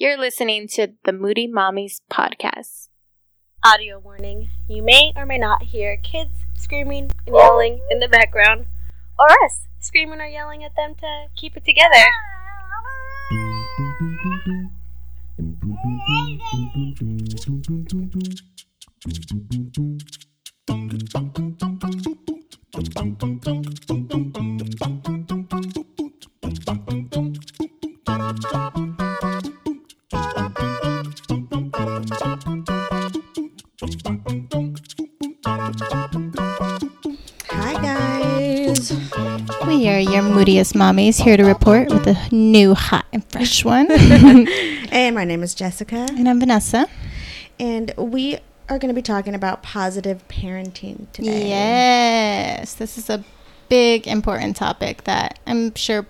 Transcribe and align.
You're 0.00 0.16
listening 0.16 0.68
to 0.74 0.92
the 1.04 1.12
Moody 1.12 1.48
Mommies 1.48 1.96
podcast. 2.08 2.86
Audio 3.66 3.98
warning 3.98 4.48
you 4.68 4.80
may 4.80 5.12
or 5.16 5.26
may 5.26 5.38
not 5.38 5.64
hear 5.64 5.96
kids 5.96 6.30
screaming 6.54 7.10
and 7.26 7.34
yelling 7.34 7.80
in 7.90 7.98
the 7.98 8.06
background, 8.06 8.66
or 9.18 9.26
us 9.44 9.66
screaming 9.80 10.20
or 10.20 10.26
yelling 10.26 10.62
at 10.62 10.76
them 10.76 10.94
to 11.00 11.26
keep 11.34 11.56
it 11.56 11.64
together. 11.64 12.04
Hi, 20.70 21.58
moodiest 40.38 40.74
mommies 40.74 41.20
here 41.20 41.36
to 41.36 41.42
report 41.42 41.88
with 41.88 42.06
a 42.06 42.16
new 42.30 42.72
hot 42.72 43.04
and 43.12 43.24
fresh 43.24 43.64
one. 43.64 43.88
And 44.90 45.14
my 45.14 45.24
name 45.24 45.42
is 45.42 45.52
Jessica, 45.52 46.06
and 46.12 46.28
I'm 46.28 46.38
Vanessa. 46.38 46.86
and 47.58 47.92
we 47.98 48.38
are 48.68 48.78
going 48.78 48.88
to 48.88 48.94
be 48.94 49.02
talking 49.02 49.34
about 49.34 49.64
positive 49.64 50.26
parenting 50.28 51.10
today. 51.12 51.48
Yes, 51.48 52.74
this 52.74 52.96
is 52.96 53.10
a 53.10 53.24
big, 53.68 54.06
important 54.06 54.54
topic 54.54 55.02
that 55.04 55.40
I'm 55.44 55.74
sure 55.74 56.06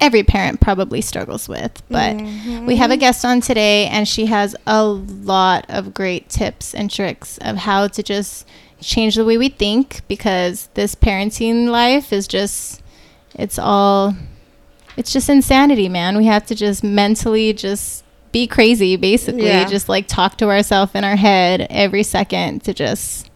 every 0.00 0.22
parent 0.22 0.60
probably 0.60 1.00
struggles 1.00 1.48
with. 1.48 1.82
But 1.88 2.16
mm-hmm. 2.16 2.66
we 2.66 2.76
have 2.76 2.90
a 2.90 2.98
guest 2.98 3.24
on 3.24 3.40
today, 3.40 3.86
and 3.86 4.06
she 4.06 4.26
has 4.26 4.54
a 4.66 4.84
lot 4.84 5.64
of 5.70 5.94
great 5.94 6.28
tips 6.28 6.74
and 6.74 6.90
tricks 6.90 7.38
of 7.38 7.56
how 7.56 7.88
to 7.88 8.02
just 8.02 8.46
change 8.82 9.14
the 9.14 9.24
way 9.24 9.38
we 9.38 9.48
think 9.48 10.02
because 10.08 10.68
this 10.74 10.94
parenting 10.94 11.68
life 11.68 12.12
is 12.12 12.28
just, 12.28 12.81
it's 13.34 13.58
all, 13.58 14.14
it's 14.96 15.12
just 15.12 15.28
insanity, 15.28 15.88
man. 15.88 16.16
We 16.16 16.26
have 16.26 16.46
to 16.46 16.54
just 16.54 16.84
mentally 16.84 17.52
just 17.52 18.04
be 18.32 18.46
crazy, 18.46 18.96
basically. 18.96 19.46
Yeah. 19.46 19.64
Just 19.68 19.88
like 19.88 20.06
talk 20.08 20.36
to 20.38 20.48
ourselves 20.48 20.94
in 20.94 21.04
our 21.04 21.16
head 21.16 21.66
every 21.70 22.02
second 22.02 22.64
to 22.64 22.74
just 22.74 23.30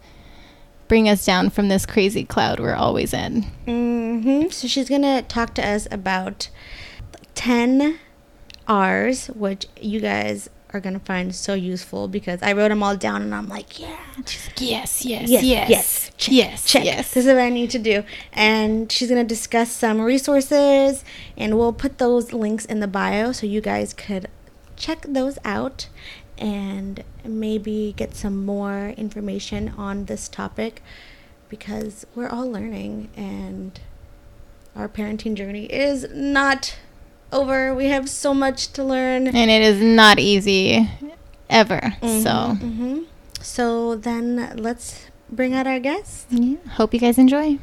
bring 0.87 1.09
us 1.09 1.25
down 1.25 1.49
from 1.49 1.67
this 1.67 1.85
crazy 1.85 2.23
cloud 2.23 2.59
we're 2.59 2.73
always 2.75 3.13
in. 3.13 3.43
hmm 3.65 4.49
So 4.49 4.67
she's 4.67 4.89
going 4.89 5.01
to 5.01 5.21
talk 5.21 5.53
to 5.55 5.65
us 5.67 5.87
about 5.91 6.49
10 7.35 7.99
R's, 8.67 9.27
which 9.27 9.65
you 9.79 9.99
guys 9.99 10.49
are 10.77 10.81
going 10.81 10.97
to 10.97 11.05
find 11.05 11.35
so 11.35 11.53
useful 11.53 12.07
because 12.07 12.41
I 12.41 12.53
wrote 12.53 12.69
them 12.69 12.81
all 12.81 12.95
down 12.95 13.21
and 13.21 13.33
I'm 13.35 13.49
like, 13.49 13.79
yeah. 13.79 13.97
Yes, 14.57 15.03
yes, 15.05 15.29
Yes, 15.29 15.43
yes, 15.43 15.69
yes, 15.69 16.11
check, 16.17 16.33
yes, 16.33 16.65
check. 16.65 16.85
yes. 16.85 17.13
This 17.13 17.25
is 17.25 17.33
what 17.33 17.41
I 17.41 17.49
need 17.49 17.69
to 17.71 17.79
do. 17.79 18.03
And 18.31 18.91
she's 18.91 19.09
going 19.09 19.21
to 19.21 19.27
discuss 19.27 19.71
some 19.71 19.99
resources, 20.01 21.03
and 21.35 21.57
we'll 21.57 21.73
put 21.73 21.97
those 21.97 22.31
links 22.33 22.65
in 22.65 22.79
the 22.79 22.87
bio 22.87 23.31
so 23.31 23.45
you 23.45 23.61
guys 23.61 23.93
could 23.93 24.27
check 24.75 25.01
those 25.07 25.37
out 25.43 25.89
and 26.37 27.03
maybe 27.25 27.93
get 27.97 28.15
some 28.15 28.45
more 28.45 28.89
information 28.97 29.73
on 29.77 30.05
this 30.05 30.29
topic 30.29 30.81
because 31.49 32.05
we're 32.15 32.29
all 32.29 32.49
learning 32.49 33.09
and 33.17 33.79
our 34.75 34.87
parenting 34.87 35.33
journey 35.33 35.65
is 35.65 36.05
not 36.13 36.77
over. 37.31 37.73
We 37.75 37.85
have 37.85 38.09
so 38.09 38.33
much 38.33 38.67
to 38.73 38.83
learn. 38.83 39.27
and 39.27 39.49
it 39.51 39.61
is 39.61 39.81
not 39.81 40.19
easy 40.19 40.89
ever. 41.49 41.93
So, 42.01 42.55
hmm 42.59 42.99
So 43.41 43.95
then 43.95 44.53
let's 44.57 45.07
bring 45.29 45.53
out 45.53 45.67
our 45.67 45.79
guests. 45.79 46.25
yeah, 46.29 46.57
hope 46.71 46.93
you 46.93 46.99
guys 46.99 47.17
enjoy. 47.17 47.59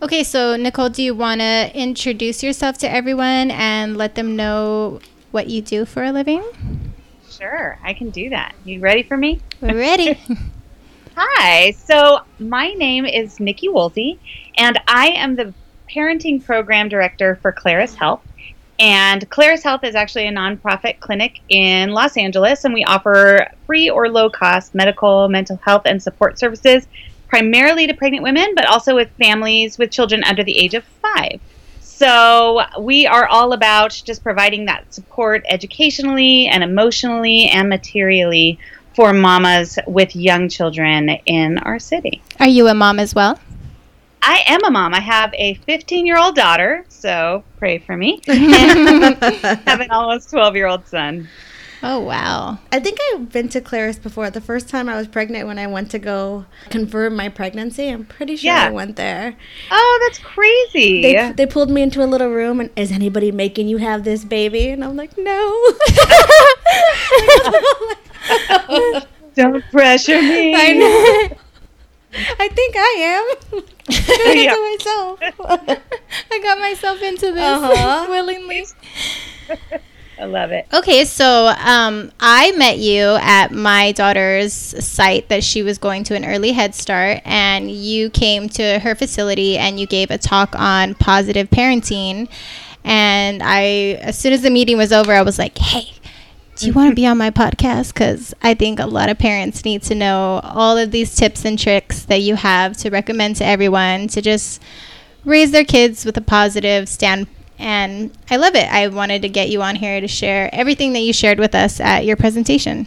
Okay, 0.00 0.24
so 0.24 0.56
Nicole, 0.56 0.88
do 0.88 1.02
you 1.02 1.14
want 1.14 1.40
to 1.40 1.70
introduce 1.74 2.42
yourself 2.42 2.76
to 2.78 2.90
everyone 2.90 3.50
and 3.52 3.96
let 3.96 4.16
them 4.16 4.34
know 4.34 5.00
what 5.30 5.48
you 5.48 5.62
do 5.62 5.84
for 5.84 6.02
a 6.02 6.10
living? 6.12 6.42
Sure, 7.30 7.78
I 7.82 7.92
can 7.94 8.10
do 8.10 8.28
that. 8.30 8.54
You 8.64 8.80
ready 8.80 9.02
for 9.04 9.16
me? 9.16 9.40
We're 9.60 9.76
ready. 9.76 10.18
Hi. 11.16 11.70
So 11.72 12.20
my 12.40 12.72
name 12.72 13.04
is 13.06 13.38
Nikki 13.38 13.68
Woolsey, 13.68 14.18
and 14.56 14.78
I 14.88 15.08
am 15.10 15.36
the 15.36 15.54
parenting 15.90 16.44
program 16.44 16.88
director 16.88 17.36
for 17.40 17.52
Claris 17.52 17.94
Health. 17.94 18.22
And 18.82 19.30
Claris 19.30 19.62
Health 19.62 19.84
is 19.84 19.94
actually 19.94 20.26
a 20.26 20.32
nonprofit 20.32 20.98
clinic 20.98 21.38
in 21.48 21.90
Los 21.90 22.16
Angeles, 22.16 22.64
and 22.64 22.74
we 22.74 22.82
offer 22.82 23.46
free 23.64 23.88
or 23.88 24.08
low 24.08 24.28
cost 24.28 24.74
medical, 24.74 25.28
mental 25.28 25.56
health, 25.64 25.82
and 25.84 26.02
support 26.02 26.36
services 26.36 26.88
primarily 27.28 27.86
to 27.86 27.94
pregnant 27.94 28.24
women, 28.24 28.56
but 28.56 28.66
also 28.66 28.96
with 28.96 29.08
families 29.12 29.78
with 29.78 29.92
children 29.92 30.24
under 30.24 30.42
the 30.42 30.58
age 30.58 30.74
of 30.74 30.82
five. 31.00 31.40
So 31.80 32.62
we 32.80 33.06
are 33.06 33.28
all 33.28 33.52
about 33.52 34.02
just 34.04 34.24
providing 34.24 34.64
that 34.64 34.92
support 34.92 35.44
educationally 35.48 36.48
and 36.48 36.64
emotionally 36.64 37.44
and 37.44 37.68
materially 37.68 38.58
for 38.96 39.12
mamas 39.12 39.78
with 39.86 40.16
young 40.16 40.48
children 40.48 41.08
in 41.24 41.58
our 41.58 41.78
city. 41.78 42.20
Are 42.40 42.48
you 42.48 42.66
a 42.66 42.74
mom 42.74 42.98
as 42.98 43.14
well? 43.14 43.38
I 44.22 44.44
am 44.46 44.64
a 44.64 44.70
mom. 44.70 44.94
I 44.94 45.00
have 45.00 45.34
a 45.34 45.54
15 45.54 46.06
year 46.06 46.16
old 46.16 46.36
daughter, 46.36 46.84
so 46.88 47.42
pray 47.58 47.78
for 47.78 47.96
me. 47.96 48.20
And 48.28 49.18
I 49.22 49.60
have 49.66 49.80
an 49.80 49.90
almost 49.90 50.30
12 50.30 50.54
year 50.56 50.66
old 50.66 50.86
son. 50.86 51.28
Oh, 51.84 51.98
wow. 51.98 52.58
I 52.70 52.78
think 52.78 52.98
I've 53.12 53.32
been 53.32 53.48
to 53.48 53.60
Claris 53.60 53.98
before. 53.98 54.30
The 54.30 54.40
first 54.40 54.68
time 54.68 54.88
I 54.88 54.94
was 54.96 55.08
pregnant 55.08 55.48
when 55.48 55.58
I 55.58 55.66
went 55.66 55.90
to 55.90 55.98
go 55.98 56.46
confirm 56.70 57.16
my 57.16 57.28
pregnancy, 57.28 57.88
I'm 57.88 58.04
pretty 58.04 58.36
sure 58.36 58.52
Yeah. 58.52 58.66
I 58.66 58.70
went 58.70 58.94
there. 58.94 59.34
Oh, 59.68 59.98
that's 60.04 60.20
crazy. 60.20 61.02
They, 61.02 61.32
they 61.32 61.44
pulled 61.46 61.70
me 61.70 61.82
into 61.82 62.04
a 62.04 62.06
little 62.06 62.28
room 62.28 62.60
and 62.60 62.70
is 62.76 62.92
anybody 62.92 63.32
making 63.32 63.66
you 63.66 63.78
have 63.78 64.04
this 64.04 64.24
baby? 64.24 64.68
And 64.68 64.84
I'm 64.84 64.94
like, 64.94 65.18
no. 65.18 65.72
Don't 69.34 69.64
pressure 69.72 70.22
me. 70.22 70.54
I 70.56 70.72
know. 70.72 71.36
I 72.38 72.48
think 72.48 72.74
I 72.76 73.24
am. 73.54 73.62
Doing 73.88 74.38
Yeah. 74.44 74.54
to 74.54 74.76
myself. 74.76 75.20
I 76.30 76.38
got 76.42 76.58
myself 76.58 77.02
into 77.02 77.32
this 77.32 77.42
Uh-huh. 77.42 78.06
willingly. 78.10 78.64
I 80.18 80.24
love 80.24 80.52
it. 80.52 80.66
Okay, 80.72 81.04
so 81.04 81.52
um, 81.58 82.12
I 82.20 82.52
met 82.52 82.78
you 82.78 83.02
at 83.20 83.50
my 83.50 83.90
daughter's 83.92 84.52
site 84.52 85.28
that 85.30 85.42
she 85.42 85.62
was 85.64 85.78
going 85.78 86.04
to 86.04 86.14
an 86.14 86.24
early 86.24 86.52
Head 86.52 86.74
Start, 86.76 87.20
and 87.24 87.68
you 87.70 88.08
came 88.10 88.48
to 88.50 88.78
her 88.80 88.94
facility 88.94 89.58
and 89.58 89.80
you 89.80 89.86
gave 89.86 90.10
a 90.12 90.18
talk 90.18 90.54
on 90.54 90.94
positive 90.94 91.50
parenting. 91.50 92.28
And 92.84 93.42
I, 93.42 93.62
as 94.00 94.16
soon 94.18 94.32
as 94.32 94.42
the 94.42 94.50
meeting 94.50 94.76
was 94.76 94.92
over, 94.92 95.12
I 95.12 95.22
was 95.22 95.38
like, 95.38 95.56
"Hey, 95.58 95.92
do 96.62 96.68
you 96.68 96.72
want 96.74 96.90
to 96.90 96.94
be 96.94 97.08
on 97.08 97.18
my 97.18 97.30
podcast? 97.30 97.92
Because 97.92 98.32
I 98.40 98.54
think 98.54 98.78
a 98.78 98.86
lot 98.86 99.08
of 99.08 99.18
parents 99.18 99.64
need 99.64 99.82
to 99.82 99.96
know 99.96 100.40
all 100.44 100.78
of 100.78 100.92
these 100.92 101.12
tips 101.16 101.44
and 101.44 101.58
tricks 101.58 102.04
that 102.04 102.20
you 102.20 102.36
have 102.36 102.76
to 102.78 102.90
recommend 102.90 103.34
to 103.36 103.44
everyone 103.44 104.06
to 104.08 104.22
just 104.22 104.62
raise 105.24 105.50
their 105.50 105.64
kids 105.64 106.04
with 106.04 106.16
a 106.16 106.20
positive 106.20 106.88
stand. 106.88 107.26
And 107.58 108.16
I 108.30 108.36
love 108.36 108.54
it. 108.54 108.72
I 108.72 108.86
wanted 108.86 109.22
to 109.22 109.28
get 109.28 109.50
you 109.50 109.60
on 109.60 109.74
here 109.74 110.00
to 110.00 110.06
share 110.06 110.54
everything 110.54 110.92
that 110.92 111.00
you 111.00 111.12
shared 111.12 111.40
with 111.40 111.56
us 111.56 111.80
at 111.80 112.04
your 112.04 112.16
presentation. 112.16 112.86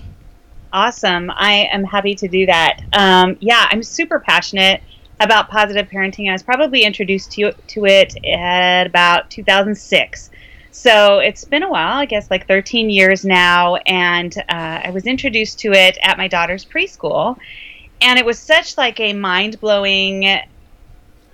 Awesome. 0.71 1.29
I 1.35 1.67
am 1.69 1.83
happy 1.83 2.15
to 2.15 2.29
do 2.29 2.45
that. 2.45 2.79
Um, 2.93 3.35
yeah, 3.41 3.67
I'm 3.69 3.83
super 3.83 4.21
passionate 4.21 4.81
about 5.19 5.49
positive 5.49 5.89
parenting. 5.89 6.29
I 6.29 6.31
was 6.31 6.43
probably 6.43 6.83
introduced 6.83 7.33
to, 7.33 7.51
to 7.51 7.85
it 7.85 8.15
at 8.25 8.87
about 8.87 9.29
2006. 9.31 10.29
So 10.75 11.19
it's 11.19 11.45
been 11.45 11.63
a 11.63 11.69
while, 11.69 11.99
I 11.99 12.05
guess 12.05 12.29
like 12.29 12.49
13 12.49 12.89
years 12.89 13.23
now. 13.23 13.77
And 13.87 14.37
uh, 14.37 14.81
I 14.83 14.91
was 14.93 15.07
introduced 15.07 15.57
to 15.59 15.71
it 15.71 15.97
at 16.03 16.17
my 16.17 16.27
daughter's 16.27 16.65
preschool. 16.65 17.37
And 18.01 18.19
it 18.19 18.25
was 18.25 18.37
such 18.37 18.77
like 18.77 18.99
a 18.99 19.13
mind 19.13 19.61
blowing 19.61 20.41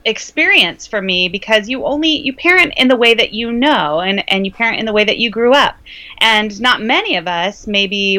experience 0.05 0.85
for 0.85 1.01
me 1.01 1.27
because 1.27 1.67
you 1.67 1.85
only 1.85 2.19
you 2.19 2.33
parent 2.33 2.73
in 2.77 2.87
the 2.87 2.95
way 2.95 3.15
that 3.15 3.33
you 3.33 3.51
know 3.51 3.99
and 3.99 4.23
and 4.31 4.45
you 4.45 4.51
parent 4.51 4.79
in 4.79 4.85
the 4.85 4.93
way 4.93 5.03
that 5.03 5.17
you 5.17 5.29
grew 5.29 5.53
up 5.53 5.75
and 6.19 6.59
not 6.59 6.81
many 6.81 7.17
of 7.17 7.27
us 7.27 7.67
maybe 7.67 8.17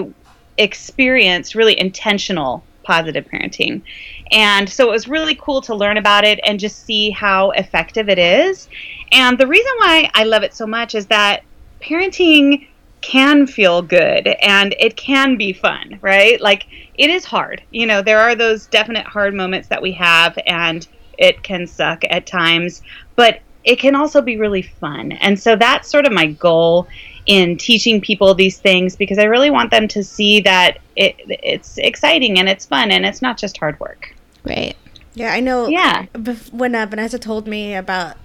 experience 0.58 1.56
really 1.56 1.76
intentional 1.76 2.62
positive 2.84 3.26
parenting 3.26 3.82
and 4.30 4.68
so 4.68 4.86
it 4.86 4.92
was 4.92 5.08
really 5.08 5.34
cool 5.34 5.60
to 5.60 5.74
learn 5.74 5.96
about 5.96 6.24
it 6.24 6.38
and 6.44 6.60
just 6.60 6.84
see 6.84 7.10
how 7.10 7.50
effective 7.50 8.08
it 8.08 8.18
is 8.18 8.68
and 9.12 9.38
the 9.38 9.46
reason 9.46 9.72
why 9.78 10.10
i 10.14 10.24
love 10.24 10.42
it 10.42 10.54
so 10.54 10.66
much 10.66 10.94
is 10.94 11.06
that 11.06 11.42
parenting 11.80 12.66
can 13.00 13.46
feel 13.46 13.82
good 13.82 14.28
and 14.42 14.74
it 14.78 14.96
can 14.96 15.36
be 15.36 15.52
fun 15.52 15.98
right 16.02 16.40
like 16.40 16.66
it 16.94 17.10
is 17.10 17.24
hard 17.24 17.62
you 17.70 17.86
know 17.86 18.00
there 18.00 18.20
are 18.20 18.34
those 18.34 18.66
definite 18.66 19.06
hard 19.06 19.34
moments 19.34 19.68
that 19.68 19.82
we 19.82 19.92
have 19.92 20.38
and 20.46 20.86
it 21.18 21.42
can 21.42 21.66
suck 21.66 22.02
at 22.10 22.26
times 22.26 22.82
but 23.16 23.40
it 23.64 23.78
can 23.78 23.94
also 23.94 24.22
be 24.22 24.36
really 24.36 24.62
fun 24.62 25.12
and 25.12 25.38
so 25.38 25.56
that's 25.56 25.88
sort 25.88 26.06
of 26.06 26.12
my 26.12 26.26
goal 26.26 26.86
in 27.26 27.56
teaching 27.56 28.00
people 28.00 28.34
these 28.34 28.58
things 28.58 28.96
because 28.96 29.18
I 29.18 29.24
really 29.24 29.50
want 29.50 29.70
them 29.70 29.86
to 29.88 30.02
see 30.02 30.40
that 30.40 30.78
it, 30.96 31.16
it's 31.28 31.78
exciting 31.78 32.38
and 32.38 32.48
it's 32.48 32.66
fun 32.66 32.90
and 32.90 33.06
it's 33.06 33.22
not 33.22 33.38
just 33.38 33.56
hard 33.58 33.78
work. 33.80 34.14
Right. 34.44 34.76
Yeah, 35.14 35.32
I 35.32 35.40
know. 35.40 35.68
Yeah. 35.68 36.06
When 36.50 36.74
uh, 36.74 36.86
Vanessa 36.86 37.18
told 37.18 37.46
me 37.46 37.74
about 37.74 38.16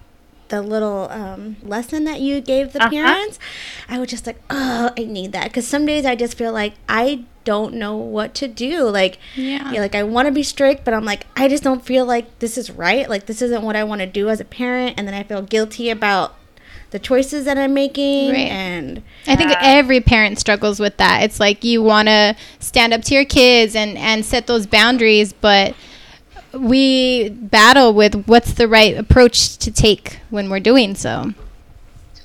the 0.50 0.62
little 0.62 1.08
um, 1.12 1.58
lesson 1.64 2.04
that 2.06 2.20
you 2.22 2.40
gave 2.42 2.74
the 2.74 2.80
Uh-huh. 2.82 2.90
parents, 2.90 3.40
I 3.90 4.00
was 4.00 4.10
just 4.10 4.26
like, 4.26 4.40
oh, 4.50 4.92
I 4.98 5.04
need 5.04 5.32
that. 5.34 5.46
Because 5.46 5.68
some 5.68 5.86
days 5.86 6.06
I 6.06 6.16
just 6.16 6.38
feel 6.38 6.52
like 6.54 6.74
I 6.88 7.26
don't 7.44 7.74
know 7.76 7.96
what 7.96 8.34
to 8.36 8.48
do. 8.48 8.84
Like, 8.90 9.20
Yeah. 9.36 9.72
like 9.72 9.96
I 9.96 10.04
want 10.04 10.28
to 10.28 10.32
be 10.32 10.44
strict, 10.44 10.84
but 10.86 10.94
I'm 10.94 11.06
like, 11.06 11.26
I 11.36 11.48
just 11.48 11.64
don't 11.64 11.84
feel 11.86 12.06
like 12.06 12.40
this 12.40 12.58
is 12.58 12.70
right. 12.72 13.10
Like, 13.10 13.26
this 13.26 13.42
isn't 13.42 13.64
what 13.64 13.76
I 13.76 13.84
want 13.84 14.00
to 14.02 14.08
do 14.08 14.30
as 14.30 14.40
a 14.40 14.46
parent. 14.46 14.96
And 14.98 15.08
then 15.08 15.14
I 15.16 15.24
feel 15.24 15.42
guilty 15.42 15.90
about 15.90 16.36
the 16.92 17.00
choices 17.00 17.44
that 17.46 17.58
I'm 17.58 17.74
making. 17.74 18.32
Right. 18.32 18.48
And 18.50 19.04
I 19.28 19.36
think 19.36 19.52
every 19.62 20.00
parent 20.00 20.40
struggles 20.40 20.80
with 20.80 20.96
that. 20.98 21.24
It's 21.24 21.40
like 21.40 21.64
you 21.66 21.82
want 21.84 22.08
to 22.08 22.36
stand 22.60 22.94
up 22.94 23.02
to 23.04 23.14
your 23.14 23.26
kids 23.26 23.76
and, 23.76 23.98
and 23.98 24.24
set 24.26 24.48
those 24.48 24.66
boundaries, 24.66 25.34
but 25.34 25.76
we 26.54 27.30
battle 27.30 27.94
with 27.94 28.28
what's 28.28 28.54
the 28.54 28.68
right 28.68 28.98
approach 28.98 29.58
to 29.58 29.72
take 29.72 30.20
when 30.30 30.50
we're 30.50 30.60
doing 30.60 30.96
so. 30.96 31.34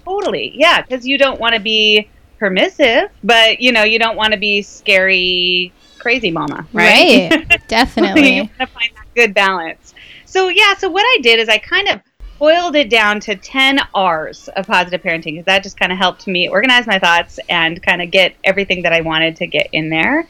Totally. 0.05 0.53
Yeah, 0.55 0.83
because 0.83 1.07
you 1.07 1.19
don't 1.19 1.41
want 1.41 1.55
to 1.55 1.61
be 1.61 2.09
permissive, 2.39 3.11
but 3.23 3.61
you 3.61 3.73
know, 3.73 3.85
you 3.85 3.99
don't 3.99 4.17
want 4.17 4.33
to 4.33 4.39
be 4.39 4.63
scary, 4.63 5.73
crazy 5.99 6.31
mama, 6.31 6.67
right? 6.73 7.31
Right. 7.31 7.63
Definitely. 7.69 8.37
you 8.37 8.43
want 8.43 8.59
to 8.59 8.67
find 8.67 8.91
that 8.97 9.07
good 9.15 9.35
balance. 9.35 9.95
So 10.25 10.49
yeah, 10.49 10.75
so 10.75 10.89
what 10.89 11.05
I 11.05 11.19
did 11.23 11.39
is 11.39 11.49
I 11.49 11.59
kind 11.59 11.89
of 11.89 12.01
boiled 12.39 12.75
it 12.75 12.91
down 12.91 13.21
to 13.21 13.37
10 13.37 13.79
R's 13.95 14.49
of 14.57 14.67
positive 14.67 15.01
parenting 15.03 15.35
because 15.35 15.45
that 15.45 15.63
just 15.63 15.79
kind 15.79 15.93
of 15.93 15.99
helped 15.99 16.27
me 16.27 16.49
organize 16.49 16.89
my 16.89 16.99
thoughts 16.99 17.39
and 17.49 17.81
kind 17.81 18.03
of 18.03 18.11
get 18.11 18.35
everything 18.43 18.83
that 18.83 18.93
I 18.93 19.01
wanted 19.01 19.37
to 19.37 19.47
get 19.47 19.69
in 19.73 19.91
there. 19.91 20.27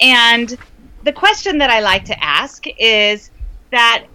And 0.00 0.54
the 1.04 1.12
question 1.12 1.56
that 1.58 1.70
I 1.70 1.80
like 1.80 2.04
to 2.06 2.22
ask 2.22 2.64
is 2.78 3.30
that 3.74 4.06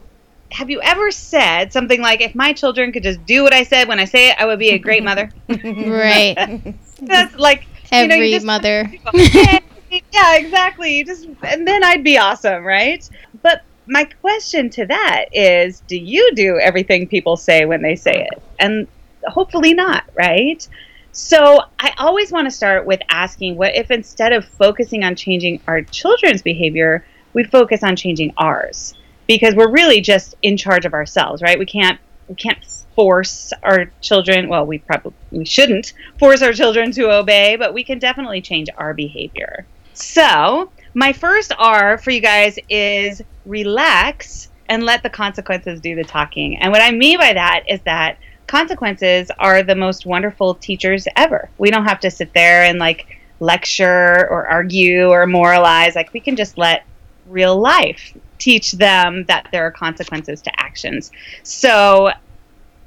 have 0.51 0.69
you 0.69 0.81
ever 0.81 1.11
said 1.11 1.71
something 1.71 2.01
like 2.01 2.21
if 2.21 2.33
my 2.33 2.53
children 2.53 2.91
could 2.91 3.03
just 3.03 3.23
do 3.25 3.43
what 3.43 3.53
I 3.53 3.63
said 3.63 3.87
when 3.87 3.99
I 3.99 4.05
say 4.05 4.29
it, 4.29 4.35
I 4.39 4.45
would 4.45 4.57
be 4.59 4.69
a 4.71 4.79
great 4.79 5.03
mother? 5.03 5.29
right. 5.49 6.75
That's 7.01 7.35
like 7.35 7.67
you 7.91 8.07
know, 8.07 8.15
you 8.15 8.21
Every 8.21 8.31
just- 8.31 8.45
mother. 8.45 8.91
yeah, 9.13 10.35
exactly. 10.35 10.97
You 10.97 11.05
Just 11.05 11.27
and 11.43 11.67
then 11.67 11.83
I'd 11.83 12.03
be 12.03 12.17
awesome, 12.17 12.63
right? 12.63 13.07
But 13.41 13.63
my 13.87 14.03
question 14.05 14.69
to 14.71 14.85
that 14.85 15.25
is, 15.33 15.81
do 15.81 15.97
you 15.97 16.31
do 16.35 16.59
everything 16.59 17.07
people 17.07 17.37
say 17.37 17.65
when 17.65 17.81
they 17.81 17.95
say 17.95 18.27
it? 18.31 18.41
And 18.59 18.87
hopefully 19.25 19.73
not, 19.73 20.03
right? 20.15 20.67
So 21.11 21.63
I 21.79 21.93
always 21.97 22.31
want 22.31 22.45
to 22.45 22.51
start 22.51 22.85
with 22.85 23.01
asking 23.09 23.55
what 23.55 23.75
if 23.75 23.89
instead 23.91 24.31
of 24.31 24.45
focusing 24.45 25.03
on 25.03 25.15
changing 25.15 25.61
our 25.67 25.81
children's 25.81 26.41
behavior, 26.43 27.05
we 27.33 27.43
focus 27.43 27.83
on 27.83 27.95
changing 27.95 28.33
ours? 28.37 28.93
Because 29.29 29.53
we're 29.53 29.71
really 29.71 30.01
just 30.01 30.33
in 30.41 30.57
charge 30.57 30.85
of 30.85 30.93
ourselves, 30.95 31.43
right? 31.43 31.59
We 31.59 31.67
can't 31.67 31.99
we 32.27 32.33
can't 32.33 32.65
force 32.95 33.53
our 33.63 33.85
children 34.01 34.49
well 34.49 34.65
we 34.65 34.79
probably 34.79 35.13
we 35.31 35.45
shouldn't 35.45 35.93
force 36.17 36.41
our 36.41 36.51
children 36.51 36.91
to 36.91 37.09
obey 37.09 37.55
but 37.55 37.73
we 37.73 37.83
can 37.83 37.97
definitely 37.97 38.41
change 38.41 38.67
our 38.77 38.93
behavior. 38.93 39.65
So 39.93 40.71
my 40.95 41.13
first 41.13 41.53
r 41.57 41.97
for 41.99 42.09
you 42.09 42.21
guys 42.21 42.57
is 42.69 43.21
relax 43.45 44.49
and 44.67 44.83
let 44.83 45.03
the 45.03 45.09
consequences 45.09 45.79
do 45.79 45.95
the 45.95 46.03
talking. 46.03 46.57
And 46.57 46.71
what 46.71 46.81
i 46.81 46.91
mean 46.91 47.19
by 47.19 47.33
that 47.33 47.65
is 47.69 47.81
that 47.81 48.17
consequences 48.47 49.29
are 49.37 49.61
the 49.61 49.75
most 49.75 50.07
wonderful 50.07 50.55
teachers 50.55 51.07
ever. 51.15 51.51
We 51.59 51.69
don't 51.69 51.85
have 51.85 51.99
to 51.99 52.09
sit 52.09 52.33
there 52.33 52.63
and 52.63 52.79
like 52.79 53.19
lecture 53.39 54.27
or 54.31 54.47
argue 54.47 55.09
or 55.09 55.27
moralize. 55.27 55.95
Like 55.95 56.11
we 56.13 56.19
can 56.19 56.35
just 56.35 56.57
let 56.57 56.83
real 57.27 57.55
life 57.55 58.11
teach 58.39 58.73
them 58.73 59.25
that 59.25 59.47
there 59.51 59.65
are 59.65 59.71
consequences 59.71 60.41
to 60.41 60.59
actions. 60.59 61.11
So 61.43 62.11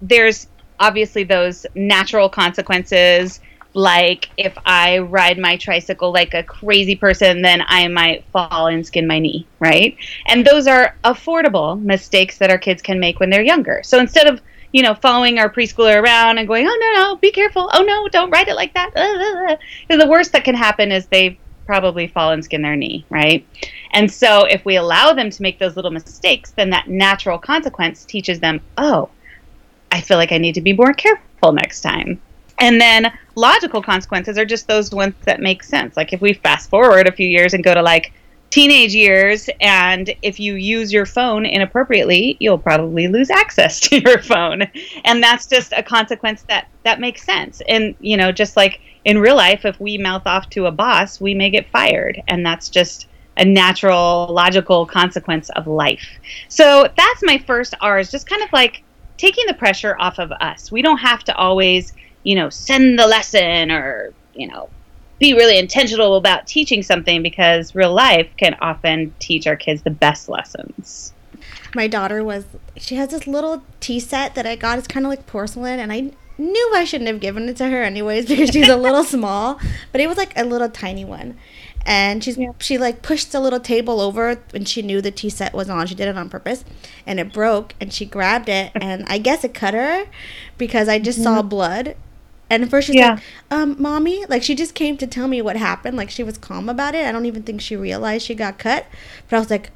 there's 0.01 0.49
obviously 0.81 1.23
those 1.23 1.65
natural 1.75 2.29
consequences 2.29 3.41
like 3.75 4.29
if 4.37 4.53
i 4.67 4.99
ride 4.99 5.39
my 5.39 5.57
tricycle 5.57 6.13
like 6.13 6.35
a 6.35 6.43
crazy 6.43 6.95
person 6.95 7.41
then 7.41 7.63
i 7.69 7.89
might 7.89 8.23
fall 8.27 8.67
and 8.67 8.87
skin 8.87 9.07
my 9.07 9.19
knee 9.19 9.47
right? 9.63 9.97
And 10.27 10.45
those 10.45 10.67
are 10.67 10.97
affordable 11.05 11.81
mistakes 11.81 12.39
that 12.39 12.51
our 12.51 12.59
kids 12.59 12.83
can 12.83 12.99
make 12.99 13.21
when 13.21 13.31
they're 13.31 13.43
younger. 13.43 13.81
So 13.85 13.99
instead 13.99 14.27
of 14.27 14.43
you 14.73 14.83
know 14.83 14.95
following 14.95 15.39
our 15.39 15.51
preschooler 15.51 16.03
around 16.03 16.39
and 16.39 16.49
going 16.49 16.67
oh 16.67 16.77
no 16.81 17.03
no 17.03 17.17
be 17.17 17.31
careful. 17.31 17.71
Oh 17.73 17.83
no 17.83 18.09
don't 18.09 18.31
ride 18.31 18.49
it 18.49 18.57
like 18.57 18.75
that. 18.75 18.91
Because 18.93 20.03
the 20.03 20.11
worst 20.11 20.33
that 20.33 20.45
can 20.45 20.57
happen 20.57 20.91
is 20.91 21.07
they 21.07 21.39
probably 21.67 22.06
fall 22.06 22.32
and 22.32 22.44
skin 22.44 22.62
their 22.62 22.76
knee 22.76 23.05
right 23.09 23.47
and 23.93 24.11
so 24.11 24.44
if 24.44 24.64
we 24.64 24.76
allow 24.76 25.12
them 25.12 25.31
to 25.31 25.43
make 25.43 25.59
those 25.59 25.76
little 25.76 25.91
mistakes 25.91 26.50
then 26.53 26.70
that 26.70 26.88
natural 26.88 27.38
consequence 27.38 28.05
teaches 28.05 28.41
them 28.41 28.61
oh 28.79 29.09
I 29.93 30.00
feel 30.00 30.17
like 30.17 30.32
I 30.32 30.38
need 30.38 30.55
to 30.55 30.62
be 30.62 30.73
more 30.73 30.94
careful 30.94 31.53
next 31.53 31.82
time. 31.82 32.20
And 32.59 32.81
then 32.81 33.12
logical 33.35 33.82
consequences 33.82 34.38
are 34.38 34.44
just 34.44 34.67
those 34.67 34.91
ones 34.91 35.14
that 35.25 35.41
make 35.41 35.62
sense. 35.62 35.97
Like 35.97 36.12
if 36.12 36.20
we 36.20 36.32
fast 36.32 36.70
forward 36.70 37.06
a 37.06 37.12
few 37.12 37.29
years 37.29 37.53
and 37.53 37.62
go 37.62 37.75
to 37.75 37.82
like 37.82 38.12
teenage 38.53 38.95
years, 38.95 39.49
and 39.63 40.15
if 40.21 40.39
you 40.39 40.55
use 40.55 40.93
your 40.93 41.07
phone 41.07 41.47
inappropriately, 41.47 42.37
you'll 42.39 42.59
probably 42.59 43.09
lose 43.09 43.31
access 43.31 43.81
to 43.89 43.99
your 44.01 44.23
phone. 44.23 44.63
And 45.05 45.23
that's 45.23 45.47
just 45.47 45.73
a 45.77 45.83
consequence 45.83 46.43
that 46.43 46.69
that 46.85 47.01
makes 47.01 47.25
sense. 47.25 47.63
And 47.67 47.97
you 47.99 48.17
know, 48.17 48.31
just 48.31 48.57
like 48.57 48.81
in 49.05 49.19
real 49.19 49.37
life, 49.37 49.65
if 49.65 49.81
we 49.81 49.99
mouth 49.99 50.27
off 50.27 50.49
to 50.51 50.67
a 50.67 50.71
boss, 50.71 51.21
we 51.21 51.35
may 51.35 51.51
get 51.51 51.69
fired, 51.71 52.23
and 52.29 52.47
that's 52.47 52.69
just 52.69 53.09
a 53.39 53.45
natural, 53.45 54.29
logical 54.31 54.85
consequence 54.85 55.49
of 55.51 55.67
life. 55.67 56.07
So 56.49 56.89
that's 56.97 57.23
my 57.23 57.39
first 57.39 57.75
R 57.81 57.99
is 57.99 58.11
just 58.11 58.29
kind 58.29 58.43
of 58.43 58.53
like 58.53 58.83
taking 59.17 59.47
the 59.47 59.55
pressure 59.55 59.97
off 59.99 60.19
of 60.19 60.31
us. 60.33 60.71
We 60.71 60.83
don't 60.83 60.99
have 60.99 61.25
to 61.25 61.35
always, 61.37 61.95
you 62.25 62.35
know, 62.35 62.51
send 62.51 62.99
the 62.99 63.07
lesson 63.07 63.71
or, 63.71 64.13
you 64.35 64.49
know, 64.49 64.69
be 65.23 65.35
really 65.35 65.57
intentional 65.57 66.17
about 66.17 66.49
teaching 66.49 66.83
something 66.83 67.23
because 67.23 67.77
real 67.77 67.95
life 67.95 68.29
can 68.39 68.57
often 68.61 69.15
teach 69.21 69.47
our 69.47 69.55
kids 69.55 69.83
the 69.83 69.91
best 69.91 70.29
lessons. 70.29 71.13
my 71.77 71.87
daughter 71.87 72.25
was 72.25 72.45
she 72.77 72.97
has 72.97 73.11
this 73.11 73.29
little 73.29 73.63
tea 73.79 74.01
set 74.01 74.35
that 74.35 74.47
I 74.47 74.57
got. 74.57 74.79
It's 74.79 74.89
kind 74.89 75.07
of 75.07 75.11
like 75.11 75.25
porcelain, 75.27 75.79
and 75.79 75.93
I 75.93 76.11
knew 76.39 76.73
I 76.75 76.83
shouldn't 76.83 77.09
have 77.09 77.21
given 77.21 77.49
it 77.49 77.57
to 77.59 77.69
her 77.69 77.85
anyways 77.85 78.27
because 78.29 78.51
she's 78.51 78.69
a 78.69 78.77
little 78.77 79.05
small. 79.17 79.61
But 79.93 80.01
it 80.01 80.09
was 80.09 80.17
like 80.17 80.37
a 80.37 80.45
little 80.45 80.69
tiny 80.69 81.05
one, 81.05 81.39
and 81.87 82.25
she's 82.25 82.37
she 82.58 82.77
like 82.77 83.03
pushed 83.03 83.31
the 83.31 83.39
little 83.39 83.61
table 83.61 84.01
over 84.01 84.41
when 84.51 84.65
she 84.65 84.82
knew 84.82 85.01
the 85.01 85.13
tea 85.13 85.31
set 85.31 85.53
was 85.53 85.70
on. 85.70 85.87
She 85.87 85.94
did 85.94 86.08
it 86.08 86.19
on 86.19 86.31
purpose, 86.31 86.65
and 87.06 87.20
it 87.20 87.32
broke. 87.32 87.77
And 87.81 87.93
she 87.93 88.06
grabbed 88.06 88.49
it, 88.49 88.73
and 88.75 89.05
I 89.06 89.19
guess 89.19 89.44
it 89.44 89.55
cut 89.55 89.75
her 89.75 90.06
because 90.58 90.89
I 90.89 90.99
just 90.99 91.23
saw 91.23 91.39
mm-hmm. 91.39 91.49
blood. 91.49 91.96
And 92.53 92.63
at 92.65 92.71
first 92.71 92.87
she's 92.87 92.97
Yeah. 92.97 93.15
like, 93.15 93.23
um, 93.51 93.77
mommy, 93.79 94.25
like 94.27 94.43
she 94.43 94.55
just 94.55 94.75
came 94.75 94.97
to 94.99 95.06
tell 95.06 95.27
me 95.27 95.41
what 95.43 95.56
happened. 95.56 95.97
Like 95.97 96.11
she 96.11 96.23
was 96.23 96.37
calm 96.39 96.69
about 96.69 96.94
it. 96.94 97.06
I 97.06 97.11
don't 97.13 97.27
even 97.27 97.43
think 97.43 97.61
she 97.61 97.77
realized 97.77 98.27
she 98.27 98.35
got 98.35 98.59
cut. 98.59 98.87
But 99.29 99.37
I 99.37 99.39
was 99.41 99.51
like, 99.51 99.71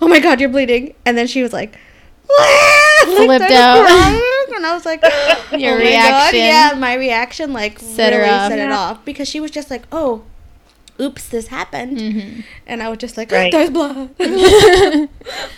oh 0.00 0.08
my 0.08 0.18
god, 0.20 0.40
you're 0.40 0.48
bleeding. 0.48 0.94
And 1.06 1.16
then 1.16 1.26
she 1.26 1.42
was 1.42 1.52
like, 1.52 1.78
Flipped 3.04 3.50
out. 3.50 3.86
And 4.56 4.64
I 4.66 4.72
was 4.74 4.84
like, 4.86 5.02
Your 5.52 5.74
oh 5.74 5.78
my 5.78 5.84
God. 5.84 6.32
reaction. 6.32 6.38
Yeah, 6.40 6.74
my 6.78 6.94
reaction 6.94 7.52
like 7.52 7.78
Set 7.78 8.12
her 8.12 8.18
really 8.20 8.48
set 8.48 8.58
it 8.58 8.68
Yeah. 8.70 8.78
off 8.78 9.04
because 9.04 9.28
she 9.28 9.40
was 9.40 9.50
just 9.50 9.70
like, 9.70 9.82
oh, 9.92 10.22
oops, 11.00 11.28
this 11.28 11.48
happened. 11.48 11.98
Mm-hmm. 11.98 12.40
And 12.66 12.82
I 12.82 12.88
was 12.88 12.98
just 12.98 13.16
like, 13.16 13.30
Right. 13.30 13.50
there's 13.52 13.70
blood. 13.70 14.10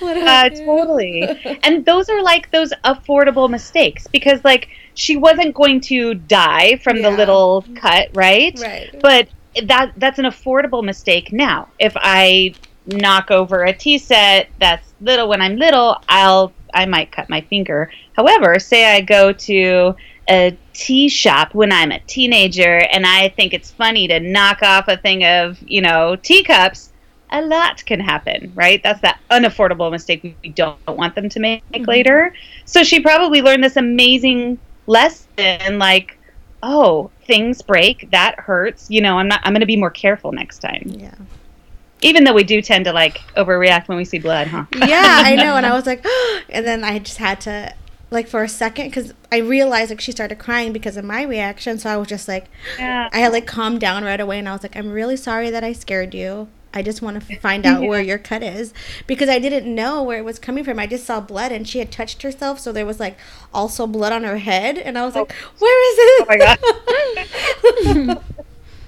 Uh, 0.02 0.48
totally. 0.50 1.58
And 1.62 1.84
those 1.84 2.08
are 2.08 2.22
like 2.22 2.50
those 2.50 2.72
affordable 2.84 3.48
mistakes 3.50 4.06
because, 4.06 4.44
like, 4.44 4.68
she 4.94 5.16
wasn't 5.16 5.54
going 5.54 5.80
to 5.82 6.14
die 6.14 6.76
from 6.76 7.02
the 7.02 7.10
little 7.10 7.64
cut, 7.76 8.08
right? 8.14 8.58
Right. 8.60 8.94
But 9.00 9.28
that 9.64 9.92
that's 9.96 10.18
an 10.18 10.26
affordable 10.26 10.84
mistake 10.84 11.32
now. 11.32 11.68
If 11.78 11.92
I 11.96 12.54
knock 12.86 13.30
over 13.30 13.64
a 13.64 13.72
tea 13.72 13.98
set 13.98 14.48
that's 14.60 14.92
little 15.00 15.28
when 15.28 15.40
I'm 15.40 15.56
little, 15.56 15.96
I'll 16.08 16.52
I 16.74 16.86
might 16.86 17.10
cut 17.12 17.28
my 17.28 17.40
finger. 17.42 17.90
However, 18.14 18.58
say 18.58 18.84
I 18.96 19.00
go 19.00 19.32
to 19.32 19.94
a 20.28 20.56
tea 20.72 21.08
shop 21.08 21.54
when 21.54 21.72
I'm 21.72 21.92
a 21.92 22.00
teenager 22.00 22.78
and 22.90 23.06
I 23.06 23.28
think 23.30 23.54
it's 23.54 23.70
funny 23.70 24.08
to 24.08 24.20
knock 24.20 24.62
off 24.62 24.88
a 24.88 24.96
thing 24.96 25.24
of, 25.24 25.58
you 25.62 25.80
know, 25.80 26.16
teacups, 26.16 26.92
a 27.30 27.42
lot 27.42 27.84
can 27.86 28.00
happen, 28.00 28.52
right? 28.54 28.82
That's 28.82 29.00
that 29.02 29.20
unaffordable 29.30 29.90
mistake 29.90 30.36
we 30.42 30.48
don't 30.50 30.78
want 30.86 31.14
them 31.14 31.28
to 31.28 31.40
make 31.40 31.64
mm-hmm. 31.72 31.84
later. 31.84 32.34
So 32.64 32.82
she 32.82 33.00
probably 33.00 33.42
learned 33.42 33.64
this 33.64 33.76
amazing 33.76 34.58
lesson 34.86 35.78
like, 35.78 36.18
oh, 36.62 37.10
things 37.24 37.62
break, 37.62 38.10
that 38.10 38.38
hurts. 38.38 38.90
You 38.90 39.00
know, 39.00 39.18
I'm 39.18 39.28
not 39.28 39.40
I'm 39.44 39.52
going 39.52 39.60
to 39.60 39.66
be 39.66 39.76
more 39.76 39.90
careful 39.90 40.32
next 40.32 40.58
time. 40.60 40.82
Yeah. 40.86 41.14
Even 42.02 42.24
though 42.24 42.34
we 42.34 42.44
do 42.44 42.60
tend 42.60 42.84
to 42.84 42.92
like 42.92 43.18
overreact 43.36 43.88
when 43.88 43.96
we 43.96 44.04
see 44.04 44.18
blood, 44.18 44.48
huh? 44.48 44.66
yeah, 44.74 45.22
I 45.24 45.34
know. 45.36 45.56
And 45.56 45.64
I 45.66 45.74
was 45.74 45.86
like, 45.86 46.04
and 46.48 46.66
then 46.66 46.84
I 46.84 46.98
just 46.98 47.18
had 47.18 47.40
to 47.42 47.74
like 48.10 48.28
for 48.28 48.42
a 48.42 48.48
second 48.48 48.86
because 48.86 49.12
I 49.32 49.38
realized 49.38 49.90
like 49.90 50.00
she 50.00 50.12
started 50.12 50.38
crying 50.38 50.72
because 50.72 50.96
of 50.96 51.04
my 51.04 51.22
reaction. 51.22 51.78
So 51.78 51.90
I 51.90 51.96
was 51.96 52.08
just 52.08 52.28
like, 52.28 52.46
Yeah. 52.78 53.08
I 53.12 53.18
had 53.18 53.32
like 53.32 53.46
calmed 53.46 53.80
down 53.80 54.04
right 54.04 54.20
away, 54.20 54.38
and 54.38 54.48
I 54.48 54.52
was 54.52 54.62
like, 54.62 54.76
I'm 54.76 54.90
really 54.92 55.16
sorry 55.16 55.50
that 55.50 55.64
I 55.64 55.72
scared 55.72 56.14
you. 56.14 56.48
I 56.74 56.82
just 56.82 57.00
want 57.00 57.20
to 57.26 57.36
find 57.40 57.64
out 57.64 57.82
where 57.82 58.02
your 58.02 58.18
cut 58.18 58.42
is 58.42 58.74
because 59.06 59.28
I 59.30 59.38
didn't 59.38 59.72
know 59.72 60.02
where 60.02 60.18
it 60.18 60.24
was 60.24 60.38
coming 60.38 60.62
from. 60.62 60.78
I 60.78 60.86
just 60.86 61.06
saw 61.06 61.20
blood 61.20 61.50
and 61.50 61.66
she 61.66 61.78
had 61.78 61.90
touched 61.90 62.22
herself, 62.22 62.60
so 62.60 62.70
there 62.72 62.86
was 62.86 63.00
like 63.00 63.16
also 63.52 63.86
blood 63.86 64.12
on 64.12 64.24
her 64.24 64.38
head, 64.38 64.78
and 64.78 64.98
I 64.98 65.04
was 65.04 65.14
like, 65.14 65.32
oh. 65.32 65.52
"Where 65.58 65.92
is 65.92 65.98
it?" 65.98 66.26
Oh 66.28 67.86
my 67.88 68.14
god. 68.14 68.22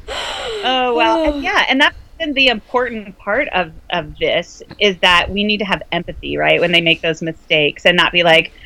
oh 0.64 0.94
well, 0.94 1.24
and 1.34 1.42
yeah, 1.42 1.64
and 1.68 1.80
that's 1.80 1.96
been 2.18 2.34
the 2.34 2.48
important 2.48 3.16
part 3.18 3.48
of 3.48 3.72
of 3.90 4.18
this 4.18 4.62
is 4.78 4.98
that 4.98 5.30
we 5.30 5.44
need 5.44 5.58
to 5.58 5.64
have 5.64 5.82
empathy, 5.92 6.36
right? 6.36 6.60
When 6.60 6.72
they 6.72 6.80
make 6.80 7.00
those 7.00 7.22
mistakes, 7.22 7.86
and 7.86 7.96
not 7.96 8.12
be 8.12 8.22
like, 8.22 8.44
"W- 8.46 8.57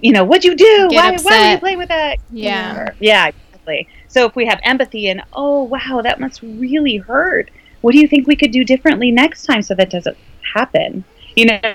you 0.00 0.12
know, 0.12 0.24
what'd 0.24 0.44
you 0.44 0.54
do? 0.54 0.88
Get 0.90 1.22
why, 1.22 1.22
why 1.22 1.46
were 1.46 1.52
you 1.52 1.58
playing 1.58 1.78
with 1.78 1.88
that? 1.88 2.18
Yeah. 2.30 2.76
Or- 2.76 2.96
yeah, 3.00 3.28
exactly. 3.28 3.88
So 4.08 4.24
if 4.26 4.36
we 4.36 4.46
have 4.46 4.60
empathy 4.62 5.08
and 5.08 5.22
oh 5.32 5.64
wow, 5.64 6.00
that 6.02 6.20
must 6.20 6.42
really 6.42 6.96
hurt. 6.96 7.50
What 7.82 7.92
do 7.92 7.98
you 7.98 8.08
think 8.08 8.26
we 8.26 8.36
could 8.36 8.50
do 8.50 8.64
differently 8.64 9.10
next 9.10 9.44
time 9.44 9.62
so 9.62 9.74
that 9.74 9.90
doesn't 9.90 10.16
happen? 10.54 11.04
You 11.34 11.46
know. 11.46 11.74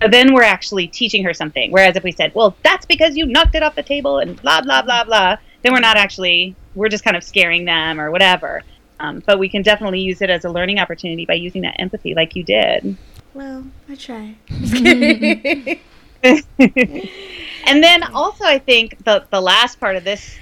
Then 0.00 0.32
we're 0.32 0.44
actually 0.44 0.86
teaching 0.86 1.24
her 1.24 1.34
something. 1.34 1.72
Whereas 1.72 1.96
if 1.96 2.04
we 2.04 2.12
said, 2.12 2.32
"Well, 2.32 2.56
that's 2.62 2.86
because 2.86 3.16
you 3.16 3.26
knocked 3.26 3.56
it 3.56 3.64
off 3.64 3.74
the 3.74 3.82
table," 3.82 4.20
and 4.20 4.40
blah 4.40 4.60
blah 4.60 4.80
blah 4.80 5.02
blah, 5.04 5.36
then 5.62 5.72
we're 5.72 5.80
not 5.80 5.96
actually. 5.96 6.54
We're 6.76 6.88
just 6.88 7.02
kind 7.02 7.16
of 7.16 7.24
scaring 7.24 7.64
them 7.64 8.00
or 8.00 8.12
whatever. 8.12 8.62
Um, 9.00 9.22
but 9.26 9.38
we 9.38 9.48
can 9.48 9.62
definitely 9.62 10.00
use 10.00 10.22
it 10.22 10.30
as 10.30 10.44
a 10.44 10.50
learning 10.50 10.78
opportunity 10.78 11.24
by 11.26 11.34
using 11.34 11.62
that 11.62 11.76
empathy, 11.78 12.14
like 12.14 12.36
you 12.36 12.44
did. 12.44 12.96
well, 13.34 13.64
I 13.88 13.94
try. 13.96 14.36
and 16.58 17.82
then 17.82 18.02
also, 18.14 18.44
I 18.44 18.58
think 18.58 19.04
the 19.04 19.24
the 19.30 19.40
last 19.40 19.78
part 19.78 19.96
of 19.96 20.04
this 20.04 20.36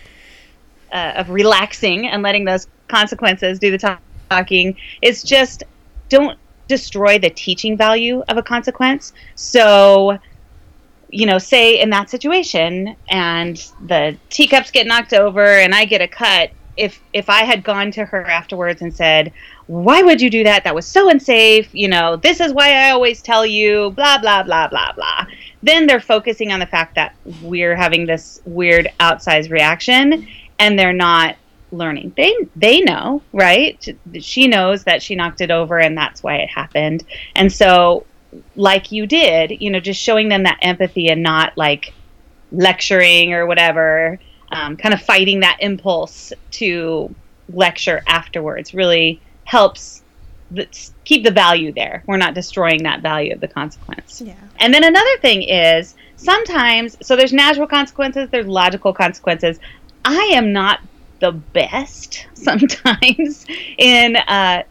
uh, 0.93 1.15
of 1.17 1.31
relaxing 1.31 2.07
and 2.09 2.23
letting 2.23 2.45
those 2.45 2.67
consequences 2.89 3.59
do 3.59 3.71
the 3.71 3.79
talk- 3.79 4.01
talking 4.31 4.77
is 5.03 5.23
just 5.23 5.65
don't 6.09 6.39
destroy 6.69 7.19
the 7.19 7.31
teaching 7.31 7.77
value 7.77 8.23
of 8.29 8.37
a 8.37 8.43
consequence. 8.43 9.13
So, 9.35 10.19
you 11.11 11.27
know, 11.27 11.39
say 11.39 11.81
in 11.81 11.91
that 11.91 12.11
situation, 12.11 12.97
and 13.09 13.57
the 13.87 14.17
teacups 14.31 14.71
get 14.71 14.87
knocked 14.87 15.13
over, 15.13 15.45
and 15.45 15.75
I 15.75 15.85
get 15.85 16.01
a 16.01 16.09
cut. 16.09 16.51
If 16.77 17.01
if 17.13 17.31
I 17.31 17.45
had 17.45 17.65
gone 17.65 17.91
to 17.93 18.05
her 18.05 18.27
afterwards 18.27 18.83
and 18.83 18.95
said, 18.95 19.33
"Why 19.67 20.03
would 20.03 20.21
you 20.21 20.29
do 20.29 20.45
that? 20.45 20.65
That 20.65 20.75
was 20.75 20.87
so 20.87 21.09
unsafe," 21.09 21.75
you 21.75 21.89
know, 21.89 22.17
this 22.17 22.41
is 22.41 22.53
why 22.53 22.73
I 22.73 22.91
always 22.91 23.23
tell 23.23 23.47
you, 23.47 23.91
blah 23.91 24.19
blah 24.19 24.43
blah 24.43 24.69
blah 24.69 24.93
blah. 24.93 25.27
Then 25.67 25.87
they're 25.87 26.01
focusing 26.01 26.53
on 26.53 26.61
the 26.61 26.67
fact 26.67 26.95
that 26.95 27.15
we're 27.43 27.75
having 27.75 28.07
this 28.07 28.41
weird 28.45 28.89
outsized 29.01 29.51
reaction, 29.51 30.27
and 30.59 30.79
they're 30.79 30.93
not 30.93 31.37
learning. 31.73 32.13
They 32.17 32.35
they 32.55 32.81
know, 32.81 33.23
right? 33.33 33.87
She 34.21 34.47
knows 34.47 34.85
that 34.85 35.03
she 35.03 35.15
knocked 35.15 35.41
it 35.41 35.51
over 35.51 35.79
and 35.81 35.99
that's 35.99 36.23
why 36.23 36.37
it 36.37 36.49
happened. 36.49 37.05
And 37.35 37.53
so 37.53 38.07
like 38.55 38.93
you 38.93 39.07
did, 39.07 39.61
you 39.61 39.71
know, 39.71 39.81
just 39.81 40.01
showing 40.01 40.29
them 40.29 40.45
that 40.45 40.59
empathy 40.63 41.09
and 41.09 41.23
not 41.23 41.57
like 41.57 41.93
lecturing 42.53 43.33
or 43.33 43.47
whatever, 43.47 44.19
um, 44.53 44.77
kind 44.77 44.95
of 44.95 45.03
fighting 45.03 45.41
that 45.41 45.59
impulse 45.61 46.33
to 46.53 47.13
lecture 47.53 48.03
afterwards 48.07 48.75
really 48.75 49.21
helps 49.45 50.03
keep 51.05 51.25
the 51.25 51.31
value 51.31 51.73
there. 51.73 52.03
We're 52.07 52.17
not 52.17 52.35
destroying 52.35 52.83
that 52.85 53.01
value 53.01 53.33
of 53.35 53.41
the 53.41 53.49
consequence. 53.49 54.21
yeah. 54.21 54.35
And 54.59 54.73
then 54.73 54.85
another 54.85 55.19
thing 55.19 55.43
is 55.43 55.95
sometimes, 56.17 56.97
so 57.03 57.17
there's 57.17 57.33
natural 57.33 57.67
consequences, 57.67 58.29
there's 58.31 58.47
logical 58.47 58.93
consequences. 58.93 59.59
I 60.05 60.33
am 60.35 60.53
not 60.53 60.81
the 61.21 61.33
best 61.33 62.27
sometimes 62.35 63.47
in 63.79 64.17
uh, 64.17 64.63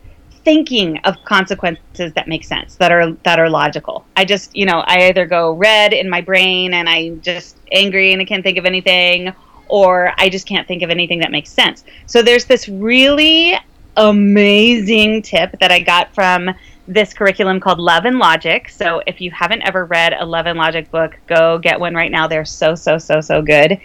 thinking 0.43 0.99
of 0.99 1.15
consequences 1.25 2.13
that 2.13 2.27
make 2.27 2.43
sense, 2.43 2.75
that 2.75 2.91
are 2.91 3.11
that 3.23 3.39
are 3.39 3.49
logical. 3.49 4.05
I 4.15 4.25
just, 4.25 4.55
you 4.55 4.65
know, 4.65 4.83
I 4.85 5.09
either 5.09 5.25
go 5.25 5.53
red 5.53 5.91
in 5.91 6.09
my 6.09 6.21
brain 6.21 6.73
and 6.73 6.87
I'm 6.87 7.21
just 7.21 7.57
angry 7.71 8.13
and 8.13 8.21
I 8.21 8.25
can't 8.25 8.43
think 8.43 8.57
of 8.57 8.65
anything, 8.65 9.33
or 9.67 10.13
I 10.17 10.29
just 10.29 10.47
can't 10.47 10.67
think 10.67 10.83
of 10.83 10.89
anything 10.89 11.19
that 11.19 11.31
makes 11.31 11.49
sense. 11.49 11.83
So 12.05 12.21
there's 12.21 12.45
this 12.45 12.69
really 12.69 13.57
amazing 13.97 15.21
tip 15.21 15.57
that 15.59 15.71
I 15.71 15.79
got 15.79 16.13
from 16.13 16.49
this 16.87 17.13
curriculum 17.13 17.59
called 17.59 17.79
Love 17.79 18.05
and 18.05 18.19
Logic. 18.19 18.69
So 18.69 19.01
if 19.07 19.19
you 19.19 19.31
haven't 19.31 19.63
ever 19.63 19.85
read 19.85 20.13
a 20.13 20.25
Love 20.25 20.45
and 20.45 20.57
Logic 20.57 20.89
book, 20.91 21.17
go 21.27 21.57
get 21.57 21.79
one 21.79 21.95
right 21.95 22.11
now. 22.11 22.27
They're 22.27 22.45
so, 22.45 22.75
so, 22.75 22.97
so, 22.97 23.21
so 23.21 23.41
good. 23.41 23.79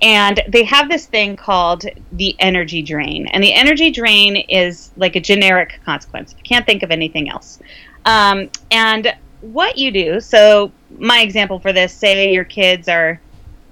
And 0.00 0.42
they 0.48 0.64
have 0.64 0.88
this 0.88 1.06
thing 1.06 1.36
called 1.36 1.84
the 2.12 2.34
energy 2.38 2.82
drain. 2.82 3.26
And 3.28 3.42
the 3.42 3.52
energy 3.52 3.90
drain 3.90 4.36
is 4.36 4.90
like 4.96 5.16
a 5.16 5.20
generic 5.20 5.80
consequence. 5.84 6.34
You 6.36 6.44
can't 6.44 6.66
think 6.66 6.82
of 6.82 6.90
anything 6.90 7.28
else. 7.28 7.60
Um, 8.04 8.50
and 8.70 9.14
what 9.40 9.76
you 9.76 9.90
do, 9.90 10.20
so 10.20 10.72
my 10.98 11.20
example 11.20 11.58
for 11.58 11.72
this, 11.72 11.92
say 11.92 12.32
your 12.32 12.44
kids 12.44 12.88
are 12.88 13.20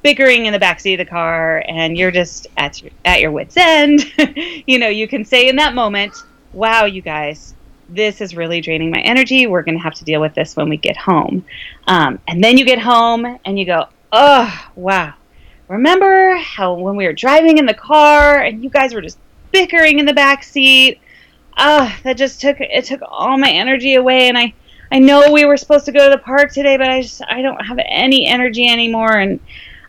bickering 0.05 0.45
in 0.45 0.53
the 0.53 0.61
backseat 0.61 0.93
of 0.93 0.99
the 0.99 1.11
car 1.11 1.65
and 1.67 1.97
you're 1.97 2.11
just 2.11 2.47
at 2.59 2.81
your, 2.83 2.93
at 3.07 3.21
your 3.21 3.33
wits 3.33 3.57
end. 3.57 4.05
You 4.67 4.79
know 4.79 4.89
you 4.89 5.09
can 5.09 5.25
say 5.25 5.49
in 5.49 5.57
that 5.57 5.75
moment 5.75 6.15
wow 6.53 6.85
you 6.85 7.03
guys 7.03 7.55
this 7.89 8.21
is 8.21 8.35
really 8.35 8.63
draining 8.63 8.91
my 8.91 9.01
energy. 9.01 9.47
We're 9.47 9.63
going 9.63 9.77
to 9.77 9.83
have 9.83 9.95
to 9.95 10.05
deal 10.05 10.21
with 10.21 10.35
this 10.35 10.57
when 10.57 10.71
we 10.71 10.79
get 10.79 10.97
home. 10.97 11.45
Um, 11.87 12.19
and 12.27 12.43
then 12.43 12.57
you 12.57 12.65
get 12.65 12.79
home 12.79 13.39
and 13.45 13.59
you 13.59 13.67
go 13.67 13.89
oh 14.13 14.71
wow. 14.75 15.15
Remember 15.69 16.37
how 16.37 16.75
when 16.75 16.97
we 16.97 17.07
were 17.07 17.13
driving 17.13 17.59
in 17.59 17.67
the 17.67 17.75
car 17.75 18.41
and 18.41 18.63
you 18.63 18.71
guys 18.71 18.95
were 18.95 19.03
just 19.03 19.19
bickering 19.53 19.99
in 19.99 20.07
the 20.07 20.15
back 20.15 20.43
seat 20.43 21.01
oh 21.57 21.95
that 22.03 22.17
just 22.17 22.41
took 22.41 22.57
it 22.61 22.85
took 22.85 23.01
all 23.07 23.39
my 23.39 23.51
energy 23.51 23.95
away 23.95 24.29
and 24.29 24.37
i 24.37 24.53
i 24.91 24.99
know 24.99 25.31
we 25.31 25.45
were 25.45 25.57
supposed 25.57 25.85
to 25.85 25.93
go 25.93 26.11
to 26.11 26.17
the 26.17 26.23
park 26.23 26.53
today 26.53 26.77
but 26.77 26.89
i 26.89 27.01
just 27.01 27.23
i 27.29 27.41
don't 27.41 27.65
have 27.65 27.79
any 27.87 28.27
energy 28.27 28.67
anymore 28.67 29.19
and 29.19 29.39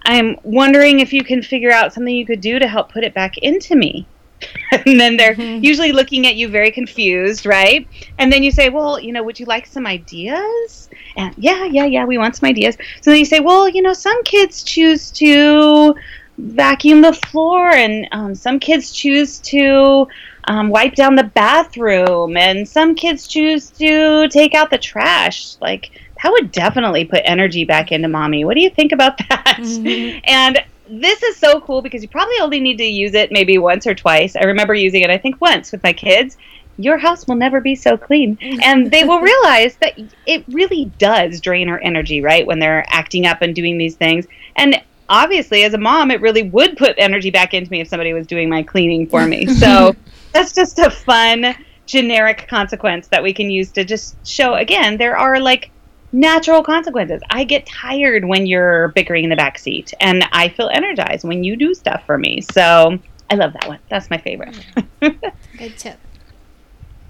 I'm 0.05 0.37
wondering 0.43 0.99
if 0.99 1.11
you 1.11 1.23
can 1.23 1.41
figure 1.41 1.71
out 1.71 1.93
something 1.93 2.15
you 2.15 2.25
could 2.25 2.41
do 2.41 2.59
to 2.59 2.67
help 2.67 2.91
put 2.91 3.03
it 3.03 3.13
back 3.13 3.37
into 3.39 3.75
me. 3.75 4.07
and 4.85 4.99
then 4.99 5.17
they're 5.17 5.33
usually 5.33 5.91
looking 5.91 6.27
at 6.27 6.35
you 6.35 6.47
very 6.47 6.71
confused, 6.71 7.45
right? 7.45 7.87
And 8.17 8.31
then 8.31 8.43
you 8.43 8.51
say, 8.51 8.69
Well, 8.69 8.99
you 8.99 9.11
know, 9.11 9.23
would 9.23 9.39
you 9.39 9.45
like 9.45 9.65
some 9.65 9.87
ideas? 9.87 10.89
And 11.15 11.33
yeah, 11.37 11.65
yeah, 11.65 11.85
yeah, 11.85 12.05
we 12.05 12.17
want 12.17 12.35
some 12.35 12.47
ideas. 12.47 12.77
So 13.01 13.11
then 13.11 13.19
you 13.19 13.25
say, 13.25 13.39
Well, 13.39 13.67
you 13.69 13.81
know, 13.81 13.93
some 13.93 14.23
kids 14.23 14.63
choose 14.63 15.11
to 15.11 15.95
vacuum 16.37 17.01
the 17.01 17.13
floor, 17.13 17.69
and 17.69 18.07
um, 18.11 18.35
some 18.35 18.59
kids 18.59 18.91
choose 18.91 19.39
to 19.39 20.07
um, 20.45 20.69
wipe 20.69 20.95
down 20.95 21.15
the 21.15 21.23
bathroom, 21.23 22.37
and 22.37 22.67
some 22.67 22.93
kids 22.95 23.27
choose 23.27 23.71
to 23.71 24.27
take 24.29 24.53
out 24.53 24.69
the 24.69 24.77
trash. 24.77 25.55
Like, 25.61 25.91
that 26.25 26.31
would 26.31 26.51
definitely 26.51 27.05
put 27.05 27.21
energy 27.23 27.65
back 27.65 27.91
into 27.91 28.07
mommy. 28.07 28.45
What 28.45 28.55
do 28.55 28.61
you 28.61 28.71
think 28.71 28.91
about 28.91 29.19
that? 29.29 29.57
Mm-hmm. 29.59 30.21
And 30.25 30.57
this 30.89 31.21
is 31.21 31.37
so 31.37 31.61
cool 31.61 31.83
because 31.83 32.01
you 32.01 32.09
probably 32.09 32.39
only 32.41 32.59
need 32.59 32.79
to 32.79 32.83
use 32.83 33.13
it 33.13 33.31
maybe 33.31 33.59
once 33.59 33.85
or 33.85 33.93
twice. 33.93 34.35
I 34.35 34.45
remember 34.45 34.73
using 34.73 35.03
it, 35.03 35.11
I 35.11 35.19
think, 35.19 35.39
once 35.39 35.71
with 35.71 35.83
my 35.83 35.93
kids. 35.93 36.35
Your 36.79 36.97
house 36.97 37.27
will 37.27 37.35
never 37.35 37.61
be 37.61 37.75
so 37.75 37.95
clean. 37.95 38.39
And 38.41 38.89
they 38.89 39.03
will 39.03 39.19
realize 39.33 39.75
that 39.77 39.99
it 40.25 40.43
really 40.47 40.85
does 40.97 41.41
drain 41.41 41.69
our 41.69 41.79
energy, 41.81 42.21
right? 42.21 42.47
When 42.47 42.57
they're 42.57 42.85
acting 42.87 43.27
up 43.27 43.43
and 43.43 43.53
doing 43.53 43.77
these 43.77 43.95
things. 43.95 44.25
And 44.55 44.81
obviously, 45.07 45.63
as 45.63 45.75
a 45.75 45.77
mom, 45.77 46.09
it 46.09 46.21
really 46.21 46.43
would 46.43 46.75
put 46.75 46.95
energy 46.97 47.29
back 47.29 47.53
into 47.53 47.69
me 47.69 47.81
if 47.81 47.87
somebody 47.87 48.13
was 48.13 48.25
doing 48.25 48.49
my 48.49 48.63
cleaning 48.63 49.05
for 49.05 49.27
me. 49.27 49.45
So 49.59 49.95
that's 50.33 50.53
just 50.53 50.79
a 50.79 50.89
fun, 50.89 51.55
generic 51.85 52.47
consequence 52.47 53.09
that 53.09 53.21
we 53.21 53.31
can 53.31 53.51
use 53.51 53.71
to 53.73 53.85
just 53.85 54.25
show 54.27 54.55
again, 54.55 54.97
there 54.97 55.15
are 55.15 55.39
like 55.39 55.69
natural 56.15 56.63
consequences. 56.63 57.21
I 57.29 57.43
get 57.43 57.65
tired 57.65 58.25
when 58.25 58.45
you're 58.45 58.89
bickering 58.89 59.25
in 59.25 59.29
the 59.29 59.35
back 59.35 59.59
seat, 59.59 59.93
and 59.99 60.25
I 60.31 60.49
feel 60.49 60.69
energized 60.73 61.25
when 61.25 61.43
you 61.43 61.55
do 61.55 61.73
stuff 61.73 62.03
for 62.05 62.17
me. 62.17 62.41
So 62.53 62.97
I 63.29 63.35
love 63.35 63.53
that 63.53 63.67
one. 63.67 63.79
That's 63.89 64.09
my 64.09 64.17
favorite. 64.17 64.57
Good 65.01 65.77
tip. 65.77 65.99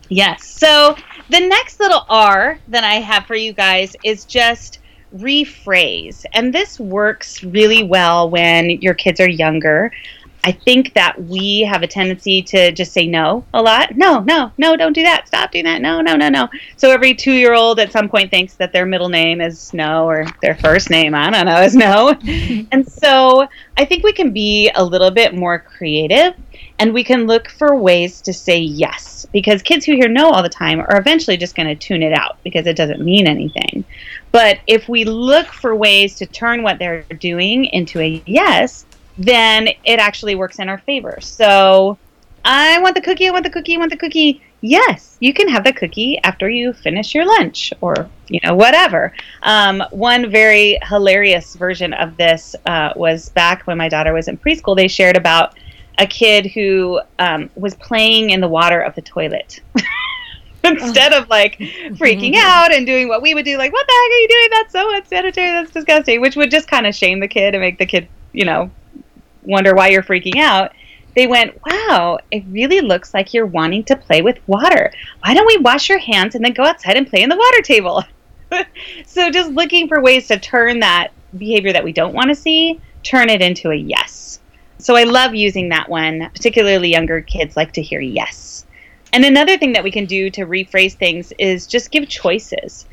yes. 0.09 0.45
So 0.47 0.95
the 1.29 1.39
next 1.39 1.79
little 1.79 2.05
R 2.09 2.59
that 2.69 2.83
I 2.83 2.95
have 2.95 3.25
for 3.25 3.35
you 3.35 3.53
guys 3.53 3.95
is 4.03 4.25
just 4.25 4.79
rephrase. 5.15 6.25
And 6.33 6.53
this 6.53 6.79
works 6.79 7.43
really 7.43 7.83
well 7.83 8.29
when 8.29 8.69
your 8.69 8.93
kids 8.93 9.19
are 9.19 9.29
younger. 9.29 9.91
I 10.45 10.51
think 10.51 10.93
that 10.93 11.19
we 11.23 11.61
have 11.61 11.81
a 11.81 11.87
tendency 11.87 12.39
to 12.43 12.71
just 12.71 12.93
say 12.93 13.07
no 13.07 13.43
a 13.51 13.63
lot. 13.63 13.97
No, 13.97 14.19
no, 14.19 14.51
no, 14.59 14.77
don't 14.77 14.93
do 14.93 15.01
that. 15.01 15.27
Stop 15.27 15.51
doing 15.51 15.65
that. 15.65 15.81
No, 15.81 16.01
no, 16.01 16.15
no, 16.15 16.29
no. 16.29 16.49
So 16.77 16.91
every 16.91 17.15
two 17.15 17.31
year 17.31 17.55
old 17.55 17.79
at 17.79 17.91
some 17.91 18.07
point 18.07 18.29
thinks 18.29 18.53
that 18.57 18.71
their 18.71 18.85
middle 18.85 19.09
name 19.09 19.41
is 19.41 19.73
no 19.73 20.07
or 20.07 20.27
their 20.43 20.53
first 20.53 20.91
name, 20.91 21.15
I 21.15 21.31
don't 21.31 21.47
know, 21.47 21.61
is 21.63 21.75
no. 21.75 22.09
and 22.71 22.87
so 22.87 23.47
I 23.75 23.85
think 23.85 24.03
we 24.03 24.13
can 24.13 24.33
be 24.33 24.69
a 24.75 24.85
little 24.85 25.09
bit 25.09 25.33
more 25.33 25.57
creative 25.57 26.35
and 26.77 26.93
we 26.93 27.03
can 27.03 27.25
look 27.25 27.49
for 27.49 27.75
ways 27.75 28.21
to 28.21 28.31
say 28.31 28.59
yes 28.59 29.25
because 29.33 29.63
kids 29.63 29.83
who 29.83 29.93
hear 29.93 30.07
no 30.07 30.29
all 30.29 30.43
the 30.43 30.49
time 30.49 30.79
are 30.79 30.99
eventually 30.99 31.37
just 31.37 31.55
going 31.55 31.69
to 31.69 31.75
tune 31.75 32.03
it 32.03 32.13
out 32.13 32.37
because 32.43 32.67
it 32.67 32.75
doesn't 32.75 33.01
mean 33.01 33.25
anything. 33.25 33.83
But 34.31 34.59
if 34.67 34.87
we 34.87 35.05
look 35.05 35.47
for 35.47 35.75
ways 35.75 36.15
to 36.17 36.27
turn 36.27 36.61
what 36.61 36.77
they're 36.77 37.01
doing 37.03 37.65
into 37.65 37.99
a 37.99 38.21
yes, 38.27 38.85
then 39.17 39.69
it 39.83 39.99
actually 39.99 40.35
works 40.35 40.59
in 40.59 40.69
our 40.69 40.79
favor. 40.79 41.17
So 41.21 41.97
I 42.43 42.79
want 42.79 42.95
the 42.95 43.01
cookie, 43.01 43.27
I 43.27 43.31
want 43.31 43.43
the 43.43 43.49
cookie, 43.49 43.75
I 43.75 43.79
want 43.79 43.91
the 43.91 43.97
cookie. 43.97 44.41
Yes, 44.61 45.17
you 45.19 45.33
can 45.33 45.47
have 45.47 45.63
the 45.63 45.73
cookie 45.73 46.19
after 46.23 46.49
you 46.49 46.73
finish 46.73 47.13
your 47.13 47.25
lunch 47.25 47.71
or, 47.81 48.09
you 48.29 48.39
know, 48.43 48.55
whatever. 48.55 49.13
Um, 49.43 49.83
one 49.91 50.31
very 50.31 50.79
hilarious 50.83 51.55
version 51.55 51.93
of 51.93 52.17
this 52.17 52.55
uh, 52.65 52.91
was 52.95 53.29
back 53.29 53.67
when 53.67 53.77
my 53.77 53.89
daughter 53.89 54.13
was 54.13 54.27
in 54.27 54.37
preschool. 54.37 54.75
They 54.75 54.87
shared 54.87 55.17
about 55.17 55.55
a 55.97 56.07
kid 56.07 56.47
who 56.47 56.99
um, 57.19 57.49
was 57.55 57.75
playing 57.75 58.31
in 58.31 58.41
the 58.41 58.47
water 58.47 58.79
of 58.79 58.95
the 58.95 59.01
toilet. 59.01 59.61
Instead 60.63 61.13
of 61.13 61.29
like 61.29 61.59
freaking 61.59 62.33
out 62.35 62.73
and 62.73 62.87
doing 62.87 63.07
what 63.07 63.21
we 63.21 63.35
would 63.35 63.45
do, 63.45 63.55
like, 63.57 63.71
what 63.71 63.85
the 63.85 63.93
heck 63.93 64.11
are 64.11 64.19
you 64.19 64.27
doing? 64.27 64.47
That's 64.51 64.73
so 64.73 64.95
unsanitary. 64.95 65.51
That's 65.51 65.71
disgusting, 65.71 66.21
which 66.21 66.35
would 66.35 66.49
just 66.49 66.67
kind 66.67 66.87
of 66.87 66.95
shame 66.95 67.19
the 67.19 67.27
kid 67.27 67.53
and 67.53 67.61
make 67.61 67.77
the 67.77 67.85
kid, 67.85 68.07
you 68.33 68.45
know, 68.45 68.71
wonder 69.47 69.73
why 69.73 69.89
you're 69.89 70.03
freaking 70.03 70.37
out, 70.37 70.73
they 71.15 71.27
went, 71.27 71.59
Wow, 71.65 72.19
it 72.31 72.43
really 72.49 72.81
looks 72.81 73.13
like 73.13 73.33
you're 73.33 73.45
wanting 73.45 73.83
to 73.85 73.95
play 73.95 74.21
with 74.21 74.39
water. 74.47 74.91
Why 75.23 75.33
don't 75.33 75.47
we 75.47 75.57
wash 75.57 75.89
your 75.89 75.99
hands 75.99 76.35
and 76.35 76.43
then 76.43 76.53
go 76.53 76.63
outside 76.63 76.97
and 76.97 77.07
play 77.07 77.23
in 77.23 77.29
the 77.29 77.37
water 77.37 77.61
table? 77.61 78.03
so 79.05 79.31
just 79.31 79.51
looking 79.51 79.87
for 79.87 80.01
ways 80.01 80.27
to 80.27 80.37
turn 80.37 80.79
that 80.81 81.11
behavior 81.37 81.73
that 81.73 81.83
we 81.83 81.91
don't 81.91 82.13
want 82.13 82.29
to 82.29 82.35
see, 82.35 82.79
turn 83.03 83.29
it 83.29 83.41
into 83.41 83.71
a 83.71 83.75
yes. 83.75 84.39
So 84.77 84.95
I 84.95 85.03
love 85.03 85.33
using 85.33 85.69
that 85.69 85.89
one, 85.89 86.29
particularly 86.33 86.91
younger 86.91 87.21
kids 87.21 87.55
like 87.55 87.73
to 87.73 87.81
hear 87.81 88.01
yes. 88.01 88.65
And 89.13 89.23
another 89.23 89.57
thing 89.57 89.73
that 89.73 89.83
we 89.83 89.91
can 89.91 90.05
do 90.05 90.29
to 90.31 90.45
rephrase 90.45 90.93
things 90.93 91.31
is 91.39 91.67
just 91.67 91.91
give 91.91 92.09
choices 92.09 92.85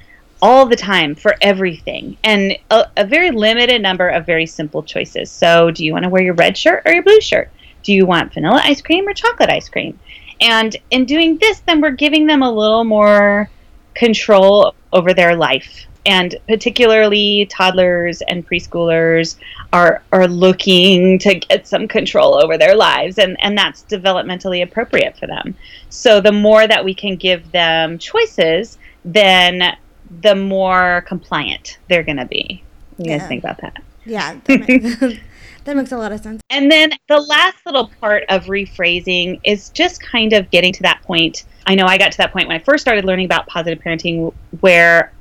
all 0.43 0.67
the 0.67 0.77
time 0.77 1.15
for 1.15 1.37
everything 1.41 2.17
and 2.25 2.59
a, 2.73 2.85
a, 2.97 3.07
very 3.07 3.31
limited 3.31 3.81
number 3.81 4.09
of 4.09 4.27
very 4.27 4.45
simple 4.45 4.83
choices. 4.83 5.31
So, 5.31 5.71
do 5.71 5.85
you 5.85 5.93
want 5.93 6.03
to 6.03 6.09
wear 6.09 6.23
your 6.23 6.35
red 6.35 6.59
shirt 6.59 6.83
or 6.85 6.93
your 6.93 7.05
blue 7.05 7.21
shirt? 7.21 7.49
Do 7.85 7.93
you 7.93 8.05
want 8.05 8.35
vanilla 8.35 8.61
ice 8.65 8.83
cream 8.83 9.07
or 9.07 9.15
chocolate 9.15 9.51
ice 9.51 9.69
cream? 9.69 9.99
And 10.41 10.77
in 10.91 11.05
doing 11.05 11.39
this, 11.39 11.61
then 11.61 11.81
we're 11.81 11.93
giving 11.93 12.27
them 12.27 12.43
a 12.43 12.51
little 12.51 12.83
more 12.83 13.49
control 13.95 14.75
over 14.93 15.15
their 15.15 15.37
life. 15.37 15.87
And 16.05 16.35
particularly 16.49 17.47
toddlers 17.47 18.23
and 18.23 18.45
preschoolers 18.45 19.37
are, 19.73 20.03
are 20.11 20.27
looking 20.27 21.21
to 21.21 21.37
get 21.37 21.69
some 21.69 21.87
control 21.87 22.35
over 22.35 22.59
their 22.59 22.75
lives, 22.75 23.19
and, 23.19 23.37
and 23.41 23.57
that's 23.57 23.85
developmentally 23.85 24.65
appropriate 24.65 25.17
for 25.17 25.29
them. 25.29 25.55
So, 25.91 26.21
the 26.21 26.33
more 26.33 26.67
that 26.67 26.85
we 26.85 26.93
can 26.93 27.15
give 27.15 27.53
them 27.53 27.99
choices, 27.99 28.79
then 29.05 29.77
the 30.21 30.35
more 30.35 31.05
compliant 31.07 31.79
they're 31.89 32.03
going 32.03 32.19
to 32.19 32.27
be. 32.27 32.63
You 32.99 33.11
yeah. 33.11 33.19
guys 33.19 33.29
think 33.29 33.43
about 33.43 33.61
that? 33.63 33.83
Yeah, 34.05 34.39
that 34.45 34.69
makes, 34.69 35.01
that 35.65 35.77
makes 35.77 35.93
a 35.93 35.97
lot 35.97 36.13
of 36.13 36.21
sense. 36.21 36.43
And 36.51 36.71
then 36.71 36.93
the 37.09 37.21
last 37.21 37.57
little 37.65 37.91
part 38.01 38.25
of 38.29 38.45
rephrasing 38.45 39.41
is 39.45 39.71
just 39.71 40.03
kind 40.03 40.33
of 40.33 40.51
getting 40.51 40.73
to 40.75 40.83
that 40.83 41.03
point. 41.03 41.45
I 41.67 41.75
know 41.75 41.87
I 41.87 41.99
got 41.99 42.13
to 42.13 42.19
that 42.19 42.33
point 42.33 42.49
when 42.49 42.57
I 42.57 42.63
first 42.63 42.83
started 42.83 43.05
learning 43.05 43.27
about 43.27 43.47
positive 43.47 43.83
parenting 43.83 44.35
where 44.61 45.13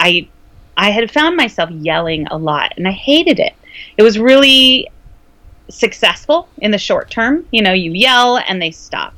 I 0.00 0.28
I 0.76 0.90
had 0.90 1.10
found 1.10 1.36
myself 1.36 1.70
yelling 1.70 2.26
a 2.28 2.38
lot 2.38 2.74
and 2.76 2.88
I 2.88 2.92
hated 2.92 3.38
it. 3.38 3.52
It 3.96 4.02
was 4.02 4.18
really 4.18 4.88
successful 5.68 6.48
in 6.58 6.70
the 6.70 6.78
short 6.78 7.10
term. 7.10 7.46
You 7.50 7.62
know, 7.62 7.72
you 7.72 7.92
yell 7.92 8.38
and 8.38 8.60
they 8.60 8.70
stop 8.70 9.14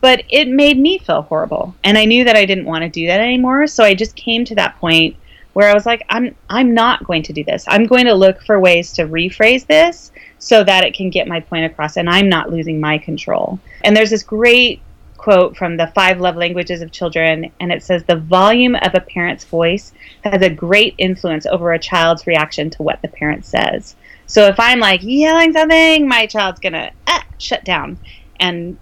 but 0.00 0.22
it 0.28 0.48
made 0.48 0.78
me 0.78 0.98
feel 0.98 1.22
horrible. 1.22 1.74
And 1.84 1.96
i 1.98 2.04
knew 2.04 2.24
that 2.24 2.36
i 2.36 2.44
didn't 2.44 2.66
want 2.66 2.82
to 2.82 2.88
do 2.88 3.06
that 3.06 3.20
anymore. 3.20 3.66
So 3.66 3.84
i 3.84 3.94
just 3.94 4.16
came 4.16 4.44
to 4.44 4.54
that 4.56 4.78
point 4.78 5.16
where 5.52 5.70
i 5.70 5.74
was 5.74 5.86
like 5.86 6.04
i'm 6.10 6.34
i'm 6.50 6.74
not 6.74 7.06
going 7.06 7.22
to 7.24 7.32
do 7.32 7.44
this. 7.44 7.64
I'm 7.68 7.86
going 7.86 8.04
to 8.06 8.14
look 8.14 8.42
for 8.42 8.60
ways 8.60 8.92
to 8.94 9.06
rephrase 9.06 9.66
this 9.66 10.12
so 10.38 10.62
that 10.64 10.84
it 10.84 10.94
can 10.94 11.10
get 11.10 11.28
my 11.28 11.40
point 11.40 11.64
across 11.64 11.96
and 11.96 12.10
i'm 12.10 12.28
not 12.28 12.50
losing 12.50 12.80
my 12.80 12.98
control. 12.98 13.58
And 13.84 13.96
there's 13.96 14.10
this 14.10 14.22
great 14.22 14.80
quote 15.16 15.56
from 15.56 15.76
the 15.76 15.86
five 15.88 16.20
love 16.20 16.36
languages 16.36 16.82
of 16.82 16.92
children 16.92 17.50
and 17.58 17.72
it 17.72 17.82
says 17.82 18.04
the 18.04 18.16
volume 18.16 18.76
of 18.76 18.94
a 18.94 19.00
parent's 19.00 19.44
voice 19.44 19.92
has 20.22 20.42
a 20.42 20.50
great 20.50 20.94
influence 20.98 21.46
over 21.46 21.72
a 21.72 21.78
child's 21.78 22.26
reaction 22.26 22.70
to 22.70 22.82
what 22.82 23.00
the 23.02 23.08
parent 23.08 23.44
says. 23.44 23.96
So 24.26 24.46
if 24.46 24.60
i'm 24.60 24.78
like 24.78 25.00
yelling 25.02 25.52
something 25.52 26.06
my 26.06 26.26
child's 26.26 26.60
gonna 26.60 26.92
ah, 27.06 27.24
shut 27.38 27.64
down. 27.64 27.98
And 28.38 28.78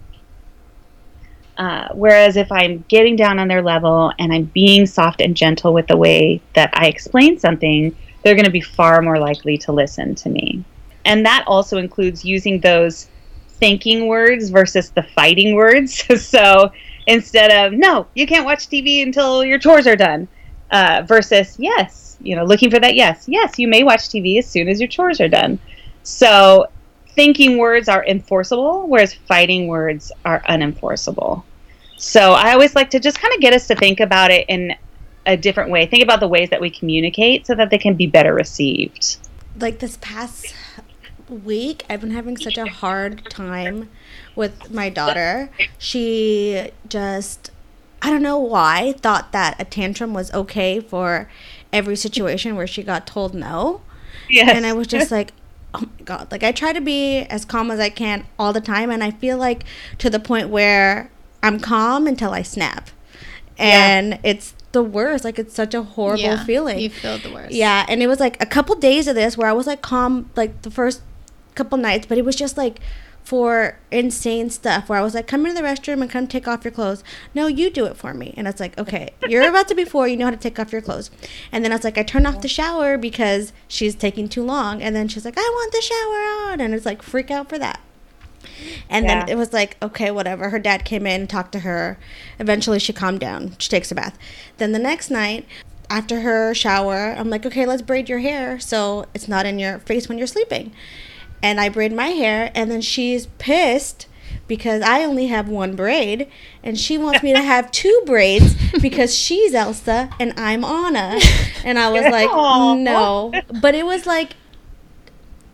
uh, 1.57 1.89
whereas 1.93 2.35
if 2.35 2.51
I'm 2.51 2.83
getting 2.87 3.15
down 3.15 3.39
on 3.39 3.47
their 3.47 3.61
level 3.61 4.11
and 4.19 4.33
I'm 4.33 4.45
being 4.45 4.85
soft 4.85 5.21
and 5.21 5.35
gentle 5.35 5.73
with 5.73 5.87
the 5.87 5.97
way 5.97 6.41
that 6.53 6.69
I 6.73 6.87
explain 6.87 7.39
something, 7.39 7.95
they're 8.23 8.35
going 8.35 8.45
to 8.45 8.51
be 8.51 8.61
far 8.61 9.01
more 9.01 9.19
likely 9.19 9.57
to 9.59 9.71
listen 9.71 10.15
to 10.15 10.29
me. 10.29 10.63
And 11.05 11.25
that 11.25 11.43
also 11.47 11.77
includes 11.77 12.25
using 12.25 12.59
those 12.59 13.07
thinking 13.47 14.07
words 14.07 14.49
versus 14.49 14.89
the 14.89 15.03
fighting 15.03 15.55
words. 15.55 16.03
so 16.27 16.71
instead 17.07 17.51
of, 17.51 17.77
no, 17.77 18.07
you 18.15 18.27
can't 18.27 18.45
watch 18.45 18.67
TV 18.67 19.03
until 19.03 19.45
your 19.45 19.59
chores 19.59 19.87
are 19.87 19.95
done, 19.95 20.27
uh, 20.71 21.03
versus, 21.07 21.57
yes, 21.59 22.17
you 22.21 22.35
know, 22.35 22.43
looking 22.43 22.71
for 22.71 22.79
that 22.79 22.95
yes, 22.95 23.25
yes, 23.27 23.57
you 23.57 23.67
may 23.67 23.83
watch 23.83 24.01
TV 24.01 24.39
as 24.39 24.47
soon 24.47 24.67
as 24.67 24.81
your 24.81 24.87
chores 24.89 25.21
are 25.21 25.29
done. 25.29 25.59
So 26.03 26.67
thinking 27.15 27.57
words 27.57 27.89
are 27.89 28.05
enforceable, 28.05 28.87
whereas 28.87 29.13
fighting 29.13 29.67
words 29.67 30.11
are 30.25 30.41
unenforceable. 30.49 31.43
So 31.97 32.33
I 32.33 32.53
always 32.53 32.75
like 32.75 32.89
to 32.91 32.99
just 32.99 33.19
kind 33.19 33.33
of 33.33 33.39
get 33.39 33.53
us 33.53 33.67
to 33.67 33.75
think 33.75 33.99
about 33.99 34.31
it 34.31 34.45
in 34.49 34.75
a 35.25 35.35
different 35.35 35.71
way. 35.71 35.85
Think 35.85 36.03
about 36.03 36.19
the 36.19 36.27
ways 36.27 36.49
that 36.49 36.61
we 36.61 36.69
communicate 36.69 37.47
so 37.47 37.55
that 37.55 37.69
they 37.69 37.77
can 37.77 37.95
be 37.95 38.05
better 38.05 38.33
received. 38.33 39.17
Like 39.59 39.79
this 39.79 39.97
past 40.01 40.53
week, 41.29 41.83
I've 41.89 42.01
been 42.01 42.11
having 42.11 42.37
such 42.37 42.57
a 42.57 42.67
hard 42.67 43.29
time 43.29 43.89
with 44.35 44.71
my 44.71 44.89
daughter. 44.89 45.49
She 45.77 46.69
just, 46.87 47.49
I 48.01 48.11
don't 48.11 48.21
know 48.21 48.37
why, 48.37 48.93
thought 48.97 49.31
that 49.31 49.59
a 49.59 49.65
tantrum 49.65 50.13
was 50.13 50.31
okay 50.33 50.79
for 50.79 51.29
every 51.73 51.95
situation 51.95 52.55
where 52.55 52.67
she 52.67 52.83
got 52.83 53.07
told 53.07 53.33
no. 53.33 53.81
Yes. 54.29 54.55
And 54.55 54.65
I 54.65 54.73
was 54.73 54.87
just 54.87 55.11
like, 55.11 55.31
oh 55.75 55.89
my 55.99 56.03
god. 56.05 56.31
Like 56.31 56.43
i 56.43 56.51
try 56.51 56.73
to 56.73 56.81
be 56.81 57.19
as 57.23 57.45
calm 57.45 57.71
as 57.71 57.79
i 57.79 57.89
can 57.89 58.25
all 58.37 58.53
the 58.53 58.61
time 58.61 58.89
and 58.89 59.03
i 59.03 59.11
feel 59.11 59.37
like 59.37 59.63
to 59.99 60.09
the 60.09 60.19
point 60.19 60.49
where 60.49 61.11
i'm 61.43 61.59
calm 61.59 62.07
until 62.07 62.31
i 62.31 62.41
snap. 62.41 62.89
And 63.57 64.11
yeah. 64.11 64.19
it's 64.23 64.53
the 64.73 64.83
worst. 64.83 65.23
Like 65.23 65.39
it's 65.39 65.55
such 65.55 65.73
a 65.73 65.81
horrible 65.81 66.21
yeah, 66.21 66.43
feeling. 66.43 66.79
you 66.79 66.89
feel 66.89 67.17
the 67.17 67.33
worst. 67.33 67.53
Yeah 67.53 67.85
and 67.87 68.03
it 68.03 68.07
was 68.07 68.19
like 68.19 68.41
a 68.41 68.45
couple 68.45 68.75
days 68.75 69.07
of 69.07 69.15
this 69.15 69.37
where 69.37 69.47
i 69.47 69.53
was 69.53 69.67
like 69.67 69.81
calm 69.81 70.29
like 70.35 70.61
the 70.63 70.71
first 70.71 71.01
couple 71.55 71.77
nights 71.77 72.05
but 72.05 72.17
it 72.17 72.25
was 72.25 72.35
just 72.35 72.57
like 72.57 72.79
for 73.25 73.79
insane 73.89 74.51
stuff 74.51 74.87
where 74.87 74.99
I 74.99 75.01
was 75.01 75.15
like, 75.15 75.25
come 75.25 75.47
into 75.47 75.59
the 75.59 75.67
restroom 75.67 75.99
and 76.03 76.09
come 76.09 76.27
take 76.27 76.47
off 76.47 76.63
your 76.63 76.71
clothes. 76.71 77.03
No, 77.33 77.47
you 77.47 77.71
do 77.71 77.85
it 77.85 77.97
for 77.97 78.13
me. 78.13 78.35
And 78.37 78.47
it's 78.47 78.59
like, 78.59 78.77
okay, 78.77 79.13
you're 79.27 79.49
about 79.49 79.67
to 79.69 79.75
be 79.75 79.83
four, 79.83 80.07
you 80.07 80.15
know 80.15 80.25
how 80.25 80.31
to 80.31 80.37
take 80.37 80.59
off 80.59 80.71
your 80.71 80.81
clothes. 80.81 81.09
And 81.51 81.65
then 81.65 81.71
I 81.71 81.75
was 81.75 81.83
like, 81.83 81.97
I 81.97 82.03
turn 82.03 82.27
off 82.27 82.41
the 82.41 82.47
shower 82.47 82.99
because 82.99 83.51
she's 83.67 83.95
taking 83.95 84.29
too 84.29 84.43
long. 84.43 84.79
And 84.79 84.95
then 84.95 85.07
she's 85.07 85.25
like, 85.25 85.39
I 85.39 85.41
want 85.41 85.71
the 85.71 85.81
shower 85.81 86.51
on. 86.53 86.61
And 86.61 86.75
it's 86.75 86.85
like, 86.85 87.01
freak 87.01 87.31
out 87.31 87.49
for 87.49 87.57
that. 87.57 87.81
And 88.91 89.05
yeah. 89.05 89.21
then 89.21 89.29
it 89.29 89.37
was 89.37 89.51
like, 89.51 89.75
okay, 89.81 90.11
whatever. 90.11 90.51
Her 90.51 90.59
dad 90.59 90.85
came 90.85 91.07
in, 91.07 91.25
talked 91.25 91.51
to 91.53 91.59
her. 91.59 91.97
Eventually, 92.37 92.77
she 92.77 92.93
calmed 92.93 93.21
down. 93.21 93.55
She 93.57 93.69
takes 93.69 93.91
a 93.91 93.95
bath. 93.95 94.19
Then 94.57 94.71
the 94.71 94.77
next 94.77 95.09
night, 95.09 95.47
after 95.89 96.21
her 96.21 96.53
shower, 96.53 97.15
I'm 97.17 97.31
like, 97.31 97.43
okay, 97.47 97.65
let's 97.65 97.81
braid 97.81 98.07
your 98.07 98.19
hair 98.19 98.59
so 98.59 99.07
it's 99.15 99.27
not 99.27 99.47
in 99.47 99.57
your 99.57 99.79
face 99.79 100.07
when 100.07 100.19
you're 100.19 100.27
sleeping 100.27 100.71
and 101.41 101.59
I 101.59 101.69
braid 101.69 101.93
my 101.93 102.07
hair, 102.07 102.51
and 102.55 102.69
then 102.69 102.81
she's 102.81 103.27
pissed 103.37 104.07
because 104.47 104.81
I 104.81 105.03
only 105.03 105.27
have 105.27 105.49
one 105.49 105.75
braid, 105.75 106.29
and 106.63 106.79
she 106.79 106.97
wants 106.97 107.23
me 107.23 107.33
to 107.33 107.41
have 107.43 107.71
two 107.71 108.03
braids 108.05 108.55
because 108.81 109.15
she's 109.15 109.53
Elsa 109.53 110.09
and 110.19 110.33
I'm 110.37 110.63
Anna. 110.63 111.19
And 111.63 111.79
I 111.79 111.89
was 111.89 112.03
like, 112.03 112.29
no. 112.29 113.31
But 113.61 113.75
it 113.75 113.85
was 113.85 114.05
like 114.05 114.33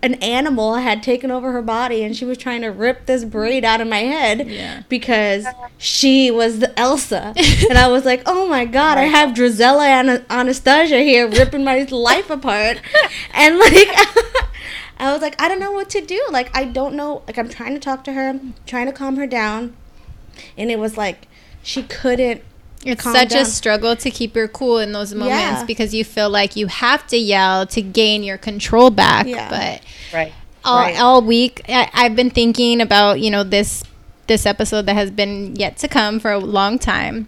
an 0.03 0.15
animal 0.15 0.75
had 0.75 1.03
taken 1.03 1.29
over 1.29 1.51
her 1.51 1.61
body, 1.61 2.03
and 2.03 2.15
she 2.15 2.25
was 2.25 2.37
trying 2.37 2.61
to 2.61 2.69
rip 2.69 3.05
this 3.05 3.23
braid 3.23 3.63
out 3.63 3.81
of 3.81 3.87
my 3.87 3.99
head 3.99 4.47
yeah. 4.47 4.83
because 4.89 5.45
she 5.77 6.31
was 6.31 6.59
the 6.59 6.77
Elsa. 6.79 7.33
and 7.69 7.77
I 7.77 7.87
was 7.87 8.03
like, 8.03 8.23
oh 8.25 8.47
my 8.47 8.65
god, 8.65 8.97
I 8.97 9.03
have 9.03 9.35
Drizella 9.35 9.85
and 9.85 10.25
Anastasia 10.29 10.99
here 10.99 11.27
ripping 11.27 11.63
my 11.63 11.83
life 11.83 12.29
apart. 12.29 12.81
And 13.33 13.57
like. 13.57 13.87
I 15.01 15.11
was 15.13 15.21
like, 15.21 15.41
I 15.41 15.47
don't 15.47 15.59
know 15.59 15.71
what 15.71 15.89
to 15.91 16.01
do. 16.01 16.21
Like, 16.31 16.55
I 16.55 16.63
don't 16.65 16.95
know. 16.95 17.23
Like, 17.27 17.37
I'm 17.37 17.49
trying 17.49 17.73
to 17.73 17.79
talk 17.79 18.03
to 18.05 18.13
her, 18.13 18.39
trying 18.65 18.85
to 18.87 18.91
calm 18.93 19.15
her 19.17 19.27
down. 19.27 19.75
And 20.57 20.69
it 20.71 20.79
was 20.79 20.97
like, 20.97 21.27
she 21.63 21.83
couldn't. 21.83 22.41
It's 22.85 23.01
calm 23.03 23.13
such 23.13 23.29
down. 23.29 23.41
a 23.43 23.45
struggle 23.45 23.95
to 23.95 24.09
keep 24.09 24.35
your 24.35 24.47
cool 24.47 24.79
in 24.79 24.91
those 24.91 25.13
moments 25.13 25.39
Yeah. 25.61 25.65
because 25.65 25.93
you 25.93 26.03
feel 26.03 26.29
like 26.29 26.55
you 26.55 26.67
have 26.67 27.05
to 27.07 27.17
yell 27.17 27.65
to 27.67 27.81
gain 27.81 28.23
your 28.23 28.37
control 28.39 28.89
back. 28.89 29.27
Yeah. 29.27 29.49
But 29.49 29.81
Right. 30.13 30.33
all, 30.65 30.77
Right. 30.79 30.99
all 30.99 31.21
week 31.21 31.61
I, 31.69 31.89
I've 31.93 32.15
been 32.15 32.31
thinking 32.31 32.81
about 32.81 33.19
you 33.19 33.29
know 33.29 33.43
this 33.43 33.83
this 34.25 34.45
episode 34.47 34.87
that 34.87 34.95
has 34.95 35.11
been 35.11 35.55
yet 35.55 35.77
to 35.77 35.87
come 35.87 36.19
for 36.19 36.31
a 36.31 36.39
long 36.39 36.79
time, 36.79 37.27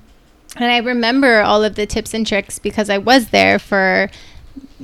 and 0.56 0.72
I 0.72 0.78
remember 0.78 1.42
all 1.42 1.64
of 1.64 1.76
the 1.76 1.86
tips 1.86 2.14
and 2.16 2.26
tricks 2.26 2.58
because 2.58 2.90
I 2.90 2.98
was 2.98 3.28
there 3.28 3.60
for. 3.60 4.10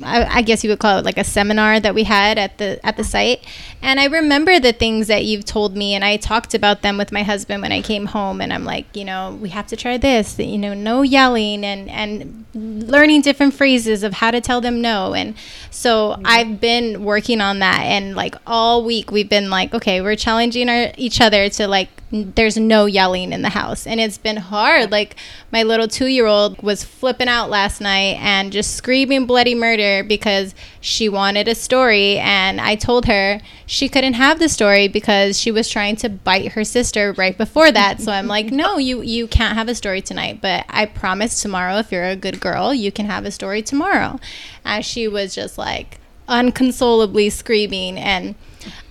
I, 0.04 0.38
I 0.38 0.42
guess 0.42 0.64
you 0.64 0.70
would 0.70 0.78
call 0.78 0.98
it 0.98 1.04
like 1.04 1.18
a 1.18 1.24
seminar 1.24 1.80
that 1.80 1.94
we 1.94 2.04
had 2.04 2.38
at 2.38 2.58
the 2.58 2.84
at 2.84 2.96
the 2.96 3.02
uh-huh. 3.02 3.10
site, 3.10 3.46
and 3.82 4.00
I 4.00 4.06
remember 4.06 4.58
the 4.58 4.72
things 4.72 5.06
that 5.06 5.24
you've 5.24 5.44
told 5.44 5.76
me, 5.76 5.94
and 5.94 6.04
I 6.04 6.16
talked 6.16 6.54
about 6.54 6.82
them 6.82 6.98
with 6.98 7.12
my 7.12 7.22
husband 7.22 7.62
when 7.62 7.72
I 7.72 7.82
came 7.82 8.06
home, 8.06 8.40
and 8.40 8.52
I'm 8.52 8.64
like, 8.64 8.94
you 8.96 9.04
know, 9.04 9.38
we 9.40 9.50
have 9.50 9.66
to 9.68 9.76
try 9.76 9.96
this, 9.96 10.38
you 10.38 10.58
know, 10.58 10.74
no 10.74 11.02
yelling, 11.02 11.64
and 11.64 11.88
and 11.90 12.46
learning 12.54 13.22
different 13.22 13.54
phrases 13.54 14.02
of 14.02 14.14
how 14.14 14.30
to 14.30 14.40
tell 14.40 14.60
them 14.60 14.80
no, 14.80 15.14
and 15.14 15.34
so 15.70 16.10
mm-hmm. 16.10 16.22
I've 16.24 16.60
been 16.60 17.04
working 17.04 17.40
on 17.40 17.58
that, 17.60 17.82
and 17.82 18.14
like 18.14 18.34
all 18.46 18.84
week 18.84 19.10
we've 19.10 19.28
been 19.28 19.50
like, 19.50 19.74
okay, 19.74 20.00
we're 20.00 20.16
challenging 20.16 20.68
our 20.68 20.92
each 20.96 21.20
other 21.20 21.48
to 21.48 21.68
like, 21.68 21.88
there's 22.12 22.56
no 22.56 22.86
yelling 22.86 23.32
in 23.32 23.42
the 23.42 23.50
house, 23.50 23.86
and 23.86 24.00
it's 24.00 24.18
been 24.18 24.36
hard. 24.36 24.90
Like 24.90 25.16
my 25.52 25.62
little 25.62 25.86
two 25.86 26.06
year 26.06 26.26
old 26.26 26.60
was 26.60 26.82
flipping 26.82 27.28
out 27.28 27.50
last 27.50 27.80
night 27.80 28.16
and 28.20 28.52
just 28.52 28.74
screaming 28.74 29.26
bloody 29.26 29.54
murder 29.54 30.02
because 30.02 30.54
she 30.80 31.08
wanted 31.08 31.46
a 31.46 31.54
story, 31.54 32.18
and 32.18 32.60
I 32.60 32.74
told 32.74 33.06
her 33.06 33.40
she 33.64 33.88
couldn't 33.88 34.14
have 34.14 34.40
the 34.40 34.48
story 34.48 34.88
because 34.88 35.38
she 35.38 35.52
was 35.52 35.68
trying 35.68 35.96
to 35.96 36.08
bite 36.08 36.52
her 36.52 36.64
sister 36.64 37.12
right 37.12 37.36
before 37.38 37.70
that. 37.70 38.00
so 38.00 38.10
I'm 38.10 38.26
like, 38.26 38.50
no, 38.50 38.78
you 38.78 39.02
you 39.02 39.28
can't 39.28 39.56
have 39.56 39.68
a 39.68 39.74
story 39.74 40.02
tonight, 40.02 40.40
but 40.42 40.64
I 40.68 40.86
promise 40.86 41.40
tomorrow, 41.40 41.78
if 41.78 41.92
you're 41.92 42.04
a 42.04 42.16
good 42.16 42.40
girl, 42.40 42.74
you 42.74 42.90
can 42.90 43.06
have 43.06 43.24
a 43.24 43.30
story 43.30 43.62
tomorrow. 43.62 44.18
And 44.64 44.84
she 44.84 45.06
was 45.06 45.34
just 45.34 45.58
like 45.58 45.98
unconsolably 46.28 47.28
screaming 47.30 47.98
and 47.98 48.34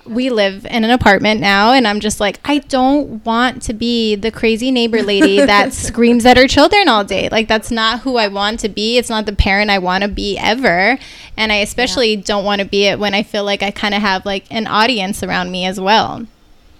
we 0.10 0.30
live 0.30 0.66
in 0.66 0.84
an 0.84 0.90
apartment 0.90 1.40
now 1.40 1.72
and 1.72 1.88
i'm 1.88 2.00
just 2.00 2.20
like 2.20 2.40
i 2.46 2.58
don't 2.58 3.24
want 3.26 3.62
to 3.62 3.74
be 3.74 4.16
the 4.16 4.32
crazy 4.32 4.72
neighbor 4.72 5.02
lady 5.02 5.38
that 5.46 5.74
screams 5.74 6.26
at 6.26 6.38
her 6.38 6.48
children 6.48 6.88
all 6.88 7.04
day. 7.04 7.30
Like 7.30 7.48
that's 7.48 7.72
not 7.72 8.02
who 8.02 8.18
i 8.18 8.28
want 8.28 8.60
to 8.62 8.70
be. 8.70 8.98
It's 8.98 9.10
not 9.10 9.26
the 9.26 9.36
parent 9.36 9.70
i 9.70 9.80
want 9.80 10.04
to 10.04 10.10
be 10.10 10.38
ever. 10.38 10.98
And 11.38 11.52
i 11.52 11.58
especially 11.58 12.16
don't 12.16 12.44
want 12.44 12.62
to 12.62 12.68
be 12.68 12.86
it 12.86 13.00
when 13.00 13.14
i 13.14 13.24
feel 13.24 13.44
like 13.44 13.64
i 13.64 13.72
kind 13.72 13.94
of 13.94 14.02
have 14.02 14.26
like 14.26 14.46
an 14.52 14.68
audience 14.68 15.24
around 15.24 15.52
me 15.52 15.66
as 15.66 15.80
well. 15.80 16.26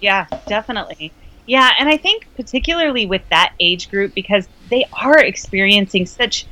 Yeah, 0.02 0.28
definitely. 0.48 1.12
Yeah, 1.46 1.72
and 1.80 1.90
I 1.90 1.98
think 1.98 2.28
particularly 2.36 3.06
with 3.06 3.24
that 3.30 3.54
age 3.60 3.90
group 3.90 4.14
because 4.14 4.48
they 4.70 4.86
are 4.94 5.18
experiencing 5.18 6.06
such 6.06 6.46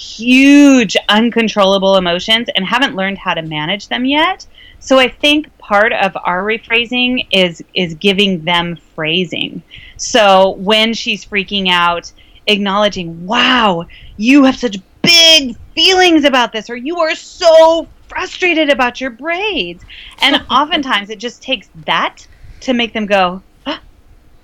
huge 0.00 0.96
uncontrollable 1.08 1.96
emotions 1.96 2.48
and 2.56 2.66
haven't 2.66 2.96
learned 2.96 3.18
how 3.18 3.34
to 3.34 3.42
manage 3.42 3.88
them 3.88 4.04
yet. 4.04 4.46
So 4.80 4.98
I 4.98 5.08
think 5.08 5.56
part 5.58 5.92
of 5.92 6.16
our 6.24 6.42
rephrasing 6.42 7.26
is 7.30 7.62
is 7.74 7.94
giving 7.94 8.42
them 8.44 8.76
phrasing. 8.94 9.62
So 9.98 10.52
when 10.52 10.94
she's 10.94 11.24
freaking 11.24 11.68
out, 11.70 12.10
acknowledging, 12.46 13.26
"Wow, 13.26 13.86
you 14.16 14.44
have 14.44 14.56
such 14.56 14.78
big 15.02 15.54
feelings 15.74 16.24
about 16.24 16.52
this 16.52 16.70
or 16.70 16.76
you 16.76 16.98
are 16.98 17.14
so 17.14 17.86
frustrated 18.08 18.70
about 18.70 19.00
your 19.00 19.10
braids." 19.10 19.84
And 20.22 20.42
oftentimes 20.50 21.10
it 21.10 21.18
just 21.18 21.42
takes 21.42 21.68
that 21.84 22.26
to 22.60 22.72
make 22.72 22.94
them 22.94 23.04
go, 23.04 23.42
"Ah, 23.66 23.82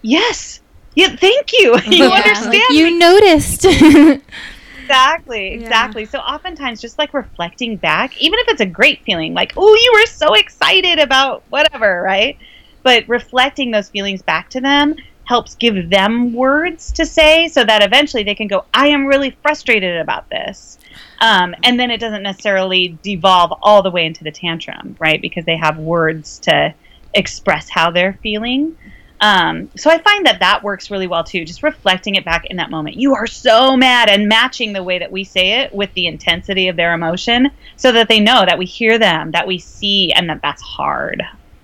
"Yes. 0.03 0.61
Yeah, 0.95 1.15
thank 1.17 1.53
you. 1.53 1.79
You 1.87 2.09
Yeah, 2.09 2.17
understand 2.17 2.53
like, 2.53 2.71
you 2.71 2.99
noticed 2.99 3.67
Exactly, 4.91 5.53
exactly. 5.53 6.05
So 6.05 6.19
oftentimes 6.19 6.81
just 6.81 6.99
like 6.99 7.13
reflecting 7.13 7.77
back, 7.77 8.17
even 8.21 8.39
if 8.41 8.49
it's 8.49 8.61
a 8.61 8.67
great 8.67 9.03
feeling, 9.05 9.35
like, 9.35 9.53
oh, 9.57 9.75
you 9.75 9.93
were 9.95 10.07
so 10.07 10.35
excited 10.35 10.99
about 10.99 11.43
whatever, 11.49 12.03
right? 12.03 12.39
But 12.83 13.09
reflecting 13.09 13.71
those 13.71 13.89
feelings 13.89 14.23
back 14.23 14.51
to 14.51 14.61
them 14.61 14.95
helps 15.25 15.57
give 15.57 15.91
them 15.91 16.33
words 16.33 16.93
to 16.93 17.05
say 17.05 17.49
so 17.49 17.65
that 17.65 17.83
eventually 17.83 18.23
they 18.23 18.35
can 18.35 18.47
go, 18.47 18.65
I 18.73 18.89
am 18.89 19.07
really 19.07 19.31
frustrated 19.43 19.97
about 19.97 20.31
this. 20.31 20.79
Um, 21.21 21.55
and 21.65 21.81
then 21.81 21.91
it 21.91 21.99
doesn't 21.99 22.23
necessarily 22.23 22.97
devolve 23.03 23.53
all 23.61 23.83
the 23.83 23.91
way 23.91 24.07
into 24.07 24.23
the 24.23 24.31
tantrum, 24.31 24.97
right? 25.01 25.21
Because 25.21 25.45
they 25.45 25.57
have 25.57 25.79
words 25.79 26.39
to 26.41 26.73
express 27.13 27.69
how 27.69 27.91
they're 27.91 28.19
feeling. 28.23 28.77
Um, 29.21 29.71
so 29.77 29.91
I 29.91 29.99
find 29.99 30.27
that 30.27 30.41
that 30.41 30.63
works 30.63 30.91
really 30.91 31.07
well 31.07 31.25
too. 31.25 31.45
Just 31.45 31.63
reflecting 31.63 32.17
it 32.17 32.25
back 32.25 32.47
in 32.47 32.59
that 32.59 32.71
moment. 32.71 32.97
You 32.97 33.15
are 33.15 33.27
so 33.27 33.77
mad 33.77 34.09
and 34.09 34.29
matching 34.29 34.73
the 34.73 34.83
way 34.83 34.99
that 34.99 35.11
we 35.11 35.25
say 35.25 35.61
it 35.61 35.75
with 35.75 35.93
the 35.95 36.07
intensity 36.07 36.69
of 36.69 36.77
their 36.77 36.93
emotion 36.93 37.51
so 37.77 37.93
that 37.93 38.09
they 38.09 38.21
know 38.21 38.45
that 38.45 38.59
we 38.59 38.67
hear 38.67 38.99
them, 38.99 39.31
that 39.31 39.47
we 39.47 39.59
see, 39.59 40.13
and 40.13 40.29
that 40.29 40.43
that's 40.43 40.63
hard. 40.63 41.23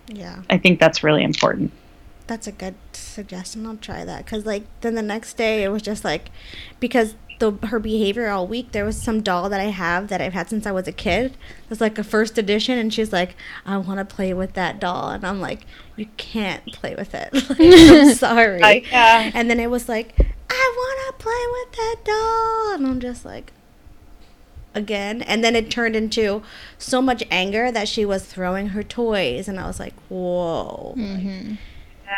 Yeah. 0.08 0.42
I 0.48 0.58
think 0.58 0.80
that's 0.80 1.02
really 1.02 1.22
important. 1.22 1.72
That's 2.26 2.46
a 2.46 2.52
good 2.52 2.76
suggestion. 2.92 3.66
I'll 3.66 3.76
try 3.76 4.04
that 4.04 4.24
because, 4.24 4.46
like, 4.46 4.64
then 4.80 4.94
the 4.94 5.02
next 5.02 5.36
day 5.36 5.64
it 5.64 5.68
was 5.68 5.82
just 5.82 6.04
like, 6.04 6.30
because 6.80 7.14
the 7.42 7.66
her 7.66 7.78
behavior 7.78 8.28
all 8.28 8.46
week. 8.46 8.72
There 8.72 8.84
was 8.84 8.96
some 9.00 9.20
doll 9.20 9.48
that 9.48 9.60
I 9.60 9.64
have 9.64 10.08
that 10.08 10.20
I've 10.20 10.32
had 10.32 10.48
since 10.48 10.66
I 10.66 10.72
was 10.72 10.86
a 10.88 10.92
kid. 10.92 11.36
It's 11.68 11.80
like 11.80 11.98
a 11.98 12.04
first 12.04 12.38
edition, 12.38 12.78
and 12.78 12.94
she's 12.94 13.12
like, 13.12 13.34
"I 13.66 13.76
want 13.76 13.98
to 13.98 14.04
play 14.04 14.32
with 14.32 14.52
that 14.54 14.78
doll," 14.80 15.10
and 15.10 15.24
I'm 15.26 15.40
like, 15.40 15.66
"You 15.96 16.06
can't 16.16 16.64
play 16.72 16.94
with 16.94 17.14
it. 17.14 17.30
Like, 17.50 17.58
I'm 17.60 18.14
sorry." 18.26 18.62
I- 18.62 18.82
yeah. 18.90 19.30
And 19.34 19.50
then 19.50 19.58
it 19.60 19.70
was 19.70 19.88
like, 19.88 20.14
"I 20.48 20.72
want 20.76 21.18
to 21.18 21.22
play 21.22 21.44
with 21.52 21.72
that 21.76 21.96
doll," 22.04 22.74
and 22.74 22.86
I'm 22.86 23.00
just 23.00 23.24
like, 23.24 23.52
again. 24.74 25.22
And 25.22 25.42
then 25.42 25.56
it 25.56 25.70
turned 25.70 25.96
into 25.96 26.42
so 26.78 27.02
much 27.02 27.22
anger 27.30 27.70
that 27.72 27.88
she 27.88 28.04
was 28.04 28.24
throwing 28.24 28.68
her 28.68 28.82
toys, 28.82 29.48
and 29.48 29.58
I 29.58 29.66
was 29.66 29.80
like, 29.80 29.94
"Whoa." 30.08 30.94
Mm-hmm. 30.96 31.54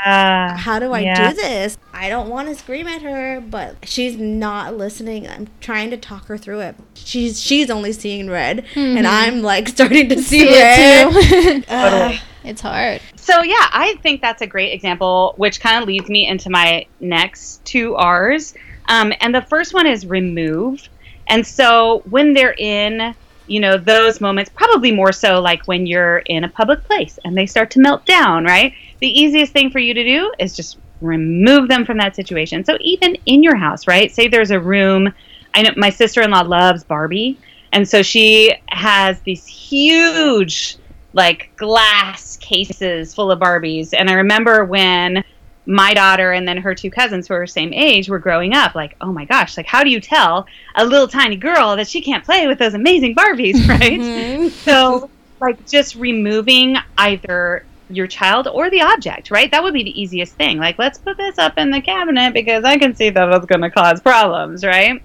Yeah. 0.04 0.57
how 0.57 0.78
do 0.78 0.92
I 0.92 1.00
Yeah. 1.00 1.30
do 1.30 1.37
this? 1.37 1.78
I 1.92 2.09
don't 2.09 2.28
want 2.28 2.48
to 2.48 2.54
scream 2.54 2.87
at 2.87 3.02
her, 3.02 3.40
but 3.40 3.76
she's 3.85 4.16
not 4.16 4.76
listening. 4.76 5.28
I'm 5.28 5.48
trying 5.61 5.90
to 5.90 5.96
talk 5.96 6.26
her 6.26 6.37
through 6.37 6.61
it. 6.61 6.76
She's 6.94 7.40
she's 7.40 7.70
only 7.70 7.92
seeing 7.92 8.28
red, 8.30 8.64
and 8.74 9.07
I'm 9.07 9.42
like 9.42 9.68
starting 9.68 10.09
to 10.09 10.16
see, 10.22 10.40
See 10.40 10.52
red. 10.52 11.09
it 11.09 11.12
too. 11.12 11.61
Totally. 11.68 12.20
it's 12.44 12.61
hard. 12.61 13.00
So 13.16 13.42
yeah, 13.42 13.68
I 13.72 13.94
think 14.02 14.20
that's 14.20 14.42
a 14.42 14.46
great 14.46 14.72
example, 14.72 15.35
which 15.37 15.61
kind 15.61 15.80
of 15.80 15.87
leads 15.88 16.09
me 16.09 16.26
into 16.26 16.50
my 16.50 16.87
next 17.00 17.64
two 17.64 17.94
R's. 17.96 18.54
Um, 18.88 19.12
and 19.20 19.35
the 19.35 19.42
first 19.42 19.72
one 19.72 19.87
is 19.87 20.04
remove. 20.07 20.88
And 21.28 21.46
so 21.46 22.02
when 22.11 22.35
they're 22.35 22.54
in, 22.59 23.14
you 23.46 23.61
know, 23.61 23.76
those 23.76 24.20
moments, 24.20 24.50
probably 24.54 24.90
more 24.90 25.12
so 25.12 25.40
like 25.40 25.66
when 25.66 25.87
you're 25.87 26.18
in 26.18 26.44
a 26.44 26.48
public 26.48 26.83
place 26.85 27.18
and 27.24 27.37
they 27.37 27.46
start 27.46 27.70
to 27.72 27.80
melt 27.80 28.07
down, 28.07 28.44
right? 28.44 28.72
The 29.00 29.09
easiest 29.09 29.52
thing 29.52 29.70
for 29.70 29.78
you 29.78 29.94
to 29.94 30.04
do 30.04 30.33
is 30.38 30.57
just 30.57 30.78
remove 31.00 31.68
them 31.68 31.85
from 31.85 31.98
that 31.98 32.16
situation. 32.16 32.64
So 32.64 32.78
even 32.80 33.16
in 33.26 33.42
your 33.42 33.57
house, 33.57 33.87
right? 33.87 34.11
Say 34.11 34.28
there's 34.28 34.50
a 34.50 34.61
room. 34.61 35.12
I 35.54 35.62
know 35.62 35.70
my 35.76 35.90
sister-in-law 35.90 36.42
loves 36.42 36.85
Barbie, 36.85 37.38
and 37.72 37.87
so 37.87 38.02
she 38.02 38.54
has 38.68 39.20
these 39.20 39.46
huge 39.46 40.78
like 41.12 41.52
glass 41.57 42.37
cases 42.38 43.14
full 43.14 43.30
of 43.30 43.38
Barbies. 43.38 43.94
And 43.96 44.11
I 44.11 44.14
remember 44.14 44.64
when 44.64 45.22
my 45.66 45.94
daughter 45.94 46.33
and 46.33 46.46
then 46.46 46.59
her 46.59 46.74
two 46.74 46.90
cousins 46.90 47.27
who 47.27 47.35
are 47.35 47.44
the 47.44 47.50
same 47.50 47.72
age 47.72 48.09
were 48.09 48.18
growing 48.18 48.55
up, 48.55 48.74
like, 48.74 48.96
oh 49.00 49.12
my 49.12 49.24
gosh, 49.24 49.57
like 49.57 49.66
how 49.66 49.83
do 49.83 49.90
you 49.90 50.00
tell 50.00 50.46
a 50.74 50.85
little 50.85 51.09
tiny 51.09 51.37
girl 51.37 51.77
that 51.77 51.88
she 51.88 52.00
can't 52.00 52.24
play 52.24 52.46
with 52.46 52.59
those 52.59 52.74
amazing 52.74 53.14
Barbies, 53.14 53.66
right? 53.68 54.00
Mm-hmm. 54.00 54.48
so 54.48 55.09
like 55.40 55.66
just 55.66 55.94
removing 55.94 56.77
either 56.98 57.64
your 57.90 58.07
child 58.07 58.48
or 58.48 58.70
the 58.70 58.83
object, 58.83 59.31
right? 59.31 59.50
That 59.50 59.62
would 59.62 59.74
be 59.74 59.85
the 59.85 60.00
easiest 60.00 60.35
thing. 60.35 60.59
Like, 60.59 60.79
let's 60.79 60.98
put 60.98 61.16
this 61.16 61.38
up 61.38 61.59
in 61.59 61.70
the 61.70 61.81
cabinet 61.81 62.33
because 62.33 62.64
I 62.64 62.79
can 62.79 62.94
see 62.94 63.11
that 63.11 63.29
it's 63.33 63.46
going 63.46 63.61
to 63.61 63.70
cause 63.70 64.00
problems, 64.00 64.64
right? 64.64 65.03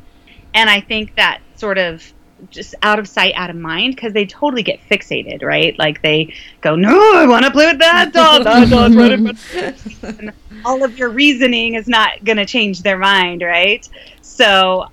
And 0.53 0.69
I 0.69 0.81
think 0.81 1.15
that 1.15 1.41
sort 1.55 1.77
of 1.77 2.01
just 2.49 2.75
out 2.81 2.99
of 2.99 3.07
sight, 3.07 3.33
out 3.35 3.49
of 3.49 3.55
mind, 3.55 3.95
because 3.95 4.13
they 4.13 4.25
totally 4.25 4.63
get 4.63 4.79
fixated, 4.89 5.43
right? 5.43 5.77
Like 5.77 6.01
they 6.01 6.33
go, 6.61 6.75
"No, 6.75 7.13
I 7.15 7.25
want 7.27 7.45
to 7.45 7.51
play 7.51 7.67
with 7.67 7.79
that 7.79 8.13
doll. 8.13 8.43
That 8.43 8.69
doll's 8.69 8.95
right 8.95 9.11
in 9.11 9.35
front 9.35 9.77
of 9.77 10.03
me." 10.03 10.19
And 10.19 10.33
all 10.65 10.83
of 10.83 10.97
your 10.97 11.09
reasoning 11.09 11.75
is 11.75 11.87
not 11.87 12.23
going 12.23 12.37
to 12.37 12.45
change 12.45 12.81
their 12.81 12.97
mind, 12.97 13.41
right? 13.41 13.87
So 14.21 14.87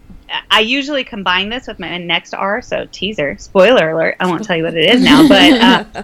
I 0.51 0.61
usually 0.61 1.05
combine 1.05 1.49
this 1.49 1.67
with 1.67 1.79
my 1.79 1.99
next 1.99 2.35
R. 2.35 2.61
So 2.63 2.87
teaser, 2.91 3.37
spoiler 3.39 3.91
alert. 3.91 4.17
I 4.21 4.27
won't 4.27 4.45
tell 4.45 4.57
you 4.57 4.65
what 4.65 4.75
it 4.75 4.95
is 4.95 5.03
now, 5.03 5.29
but 5.29 5.53
uh, 5.53 6.03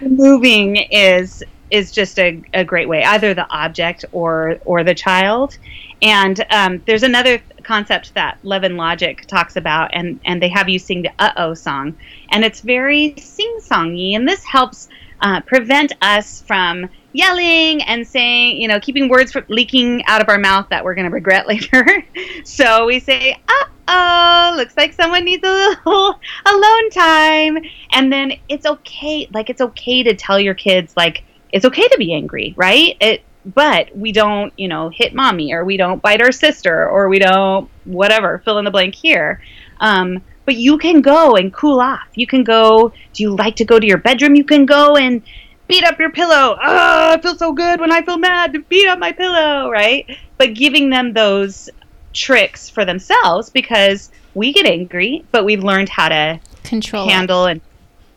moving 0.00 0.76
is 0.76 1.42
is 1.70 1.90
just 1.90 2.18
a, 2.20 2.40
a 2.54 2.64
great 2.64 2.88
way 2.88 3.02
either 3.02 3.34
the 3.34 3.48
object 3.50 4.04
or 4.12 4.58
or 4.64 4.84
the 4.84 4.94
child 4.94 5.58
and 6.02 6.44
um, 6.50 6.82
there's 6.86 7.02
another 7.02 7.40
concept 7.66 8.14
that 8.14 8.38
and 8.42 8.76
Logic 8.76 9.26
talks 9.26 9.56
about, 9.56 9.90
and 9.92 10.20
and 10.24 10.40
they 10.40 10.48
have 10.48 10.68
you 10.68 10.78
sing 10.78 11.02
the 11.02 11.10
"Uh 11.18 11.32
Oh" 11.36 11.54
song, 11.54 11.96
and 12.30 12.44
it's 12.44 12.60
very 12.60 13.14
sing-songy, 13.18 14.14
and 14.14 14.26
this 14.28 14.44
helps 14.44 14.88
uh, 15.20 15.40
prevent 15.40 15.92
us 16.02 16.42
from 16.42 16.88
yelling 17.12 17.82
and 17.82 18.06
saying, 18.06 18.60
you 18.60 18.68
know, 18.68 18.78
keeping 18.78 19.08
words 19.08 19.32
from 19.32 19.44
leaking 19.48 20.04
out 20.06 20.20
of 20.20 20.28
our 20.28 20.38
mouth 20.38 20.66
that 20.68 20.84
we're 20.84 20.94
going 20.94 21.06
to 21.06 21.10
regret 21.10 21.46
later. 21.52 22.04
so 22.44 22.86
we 22.86 23.00
say, 23.00 23.32
uh 23.48 23.64
oh, 23.88 24.54
looks 24.56 24.76
like 24.76 24.92
someone 24.92 25.24
needs 25.24 25.42
a 25.44 25.50
little 25.50 26.20
alone 26.46 26.90
time. 26.90 27.58
And 27.92 28.12
then 28.12 28.32
it's 28.48 28.66
okay. 28.66 29.28
Like, 29.32 29.50
it's 29.50 29.60
okay 29.60 30.02
to 30.02 30.14
tell 30.14 30.38
your 30.38 30.54
kids, 30.54 30.94
like, 30.96 31.24
it's 31.52 31.64
okay 31.64 31.86
to 31.88 31.96
be 31.96 32.12
angry, 32.12 32.54
right? 32.56 32.96
It, 33.00 33.22
but 33.54 33.96
we 33.96 34.12
don't, 34.12 34.52
you 34.56 34.66
know, 34.68 34.88
hit 34.88 35.14
mommy 35.14 35.52
or 35.52 35.64
we 35.64 35.76
don't 35.76 36.02
bite 36.02 36.20
our 36.20 36.32
sister 36.32 36.88
or 36.88 37.08
we 37.08 37.18
don't, 37.18 37.70
whatever, 37.84 38.42
fill 38.44 38.58
in 38.58 38.64
the 38.64 38.70
blank 38.70 38.94
here. 38.94 39.40
Um, 39.80 40.22
but 40.44 40.56
you 40.56 40.78
can 40.78 41.00
go 41.00 41.36
and 41.36 41.52
cool 41.52 41.80
off. 41.80 42.08
You 42.14 42.26
can 42.26 42.44
go. 42.44 42.92
Do 43.12 43.22
you 43.22 43.34
like 43.34 43.56
to 43.56 43.64
go 43.64 43.78
to 43.78 43.86
your 43.86 43.98
bedroom? 43.98 44.34
You 44.36 44.44
can 44.44 44.64
go 44.66 44.96
and 44.96 45.22
beat 45.68 45.84
up 45.84 45.98
your 45.98 46.10
pillow. 46.10 46.56
Oh, 46.60 47.12
I 47.14 47.20
feel 47.20 47.36
so 47.36 47.52
good 47.52 47.80
when 47.80 47.92
I 47.92 48.02
feel 48.02 48.18
mad 48.18 48.52
to 48.52 48.60
beat 48.60 48.88
up 48.88 48.98
my 48.98 49.12
pillow, 49.12 49.70
right? 49.70 50.06
But 50.38 50.54
giving 50.54 50.90
them 50.90 51.12
those 51.12 51.68
tricks 52.12 52.68
for 52.70 52.84
themselves 52.84 53.50
because 53.50 54.10
we 54.34 54.52
get 54.52 54.66
angry, 54.66 55.24
but 55.32 55.44
we've 55.44 55.64
learned 55.64 55.88
how 55.88 56.08
to 56.08 56.40
Control. 56.62 57.08
handle 57.08 57.46
and 57.46 57.60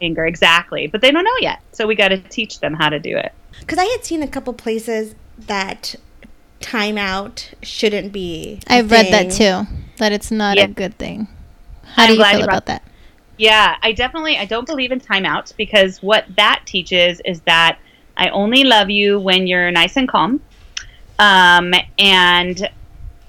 anger 0.02 0.26
exactly. 0.26 0.88
But 0.88 1.02
they 1.02 1.12
don't 1.12 1.24
know 1.24 1.38
yet, 1.42 1.60
so 1.72 1.88
we 1.88 1.96
got 1.96 2.10
to 2.10 2.18
teach 2.18 2.60
them 2.60 2.74
how 2.74 2.90
to 2.90 3.00
do 3.00 3.18
it. 3.18 3.34
Because 3.60 3.78
I 3.78 3.86
had 3.86 4.04
seen 4.04 4.24
a 4.24 4.28
couple 4.28 4.54
places 4.54 5.16
that 5.38 5.96
timeout 6.62 7.54
shouldn't 7.64 8.12
be. 8.12 8.60
a 8.70 8.76
I've 8.76 8.92
read 8.92 9.12
that 9.14 9.32
too. 9.32 9.68
That 9.98 10.12
it's 10.12 10.32
not 10.32 10.58
Yeah. 10.58 10.66
a 10.66 10.68
good 10.68 10.98
thing. 10.98 11.28
How 11.96 12.04
I'm 12.04 12.10
do 12.10 12.16
you 12.16 12.26
feel 12.26 12.40
you 12.40 12.44
about 12.46 12.66
that? 12.68 12.84
Yeah, 13.38 13.76
I 13.82 13.94
definitely 13.94 14.38
I 14.38 14.46
don't 14.46 14.68
believe 14.68 14.92
in 14.92 15.00
timeout 15.00 15.56
because 15.56 16.02
what 16.04 16.26
that 16.36 16.64
teaches 16.66 17.22
is 17.24 17.42
that 17.42 17.80
I 18.18 18.30
only 18.30 18.66
love 18.66 18.90
you 18.90 19.20
when 19.20 19.48
you're 19.48 19.72
nice 19.72 19.96
and 19.96 20.08
calm. 20.08 20.42
Um, 21.20 21.74
and 21.98 22.70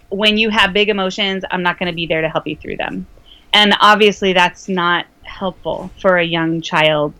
when 0.08 0.36
you 0.36 0.50
have 0.50 0.72
big 0.72 0.88
emotions, 0.88 1.44
I'm 1.50 1.62
not 1.62 1.78
going 1.78 1.86
to 1.90 1.94
be 1.94 2.06
there 2.06 2.20
to 2.20 2.28
help 2.28 2.46
you 2.46 2.56
through 2.56 2.76
them. 2.76 3.06
And 3.52 3.74
obviously 3.80 4.32
that's 4.32 4.68
not 4.68 5.06
helpful 5.22 5.90
for 6.00 6.18
a 6.18 6.24
young 6.24 6.60
child 6.60 7.12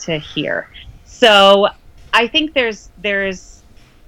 to 0.00 0.18
hear. 0.18 0.68
So, 1.04 1.68
I 2.16 2.26
think 2.26 2.54
there's 2.54 2.88
there's 3.02 3.62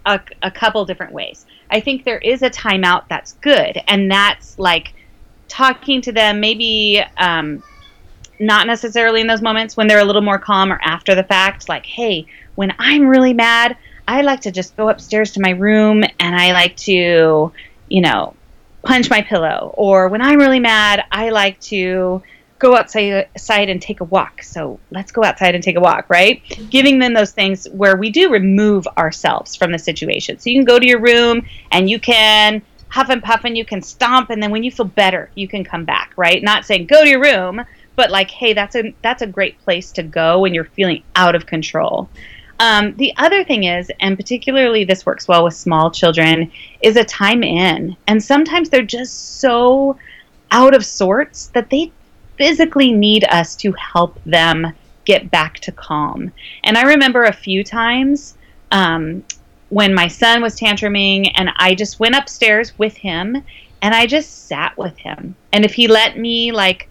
a, 0.06 0.18
a 0.42 0.50
couple 0.50 0.84
different 0.86 1.12
ways. 1.12 1.44
I 1.70 1.80
think 1.80 2.04
there 2.04 2.18
is 2.18 2.42
a 2.42 2.48
timeout 2.48 3.04
that's 3.08 3.34
good, 3.34 3.78
and 3.86 4.10
that's 4.10 4.58
like 4.58 4.94
talking 5.48 6.00
to 6.02 6.12
them 6.12 6.40
maybe 6.40 7.02
um, 7.18 7.62
not 8.40 8.66
necessarily 8.66 9.20
in 9.20 9.26
those 9.26 9.42
moments 9.42 9.76
when 9.76 9.86
they're 9.86 9.98
a 9.98 10.04
little 10.04 10.22
more 10.22 10.38
calm 10.38 10.72
or 10.72 10.78
after 10.82 11.14
the 11.14 11.24
fact 11.24 11.68
like 11.68 11.84
hey 11.84 12.24
when 12.54 12.72
i'm 12.78 13.08
really 13.08 13.32
mad 13.32 13.76
i 14.06 14.20
like 14.20 14.40
to 14.40 14.52
just 14.52 14.76
go 14.76 14.88
upstairs 14.88 15.32
to 15.32 15.40
my 15.40 15.50
room 15.50 16.04
and 16.20 16.36
i 16.36 16.52
like 16.52 16.76
to 16.76 17.50
you 17.88 18.00
know 18.00 18.34
punch 18.84 19.10
my 19.10 19.22
pillow 19.22 19.72
or 19.76 20.08
when 20.08 20.22
i'm 20.22 20.38
really 20.38 20.60
mad 20.60 21.04
i 21.10 21.30
like 21.30 21.58
to 21.58 22.22
go 22.58 22.76
outside, 22.76 23.68
and 23.68 23.80
take 23.80 24.00
a 24.00 24.04
walk. 24.04 24.42
So 24.42 24.78
let's 24.90 25.12
go 25.12 25.24
outside 25.24 25.54
and 25.54 25.62
take 25.62 25.76
a 25.76 25.80
walk 25.80 26.06
right? 26.08 26.42
Giving 26.70 26.98
them 26.98 27.14
those 27.14 27.32
things 27.32 27.68
where 27.70 27.96
we 27.96 28.10
do 28.10 28.30
remove 28.30 28.86
ourselves 28.96 29.56
from 29.56 29.72
the 29.72 29.78
situation. 29.78 30.38
So 30.38 30.50
you 30.50 30.56
can 30.56 30.64
go 30.64 30.78
to 30.78 30.86
your 30.86 31.00
room 31.00 31.46
and 31.70 31.88
you 31.88 31.98
can 31.98 32.62
huff 32.88 33.10
and 33.10 33.22
puff 33.22 33.42
and 33.44 33.56
you 33.56 33.64
can 33.64 33.82
stomp. 33.82 34.30
And 34.30 34.42
then 34.42 34.50
when 34.50 34.62
you 34.62 34.70
feel 34.70 34.86
better 34.86 35.30
you 35.34 35.48
can 35.48 35.64
come 35.64 35.84
back 35.84 36.12
right? 36.16 36.42
Not 36.42 36.64
saying 36.64 36.86
go 36.86 37.04
to 37.04 37.10
your 37.10 37.22
room 37.22 37.64
but 37.96 38.10
like 38.10 38.30
hey 38.30 38.52
that's 38.52 38.76
a 38.76 38.94
that's 39.02 39.22
a 39.22 39.26
great 39.26 39.58
place 39.64 39.90
to 39.90 40.04
go 40.04 40.40
when 40.40 40.54
you're 40.54 40.64
feeling 40.64 41.02
out 41.16 41.34
of 41.34 41.46
control. 41.46 42.08
Um, 42.60 42.94
the 42.96 43.12
other 43.16 43.44
thing 43.44 43.64
is 43.64 43.90
and 44.00 44.16
particularly 44.16 44.84
this 44.84 45.06
works 45.06 45.28
well 45.28 45.44
with 45.44 45.54
small 45.54 45.90
children 45.90 46.50
is 46.80 46.96
a 46.96 47.04
time 47.04 47.42
in. 47.42 47.96
And 48.06 48.22
sometimes 48.22 48.70
they're 48.70 48.82
just 48.82 49.40
so 49.40 49.96
out 50.50 50.74
of 50.74 50.84
sorts 50.84 51.48
that 51.48 51.70
they 51.70 51.92
physically 52.38 52.92
need 52.92 53.24
us 53.24 53.54
to 53.56 53.72
help 53.72 54.18
them 54.24 54.72
get 55.04 55.30
back 55.30 55.58
to 55.58 55.72
calm 55.72 56.32
and 56.64 56.78
i 56.78 56.82
remember 56.82 57.24
a 57.24 57.32
few 57.32 57.62
times 57.62 58.36
um, 58.70 59.24
when 59.70 59.94
my 59.94 60.08
son 60.08 60.42
was 60.42 60.58
tantruming 60.58 61.30
and 61.36 61.50
I 61.56 61.74
just 61.74 62.00
went 62.00 62.14
upstairs 62.14 62.78
with 62.78 62.96
him 62.96 63.42
and 63.82 63.94
I 63.94 64.06
just 64.06 64.46
sat 64.46 64.76
with 64.76 64.96
him. 64.96 65.36
And 65.52 65.64
if 65.64 65.74
he 65.74 65.88
let 65.88 66.18
me 66.18 66.52
like 66.52 66.88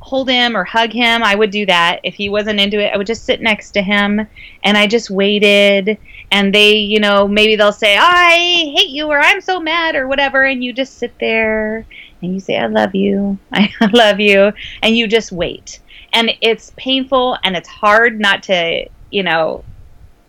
hold 0.00 0.28
him 0.28 0.56
or 0.56 0.64
hug 0.64 0.92
him, 0.92 1.22
I 1.22 1.34
would 1.34 1.50
do 1.50 1.66
that. 1.66 2.00
If 2.02 2.14
he 2.14 2.28
wasn't 2.28 2.60
into 2.60 2.80
it, 2.80 2.92
I 2.92 2.96
would 2.96 3.06
just 3.06 3.24
sit 3.24 3.40
next 3.40 3.72
to 3.72 3.82
him 3.82 4.26
and 4.64 4.76
I 4.78 4.86
just 4.86 5.10
waited 5.10 5.98
and 6.30 6.54
they, 6.54 6.76
you 6.76 7.00
know, 7.00 7.26
maybe 7.26 7.56
they'll 7.56 7.72
say, 7.72 7.96
"I 7.96 8.32
hate 8.76 8.90
you" 8.90 9.06
or 9.06 9.18
"I'm 9.18 9.40
so 9.40 9.60
mad" 9.60 9.94
or 9.94 10.08
whatever 10.08 10.44
and 10.44 10.62
you 10.62 10.72
just 10.72 10.98
sit 10.98 11.18
there 11.18 11.86
and 12.22 12.34
you 12.34 12.40
say, 12.40 12.56
"I 12.56 12.66
love 12.66 12.94
you. 12.94 13.38
I 13.52 13.70
love 13.92 14.20
you." 14.20 14.52
And 14.82 14.96
you 14.96 15.06
just 15.06 15.32
wait. 15.32 15.80
And 16.12 16.30
it's 16.40 16.72
painful 16.76 17.36
and 17.44 17.54
it's 17.54 17.68
hard 17.68 18.18
not 18.18 18.42
to, 18.44 18.88
you 19.10 19.22
know, 19.22 19.62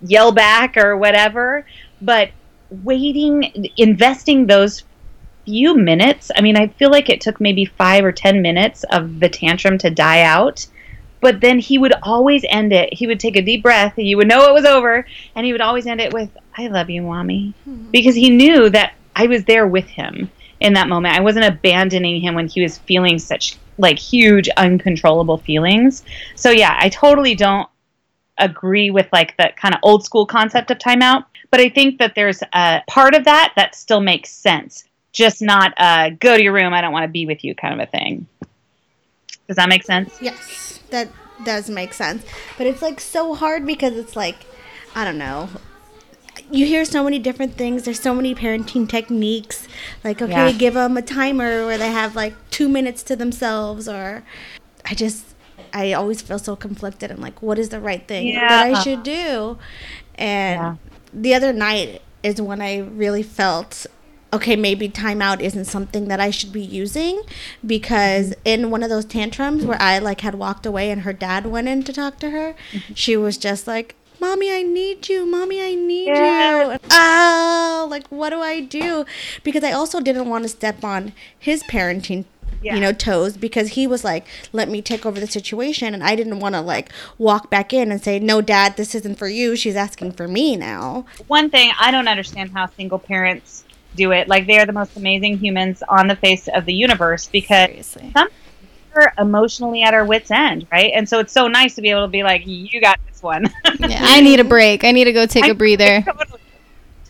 yell 0.01 0.31
back 0.31 0.75
or 0.77 0.97
whatever. 0.97 1.65
But 2.01 2.31
waiting 2.83 3.71
investing 3.77 4.45
those 4.45 4.83
few 5.45 5.75
minutes 5.75 6.29
i 6.35 6.41
mean 6.41 6.55
i 6.55 6.67
feel 6.67 6.91
like 6.91 7.09
it 7.09 7.19
took 7.19 7.41
maybe 7.41 7.65
five 7.65 8.05
or 8.05 8.11
ten 8.11 8.43
minutes 8.43 8.83
of 8.91 9.19
the 9.19 9.27
tantrum 9.27 9.77
to 9.77 9.89
die 9.89 10.21
out. 10.21 10.67
But 11.21 11.41
then 11.41 11.59
he 11.59 11.77
would 11.77 11.93
always 12.01 12.45
end 12.49 12.71
it. 12.71 12.93
He 12.93 13.05
would 13.05 13.19
take 13.19 13.35
a 13.35 13.41
deep 13.41 13.61
breath. 13.61 13.97
And 13.97 14.07
you 14.07 14.15
would 14.15 14.29
know 14.29 14.45
it 14.45 14.53
was 14.53 14.63
over. 14.63 15.05
And 15.35 15.45
he 15.45 15.51
would 15.51 15.59
always 15.59 15.85
end 15.85 16.01
it 16.01 16.13
with 16.13 16.29
i 16.57 16.67
love 16.67 16.89
you 16.89 17.01
mommy. 17.01 17.53
Hmm. 17.65 17.89
Because 17.91 18.15
he 18.15 18.29
knew 18.29 18.69
that 18.69 18.93
i 19.15 19.27
was 19.27 19.43
there 19.45 19.67
with 19.67 19.85
him 19.85 20.29
in 20.59 20.73
that 20.73 20.87
moment 20.87 21.15
i 21.15 21.19
wasn't 21.19 21.43
abandoning 21.45 22.21
him 22.21 22.35
when 22.35 22.47
he 22.47 22.61
was 22.61 22.77
feeling 22.79 23.19
such 23.19 23.57
like 23.77 23.97
huge 23.97 24.49
uncontrollable 24.57 25.37
feelings 25.37 26.03
so 26.35 26.49
yeah 26.49 26.77
i 26.79 26.89
totally 26.89 27.35
don't 27.35 27.69
agree 28.37 28.89
with 28.89 29.07
like 29.11 29.35
the 29.37 29.49
kind 29.57 29.73
of 29.73 29.79
old 29.83 30.03
school 30.03 30.25
concept 30.25 30.71
of 30.71 30.77
timeout 30.77 31.25
but 31.51 31.59
i 31.59 31.69
think 31.69 31.97
that 31.99 32.13
there's 32.15 32.41
a 32.53 32.81
part 32.87 33.13
of 33.15 33.25
that 33.25 33.53
that 33.55 33.75
still 33.75 33.99
makes 33.99 34.29
sense 34.29 34.85
just 35.11 35.41
not 35.41 35.73
go 36.19 36.37
to 36.37 36.43
your 36.43 36.53
room 36.53 36.73
i 36.73 36.81
don't 36.81 36.93
want 36.93 37.03
to 37.03 37.09
be 37.09 37.25
with 37.25 37.43
you 37.43 37.53
kind 37.55 37.73
of 37.73 37.87
a 37.87 37.91
thing 37.91 38.25
does 39.47 39.55
that 39.55 39.67
make 39.67 39.83
sense 39.83 40.17
Yes, 40.21 40.79
that 40.89 41.09
does 41.43 41.69
make 41.69 41.93
sense. 41.93 42.23
But 42.57 42.67
it's 42.67 42.81
like 42.81 42.99
so 42.99 43.33
hard 43.35 43.65
because 43.65 43.97
it's 43.97 44.15
like, 44.15 44.45
I 44.95 45.05
don't 45.05 45.17
know. 45.17 45.49
You 46.51 46.65
hear 46.65 46.85
so 46.85 47.03
many 47.03 47.19
different 47.19 47.55
things. 47.55 47.83
There's 47.83 47.99
so 47.99 48.13
many 48.13 48.33
parenting 48.33 48.87
techniques. 48.89 49.67
Like, 50.03 50.21
okay, 50.21 50.49
Yeah. 50.49 50.51
give 50.51 50.73
them 50.73 50.97
a 50.97 51.01
timer 51.01 51.65
where 51.65 51.77
they 51.77 51.91
have 51.91 52.15
like 52.15 52.33
two 52.49 52.69
minutes 52.69 53.03
to 53.03 53.15
themselves, 53.15 53.87
or 53.87 54.23
I 54.85 54.95
just, 54.95 55.25
I 55.73 55.93
always 55.93 56.21
feel 56.21 56.39
so 56.39 56.55
conflicted. 56.55 57.11
I'm 57.11 57.21
like, 57.21 57.41
what 57.41 57.59
is 57.59 57.69
the 57.69 57.79
right 57.79 58.07
thing 58.07 58.33
that 58.33 58.65
I 58.65 58.81
should 58.81 59.03
do? 59.03 59.57
And 60.15 60.59
Yeah. 60.59 60.75
the 61.13 61.33
other 61.35 61.53
night 61.53 62.01
is 62.23 62.41
when 62.41 62.61
I 62.61 62.79
really 62.79 63.23
felt 63.23 63.85
okay, 64.31 64.55
maybe 64.55 64.87
timeout 64.87 65.39
isn't 65.41 65.65
something 65.65 66.07
that 66.07 66.19
I 66.19 66.29
should 66.29 66.53
be 66.53 66.61
using 66.61 67.21
because 67.65 68.29
mm-hmm. 68.29 68.41
in 68.45 68.71
one 68.71 68.83
of 68.83 68.89
those 68.89 69.05
tantrums 69.05 69.65
where 69.65 69.81
I 69.81 69.99
like 69.99 70.21
had 70.21 70.35
walked 70.35 70.65
away 70.65 70.91
and 70.91 71.01
her 71.01 71.13
dad 71.13 71.47
went 71.47 71.67
in 71.67 71.83
to 71.83 71.93
talk 71.93 72.19
to 72.19 72.29
her, 72.29 72.55
mm-hmm. 72.71 72.93
she 72.93 73.17
was 73.17 73.37
just 73.37 73.65
like, 73.65 73.95
Mommy, 74.19 74.51
I 74.51 74.63
need 74.63 75.07
you. 75.09 75.25
Mommy, 75.25 75.61
I 75.61 75.75
need 75.75 76.07
Yeah. 76.07 76.73
you. 76.73 76.79
Oh, 76.91 77.87
like 77.89 78.07
what 78.09 78.29
do 78.31 78.39
I 78.41 78.59
do? 78.61 79.05
Because 79.43 79.63
I 79.63 79.71
also 79.71 79.99
didn't 80.01 80.29
want 80.29 80.43
to 80.43 80.49
step 80.49 80.83
on 80.83 81.13
his 81.37 81.63
parenting 81.63 82.25
Yeah. 82.61 82.75
you 82.75 82.81
know 82.81 82.91
toes 82.91 83.37
because 83.37 83.69
he 83.69 83.87
was 83.87 84.03
like 84.03 84.25
let 84.51 84.67
me 84.67 84.81
take 84.81 85.05
over 85.05 85.17
the 85.17 85.27
situation 85.27 85.93
and 85.93 86.03
i 86.03 86.13
didn't 86.13 86.39
want 86.41 86.55
to 86.55 86.59
like 86.61 86.91
walk 87.17 87.49
back 87.49 87.71
in 87.71 87.89
and 87.89 88.03
say 88.03 88.19
no 88.19 88.41
dad 88.41 88.75
this 88.75 88.93
isn't 88.93 89.15
for 89.17 89.29
you 89.29 89.55
she's 89.55 89.77
asking 89.77 90.11
for 90.11 90.27
me 90.27 90.57
now 90.57 91.05
one 91.27 91.49
thing 91.49 91.71
I 91.79 91.89
don't 91.89 92.09
understand 92.09 92.51
how 92.51 92.65
single 92.65 92.99
parents 92.99 93.63
do 93.95 94.11
it. 94.11 94.27
Like 94.27 94.45
they 94.45 94.59
are 94.59 94.65
the 94.65 94.73
most 94.73 94.97
amazing 94.97 95.37
humans 95.37 95.81
on 95.87 96.07
the 96.07 96.15
face 96.17 96.49
of 96.53 96.65
the 96.65 96.73
universe 96.73 97.27
because 97.27 97.67
Seriously. 97.69 98.13
we're 98.93 99.11
emotionally 99.17 99.81
at 99.83 99.93
our 99.93 100.03
wits 100.05 100.29
end, 100.29 100.67
right? 100.71 100.91
And 100.93 101.07
so 101.07 101.19
it's 101.19 101.31
so 101.33 101.47
nice 101.47 101.75
to 101.75 101.81
be 101.81 101.89
able 101.89 102.03
to 102.03 102.07
be 102.09 102.23
like, 102.23 102.43
"You 102.45 102.79
got 102.81 102.99
this 103.19 103.23
one." 103.23 103.45
Yeah, 103.89 103.99
I 104.01 104.21
need 104.27 104.39
a 104.39 104.43
break. 104.43 104.83
I 104.83 104.91
need 104.91 105.05
to 105.05 105.13
go 105.13 105.25
take 105.25 105.45
I- 105.45 105.49
a 105.49 105.53
breather. 105.53 106.01
totally. 106.05 106.39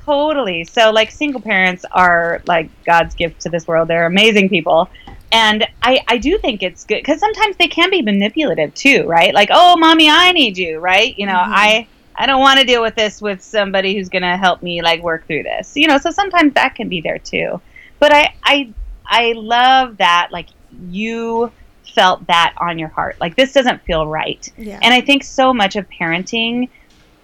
Totally. 0.06 0.63
So 0.63 0.91
like 0.91 1.12
single 1.12 1.41
parents 1.41 1.86
are 1.91 2.41
like 2.48 2.69
God's 2.84 3.13
gift 3.13 3.41
to 3.41 3.50
this 3.50 3.67
world. 3.67 3.88
They're 3.88 4.08
amazing 4.08 4.50
people. 4.50 4.89
And 5.32 5.67
I, 5.84 6.00
I 6.08 6.17
do 6.17 6.39
think 6.39 6.63
it's 6.63 6.84
good 6.86 6.98
because 6.98 7.19
sometimes 7.19 7.58
they 7.58 7.67
can 7.67 7.91
be 7.91 8.02
manipulative 8.02 8.74
too, 8.74 9.04
right? 9.06 9.32
Like, 9.36 9.50
oh, 9.52 9.78
mommy, 9.78 10.10
I 10.10 10.32
need 10.32 10.58
you, 10.58 10.80
right? 10.80 11.15
You 11.17 11.28
know, 11.28 11.34
Mhm. 11.34 11.52
I 11.54 11.88
I 12.15 12.26
don't 12.26 12.39
want 12.41 12.60
to 12.60 12.65
deal 12.65 12.82
with 12.82 12.95
this 12.95 13.22
with 13.22 13.41
somebody 13.43 13.95
who's 13.95 14.10
gonna 14.10 14.36
help 14.36 14.63
me 14.63 14.82
like 14.82 15.04
work 15.04 15.28
through 15.28 15.43
this, 15.43 15.74
you 15.76 15.88
know. 15.88 16.00
So 16.00 16.10
sometimes 16.10 16.54
that 16.56 16.74
can 16.74 16.89
be 16.89 17.02
there 17.02 17.19
too. 17.19 17.62
But 18.00 18.12
I 18.12 18.34
I 18.43 18.74
I 19.06 19.34
love 19.34 19.98
that 19.98 20.30
like 20.32 20.48
you 20.89 21.52
felt 21.89 22.25
that 22.28 22.54
on 22.58 22.80
your 22.80 22.89
heart. 22.89 23.17
Like 23.19 23.36
this 23.36 23.54
doesn't 23.54 23.82
feel 23.84 24.08
right. 24.08 24.52
Yeah. 24.58 24.80
And 24.82 24.93
I 24.93 25.02
think 25.02 25.23
so 25.23 25.54
much 25.54 25.75
of 25.75 25.88
parenting 25.89 26.69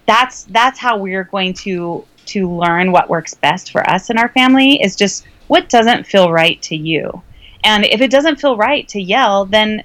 that's 0.06 0.44
that's 0.44 0.78
how 0.78 0.96
we're 0.96 1.24
going 1.24 1.52
to 1.52 2.04
to 2.26 2.50
learn 2.50 2.92
what 2.92 3.08
works 3.08 3.34
best 3.34 3.72
for 3.72 3.88
us 3.88 4.10
and 4.10 4.18
our 4.18 4.28
family 4.30 4.80
is 4.82 4.96
just 4.96 5.26
what 5.48 5.68
doesn't 5.68 6.06
feel 6.06 6.32
right 6.32 6.60
to 6.62 6.76
you. 6.76 7.22
And 7.64 7.84
if 7.84 8.00
it 8.00 8.10
doesn't 8.10 8.40
feel 8.40 8.56
right 8.56 8.86
to 8.88 9.00
yell, 9.00 9.44
then 9.44 9.82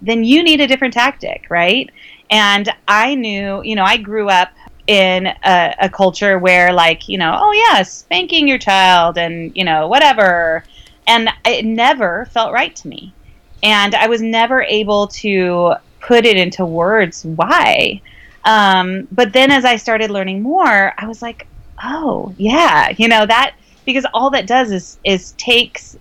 then 0.00 0.24
you 0.24 0.42
need 0.42 0.60
a 0.60 0.66
different 0.66 0.94
tactic, 0.94 1.46
right? 1.48 1.88
And 2.30 2.68
I 2.88 3.14
knew, 3.14 3.62
you 3.62 3.76
know, 3.76 3.84
I 3.84 3.96
grew 3.96 4.28
up 4.28 4.50
in 4.88 5.26
a, 5.26 5.74
a 5.80 5.88
culture 5.88 6.38
where 6.38 6.72
like, 6.72 7.08
you 7.08 7.18
know, 7.18 7.36
oh 7.40 7.52
yeah, 7.52 7.82
spanking 7.82 8.48
your 8.48 8.58
child 8.58 9.16
and, 9.16 9.56
you 9.56 9.64
know, 9.64 9.86
whatever. 9.86 10.64
And 11.06 11.28
it 11.44 11.64
never 11.64 12.26
felt 12.26 12.52
right 12.52 12.74
to 12.76 12.88
me. 12.88 13.14
And 13.62 13.94
I 13.94 14.08
was 14.08 14.20
never 14.20 14.62
able 14.62 15.06
to 15.08 15.74
put 16.00 16.24
it 16.24 16.36
into 16.36 16.64
words 16.66 17.24
why. 17.24 18.00
Um, 18.44 19.06
but 19.12 19.32
then 19.32 19.50
as 19.50 19.64
I 19.64 19.76
started 19.76 20.10
learning 20.10 20.42
more, 20.42 20.92
I 20.98 21.06
was 21.06 21.22
like, 21.22 21.46
oh 21.82 22.34
yeah, 22.38 22.92
you 22.96 23.08
know 23.08 23.24
that 23.26 23.54
because 23.84 24.06
all 24.12 24.30
that 24.30 24.46
does 24.46 24.70
is 24.72 24.98
is 25.04 25.32
takes 25.32 25.96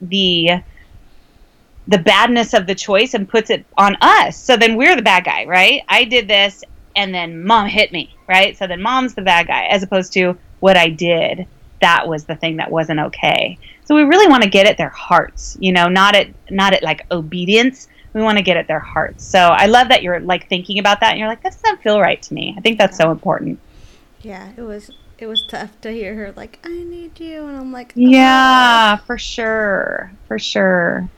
the 0.00 0.62
the 1.86 1.98
badness 1.98 2.54
of 2.54 2.66
the 2.66 2.74
choice 2.74 3.12
and 3.12 3.28
puts 3.28 3.50
it 3.50 3.66
on 3.76 3.96
us. 4.00 4.38
So 4.38 4.56
then 4.56 4.76
we're 4.76 4.96
the 4.96 5.02
bad 5.02 5.24
guy, 5.24 5.44
right? 5.44 5.82
I 5.88 6.04
did 6.04 6.28
this 6.28 6.64
and 6.96 7.14
then 7.14 7.44
mom 7.44 7.68
hit 7.68 7.92
me, 7.92 8.14
right? 8.26 8.56
So 8.56 8.66
then 8.66 8.80
mom's 8.80 9.14
the 9.14 9.22
bad 9.22 9.46
guy 9.46 9.66
as 9.66 9.82
opposed 9.82 10.14
to 10.14 10.38
what 10.60 10.76
I 10.78 10.88
did. 10.88 11.46
That 11.84 12.08
was 12.08 12.24
the 12.24 12.36
thing 12.36 12.56
that 12.56 12.70
wasn't 12.70 13.00
okay. 13.08 13.58
So 13.84 13.94
we 13.94 14.02
really 14.02 14.26
want 14.26 14.42
to 14.42 14.48
get 14.48 14.66
at 14.66 14.78
their 14.78 14.94
hearts, 15.08 15.56
you 15.60 15.70
know, 15.76 15.86
not 15.88 16.14
at 16.20 16.28
not 16.50 16.72
at 16.72 16.82
like 16.82 17.00
obedience. 17.10 17.88
We 18.14 18.22
want 18.22 18.38
to 18.38 18.42
get 18.44 18.56
at 18.56 18.66
their 18.68 18.84
hearts. 18.94 19.22
So 19.34 19.38
I 19.38 19.66
love 19.66 19.88
that 19.88 20.02
you're 20.02 20.20
like 20.20 20.48
thinking 20.48 20.78
about 20.78 21.00
that 21.00 21.10
and 21.10 21.18
you're 21.18 21.28
like, 21.28 21.42
that 21.42 21.52
doesn't 21.60 21.82
feel 21.82 22.00
right 22.00 22.20
to 22.22 22.32
me. 22.32 22.54
I 22.56 22.60
think 22.62 22.78
that's 22.78 22.96
so 22.96 23.10
important. 23.10 23.58
Yeah, 24.22 24.52
it 24.56 24.62
was 24.62 24.90
it 25.18 25.26
was 25.26 25.44
tough 25.48 25.72
to 25.82 25.90
hear 25.90 26.14
her 26.14 26.32
like, 26.32 26.58
I 26.64 26.70
need 26.70 27.20
you 27.20 27.46
and 27.46 27.56
I'm 27.56 27.72
like 27.72 27.92
"Oh." 27.96 28.00
Yeah, 28.00 28.96
for 29.06 29.18
sure. 29.18 30.10
For 30.28 30.38
sure. 30.38 31.08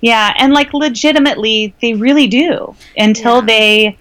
Yeah, 0.00 0.32
and 0.38 0.52
like 0.52 0.72
legitimately 0.74 1.74
they 1.80 1.94
really 1.94 2.26
do 2.26 2.74
until 2.96 3.36
Yeah. 3.36 3.46
they 3.46 3.98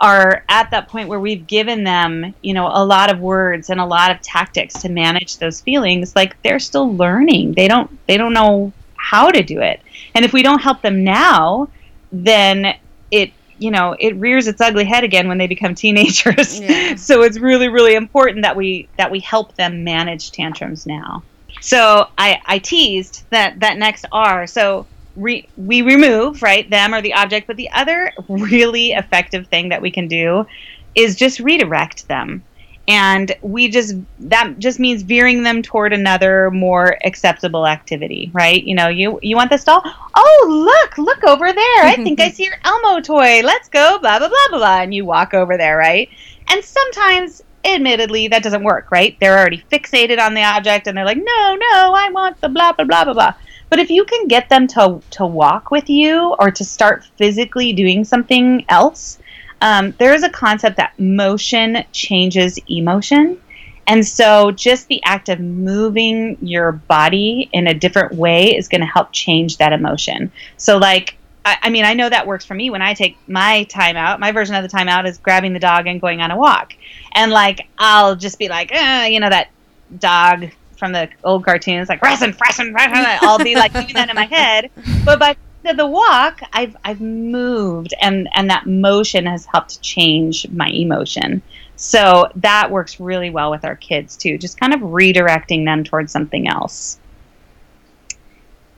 are 0.00 0.44
at 0.48 0.70
that 0.70 0.88
point 0.88 1.08
where 1.08 1.20
we've 1.20 1.46
given 1.46 1.84
them, 1.84 2.34
you 2.42 2.54
know, 2.54 2.68
a 2.72 2.84
lot 2.84 3.10
of 3.10 3.20
words 3.20 3.68
and 3.68 3.80
a 3.80 3.84
lot 3.84 4.10
of 4.10 4.20
tactics 4.22 4.74
to 4.80 4.88
manage 4.88 5.36
those 5.38 5.60
feelings, 5.60 6.16
like 6.16 6.40
they're 6.42 6.58
still 6.58 6.94
learning. 6.96 7.52
They 7.52 7.68
don't 7.68 7.90
they 8.06 8.16
don't 8.16 8.32
know 8.32 8.72
how 8.96 9.30
to 9.30 9.42
do 9.42 9.60
it. 9.60 9.80
And 10.14 10.24
if 10.24 10.32
we 10.32 10.42
don't 10.42 10.60
help 10.60 10.80
them 10.82 11.04
now, 11.04 11.68
then 12.12 12.74
it 13.10 13.32
you 13.58 13.70
know 13.70 13.94
it 13.98 14.16
rears 14.16 14.48
its 14.48 14.60
ugly 14.60 14.84
head 14.84 15.04
again 15.04 15.28
when 15.28 15.38
they 15.38 15.46
become 15.46 15.74
teenagers 15.84 16.60
Yeah. 16.60 16.94
so 16.96 17.22
it's 17.22 17.38
really 17.38 17.68
really 17.68 17.94
important 17.94 18.42
that 18.42 18.56
we 18.56 18.88
that 18.96 19.10
we 19.10 19.20
help 19.20 19.54
them 19.56 19.84
manage 19.84 20.32
tantrums 20.32 20.86
now 20.86 21.22
so 21.60 22.08
i 22.16 22.40
i 22.46 22.58
teased 22.58 23.24
that 23.30 23.60
that 23.60 23.76
next 23.76 24.06
r 24.12 24.46
so 24.46 24.86
re, 25.20 25.48
we 25.56 25.82
remove 25.82 26.42
right 26.42 26.68
them 26.70 26.94
or 26.94 27.00
the 27.00 27.14
object 27.14 27.46
but 27.46 27.56
the 27.56 27.70
other 27.70 28.12
really 28.28 28.92
effective 28.92 29.46
thing 29.48 29.68
that 29.68 29.82
we 29.82 29.90
can 29.90 30.08
do 30.08 30.46
is 30.94 31.16
just 31.16 31.40
redirect 31.40 32.08
them. 32.08 32.42
And 32.88 33.36
we 33.42 33.68
just 33.68 33.94
that 34.18 34.58
just 34.58 34.80
means 34.80 35.02
veering 35.02 35.44
them 35.44 35.62
toward 35.62 35.92
another 35.92 36.50
more 36.50 36.96
acceptable 37.04 37.66
activity 37.66 38.30
right? 38.32 38.64
You 38.64 38.74
know 38.74 38.88
you 38.88 39.20
you 39.22 39.36
want 39.36 39.50
this 39.50 39.64
doll 39.64 39.82
oh 39.84 40.46
look 40.48 40.98
look 40.98 41.22
over 41.22 41.52
there. 41.52 41.84
I 41.84 41.94
think 41.96 42.20
i 42.20 42.30
see 42.32 42.44
your 42.44 42.56
elmo 42.64 43.00
toy. 43.00 43.42
Let's 43.44 43.68
go 43.68 43.98
blah 44.00 44.18
blah 44.18 44.28
blah 44.28 44.48
blah 44.48 44.58
blah. 44.58 44.80
And 44.80 44.94
you 44.94 45.04
walk 45.04 45.34
over 45.34 45.56
there 45.56 45.76
right? 45.76 46.08
And 46.48 46.64
sometimes 46.64 47.44
admittedly 47.64 48.26
that 48.28 48.42
doesn't 48.42 48.64
work 48.64 48.90
right? 48.90 49.16
They're 49.20 49.38
already 49.38 49.62
fixated 49.70 50.18
on 50.18 50.34
the 50.34 50.42
object 50.42 50.88
and 50.88 50.96
they're 50.96 51.04
like 51.04 51.18
no 51.18 51.56
no 51.56 51.92
i 51.94 52.08
want 52.10 52.40
the 52.40 52.48
blah 52.48 52.72
blah 52.72 52.86
blah 52.86 53.04
blah 53.04 53.12
blah 53.12 53.34
but 53.70 53.78
if 53.78 53.88
you 53.88 54.04
can 54.04 54.28
get 54.28 54.48
them 54.48 54.66
to 54.66 55.00
to 55.10 55.24
walk 55.24 55.70
with 55.70 55.88
you 55.88 56.34
or 56.38 56.50
to 56.50 56.64
start 56.64 57.04
physically 57.16 57.72
doing 57.72 58.04
something 58.04 58.64
else 58.68 59.18
um, 59.62 59.94
there 59.98 60.14
is 60.14 60.22
a 60.22 60.30
concept 60.30 60.76
that 60.76 60.98
motion 60.98 61.84
changes 61.92 62.58
emotion. 62.68 63.40
And 63.86 64.06
so, 64.06 64.52
just 64.52 64.88
the 64.88 65.02
act 65.04 65.28
of 65.28 65.40
moving 65.40 66.38
your 66.40 66.72
body 66.72 67.50
in 67.52 67.66
a 67.66 67.74
different 67.74 68.14
way 68.14 68.56
is 68.56 68.68
going 68.68 68.82
to 68.82 68.86
help 68.86 69.12
change 69.12 69.56
that 69.56 69.72
emotion. 69.72 70.30
So, 70.58 70.78
like, 70.78 71.16
I, 71.44 71.56
I 71.62 71.70
mean, 71.70 71.84
I 71.84 71.94
know 71.94 72.08
that 72.08 72.26
works 72.26 72.44
for 72.44 72.54
me 72.54 72.70
when 72.70 72.82
I 72.82 72.94
take 72.94 73.16
my 73.26 73.64
time 73.64 73.96
out. 73.96 74.20
My 74.20 74.32
version 74.32 74.54
of 74.54 74.62
the 74.62 74.68
time 74.68 74.88
out 74.88 75.06
is 75.06 75.18
grabbing 75.18 75.54
the 75.54 75.58
dog 75.58 75.86
and 75.86 76.00
going 76.00 76.20
on 76.20 76.30
a 76.30 76.36
walk. 76.36 76.74
And, 77.12 77.32
like, 77.32 77.66
I'll 77.78 78.14
just 78.14 78.38
be 78.38 78.48
like, 78.48 78.70
eh, 78.70 79.08
you 79.08 79.18
know, 79.18 79.30
that 79.30 79.48
dog 79.98 80.50
from 80.80 80.90
the 80.90 81.08
old 81.22 81.44
cartoons, 81.44 81.88
like, 81.88 82.00
freshen, 82.00 82.32
freshen, 82.32 82.72
freshen. 82.72 83.04
I'll 83.20 83.38
be 83.38 83.54
like 83.54 83.72
doing 83.72 83.94
that 83.94 84.10
in 84.10 84.16
my 84.16 84.24
head. 84.30 84.72
But 85.04 85.20
by 85.20 85.36
the, 85.62 85.74
the 85.74 85.86
walk, 85.86 86.40
I've 86.52 86.76
I've 86.84 87.00
moved, 87.00 87.94
and 88.00 88.28
and 88.34 88.50
that 88.50 88.66
motion 88.66 89.26
has 89.26 89.46
helped 89.46 89.80
change 89.82 90.48
my 90.50 90.68
emotion. 90.70 91.42
So 91.76 92.28
that 92.36 92.70
works 92.70 93.00
really 93.00 93.30
well 93.30 93.50
with 93.50 93.64
our 93.64 93.76
kids 93.76 94.16
too, 94.16 94.36
just 94.36 94.58
kind 94.58 94.74
of 94.74 94.80
redirecting 94.80 95.64
them 95.64 95.84
towards 95.84 96.12
something 96.12 96.48
else. 96.48 96.98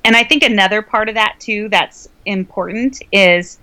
And 0.04 0.16
I 0.16 0.24
think 0.24 0.42
another 0.42 0.82
part 0.82 1.08
of 1.08 1.14
that 1.14 1.36
too 1.38 1.68
that's 1.68 2.08
important 2.26 3.02
is 3.12 3.58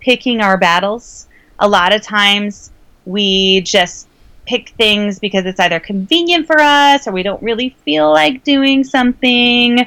picking 0.00 0.40
our 0.40 0.56
battles. 0.56 1.28
A 1.58 1.68
lot 1.68 1.94
of 1.94 2.02
times 2.02 2.70
we 3.04 3.60
just 3.62 4.07
pick 4.48 4.70
things 4.70 5.18
because 5.18 5.44
it's 5.44 5.60
either 5.60 5.78
convenient 5.78 6.46
for 6.46 6.58
us 6.58 7.06
or 7.06 7.12
we 7.12 7.22
don't 7.22 7.42
really 7.42 7.70
feel 7.84 8.10
like 8.10 8.42
doing 8.44 8.82
something. 8.82 9.78
Uh, 9.80 9.84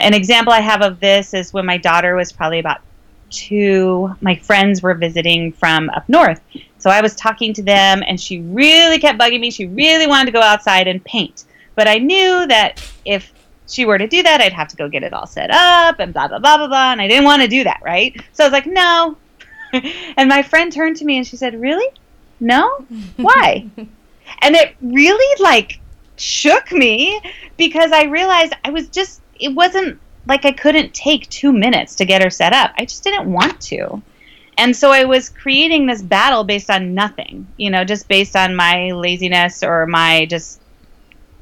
an 0.00 0.14
example 0.14 0.52
I 0.52 0.60
have 0.60 0.80
of 0.80 0.98
this 0.98 1.34
is 1.34 1.52
when 1.52 1.66
my 1.66 1.76
daughter 1.76 2.14
was 2.14 2.32
probably 2.32 2.58
about 2.58 2.80
two, 3.28 4.10
my 4.22 4.34
friends 4.34 4.82
were 4.82 4.94
visiting 4.94 5.52
from 5.52 5.90
up 5.90 6.08
north. 6.08 6.40
So 6.78 6.88
I 6.88 7.02
was 7.02 7.14
talking 7.14 7.52
to 7.54 7.62
them, 7.62 8.02
and 8.06 8.18
she 8.20 8.40
really 8.40 8.98
kept 8.98 9.20
bugging 9.20 9.40
me. 9.40 9.50
She 9.50 9.66
really 9.66 10.06
wanted 10.06 10.26
to 10.26 10.32
go 10.32 10.40
outside 10.40 10.88
and 10.88 11.04
paint. 11.04 11.44
But 11.74 11.86
I 11.86 11.98
knew 11.98 12.46
that 12.46 12.82
if 13.04 13.32
she 13.68 13.84
were 13.84 13.98
to 13.98 14.08
do 14.08 14.22
that, 14.22 14.40
I'd 14.40 14.52
have 14.52 14.68
to 14.68 14.76
go 14.76 14.88
get 14.88 15.02
it 15.02 15.12
all 15.12 15.26
set 15.26 15.50
up 15.50 16.00
and 16.00 16.12
blah, 16.12 16.28
blah, 16.28 16.38
blah, 16.38 16.56
blah, 16.56 16.66
blah. 16.66 16.92
And 16.92 17.00
I 17.00 17.08
didn't 17.08 17.24
want 17.24 17.42
to 17.42 17.48
do 17.48 17.64
that, 17.64 17.80
right? 17.84 18.18
So 18.32 18.44
I 18.44 18.46
was 18.46 18.52
like, 18.52 18.66
no. 18.66 19.16
and 20.16 20.28
my 20.28 20.42
friend 20.42 20.72
turned 20.72 20.96
to 20.96 21.04
me 21.04 21.18
and 21.18 21.26
she 21.26 21.36
said, 21.36 21.60
really? 21.60 21.88
No? 22.42 22.84
Why? 23.16 23.66
and 23.76 24.56
it 24.56 24.74
really 24.82 25.42
like 25.42 25.78
shook 26.16 26.72
me 26.72 27.20
because 27.56 27.92
I 27.92 28.04
realized 28.04 28.54
I 28.64 28.70
was 28.70 28.88
just 28.88 29.22
it 29.38 29.54
wasn't 29.54 30.00
like 30.26 30.44
I 30.44 30.52
couldn't 30.52 30.92
take 30.92 31.28
2 31.30 31.52
minutes 31.52 31.94
to 31.96 32.04
get 32.04 32.22
her 32.22 32.30
set 32.30 32.52
up. 32.52 32.72
I 32.76 32.84
just 32.84 33.04
didn't 33.04 33.32
want 33.32 33.60
to. 33.62 34.02
And 34.58 34.76
so 34.76 34.90
I 34.90 35.04
was 35.04 35.28
creating 35.28 35.86
this 35.86 36.02
battle 36.02 36.44
based 36.44 36.68
on 36.68 36.94
nothing, 36.94 37.46
you 37.56 37.70
know, 37.70 37.84
just 37.84 38.08
based 38.08 38.36
on 38.36 38.54
my 38.54 38.90
laziness 38.90 39.62
or 39.62 39.86
my 39.86 40.26
just 40.26 40.60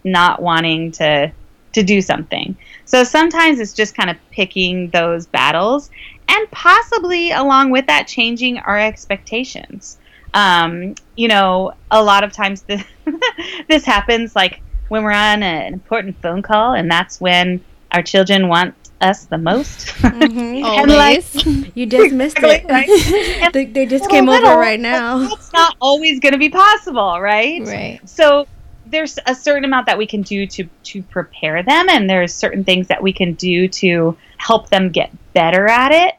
not 0.04 0.40
wanting 0.40 0.92
to 0.92 1.32
to 1.72 1.82
do 1.82 2.02
something. 2.02 2.56
So 2.84 3.04
sometimes 3.04 3.58
it's 3.58 3.72
just 3.72 3.96
kind 3.96 4.10
of 4.10 4.16
picking 4.30 4.90
those 4.90 5.26
battles 5.26 5.90
and 6.28 6.50
possibly 6.50 7.30
along 7.30 7.70
with 7.70 7.86
that 7.86 8.06
changing 8.06 8.58
our 8.58 8.78
expectations 8.78 9.98
um, 10.34 10.94
you 11.16 11.28
know, 11.28 11.72
a 11.90 12.02
lot 12.02 12.24
of 12.24 12.32
times 12.32 12.62
this, 12.62 12.82
this 13.68 13.84
happens 13.84 14.34
like 14.36 14.60
when 14.88 15.02
we're 15.04 15.12
on 15.12 15.42
an 15.42 15.72
important 15.72 16.20
phone 16.22 16.42
call, 16.42 16.74
and 16.74 16.90
that's 16.90 17.20
when 17.20 17.62
our 17.92 18.02
children 18.02 18.48
want 18.48 18.74
us 19.00 19.26
the 19.26 19.38
most. 19.38 19.86
Mhm. 20.00 20.62
And, 20.64 20.90
like, 20.92 21.76
You 21.76 21.86
just 21.86 22.12
missed 22.22 22.38
Right. 22.42 22.64
it. 22.68 23.52
they, 23.52 23.64
they 23.66 23.86
just 23.86 24.02
Little, 24.04 24.08
came 24.16 24.28
over 24.28 24.58
right 24.58 24.78
now. 24.80 25.18
That's 25.18 25.52
not 25.52 25.76
always 25.80 26.20
going 26.20 26.32
to 26.32 26.38
be 26.38 26.48
possible, 26.50 27.20
right? 27.20 27.62
right. 27.66 28.00
So 28.04 28.46
there's 28.86 29.18
a 29.26 29.34
certain 29.34 29.64
amount 29.64 29.86
that 29.86 29.96
we 29.98 30.06
can 30.06 30.22
do 30.22 30.46
to 30.46 30.64
to 30.84 31.02
prepare 31.04 31.62
them, 31.62 31.88
and 31.88 32.10
there's 32.10 32.34
certain 32.34 32.64
things 32.64 32.88
that 32.88 33.02
we 33.02 33.12
can 33.12 33.34
do 33.34 33.68
to 33.68 34.16
help 34.36 34.68
them 34.68 34.90
get 34.90 35.10
better 35.32 35.66
at 35.68 35.92
it. 35.92 36.14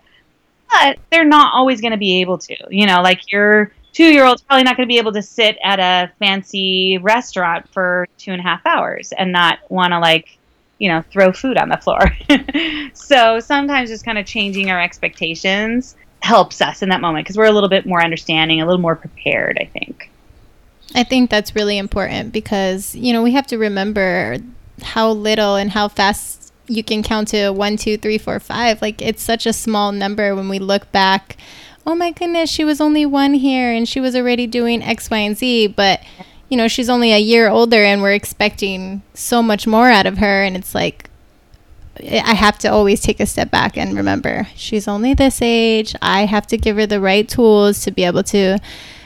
But 0.71 0.97
they're 1.11 1.25
not 1.25 1.53
always 1.53 1.81
going 1.81 1.91
to 1.91 1.97
be 1.97 2.21
able 2.21 2.37
to. 2.39 2.55
You 2.69 2.87
know, 2.87 3.01
like 3.01 3.31
your 3.31 3.71
two 3.93 4.05
year 4.05 4.25
old's 4.25 4.41
probably 4.41 4.63
not 4.63 4.77
going 4.77 4.87
to 4.87 4.91
be 4.91 4.97
able 4.97 5.11
to 5.13 5.21
sit 5.21 5.57
at 5.63 5.79
a 5.79 6.11
fancy 6.19 6.97
restaurant 6.99 7.67
for 7.69 8.07
two 8.17 8.31
and 8.31 8.39
a 8.39 8.43
half 8.43 8.65
hours 8.65 9.11
and 9.17 9.31
not 9.31 9.59
want 9.69 9.91
to 9.91 9.99
like 9.99 10.37
you 10.79 10.89
know 10.89 11.03
throw 11.11 11.31
food 11.31 11.57
on 11.57 11.69
the 11.69 11.77
floor. 11.77 12.01
so 12.93 13.39
sometimes 13.39 13.89
just 13.89 14.05
kind 14.05 14.17
of 14.17 14.25
changing 14.25 14.69
our 14.69 14.81
expectations 14.81 15.95
helps 16.21 16.61
us 16.61 16.81
in 16.81 16.89
that 16.89 17.01
moment 17.01 17.25
because 17.25 17.37
we're 17.37 17.45
a 17.45 17.51
little 17.51 17.69
bit 17.69 17.85
more 17.85 18.03
understanding, 18.03 18.61
a 18.61 18.65
little 18.65 18.81
more 18.81 18.95
prepared. 18.95 19.57
I 19.59 19.65
think. 19.65 20.11
I 20.93 21.03
think 21.03 21.29
that's 21.29 21.55
really 21.55 21.77
important 21.77 22.33
because, 22.33 22.95
you 22.95 23.13
know, 23.13 23.23
we 23.23 23.31
have 23.31 23.47
to 23.47 23.57
remember 23.57 24.37
how 24.81 25.11
little 25.11 25.55
and 25.55 25.71
how 25.71 25.87
fast, 25.87 26.53
you 26.67 26.83
can 26.83 27.03
count 27.03 27.29
to 27.29 27.51
one, 27.51 27.75
two, 27.77 27.97
three, 27.97 28.17
four, 28.17 28.39
five. 28.39 28.81
Like 28.81 29.01
it's 29.01 29.21
such 29.21 29.45
a 29.45 29.53
small 29.53 29.91
number 29.91 30.35
when 30.35 30.47
we 30.49 30.59
look 30.59 30.91
back. 30.91 31.37
Oh 31.85 31.95
my 31.95 32.11
goodness, 32.11 32.49
she 32.49 32.63
was 32.63 32.79
only 32.79 33.05
one 33.05 33.33
here 33.33 33.71
and 33.71 33.87
she 33.87 33.99
was 33.99 34.15
already 34.15 34.45
doing 34.47 34.83
X, 34.83 35.09
Y, 35.09 35.17
and 35.17 35.35
Z. 35.37 35.67
But, 35.67 36.01
you 36.49 36.57
know, 36.57 36.67
she's 36.67 36.89
only 36.89 37.11
a 37.11 37.17
year 37.17 37.49
older 37.49 37.83
and 37.83 38.01
we're 38.01 38.13
expecting 38.13 39.01
so 39.13 39.41
much 39.41 39.65
more 39.65 39.89
out 39.89 40.05
of 40.05 40.19
her. 40.19 40.43
And 40.43 40.55
it's 40.55 40.75
like, 40.75 41.09
I 41.99 42.33
have 42.35 42.57
to 42.59 42.67
always 42.67 43.01
take 43.01 43.19
a 43.19 43.25
step 43.25 43.51
back 43.51 43.77
and 43.77 43.95
remember 43.95 44.47
she's 44.55 44.87
only 44.87 45.13
this 45.13 45.41
age. 45.41 45.95
I 46.01 46.25
have 46.25 46.47
to 46.47 46.57
give 46.57 46.75
her 46.77 46.85
the 46.85 46.99
right 47.01 47.27
tools 47.27 47.83
to 47.83 47.91
be 47.91 48.03
able 48.03 48.23
to 48.23 48.59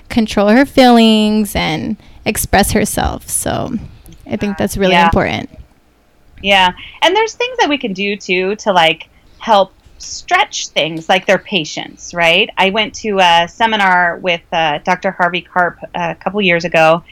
control 0.10 0.50
her 0.50 0.66
feelings 0.66 1.56
and 1.56 1.98
express 2.26 2.72
herself. 2.74 3.30
So 3.30 3.74
I 4.28 4.36
think 4.38 4.58
that's 4.58 4.78
really 4.78 4.94
Yeah. 4.94 5.06
important. 5.06 5.50
Yeah. 6.42 6.74
And 7.02 7.16
there's 7.16 7.34
things 7.34 7.58
that 7.60 7.70
we 7.70 7.78
can 7.78 7.94
do 7.94 8.16
too 8.18 8.56
to 8.58 8.72
like 8.72 9.10
help 9.40 9.74
stretch 9.98 10.68
things 10.70 11.08
like 11.10 11.26
their 11.26 11.38
patience, 11.38 12.14
right? 12.14 12.50
I 12.58 12.70
went 12.70 12.94
to 12.96 13.20
a 13.20 13.48
seminar 13.48 14.18
with 14.18 14.42
uh, 14.52 14.80
Dr. 14.80 15.12
Harvey 15.12 15.42
Karp 15.42 15.80
a 15.94 16.16
couple 16.16 16.42
years 16.42 16.66
ago. 16.66 17.04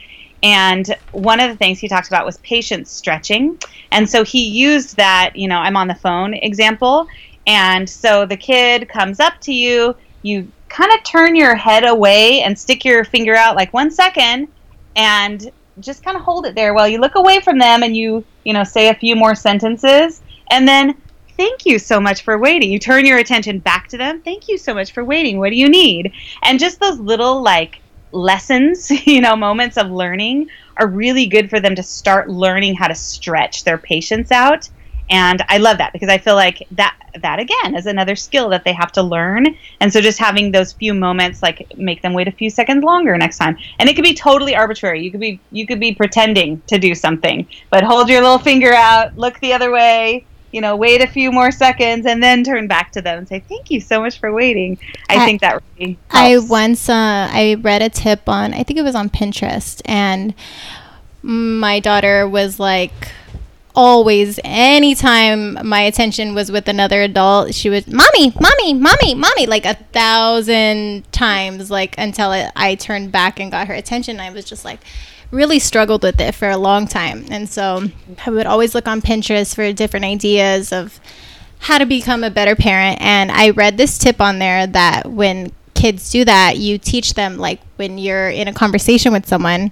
And 0.42 0.94
one 1.12 1.40
of 1.40 1.50
the 1.50 1.56
things 1.56 1.78
he 1.78 1.88
talked 1.88 2.08
about 2.08 2.26
was 2.26 2.36
patience 2.38 2.90
stretching. 2.90 3.58
And 3.92 4.08
so 4.08 4.24
he 4.24 4.46
used 4.46 4.96
that, 4.96 5.34
you 5.34 5.48
know, 5.48 5.58
I'm 5.58 5.76
on 5.76 5.88
the 5.88 5.94
phone 5.94 6.34
example. 6.34 7.08
And 7.46 7.88
so 7.88 8.26
the 8.26 8.36
kid 8.36 8.88
comes 8.88 9.20
up 9.20 9.40
to 9.42 9.54
you, 9.54 9.96
you 10.22 10.50
kind 10.68 10.92
of 10.92 11.02
turn 11.04 11.34
your 11.34 11.54
head 11.54 11.84
away 11.84 12.42
and 12.42 12.58
stick 12.58 12.84
your 12.84 13.04
finger 13.04 13.34
out 13.34 13.56
like 13.56 13.72
one 13.72 13.90
second 13.90 14.48
and 14.96 15.50
just 15.80 16.02
kind 16.02 16.16
of 16.16 16.22
hold 16.22 16.46
it 16.46 16.54
there 16.54 16.74
while 16.74 16.88
you 16.88 16.98
look 16.98 17.14
away 17.14 17.40
from 17.40 17.58
them 17.58 17.82
and 17.82 17.96
you, 17.96 18.24
you 18.44 18.52
know, 18.52 18.64
say 18.64 18.88
a 18.88 18.94
few 18.94 19.16
more 19.16 19.34
sentences. 19.34 20.22
And 20.50 20.68
then, 20.68 21.00
thank 21.36 21.66
you 21.66 21.78
so 21.78 22.00
much 22.00 22.22
for 22.22 22.38
waiting. 22.38 22.70
You 22.70 22.78
turn 22.78 23.06
your 23.06 23.18
attention 23.18 23.58
back 23.58 23.88
to 23.88 23.98
them. 23.98 24.22
Thank 24.22 24.48
you 24.48 24.58
so 24.58 24.74
much 24.74 24.92
for 24.92 25.04
waiting. 25.04 25.38
What 25.38 25.50
do 25.50 25.56
you 25.56 25.68
need? 25.68 26.12
And 26.42 26.58
just 26.58 26.80
those 26.80 26.98
little, 26.98 27.42
like, 27.42 27.80
lessons, 28.12 28.90
you 29.06 29.20
know, 29.20 29.36
moments 29.36 29.76
of 29.76 29.90
learning 29.90 30.48
are 30.76 30.86
really 30.86 31.26
good 31.26 31.50
for 31.50 31.60
them 31.60 31.74
to 31.74 31.82
start 31.82 32.30
learning 32.30 32.74
how 32.74 32.88
to 32.88 32.94
stretch 32.94 33.64
their 33.64 33.78
patience 33.78 34.32
out. 34.32 34.68
And 35.10 35.44
I 35.48 35.58
love 35.58 35.78
that 35.78 35.92
because 35.92 36.08
I 36.08 36.16
feel 36.16 36.34
like 36.34 36.66
that 36.72 36.96
that 37.20 37.38
again 37.38 37.76
is 37.76 37.86
another 37.86 38.16
skill 38.16 38.48
that 38.48 38.64
they 38.64 38.72
have 38.72 38.90
to 38.92 39.02
learn. 39.02 39.54
And 39.80 39.92
so 39.92 40.00
just 40.00 40.18
having 40.18 40.50
those 40.50 40.72
few 40.72 40.94
moments 40.94 41.42
like 41.42 41.76
make 41.76 42.00
them 42.00 42.14
wait 42.14 42.26
a 42.26 42.32
few 42.32 42.48
seconds 42.48 42.82
longer 42.82 43.16
next 43.18 43.36
time. 43.36 43.58
And 43.78 43.88
it 43.88 43.96
could 43.96 44.04
be 44.04 44.14
totally 44.14 44.56
arbitrary. 44.56 45.04
You 45.04 45.10
could 45.10 45.20
be 45.20 45.40
you 45.52 45.66
could 45.66 45.78
be 45.78 45.94
pretending 45.94 46.62
to 46.68 46.78
do 46.78 46.94
something, 46.94 47.46
but 47.68 47.84
hold 47.84 48.08
your 48.08 48.22
little 48.22 48.38
finger 48.38 48.72
out, 48.72 49.16
look 49.18 49.38
the 49.40 49.52
other 49.52 49.70
way, 49.70 50.24
you 50.54 50.60
know, 50.60 50.76
wait 50.76 51.02
a 51.02 51.06
few 51.08 51.32
more 51.32 51.50
seconds 51.50 52.06
and 52.06 52.22
then 52.22 52.44
turn 52.44 52.68
back 52.68 52.92
to 52.92 53.02
them 53.02 53.18
and 53.18 53.28
say, 53.28 53.40
"Thank 53.40 53.72
you 53.72 53.80
so 53.80 54.00
much 54.00 54.20
for 54.20 54.32
waiting." 54.32 54.78
I, 55.08 55.16
I- 55.16 55.26
think 55.26 55.40
that 55.40 55.60
really 55.76 55.98
I 56.10 56.38
once 56.38 56.88
uh, 56.88 57.28
I 57.28 57.56
read 57.60 57.82
a 57.82 57.88
tip 57.88 58.28
on 58.28 58.54
I 58.54 58.62
think 58.62 58.78
it 58.78 58.82
was 58.82 58.94
on 58.94 59.10
Pinterest 59.10 59.82
and 59.84 60.32
my 61.22 61.80
daughter 61.80 62.28
was 62.28 62.60
like 62.60 62.92
always 63.74 64.38
anytime 64.44 65.66
my 65.66 65.80
attention 65.80 66.32
was 66.32 66.52
with 66.52 66.68
another 66.68 67.02
adult 67.02 67.52
she 67.52 67.68
would 67.68 67.92
mommy 67.92 68.32
mommy 68.40 68.72
mommy 68.74 69.14
mommy 69.16 69.46
like 69.46 69.64
a 69.64 69.74
thousand 69.92 71.10
times 71.10 71.72
like 71.72 71.96
until 71.98 72.30
it, 72.30 72.52
I 72.54 72.76
turned 72.76 73.10
back 73.10 73.40
and 73.40 73.50
got 73.50 73.66
her 73.66 73.74
attention 73.74 74.20
I 74.20 74.30
was 74.30 74.44
just 74.44 74.64
like 74.64 74.78
really 75.34 75.58
struggled 75.58 76.02
with 76.02 76.20
it 76.20 76.34
for 76.34 76.48
a 76.48 76.56
long 76.56 76.86
time. 76.86 77.26
And 77.30 77.48
so 77.48 77.88
I 78.24 78.30
would 78.30 78.46
always 78.46 78.74
look 78.74 78.88
on 78.88 79.02
Pinterest 79.02 79.54
for 79.54 79.72
different 79.72 80.04
ideas 80.06 80.72
of 80.72 81.00
how 81.60 81.78
to 81.78 81.86
become 81.86 82.22
a 82.24 82.30
better 82.30 82.54
parent. 82.54 83.00
And 83.00 83.30
i 83.30 83.50
read 83.50 83.76
this 83.76 83.98
tip 83.98 84.20
on 84.20 84.38
there 84.38 84.66
that 84.66 85.10
when 85.10 85.50
kids 85.74 86.10
do 86.10 86.24
that 86.24 86.56
you 86.56 86.78
teach 86.78 87.14
them 87.14 87.36
like 87.36 87.60
when 87.76 87.98
you're 87.98 88.30
in 88.30 88.46
a 88.48 88.52
conversation 88.52 89.12
with 89.12 89.26
someone 89.26 89.70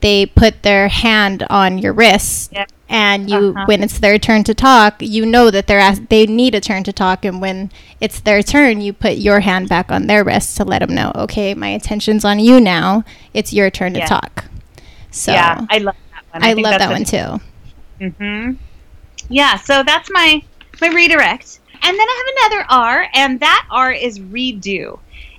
they 0.00 0.24
put 0.26 0.62
their 0.62 0.88
hand 0.88 1.44
on 1.50 1.78
your 1.78 1.92
wrist 1.92 2.50
Yeah. 2.52 2.64
and 2.88 3.28
you 3.30 3.50
Uh-huh. 3.54 3.66
when 3.66 3.82
it's 3.84 3.98
their 4.00 4.18
turn 4.18 4.42
to 4.44 4.54
talk 4.54 4.94
you 5.00 5.26
know 5.26 5.50
that 5.50 5.66
they're 5.66 5.78
ask, 5.78 6.02
they 6.08 6.26
need 6.26 6.54
a 6.54 6.60
turn 6.60 6.82
to 6.84 6.92
talk. 6.92 7.24
And 7.24 7.40
when 7.40 7.70
it's 8.00 8.18
their 8.20 8.42
turn 8.42 8.80
you 8.80 8.92
put 8.92 9.16
your 9.18 9.40
hand 9.40 9.68
back 9.68 9.92
on 9.92 10.06
their 10.06 10.24
wrist 10.24 10.56
to 10.56 10.64
let 10.64 10.78
them 10.80 10.94
know 10.94 11.12
okay 11.14 11.54
my 11.54 11.68
attention's 11.68 12.24
on 12.24 12.38
you 12.40 12.58
now. 12.60 13.04
It's 13.34 13.52
your 13.52 13.70
turn 13.70 13.92
to 13.94 14.00
talk 14.06 14.44
so 15.12 15.32
yeah, 15.32 15.64
I 15.70 15.78
love 15.78 15.96
that 16.12 16.24
one. 16.32 16.42
I, 16.42 16.54
think 16.54 16.66
love 16.66 16.78
that 16.78 16.90
one 16.90 17.04
too 17.04 17.40
hmm 18.10 18.52
Yeah, 19.28 19.56
so 19.56 19.82
that's 19.82 20.10
my 20.10 20.42
my 20.80 20.88
redirect. 20.88 21.60
And 21.84 21.98
then 21.98 22.08
I 22.08 22.24
have 22.24 22.52
another 22.52 22.66
R, 22.70 23.08
and 23.14 23.40
that 23.40 23.66
R 23.70 23.92
is 23.92 24.18
redo. 24.18 24.98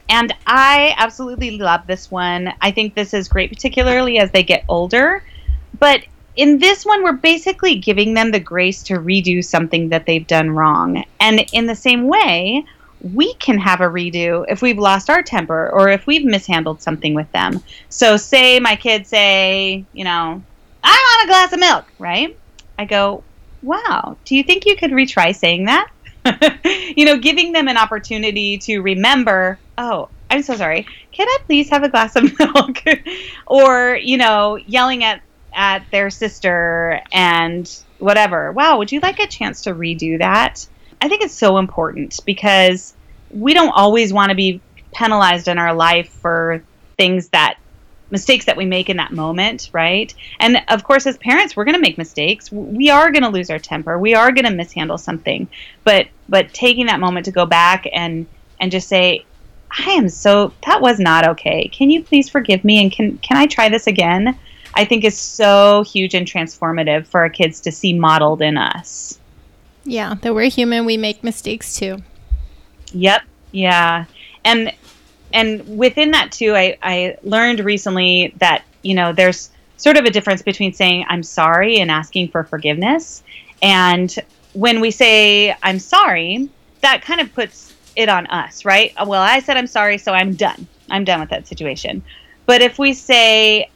And 0.09 0.33
I 0.45 0.93
absolutely 0.97 1.57
love 1.57 1.87
this 1.87 2.11
one. 2.11 2.53
I 2.61 2.71
think 2.71 2.93
this 2.93 3.13
is 3.13 3.27
great, 3.29 3.49
particularly 3.49 4.19
as 4.19 4.31
they 4.31 4.43
get 4.43 4.65
older. 4.67 5.23
But 5.79 6.03
in 6.35 6.59
this 6.59 6.85
one, 6.85 7.03
we're 7.03 7.13
basically 7.13 7.75
giving 7.75 8.13
them 8.13 8.31
the 8.31 8.39
grace 8.39 8.83
to 8.83 8.95
redo 8.95 9.43
something 9.43 9.89
that 9.89 10.05
they've 10.05 10.27
done 10.27 10.51
wrong. 10.51 11.05
And 11.19 11.45
in 11.53 11.67
the 11.67 11.75
same 11.75 12.07
way, 12.07 12.65
we 13.03 13.33
can 13.35 13.57
have 13.57 13.81
a 13.81 13.85
redo 13.85 14.45
if 14.47 14.61
we've 14.61 14.77
lost 14.77 15.09
our 15.09 15.21
temper 15.21 15.69
or 15.69 15.89
if 15.89 16.07
we've 16.07 16.25
mishandled 16.25 16.81
something 16.81 17.13
with 17.13 17.31
them. 17.31 17.61
So, 17.89 18.17
say 18.17 18.59
my 18.59 18.75
kids 18.75 19.09
say, 19.09 19.85
you 19.93 20.03
know, 20.03 20.41
I 20.83 21.17
want 21.19 21.25
a 21.25 21.31
glass 21.31 21.53
of 21.53 21.59
milk, 21.59 21.85
right? 21.99 22.37
I 22.79 22.85
go, 22.85 23.23
wow, 23.61 24.17
do 24.25 24.35
you 24.35 24.43
think 24.43 24.65
you 24.65 24.75
could 24.75 24.91
retry 24.91 25.35
saying 25.35 25.65
that? 25.65 25.89
you 26.95 27.05
know, 27.05 27.17
giving 27.17 27.51
them 27.51 27.67
an 27.67 27.77
opportunity 27.77 28.57
to 28.59 28.79
remember, 28.79 29.59
oh, 29.77 30.09
I'm 30.29 30.41
so 30.41 30.55
sorry. 30.55 30.87
Can 31.11 31.27
I 31.27 31.37
please 31.45 31.69
have 31.69 31.83
a 31.83 31.89
glass 31.89 32.15
of 32.15 32.23
milk? 32.39 32.83
or, 33.45 33.97
you 34.01 34.17
know, 34.17 34.55
yelling 34.55 35.03
at 35.03 35.21
at 35.55 35.85
their 35.91 36.09
sister 36.09 36.99
and 37.11 37.69
whatever. 37.99 38.51
Wow, 38.51 38.79
would 38.79 38.91
you 38.91 38.99
like 38.99 39.19
a 39.19 39.27
chance 39.27 39.61
to 39.61 39.73
redo 39.73 40.17
that? 40.19 40.65
I 41.03 41.09
think 41.09 41.21
it's 41.21 41.33
so 41.33 41.57
important 41.57 42.21
because 42.25 42.93
we 43.29 43.53
don't 43.53 43.73
always 43.75 44.13
want 44.13 44.29
to 44.29 44.35
be 44.35 44.61
penalized 44.93 45.49
in 45.49 45.57
our 45.57 45.73
life 45.73 46.07
for 46.07 46.63
things 46.95 47.27
that 47.29 47.57
mistakes 48.09 48.45
that 48.45 48.55
we 48.55 48.65
make 48.65 48.89
in 48.89 48.95
that 48.95 49.11
moment, 49.11 49.69
right? 49.73 50.13
And 50.39 50.61
of 50.69 50.85
course, 50.85 51.05
as 51.05 51.17
parents, 51.17 51.57
we're 51.57 51.65
going 51.65 51.75
to 51.75 51.81
make 51.81 51.97
mistakes. 51.97 52.49
We 52.53 52.89
are 52.89 53.11
going 53.11 53.23
to 53.23 53.29
lose 53.29 53.49
our 53.49 53.59
temper. 53.59 53.99
We 53.99 54.15
are 54.15 54.31
going 54.31 54.45
to 54.45 54.53
mishandle 54.53 54.97
something. 54.97 55.49
But 55.83 56.07
but 56.29 56.53
taking 56.53 56.85
that 56.85 57.01
moment 57.01 57.25
to 57.25 57.33
go 57.33 57.45
back 57.45 57.85
and 57.91 58.25
and 58.61 58.71
just 58.71 58.87
say, 58.87 59.25
I 59.85 59.91
am 59.91 60.07
so 60.07 60.53
that 60.65 60.79
was 60.79 61.01
not 61.01 61.27
okay. 61.31 61.67
Can 61.67 61.89
you 61.89 62.01
please 62.01 62.29
forgive 62.29 62.63
me 62.63 62.81
and 62.81 62.89
can 62.89 63.17
can 63.17 63.35
I 63.35 63.47
try 63.47 63.67
this 63.67 63.87
again? 63.87 64.39
I 64.73 64.85
think 64.85 65.03
is 65.03 65.19
so 65.19 65.83
huge 65.83 66.13
and 66.13 66.25
transformative 66.25 67.07
for 67.07 67.19
our 67.19 67.29
kids 67.29 67.59
to 67.61 67.73
see 67.73 67.91
modeled 67.91 68.41
in 68.41 68.57
us. 68.57 69.19
Yeah 69.85 70.15
that 70.21 70.33
we're 70.33 70.49
human 70.49 70.85
we 70.85 70.97
make 70.97 71.23
mistakes 71.23 71.75
too 71.75 72.01
Yep. 72.93 73.23
Yeah. 73.51 74.05
And 74.45 74.71
and 75.33 75.77
within 75.77 76.11
that 76.11 76.31
too, 76.31 76.55
I, 76.55 76.77
I 76.83 77.17
learned 77.23 77.59
recently 77.59 78.33
that, 78.37 78.63
you 78.83 78.93
know, 78.93 79.13
there's 79.13 79.49
sort 79.77 79.97
of 79.97 80.05
a 80.05 80.11
difference 80.11 80.43
between 80.43 80.73
saying 80.73 81.05
I'm 81.09 81.23
sorry 81.23 81.79
and 81.79 81.89
asking 81.89 82.29
for 82.29 82.43
forgiveness. 82.43 83.23
And 83.61 84.13
when 84.53 84.79
we 84.79 84.91
say 84.91 85.55
I'm 85.63 85.79
sorry, 85.79 86.49
that 86.81 87.01
kind 87.01 87.19
of 87.19 87.33
puts 87.33 87.73
it 87.95 88.09
on 88.09 88.27
us, 88.27 88.63
right? 88.65 88.93
Well, 89.05 89.21
I 89.21 89.39
said 89.39 89.57
I'm 89.57 89.67
sorry, 89.67 89.97
so 89.97 90.13
I'm 90.13 90.35
done. 90.35 90.67
I'm 90.89 91.03
done 91.03 91.19
with 91.19 91.29
that 91.29 91.47
situation. 91.47 92.03
But 92.45 92.61
if 92.61 92.77
we 92.77 92.93
say, 92.93 93.69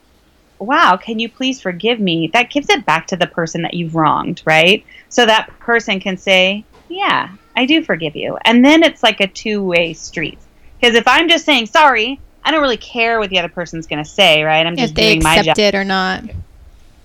wow, 0.60 0.98
can 0.98 1.20
you 1.20 1.30
please 1.30 1.62
forgive 1.62 2.00
me? 2.00 2.30
That 2.34 2.50
gives 2.50 2.70
it 2.70 2.86
back 2.86 3.08
to 3.08 3.16
the 3.16 3.28
person 3.28 3.62
that 3.64 3.74
you've 3.74 3.96
wronged, 3.96 4.42
right? 4.46 4.86
So 5.10 5.26
that 5.26 5.58
person 5.60 6.00
can 6.00 6.18
say, 6.18 6.66
yeah, 6.90 7.30
I 7.56 7.66
do 7.66 7.84
forgive 7.84 8.16
you. 8.16 8.38
And 8.46 8.64
then 8.64 8.84
it's 8.84 9.04
like 9.04 9.20
a 9.20 9.28
two 9.28 9.64
way 9.64 9.94
street. 9.94 10.40
Because 10.80 10.96
if 10.96 11.08
I'm 11.08 11.30
just 11.30 11.46
saying 11.46 11.68
sorry, 11.68 12.20
I 12.44 12.52
don't 12.52 12.62
really 12.62 12.78
care 12.78 13.20
what 13.20 13.30
the 13.30 13.40
other 13.40 13.50
person's 13.50 13.88
going 13.88 14.04
to 14.04 14.10
say, 14.10 14.44
right? 14.44 14.66
I'm 14.66 14.78
just 14.78 14.92
if 14.92 14.96
doing 14.96 15.24
my 15.24 15.38
job. 15.38 15.48
accept 15.48 15.60
it 15.60 15.76
or 15.76 15.84
not 15.84 16.24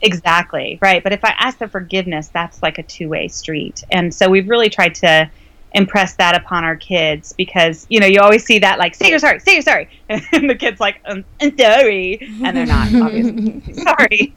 Exactly, 0.02 0.78
right. 0.82 1.02
But 1.02 1.12
if 1.12 1.24
I 1.24 1.34
ask 1.38 1.58
for 1.58 1.68
forgiveness, 1.68 2.28
that's 2.28 2.60
like 2.60 2.78
a 2.78 2.82
two 2.82 3.08
way 3.08 3.28
street. 3.28 3.84
And 3.90 4.12
so 4.12 4.28
we've 4.28 4.48
really 4.48 4.68
tried 4.68 4.96
to 4.96 5.30
impress 5.74 6.16
that 6.16 6.36
upon 6.36 6.64
our 6.64 6.76
kids 6.76 7.32
because, 7.32 7.86
you 7.88 8.00
know, 8.00 8.06
you 8.06 8.20
always 8.20 8.44
see 8.44 8.58
that 8.60 8.78
like, 8.78 8.94
say 8.94 9.08
you're 9.10 9.18
sorry, 9.18 9.40
say 9.40 9.54
you're 9.54 9.62
sorry. 9.62 9.88
And 10.08 10.48
the 10.50 10.54
kid's 10.54 10.80
like, 10.80 11.00
um, 11.06 11.24
I'm 11.40 11.56
sorry. 11.58 12.20
And 12.44 12.56
they're 12.56 12.66
not, 12.66 12.92
obviously. 13.00 13.34
sorry. 13.72 14.34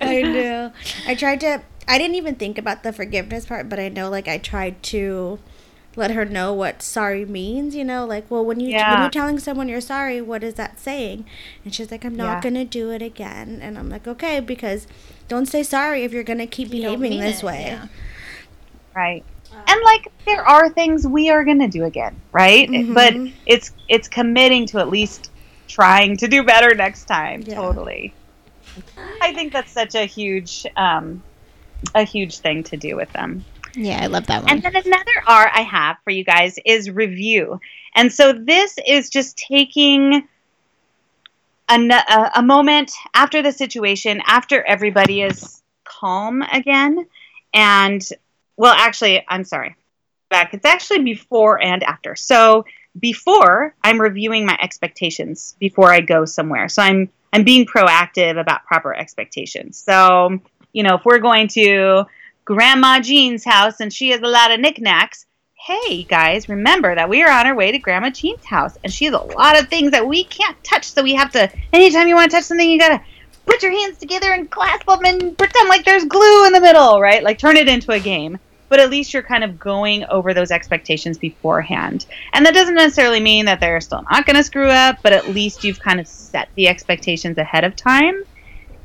I 0.00 0.22
know. 0.22 0.72
I 1.04 1.14
tried 1.14 1.40
to. 1.40 1.62
I 1.88 1.98
didn't 1.98 2.16
even 2.16 2.34
think 2.34 2.58
about 2.58 2.82
the 2.82 2.92
forgiveness 2.92 3.46
part, 3.46 3.68
but 3.68 3.78
I 3.78 3.88
know 3.88 4.10
like 4.10 4.26
I 4.28 4.38
tried 4.38 4.82
to 4.84 5.38
let 5.94 6.10
her 6.10 6.24
know 6.24 6.52
what 6.52 6.82
sorry 6.82 7.24
means. 7.24 7.74
You 7.76 7.84
know, 7.84 8.04
like 8.06 8.30
well, 8.30 8.44
when 8.44 8.60
you 8.60 8.74
when 8.84 8.98
you're 9.00 9.08
telling 9.10 9.38
someone 9.38 9.68
you're 9.68 9.80
sorry, 9.80 10.20
what 10.20 10.42
is 10.42 10.54
that 10.54 10.78
saying? 10.80 11.24
And 11.64 11.74
she's 11.74 11.90
like, 11.90 12.04
I'm 12.04 12.16
not 12.16 12.24
Yeah. 12.24 12.40
gonna 12.40 12.64
do 12.64 12.90
it 12.90 13.02
again. 13.02 13.60
And 13.62 13.78
I'm 13.78 13.88
like, 13.88 14.06
okay, 14.08 14.40
because 14.40 14.86
don't 15.28 15.46
say 15.46 15.62
sorry 15.62 16.04
if 16.04 16.12
you're 16.12 16.24
gonna 16.24 16.46
keep 16.46 16.70
You 16.70 16.80
behaving 16.82 17.18
this 17.20 17.40
it, 17.40 17.44
way. 17.44 17.66
yeah. 17.68 17.86
Right. 18.94 19.24
And 19.68 19.80
like 19.84 20.12
there 20.26 20.46
are 20.46 20.68
things 20.68 21.06
we 21.06 21.30
are 21.30 21.44
going 21.44 21.60
to 21.60 21.68
do 21.68 21.84
again, 21.84 22.20
right? 22.32 22.68
Mhm. 22.68 22.94
But 22.94 23.14
it's 23.46 23.72
it's 23.88 24.08
committing 24.08 24.66
to 24.68 24.78
at 24.78 24.88
least 24.88 25.30
trying 25.68 26.16
to 26.18 26.28
do 26.28 26.42
better 26.42 26.74
next 26.74 27.04
time. 27.06 27.42
Yeah. 27.46 27.56
Totally. 27.56 28.14
I 29.22 29.32
think 29.34 29.52
that's 29.52 29.72
such 29.72 29.94
a 29.94 30.04
huge 30.04 30.66
um 30.76 31.22
a 31.94 32.04
huge 32.04 32.38
thing 32.38 32.62
to 32.64 32.76
do 32.76 32.96
with 32.96 33.12
them. 33.12 33.44
Yeah, 33.74 34.00
I 34.02 34.06
love 34.06 34.26
that 34.28 34.42
one. 34.42 34.50
And 34.50 34.62
then 34.62 34.74
another 34.74 35.22
R 35.26 35.50
I 35.52 35.62
have 35.62 35.96
for 36.04 36.10
you 36.10 36.24
guys 36.24 36.58
is 36.64 36.90
review. 36.90 37.60
And 37.94 38.12
so 38.12 38.32
this 38.32 38.78
is 38.86 39.10
just 39.10 39.36
taking 39.36 40.26
a, 41.68 42.30
a 42.36 42.42
moment 42.42 42.92
after 43.14 43.42
the 43.42 43.52
situation, 43.52 44.22
after 44.26 44.62
everybody 44.62 45.22
is 45.22 45.62
calm 45.84 46.42
again. 46.42 47.06
And, 47.52 48.02
well, 48.56 48.72
actually, 48.72 49.24
I'm 49.28 49.44
sorry. 49.44 49.76
Back. 50.28 50.54
It's 50.54 50.64
actually 50.64 51.04
before 51.04 51.62
and 51.62 51.82
after. 51.84 52.16
So 52.16 52.64
before, 52.98 53.74
I'm 53.84 54.00
reviewing 54.00 54.44
my 54.44 54.58
expectations 54.60 55.54
before 55.60 55.92
I 55.92 56.00
go 56.00 56.24
somewhere. 56.24 56.68
So 56.68 56.82
I'm 56.82 57.10
I'm 57.32 57.44
being 57.44 57.66
proactive 57.66 58.40
about 58.40 58.64
proper 58.64 58.94
expectations. 58.94 59.78
So, 59.78 60.40
you 60.72 60.82
know, 60.82 60.94
if 60.96 61.04
we're 61.04 61.18
going 61.18 61.48
to 61.48 62.06
Grandma 62.46 63.00
Jean's 63.00 63.44
house 63.44 63.80
and 63.80 63.92
she 63.92 64.10
has 64.10 64.20
a 64.20 64.26
lot 64.26 64.52
of 64.52 64.60
knickknacks. 64.60 65.26
Hey 65.54 66.04
guys, 66.04 66.48
remember 66.48 66.94
that 66.94 67.08
we 67.08 67.24
are 67.24 67.30
on 67.30 67.44
our 67.44 67.56
way 67.56 67.72
to 67.72 67.78
Grandma 67.78 68.10
Jean's 68.10 68.44
house 68.44 68.78
and 68.84 68.92
she 68.92 69.06
has 69.06 69.14
a 69.14 69.18
lot 69.18 69.60
of 69.60 69.68
things 69.68 69.90
that 69.90 70.06
we 70.06 70.22
can't 70.22 70.62
touch. 70.62 70.84
So 70.84 71.02
we 71.02 71.14
have 71.14 71.32
to, 71.32 71.50
anytime 71.72 72.06
you 72.06 72.14
want 72.14 72.30
to 72.30 72.36
touch 72.36 72.44
something, 72.44 72.70
you 72.70 72.78
gotta 72.78 73.02
put 73.46 73.64
your 73.64 73.72
hands 73.72 73.98
together 73.98 74.32
and 74.32 74.48
clasp 74.48 74.86
them 74.86 75.04
and 75.04 75.36
pretend 75.36 75.68
like 75.68 75.84
there's 75.84 76.04
glue 76.04 76.46
in 76.46 76.52
the 76.52 76.60
middle, 76.60 77.00
right? 77.00 77.22
Like 77.24 77.38
turn 77.38 77.56
it 77.56 77.68
into 77.68 77.90
a 77.90 77.98
game. 77.98 78.38
But 78.68 78.80
at 78.80 78.90
least 78.90 79.14
you're 79.14 79.22
kind 79.22 79.44
of 79.44 79.58
going 79.58 80.04
over 80.06 80.34
those 80.34 80.50
expectations 80.50 81.18
beforehand. 81.18 82.06
And 82.32 82.44
that 82.44 82.54
doesn't 82.54 82.74
necessarily 82.74 83.20
mean 83.20 83.44
that 83.46 83.60
they're 83.60 83.80
still 83.80 84.04
not 84.10 84.26
going 84.26 84.36
to 84.36 84.42
screw 84.42 84.68
up, 84.68 84.98
but 85.02 85.12
at 85.12 85.28
least 85.28 85.62
you've 85.62 85.80
kind 85.80 86.00
of 86.00 86.06
set 86.06 86.48
the 86.56 86.68
expectations 86.68 87.38
ahead 87.38 87.64
of 87.64 87.76
time. 87.76 88.24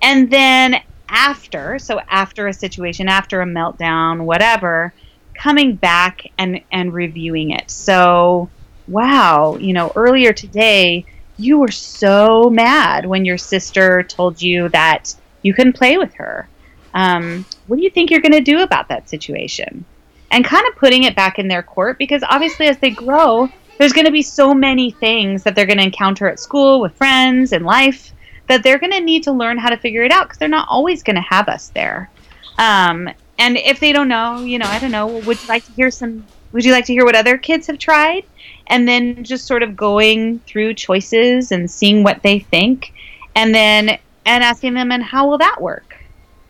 And 0.01 0.29
then 0.29 0.81
after, 1.09 1.79
so 1.79 1.99
after 2.09 2.47
a 2.47 2.53
situation, 2.53 3.07
after 3.07 3.41
a 3.41 3.45
meltdown, 3.45 4.21
whatever, 4.21 4.93
coming 5.33 5.75
back 5.75 6.27
and 6.37 6.61
and 6.71 6.93
reviewing 6.93 7.51
it. 7.51 7.69
So, 7.71 8.49
wow, 8.87 9.57
you 9.57 9.73
know, 9.73 9.91
earlier 9.95 10.33
today 10.33 11.05
you 11.37 11.57
were 11.57 11.71
so 11.71 12.49
mad 12.49 13.05
when 13.05 13.25
your 13.25 13.37
sister 13.37 14.03
told 14.03 14.41
you 14.41 14.69
that 14.69 15.15
you 15.41 15.53
couldn't 15.53 15.73
play 15.73 15.97
with 15.97 16.13
her. 16.15 16.47
Um, 16.93 17.45
what 17.67 17.77
do 17.77 17.83
you 17.83 17.89
think 17.89 18.11
you're 18.11 18.21
going 18.21 18.31
to 18.33 18.41
do 18.41 18.61
about 18.61 18.87
that 18.89 19.09
situation? 19.09 19.85
And 20.31 20.45
kind 20.45 20.65
of 20.67 20.75
putting 20.75 21.03
it 21.03 21.15
back 21.15 21.39
in 21.39 21.47
their 21.47 21.63
court 21.63 21.97
because 21.97 22.23
obviously, 22.29 22.67
as 22.67 22.77
they 22.77 22.89
grow, 22.91 23.49
there's 23.77 23.93
going 23.93 24.05
to 24.05 24.11
be 24.11 24.21
so 24.21 24.53
many 24.53 24.91
things 24.91 25.43
that 25.43 25.55
they're 25.55 25.65
going 25.65 25.79
to 25.79 25.83
encounter 25.83 26.27
at 26.27 26.39
school 26.39 26.81
with 26.81 26.95
friends 26.95 27.51
and 27.51 27.65
life 27.65 28.13
that 28.47 28.63
they're 28.63 28.79
going 28.79 28.91
to 28.91 28.99
need 28.99 29.23
to 29.23 29.31
learn 29.31 29.57
how 29.57 29.69
to 29.69 29.77
figure 29.77 30.03
it 30.03 30.11
out 30.11 30.25
because 30.25 30.37
they're 30.37 30.47
not 30.47 30.67
always 30.69 31.03
going 31.03 31.15
to 31.15 31.21
have 31.21 31.47
us 31.47 31.69
there. 31.69 32.09
Um, 32.57 33.09
and 33.39 33.57
if 33.57 33.79
they 33.79 33.91
don't 33.91 34.07
know, 34.07 34.41
you 34.41 34.59
know, 34.59 34.67
I 34.67 34.77
don't 34.77 34.91
know, 34.91 35.07
would 35.07 35.41
you 35.41 35.47
like 35.47 35.65
to 35.65 35.71
hear 35.71 35.89
some? 35.89 36.25
Would 36.51 36.65
you 36.65 36.71
like 36.71 36.85
to 36.85 36.93
hear 36.93 37.05
what 37.05 37.15
other 37.15 37.37
kids 37.37 37.65
have 37.67 37.79
tried? 37.79 38.25
And 38.67 38.87
then 38.87 39.23
just 39.23 39.47
sort 39.47 39.63
of 39.63 39.75
going 39.75 40.39
through 40.39 40.75
choices 40.75 41.51
and 41.51 41.69
seeing 41.69 42.03
what 42.03 42.21
they 42.23 42.39
think, 42.39 42.93
and 43.35 43.55
then 43.55 43.97
and 44.25 44.43
asking 44.43 44.75
them, 44.75 44.91
and 44.91 45.01
how 45.01 45.27
will 45.27 45.39
that 45.39 45.59
work? 45.59 45.90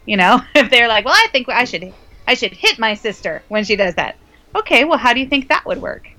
You 0.06 0.18
know, 0.18 0.42
if 0.56 0.70
they're 0.70 0.88
like, 0.88 1.06
well, 1.06 1.16
I 1.16 1.28
think 1.32 1.50
I 1.50 1.64
should 1.66 1.94
I 2.28 2.34
should 2.34 2.54
hit 2.54 2.80
my 2.80 2.94
sister 2.94 3.44
when 3.48 3.64
she 3.64 3.76
does 3.76 3.96
that. 3.96 4.16
Okay, 4.56 4.84
well, 4.84 4.98
how 4.98 5.14
do 5.14 5.20
you 5.20 5.26
think 5.26 5.48
that 5.48 5.66
would 5.66 5.82
work? 5.82 6.10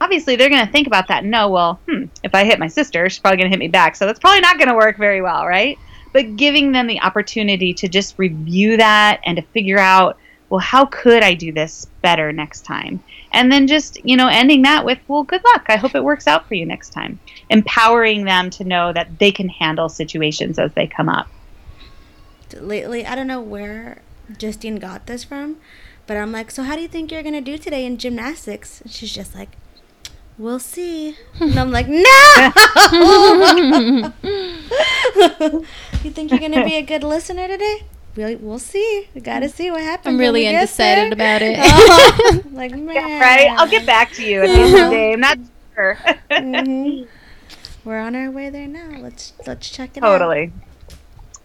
Obviously, 0.00 0.34
they're 0.34 0.50
going 0.50 0.66
to 0.66 0.72
think 0.72 0.86
about 0.86 1.08
that 1.08 1.24
No, 1.24 1.48
well, 1.48 1.80
hmm, 1.88 2.04
if 2.24 2.34
I 2.34 2.44
hit 2.44 2.58
my 2.58 2.66
sister, 2.66 3.08
she's 3.08 3.20
probably 3.20 3.36
going 3.36 3.50
to 3.50 3.56
hit 3.56 3.60
me 3.60 3.68
back. 3.68 3.94
So 3.94 4.06
that's 4.06 4.18
probably 4.18 4.40
not 4.40 4.58
going 4.58 4.68
to 4.68 4.74
work 4.74 4.96
very 4.96 5.22
well, 5.22 5.46
right? 5.46 5.78
But 6.12 6.36
giving 6.36 6.72
them 6.72 6.86
the 6.86 7.00
opportunity 7.00 7.72
to 7.74 7.88
just 7.88 8.18
review 8.18 8.76
that 8.78 9.20
and 9.24 9.36
to 9.36 9.42
figure 9.42 9.78
out, 9.78 10.18
well, 10.50 10.60
how 10.60 10.84
could 10.86 11.22
I 11.22 11.32
do 11.34 11.52
this 11.52 11.86
better 12.02 12.32
next 12.32 12.66
time? 12.66 13.02
And 13.32 13.50
then 13.50 13.66
just, 13.66 14.04
you 14.04 14.16
know, 14.16 14.28
ending 14.28 14.62
that 14.62 14.84
with, 14.84 14.98
well, 15.08 15.22
good 15.22 15.42
luck. 15.44 15.64
I 15.68 15.76
hope 15.76 15.94
it 15.94 16.04
works 16.04 16.26
out 16.26 16.46
for 16.46 16.54
you 16.54 16.66
next 16.66 16.90
time. 16.90 17.18
Empowering 17.48 18.24
them 18.24 18.50
to 18.50 18.64
know 18.64 18.92
that 18.92 19.18
they 19.18 19.32
can 19.32 19.48
handle 19.48 19.88
situations 19.88 20.58
as 20.58 20.72
they 20.74 20.86
come 20.86 21.08
up. 21.08 21.28
Lately 22.60 23.04
i 23.06 23.14
don't 23.14 23.26
know 23.26 23.40
where 23.40 24.02
justine 24.38 24.76
got 24.76 25.06
this 25.06 25.24
from 25.24 25.56
but 26.06 26.16
i'm 26.16 26.32
like 26.32 26.50
so 26.50 26.62
how 26.62 26.74
do 26.76 26.82
you 26.82 26.88
think 26.88 27.10
you're 27.12 27.22
gonna 27.22 27.40
do 27.40 27.58
today 27.58 27.84
in 27.84 27.98
gymnastics 27.98 28.80
and 28.80 28.90
she's 28.90 29.12
just 29.12 29.34
like 29.34 29.50
we'll 30.38 30.58
see 30.58 31.16
and 31.40 31.58
i'm 31.58 31.70
like 31.70 31.88
no 31.88 32.02
you 36.02 36.10
think 36.10 36.30
you're 36.30 36.40
gonna 36.40 36.64
be 36.64 36.76
a 36.76 36.82
good 36.82 37.04
listener 37.04 37.46
today 37.48 37.82
we'll, 38.16 38.36
we'll 38.38 38.58
see 38.58 39.08
we 39.14 39.20
gotta 39.20 39.48
see 39.48 39.70
what 39.70 39.82
happens 39.82 40.14
I'm 40.14 40.18
really 40.18 40.46
undecided 40.46 41.18
there. 41.18 41.36
about 41.36 41.42
it. 41.42 41.58
Oh, 41.62 42.42
like 42.52 42.72
man 42.72 42.94
Yeah, 42.94 43.20
right? 43.20 43.48
I'll 43.58 43.68
get 43.68 43.86
back 43.86 44.12
to 44.12 44.24
you 44.24 44.42
at 44.42 44.46
the 44.46 44.52
end 44.52 44.74
of 44.74 44.80
the 44.84 44.90
day. 44.90 45.12
I'm 45.12 45.20
not 45.20 45.38
sure. 45.74 45.98
Mhm. 46.30 47.06
we're 47.84 47.98
on 47.98 48.14
our 48.16 48.30
way 48.30 48.48
there 48.50 48.66
now 48.68 48.96
let's 49.00 49.32
let's 49.46 49.68
check 49.70 49.96
it 49.96 50.02
out 50.02 50.18
Totally. 50.18 50.52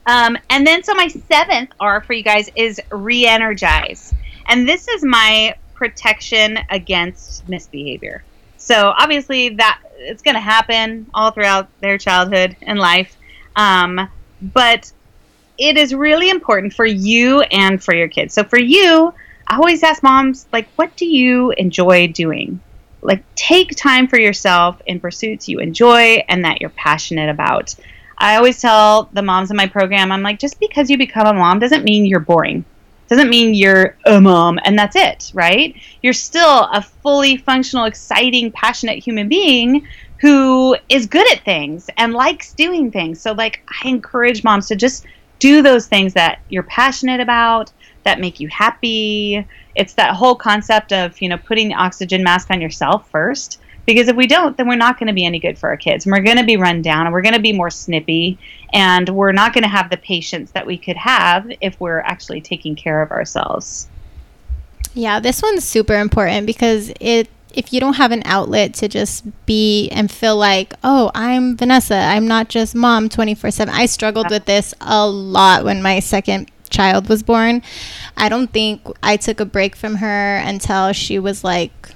Um, 0.08 0.38
and 0.50 0.66
then, 0.66 0.84
so 0.84 0.94
my 0.94 1.10
seventh 1.10 1.72
R 1.80 2.02
for 2.02 2.14
you 2.14 2.24
guys 2.24 2.50
is 2.56 2.82
re 2.90 3.28
energize. 3.28 4.14
And 4.48 4.68
this 4.68 4.88
is 4.88 5.04
my 5.04 5.56
protection 5.76 6.58
against 6.70 7.48
misbehavior. 7.48 8.24
So, 8.58 8.94
obviously, 8.98 9.50
that 9.50 9.82
it's 9.98 10.22
going 10.22 10.36
to 10.36 10.42
happen 10.42 11.08
all 11.14 11.32
throughout 11.32 11.68
their 11.82 11.98
childhood 11.98 12.56
and 12.62 12.80
life. 12.80 13.16
Um, 13.56 14.10
but 14.42 14.92
it 15.58 15.78
is 15.78 15.94
really 15.94 16.30
important 16.30 16.74
for 16.74 16.86
you 16.86 17.42
and 17.42 17.84
for 17.84 17.94
your 17.94 18.08
kids. 18.08 18.34
So, 18.34 18.44
for 18.46 18.60
you, 18.60 19.14
I 19.46 19.56
always 19.56 19.84
ask 19.84 20.02
moms, 20.04 20.48
like, 20.54 20.70
what 20.78 20.96
do 20.96 21.06
you 21.06 21.52
enjoy 21.52 22.08
doing? 22.08 22.62
Like, 23.02 23.24
take 23.36 23.76
time 23.76 24.08
for 24.08 24.20
yourself 24.20 24.82
in 24.86 25.00
pursuits 25.00 25.50
you 25.50 25.60
enjoy 25.60 26.24
and 26.30 26.46
that 26.46 26.62
you're 26.62 26.70
passionate 26.72 27.30
about. 27.30 27.76
I 28.18 28.36
always 28.36 28.60
tell 28.60 29.10
the 29.14 29.22
moms 29.22 29.52
in 29.52 29.58
my 29.58 29.68
program, 29.68 30.12
I'm 30.12 30.24
like, 30.24 30.40
just 30.40 30.60
because 30.60 30.90
you 30.90 30.98
become 30.98 31.28
a 31.28 31.34
mom 31.34 31.60
doesn't 31.60 31.84
mean 31.84 32.06
you're 32.06 32.20
boring. 32.20 32.66
Doesn't 33.10 33.30
mean 33.30 33.54
you're 33.54 33.96
a 34.06 34.20
mom 34.20 34.60
and 34.66 34.78
that's 34.78 34.96
it, 34.96 35.32
right? 35.34 35.76
You're 36.02 36.14
still 36.14 36.64
a 36.74 36.82
fully 36.82 37.38
functional, 37.38 37.86
exciting, 37.86 38.52
passionate 38.52 39.00
human 39.00 39.30
being 39.30 39.88
who 40.20 40.76
is 40.90 41.06
good 41.06 41.32
at 41.32 41.46
things 41.46 41.90
and 41.98 42.14
likes 42.14 42.54
doing 42.54 42.92
things. 42.92 43.22
So, 43.22 43.34
like, 43.34 43.62
I 43.84 43.88
encourage 43.88 44.44
moms 44.44 44.68
to 44.68 44.76
just 44.76 45.06
do 45.40 45.62
those 45.62 45.88
things 45.88 46.14
that 46.16 46.40
you're 46.50 46.64
passionate 46.64 47.20
about, 47.20 47.72
that 48.04 48.20
make 48.20 48.40
you 48.40 48.48
happy. 48.48 49.46
It's 49.76 49.94
that 49.94 50.16
whole 50.16 50.36
concept 50.36 50.92
of, 50.92 51.22
you 51.22 51.30
know, 51.30 51.38
putting 51.38 51.68
the 51.68 51.76
oxygen 51.76 52.24
mask 52.24 52.50
on 52.50 52.62
yourself 52.62 53.10
first 53.12 53.60
because 53.88 54.08
if 54.08 54.16
we 54.16 54.28
don't 54.28 54.56
then 54.58 54.68
we're 54.68 54.76
not 54.76 55.00
going 55.00 55.08
to 55.08 55.14
be 55.14 55.26
any 55.26 55.40
good 55.40 55.58
for 55.58 55.70
our 55.70 55.78
kids 55.78 56.06
and 56.06 56.14
we're 56.14 56.22
going 56.22 56.38
to 56.38 56.44
be 56.44 56.58
run 56.58 56.84
down 56.84 57.08
and 57.08 57.14
we're 57.14 57.22
going 57.24 57.34
to 57.34 57.40
be 57.40 57.54
more 57.54 57.72
snippy 57.72 58.38
and 58.74 59.10
we're 59.10 59.32
not 59.32 59.54
going 59.54 59.64
to 59.64 59.68
have 59.70 59.90
the 59.90 59.98
patience 59.98 60.52
that 60.52 60.68
we 60.68 60.78
could 60.78 60.98
have 60.98 61.50
if 61.62 61.80
we're 61.80 62.02
actually 62.02 62.42
taking 62.42 62.76
care 62.76 63.02
of 63.02 63.10
ourselves 63.10 63.88
Yeah, 64.94 65.20
this 65.20 65.42
one's 65.42 65.64
super 65.64 65.96
important 65.96 66.46
because 66.46 66.92
it 67.00 67.30
if 67.54 67.74
you 67.74 67.80
don't 67.80 67.96
have 67.96 68.12
an 68.12 68.22
outlet 68.26 68.74
to 68.76 68.88
just 68.88 69.26
be 69.46 69.90
and 69.90 70.12
feel 70.12 70.36
like, 70.36 70.74
"Oh, 70.84 71.10
I'm 71.16 71.58
Vanessa. 71.58 71.96
I'm 71.96 72.28
not 72.28 72.50
just 72.50 72.76
mom 72.76 73.10
24/7." 73.10 73.70
I 73.70 73.86
struggled 73.88 74.30
with 74.30 74.46
this 74.46 74.74
a 74.82 75.08
lot 75.08 75.64
when 75.64 75.82
my 75.82 76.00
second 76.00 76.52
child 76.70 77.10
was 77.10 77.24
born. 77.24 77.64
I 78.16 78.30
don't 78.30 78.52
think 78.52 78.82
I 79.02 79.18
took 79.18 79.40
a 79.40 79.46
break 79.46 79.76
from 79.76 79.96
her 79.96 80.38
until 80.38 80.94
she 80.94 81.18
was 81.20 81.44
like 81.44 81.90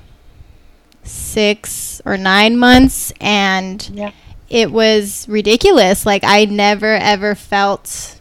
6 1.04 2.02
or 2.06 2.18
9 2.18 2.58
months 2.58 3.12
and 3.20 3.90
Yeah. 3.94 4.12
it 4.50 4.72
was 4.72 5.26
ridiculous. 5.30 6.06
Like 6.06 6.24
I 6.24 6.46
never 6.46 6.96
ever 6.96 7.36
felt 7.36 8.20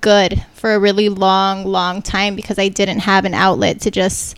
good 0.00 0.44
for 0.54 0.74
a 0.74 0.78
really 0.78 1.08
long, 1.08 1.64
long 1.64 2.02
time 2.02 2.36
because 2.36 2.58
I 2.58 2.68
didn't 2.68 3.00
have 3.00 3.24
an 3.24 3.34
outlet 3.34 3.80
to 3.82 3.90
just 3.90 4.36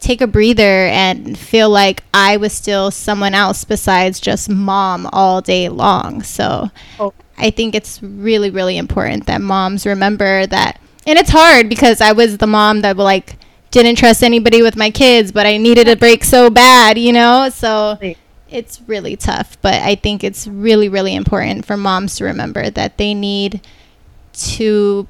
take 0.00 0.20
a 0.20 0.26
breather 0.26 0.86
and 0.86 1.38
feel 1.38 1.70
like 1.70 2.02
I 2.12 2.36
was 2.36 2.52
still 2.52 2.90
someone 2.90 3.34
else 3.34 3.64
besides 3.64 4.18
just 4.20 4.48
mom 4.48 5.08
all 5.12 5.40
day 5.40 5.68
long. 5.68 6.22
So 6.22 6.70
Oh. 6.98 7.12
I 7.38 7.50
think 7.50 7.74
it's 7.74 8.02
really, 8.02 8.50
really 8.50 8.76
important 8.76 9.26
that 9.26 9.40
moms 9.40 9.86
remember 9.86 10.46
that. 10.46 10.80
And 11.06 11.18
it's 11.18 11.30
hard 11.30 11.68
because 11.68 12.00
I 12.00 12.12
was 12.12 12.38
the 12.38 12.46
mom 12.46 12.80
that 12.82 12.96
like 12.96 13.36
didn't 13.72 13.96
trust 13.96 14.22
anybody 14.22 14.62
with 14.62 14.76
my 14.76 14.90
kids, 14.90 15.32
but 15.32 15.46
I 15.46 15.56
needed 15.56 15.88
a 15.88 15.96
break 15.96 16.22
so 16.22 16.48
bad, 16.50 16.96
you 16.98 17.12
know? 17.12 17.48
So 17.48 17.98
it's 18.48 18.80
really 18.86 19.16
tough, 19.16 19.60
but 19.62 19.74
I 19.74 19.96
think 19.96 20.22
it's 20.22 20.46
really, 20.46 20.88
really 20.88 21.14
important 21.14 21.64
for 21.64 21.76
moms 21.76 22.16
to 22.16 22.24
remember 22.24 22.70
that 22.70 22.98
they 22.98 23.14
need 23.14 23.60
to 24.34 25.08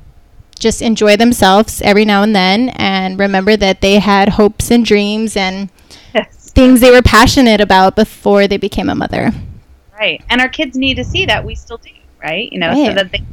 just 0.59 0.81
enjoy 0.81 1.17
themselves 1.17 1.83
every 1.83 2.05
now 2.05 2.23
and 2.23 2.35
then 2.37 2.69
and 2.71 3.19
remember 3.19 3.57
that 3.57 3.81
they 3.81 3.99
had 3.99 4.31
hopes 4.31 4.71
and 4.71 4.85
dreams 4.85 5.37
and 5.37 5.69
Yes. 6.15 6.51
things 6.51 6.81
they 6.81 6.91
were 6.91 7.03
passionate 7.03 7.61
about 7.61 7.97
before 7.97 8.47
they 8.47 8.59
became 8.59 8.89
a 8.89 8.95
mother. 8.95 9.33
Right. 9.99 10.23
And 10.31 10.41
our 10.41 10.49
kids 10.49 10.77
need 10.77 10.95
to 10.95 11.05
see 11.05 11.27
that 11.27 11.45
we 11.45 11.55
still 11.57 11.79
do, 11.79 11.91
right? 12.23 12.51
You 12.53 12.61
know, 12.61 12.73
so 12.75 12.95
that 12.95 13.11
they, 13.11 13.25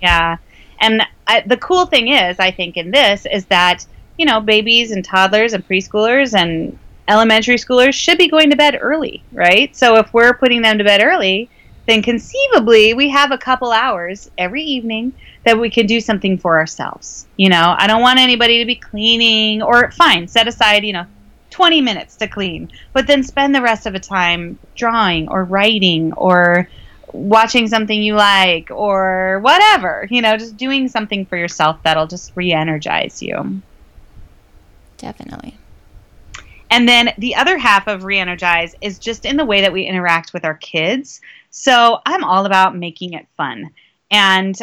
yeah. 0.00 0.38
And 0.80 1.02
I, 1.28 1.42
the 1.42 1.56
cool 1.56 1.86
thing 1.86 2.08
is, 2.08 2.38
I 2.40 2.50
think, 2.50 2.76
in 2.76 2.90
this 2.90 3.26
is 3.30 3.44
that, 3.46 3.86
you 4.22 4.26
know, 4.26 4.40
babies 4.40 4.92
and 4.92 5.04
toddlers 5.04 5.52
and 5.52 5.66
preschoolers 5.66 6.32
and 6.32 6.78
elementary 7.08 7.56
schoolers 7.56 7.92
should 7.92 8.18
be 8.18 8.28
going 8.28 8.50
to 8.50 8.56
bed 8.56 8.78
early, 8.80 9.20
right? 9.32 9.74
So 9.74 9.96
if 9.96 10.14
we're 10.14 10.32
putting 10.34 10.62
them 10.62 10.78
to 10.78 10.84
bed 10.84 11.02
early, 11.02 11.50
then 11.88 12.02
conceivably 12.02 12.94
we 12.94 13.08
have 13.08 13.32
a 13.32 13.36
couple 13.36 13.72
hours 13.72 14.30
every 14.38 14.62
evening 14.62 15.12
that 15.44 15.58
we 15.58 15.70
can 15.70 15.86
do 15.86 15.98
something 16.00 16.38
for 16.38 16.56
ourselves. 16.56 17.26
You 17.36 17.48
know, 17.48 17.74
I 17.76 17.88
don't 17.88 18.00
want 18.00 18.20
anybody 18.20 18.58
to 18.58 18.64
be 18.64 18.76
cleaning 18.76 19.60
or 19.60 19.90
fine, 19.90 20.28
set 20.28 20.46
aside, 20.46 20.84
you 20.84 20.92
know, 20.92 21.06
20 21.50 21.80
minutes 21.80 22.14
to 22.18 22.28
clean, 22.28 22.70
but 22.92 23.08
then 23.08 23.24
spend 23.24 23.56
the 23.56 23.60
rest 23.60 23.86
of 23.86 23.92
the 23.92 23.98
time 23.98 24.56
drawing 24.76 25.28
or 25.30 25.42
writing 25.42 26.12
or 26.12 26.68
watching 27.12 27.66
something 27.66 28.00
you 28.00 28.14
like 28.14 28.70
or 28.70 29.40
whatever, 29.40 30.06
you 30.12 30.22
know, 30.22 30.36
just 30.36 30.56
doing 30.56 30.86
something 30.86 31.26
for 31.26 31.36
yourself 31.36 31.82
that'll 31.82 32.06
just 32.06 32.30
re 32.36 32.52
energize 32.52 33.20
you. 33.20 33.60
Definitely. 35.02 35.58
And 36.70 36.88
then 36.88 37.10
the 37.18 37.34
other 37.34 37.58
half 37.58 37.86
of 37.86 38.04
re-energize 38.04 38.74
is 38.80 38.98
just 38.98 39.26
in 39.26 39.36
the 39.36 39.44
way 39.44 39.60
that 39.60 39.72
we 39.72 39.82
interact 39.82 40.32
with 40.32 40.46
our 40.46 40.54
kids. 40.54 41.20
So 41.50 42.00
I'm 42.06 42.24
all 42.24 42.46
about 42.46 42.74
making 42.74 43.12
it 43.12 43.26
fun. 43.36 43.70
And 44.10 44.56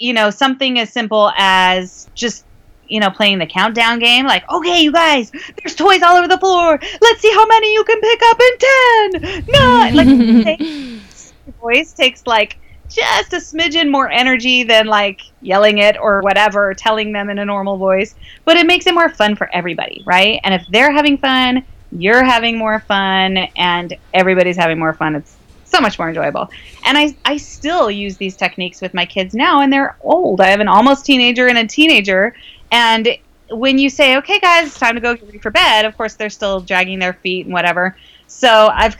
you 0.00 0.12
know, 0.12 0.30
something 0.30 0.80
as 0.80 0.92
simple 0.92 1.30
as 1.36 2.10
just 2.14 2.44
you 2.88 3.00
know, 3.00 3.10
playing 3.10 3.38
the 3.38 3.46
countdown 3.46 3.98
game, 4.00 4.26
like, 4.26 4.50
okay, 4.50 4.82
you 4.82 4.92
guys, 4.92 5.30
there's 5.30 5.74
toys 5.74 6.02
all 6.02 6.16
over 6.16 6.28
the 6.28 6.36
floor. 6.36 6.78
Let's 7.00 7.20
see 7.22 7.32
how 7.32 7.46
many 7.46 7.72
you 7.72 7.84
can 7.84 8.00
pick 8.00 8.20
up 8.24 8.40
in 8.40 9.22
10. 9.22 9.44
Nine. 9.48 9.94
Like, 9.94 10.60
voice 11.60 11.92
takes 11.94 12.26
like 12.26 12.58
just 12.94 13.32
a 13.32 13.36
smidgen 13.36 13.90
more 13.90 14.10
energy 14.10 14.62
than 14.62 14.86
like 14.86 15.22
yelling 15.40 15.78
it 15.78 15.96
or 15.98 16.20
whatever, 16.20 16.74
telling 16.74 17.12
them 17.12 17.30
in 17.30 17.38
a 17.38 17.44
normal 17.44 17.76
voice. 17.76 18.14
But 18.44 18.56
it 18.56 18.66
makes 18.66 18.86
it 18.86 18.94
more 18.94 19.08
fun 19.08 19.36
for 19.36 19.48
everybody, 19.54 20.02
right? 20.06 20.40
And 20.44 20.54
if 20.54 20.66
they're 20.70 20.92
having 20.92 21.18
fun, 21.18 21.64
you're 21.92 22.24
having 22.24 22.56
more 22.56 22.80
fun, 22.80 23.36
and 23.56 23.94
everybody's 24.14 24.56
having 24.56 24.78
more 24.78 24.94
fun. 24.94 25.14
It's 25.14 25.36
so 25.64 25.80
much 25.80 25.98
more 25.98 26.08
enjoyable. 26.08 26.48
And 26.84 26.96
I, 26.96 27.14
I 27.24 27.36
still 27.36 27.90
use 27.90 28.16
these 28.16 28.36
techniques 28.36 28.80
with 28.80 28.94
my 28.94 29.04
kids 29.04 29.34
now, 29.34 29.60
and 29.60 29.72
they're 29.72 29.96
old. 30.00 30.40
I 30.40 30.48
have 30.48 30.60
an 30.60 30.68
almost 30.68 31.04
teenager 31.04 31.48
and 31.48 31.58
a 31.58 31.66
teenager. 31.66 32.34
And 32.70 33.08
when 33.50 33.78
you 33.78 33.90
say, 33.90 34.16
okay, 34.16 34.38
guys, 34.38 34.68
it's 34.68 34.78
time 34.78 34.94
to 34.94 35.00
go 35.00 35.14
get 35.14 35.26
ready 35.26 35.38
for 35.38 35.50
bed, 35.50 35.84
of 35.84 35.96
course, 35.96 36.14
they're 36.14 36.30
still 36.30 36.60
dragging 36.60 36.98
their 36.98 37.12
feet 37.12 37.46
and 37.46 37.52
whatever. 37.52 37.96
So 38.26 38.70
I've 38.72 38.96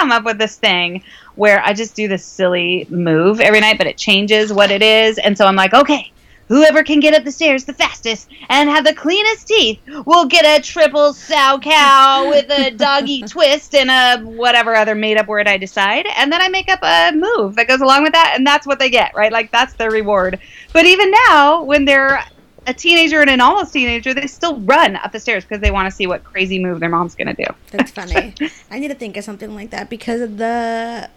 come 0.00 0.12
up 0.12 0.24
with 0.24 0.38
this 0.38 0.56
thing 0.56 1.02
where 1.34 1.62
I 1.62 1.74
just 1.74 1.94
do 1.94 2.08
this 2.08 2.24
silly 2.24 2.86
move 2.88 3.38
every 3.38 3.60
night, 3.60 3.76
but 3.76 3.86
it 3.86 3.98
changes 3.98 4.50
what 4.50 4.70
it 4.70 4.82
is. 4.82 5.18
And 5.18 5.36
so 5.36 5.44
I'm 5.44 5.56
like, 5.56 5.74
okay, 5.74 6.10
whoever 6.48 6.82
can 6.82 7.00
get 7.00 7.12
up 7.12 7.22
the 7.22 7.30
stairs 7.30 7.66
the 7.66 7.74
fastest 7.74 8.30
and 8.48 8.70
have 8.70 8.84
the 8.84 8.94
cleanest 8.94 9.46
teeth 9.46 9.78
will 10.06 10.24
get 10.24 10.46
a 10.46 10.62
triple 10.62 11.12
Salchow 11.12 12.30
with 12.30 12.50
a 12.50 12.70
doggy 12.70 13.22
twist 13.28 13.74
and 13.74 13.90
a 13.90 14.24
whatever 14.26 14.74
other 14.74 14.94
made 14.94 15.18
up 15.18 15.26
word 15.26 15.46
I 15.46 15.58
decide. 15.58 16.06
And 16.16 16.32
then 16.32 16.40
I 16.40 16.48
make 16.48 16.70
up 16.70 16.80
a 16.82 17.12
move 17.14 17.56
that 17.56 17.68
goes 17.68 17.82
along 17.82 18.02
with 18.02 18.12
that. 18.12 18.32
And 18.36 18.46
that's 18.46 18.66
what 18.66 18.78
they 18.78 18.88
get, 18.88 19.14
right? 19.14 19.30
Like 19.30 19.52
that's 19.52 19.74
their 19.74 19.90
reward. 19.90 20.40
But 20.72 20.86
even 20.86 21.12
now, 21.28 21.62
when 21.62 21.84
they're 21.84 22.24
a 22.66 22.74
teenager 22.74 23.20
and 23.20 23.30
an 23.30 23.40
almost 23.40 23.72
teenager, 23.72 24.12
they 24.14 24.26
still 24.26 24.58
run 24.60 24.96
up 24.96 25.12
the 25.12 25.20
stairs 25.20 25.44
because 25.44 25.60
they 25.60 25.70
want 25.70 25.86
to 25.88 25.90
see 25.90 26.06
what 26.06 26.22
crazy 26.24 26.58
move 26.62 26.80
their 26.80 26.88
mom's 26.90 27.14
going 27.14 27.34
to 27.34 27.44
do. 27.44 27.50
That's 27.70 27.90
funny. 27.90 28.34
I 28.70 28.78
need 28.78 28.88
to 28.88 28.94
think 28.94 29.16
of 29.16 29.24
something 29.24 29.54
like 29.54 29.70
that 29.70 29.88
because 29.90 30.20
the 30.20 31.08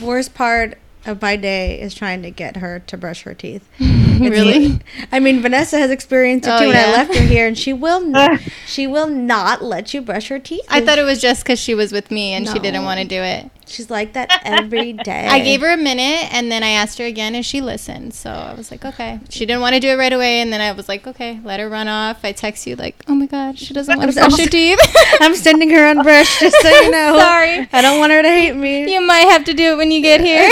worst 0.00 0.34
part 0.34 0.78
of 1.06 1.22
my 1.22 1.36
day 1.36 1.80
is 1.80 1.94
trying 1.94 2.20
to 2.22 2.30
get 2.30 2.56
her 2.56 2.80
to 2.80 2.96
brush 2.96 3.22
her 3.22 3.34
teeth. 3.34 3.66
It's- 4.16 4.30
Really? 4.30 4.80
I 5.12 5.20
mean, 5.20 5.42
Vanessa 5.42 5.76
has 5.78 5.90
experienced 5.90 6.48
it 6.48 6.52
Oh, 6.52 6.58
too. 6.58 6.68
When 6.68 6.76
I 6.76 6.90
left 6.90 7.14
her 7.14 7.22
here, 7.22 7.46
and 7.46 7.56
she 7.56 7.74
will, 7.74 8.16
n- 8.16 8.40
she 8.66 8.86
will 8.86 9.08
not 9.08 9.62
let 9.62 9.92
you 9.92 10.00
brush 10.00 10.28
her 10.28 10.38
teeth. 10.38 10.64
I 10.70 10.80
thought 10.80 10.98
it 10.98 11.02
was 11.02 11.20
just 11.20 11.42
because 11.44 11.58
she 11.60 11.74
was 11.74 11.92
with 11.92 12.10
me 12.10 12.32
and 12.32 12.48
she 12.48 12.58
didn't 12.58 12.84
want 12.84 12.98
to 13.00 13.06
do 13.06 13.20
it. 13.20 13.50
She's 13.66 13.90
like 13.90 14.12
that 14.14 14.40
every 14.44 14.92
day. 14.92 15.26
I 15.26 15.40
gave 15.40 15.60
her 15.60 15.72
a 15.72 15.76
minute 15.76 16.32
and 16.32 16.50
then 16.50 16.62
I 16.62 16.70
asked 16.70 16.98
her 16.98 17.04
again 17.04 17.34
and 17.34 17.44
she 17.44 17.60
listened. 17.60 18.14
So 18.14 18.30
I 18.30 18.54
was 18.54 18.70
like, 18.70 18.84
okay. 18.84 19.20
She 19.28 19.46
didn't 19.46 19.60
want 19.60 19.74
to 19.74 19.80
do 19.80 19.88
it 19.88 19.96
right 19.96 20.12
away. 20.12 20.40
And 20.40 20.52
then 20.52 20.60
I 20.60 20.72
was 20.72 20.88
like, 20.88 21.06
okay, 21.06 21.40
let 21.44 21.60
her 21.60 21.68
run 21.68 21.88
off. 21.88 22.24
I 22.24 22.32
text 22.32 22.66
you, 22.66 22.76
like, 22.76 23.02
oh 23.08 23.14
my 23.14 23.26
God, 23.26 23.58
she 23.58 23.74
doesn't 23.74 23.96
want 23.98 24.12
to 24.12 24.20
I'm 24.22 24.28
brush 24.30 24.38
her 24.40 24.44
so- 24.44 24.50
teeth. 24.50 24.78
I'm 25.20 25.34
sending 25.34 25.70
her 25.70 25.92
unbrushed, 25.94 26.40
just 26.40 26.56
so 26.62 26.68
you 26.68 26.90
know. 26.90 27.16
Sorry. 27.18 27.68
I 27.72 27.82
don't 27.82 27.98
want 27.98 28.12
her 28.12 28.22
to 28.22 28.28
hate 28.28 28.54
me. 28.56 28.92
you 28.92 29.00
might 29.06 29.28
have 29.30 29.44
to 29.44 29.54
do 29.54 29.72
it 29.72 29.76
when 29.76 29.90
you 29.90 30.00
get 30.02 30.20
here. 30.20 30.48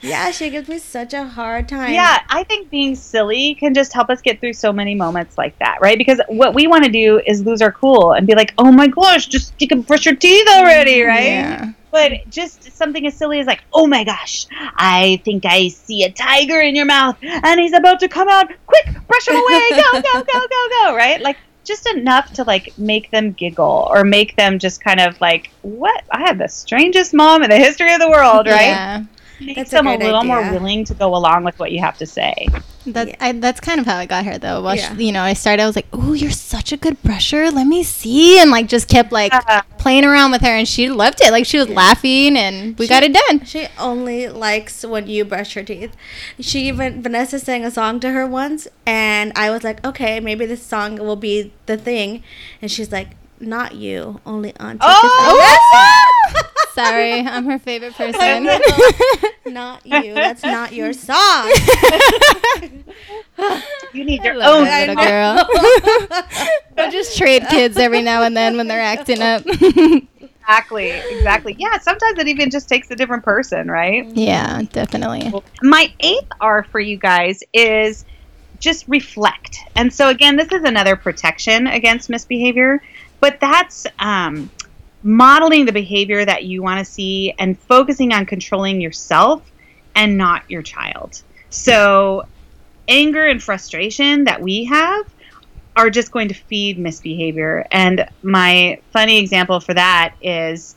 Yeah, 0.00 0.30
she 0.30 0.50
gives 0.50 0.68
me 0.68 0.78
such 0.78 1.12
a 1.14 1.24
hard 1.24 1.68
time. 1.68 1.92
Yeah, 1.92 2.20
I 2.28 2.44
think 2.44 2.70
being 2.70 2.94
silly 2.94 3.56
can 3.56 3.74
just 3.74 3.92
help 3.92 4.08
us 4.08 4.20
get 4.22 4.40
through 4.40 4.52
so 4.52 4.72
many 4.72 4.94
moments 4.94 5.36
like 5.36 5.58
that, 5.58 5.78
right? 5.80 5.98
Because 5.98 6.20
what 6.28 6.54
we 6.54 6.66
want 6.68 6.84
to 6.84 6.90
do 6.90 7.20
is 7.26 7.44
lose 7.44 7.60
our 7.60 7.72
cool 7.72 8.12
and 8.12 8.26
be 8.26 8.34
like, 8.34 8.54
oh 8.58 8.70
my 8.70 8.86
gosh, 8.86 9.26
just 9.26 9.52
you 9.60 9.66
can 9.66 9.82
brush 9.82 10.06
your 10.06 10.14
teeth 10.14 10.46
already, 10.48 11.02
right? 11.02 11.24
Yeah. 11.24 11.72
But 11.96 12.28
just 12.28 12.76
something 12.76 13.06
as 13.06 13.14
silly 13.16 13.40
as 13.40 13.46
like, 13.46 13.64
oh 13.72 13.86
my 13.86 14.04
gosh, 14.04 14.46
I 14.52 15.22
think 15.24 15.46
I 15.46 15.68
see 15.68 16.04
a 16.04 16.12
tiger 16.12 16.60
in 16.60 16.76
your 16.76 16.84
mouth 16.84 17.16
and 17.22 17.58
he's 17.58 17.72
about 17.72 18.00
to 18.00 18.08
come 18.08 18.28
out. 18.28 18.50
Quick, 18.66 18.84
brush 19.08 19.26
him 19.26 19.36
away. 19.36 19.70
Go, 19.70 20.02
go, 20.02 20.22
go, 20.22 20.46
go, 20.46 20.68
go, 20.82 20.94
right? 21.04 21.22
Like 21.22 21.38
just 21.64 21.86
enough 21.86 22.34
to 22.34 22.44
like 22.44 22.76
make 22.76 23.10
them 23.12 23.32
giggle 23.32 23.88
or 23.90 24.04
make 24.04 24.36
them 24.36 24.58
just 24.58 24.84
kind 24.84 25.00
of 25.00 25.18
like, 25.22 25.50
what? 25.62 26.04
I 26.10 26.20
have 26.26 26.36
the 26.36 26.48
strangest 26.48 27.14
mom 27.14 27.42
in 27.42 27.48
the 27.48 27.56
history 27.56 27.94
of 27.94 28.00
the 28.00 28.10
world, 28.10 28.46
right? 28.46 28.66
Yeah. 28.66 29.04
Makes 29.38 29.56
That's 29.56 29.72
a 29.72 29.76
them 29.76 29.86
a, 29.86 29.96
great 29.96 30.06
little 30.06 30.24
more 30.24 30.40
willing 30.50 30.84
to 30.86 30.94
go 30.94 31.14
along 31.14 31.44
with 31.44 31.58
what 31.58 31.70
you 31.70 31.80
have 31.80 31.98
to 31.98 32.06
say. 32.06 32.48
That, 32.86 33.08
Yeah. 33.08 33.16
I, 33.20 33.32
that's 33.32 33.60
kind 33.60 33.78
of 33.80 33.84
how 33.86 33.96
I 33.96 34.06
got 34.06 34.24
her 34.24 34.38
though. 34.38 34.62
Well, 34.62 34.76
Yeah. 34.76 34.94
you 34.94 35.12
know, 35.12 35.22
I 35.22 35.34
started. 35.34 35.62
I 35.62 35.66
was 35.66 35.76
like, 35.76 35.88
"Oh, 35.92 36.12
you're 36.14 36.30
such 36.30 36.72
a 36.72 36.76
good 36.76 37.02
brusher. 37.02 37.52
Let 37.52 37.66
me 37.66 37.82
see," 37.82 38.38
and 38.40 38.50
like 38.50 38.66
just 38.68 38.88
kept 38.88 39.12
like 39.12 39.34
Uh, 39.34 39.62
playing 39.76 40.04
around 40.04 40.30
with 40.30 40.40
her, 40.40 40.48
and 40.56 40.66
she 40.66 40.88
loved 40.88 41.20
it. 41.20 41.32
Like 41.32 41.44
she 41.44 41.58
was 41.58 41.68
laughing, 41.68 42.36
and 42.36 42.78
we 42.78 42.86
got 42.88 43.02
it 43.02 43.12
done. 43.12 43.44
She 43.44 43.66
only 43.78 44.28
likes 44.28 44.84
when 44.84 45.06
you 45.08 45.24
brush 45.24 45.54
her 45.54 45.62
teeth. 45.64 45.94
She 46.40 46.68
even 46.68 47.02
Vanessa 47.02 47.38
sang 47.38 47.64
a 47.64 47.70
song 47.70 48.00
to 48.00 48.12
her 48.12 48.26
once, 48.26 48.68
and 48.86 49.32
I 49.36 49.50
was 49.50 49.64
like, 49.64 49.84
okay, 49.84 50.18
maybe 50.20 50.46
this 50.46 50.62
song 50.62 50.96
will 50.96 51.16
be 51.16 51.52
the 51.66 51.76
thing, 51.76 52.22
and 52.62 52.70
she's 52.70 52.90
like, 52.92 53.10
not 53.40 53.74
you, 53.74 54.20
only 54.24 54.54
Auntie." 54.56 54.78
Oh! 54.82 55.58
Sorry, 56.76 57.20
I'm 57.20 57.46
her 57.46 57.58
favorite 57.58 57.94
person. 57.94 58.44
Not 59.46 59.86
you. 59.86 60.12
That's 60.12 60.42
not 60.42 60.72
your 60.72 60.92
song. 60.92 61.50
you 63.94 64.04
need 64.04 64.22
your 64.22 64.34
own. 64.34 64.64
that 64.64 64.88
little 64.88 65.04
girl. 65.04 66.46
we'll 66.76 66.90
just 66.90 67.16
trade 67.16 67.44
kids 67.48 67.78
every 67.78 68.02
now 68.02 68.24
and 68.24 68.36
then 68.36 68.58
when 68.58 68.68
they're 68.68 68.80
acting 68.80 69.22
up. 69.22 69.42
Exactly, 69.46 70.90
exactly. 70.90 71.56
Yeah, 71.58 71.78
sometimes 71.78 72.18
it 72.18 72.28
even 72.28 72.50
just 72.50 72.68
takes 72.68 72.90
a 72.90 72.96
different 72.96 73.24
person, 73.24 73.70
right? 73.70 74.06
yeah, 74.14 74.62
definitely. 74.72 75.32
My 75.62 75.90
eighth 76.00 76.28
R 76.40 76.64
for 76.64 76.78
you 76.78 76.98
guys 76.98 77.42
is 77.54 78.04
just 78.58 78.86
reflect. 78.86 79.58
And 79.76 79.92
so, 79.92 80.08
again, 80.08 80.36
this 80.36 80.52
is 80.52 80.62
another 80.64 80.96
protection 80.96 81.66
against 81.66 82.10
misbehavior, 82.10 82.82
but 83.20 83.40
that's 83.40 83.86
um, 83.98 84.50
modeling 85.06 85.64
the 85.64 85.72
behavior 85.72 86.24
that 86.24 86.44
you 86.44 86.62
want 86.62 86.84
to 86.84 86.92
see 86.92 87.32
and 87.38 87.58
focusing 87.58 88.12
on 88.12 88.26
controlling 88.26 88.80
yourself 88.80 89.48
and 89.94 90.18
not 90.18 90.42
your 90.50 90.62
child. 90.62 91.22
So, 91.48 92.26
anger 92.88 93.24
and 93.24 93.42
frustration 93.42 94.24
that 94.24 94.42
we 94.42 94.64
have 94.64 95.06
are 95.76 95.90
just 95.90 96.10
going 96.10 96.28
to 96.28 96.34
feed 96.34 96.78
misbehavior. 96.78 97.66
And 97.70 98.08
my 98.22 98.80
funny 98.92 99.18
example 99.18 99.60
for 99.60 99.74
that 99.74 100.14
is 100.20 100.74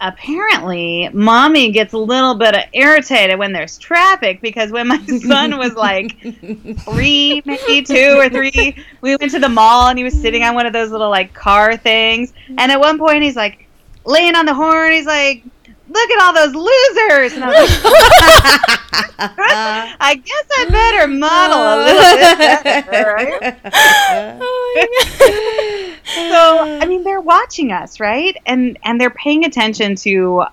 apparently 0.00 1.08
mommy 1.12 1.70
gets 1.70 1.92
a 1.92 1.98
little 1.98 2.34
bit 2.34 2.54
irritated 2.72 3.38
when 3.38 3.52
there's 3.52 3.76
traffic 3.78 4.40
because 4.40 4.70
when 4.70 4.88
my 4.88 4.98
son 5.26 5.58
was 5.58 5.74
like 5.74 6.18
three 6.84 7.42
maybe 7.44 7.82
two 7.82 8.16
or 8.18 8.28
three 8.28 8.74
we 9.02 9.16
went 9.16 9.30
to 9.30 9.38
the 9.38 9.48
mall 9.48 9.88
and 9.88 9.98
he 9.98 10.04
was 10.04 10.18
sitting 10.18 10.42
on 10.42 10.54
one 10.54 10.66
of 10.66 10.72
those 10.72 10.90
little 10.90 11.10
like 11.10 11.34
car 11.34 11.76
things. 11.76 12.32
And 12.48 12.72
at 12.72 12.80
one 12.80 12.98
point 12.98 13.22
he's 13.22 13.36
like 13.36 13.66
laying 14.04 14.34
on 14.34 14.46
the 14.46 14.54
horn. 14.54 14.92
He's 14.92 15.06
like 15.06 15.44
look 15.88 16.10
at 16.10 16.22
all 16.22 16.32
those 16.32 16.54
losers. 16.54 17.32
And 17.34 17.44
I 17.44 17.48
was 17.48 17.84
like 17.84 18.80
I 19.22 20.14
guess 20.14 20.44
I 20.50 20.66
better 20.70 21.06
model 21.08 21.58
a 21.58 21.76
little 21.84 22.02
bit 22.16 22.38
better, 22.64 23.38
oh 24.42 24.74
right? 24.76 25.79
So 26.14 26.58
i 26.80 26.86
mean 26.86 27.02
they're 27.04 27.20
watching 27.20 27.72
us 27.72 28.00
right 28.00 28.36
and 28.46 28.78
and 28.84 29.00
they're 29.00 29.10
paying 29.10 29.44
attention 29.44 29.94
to 29.94 30.44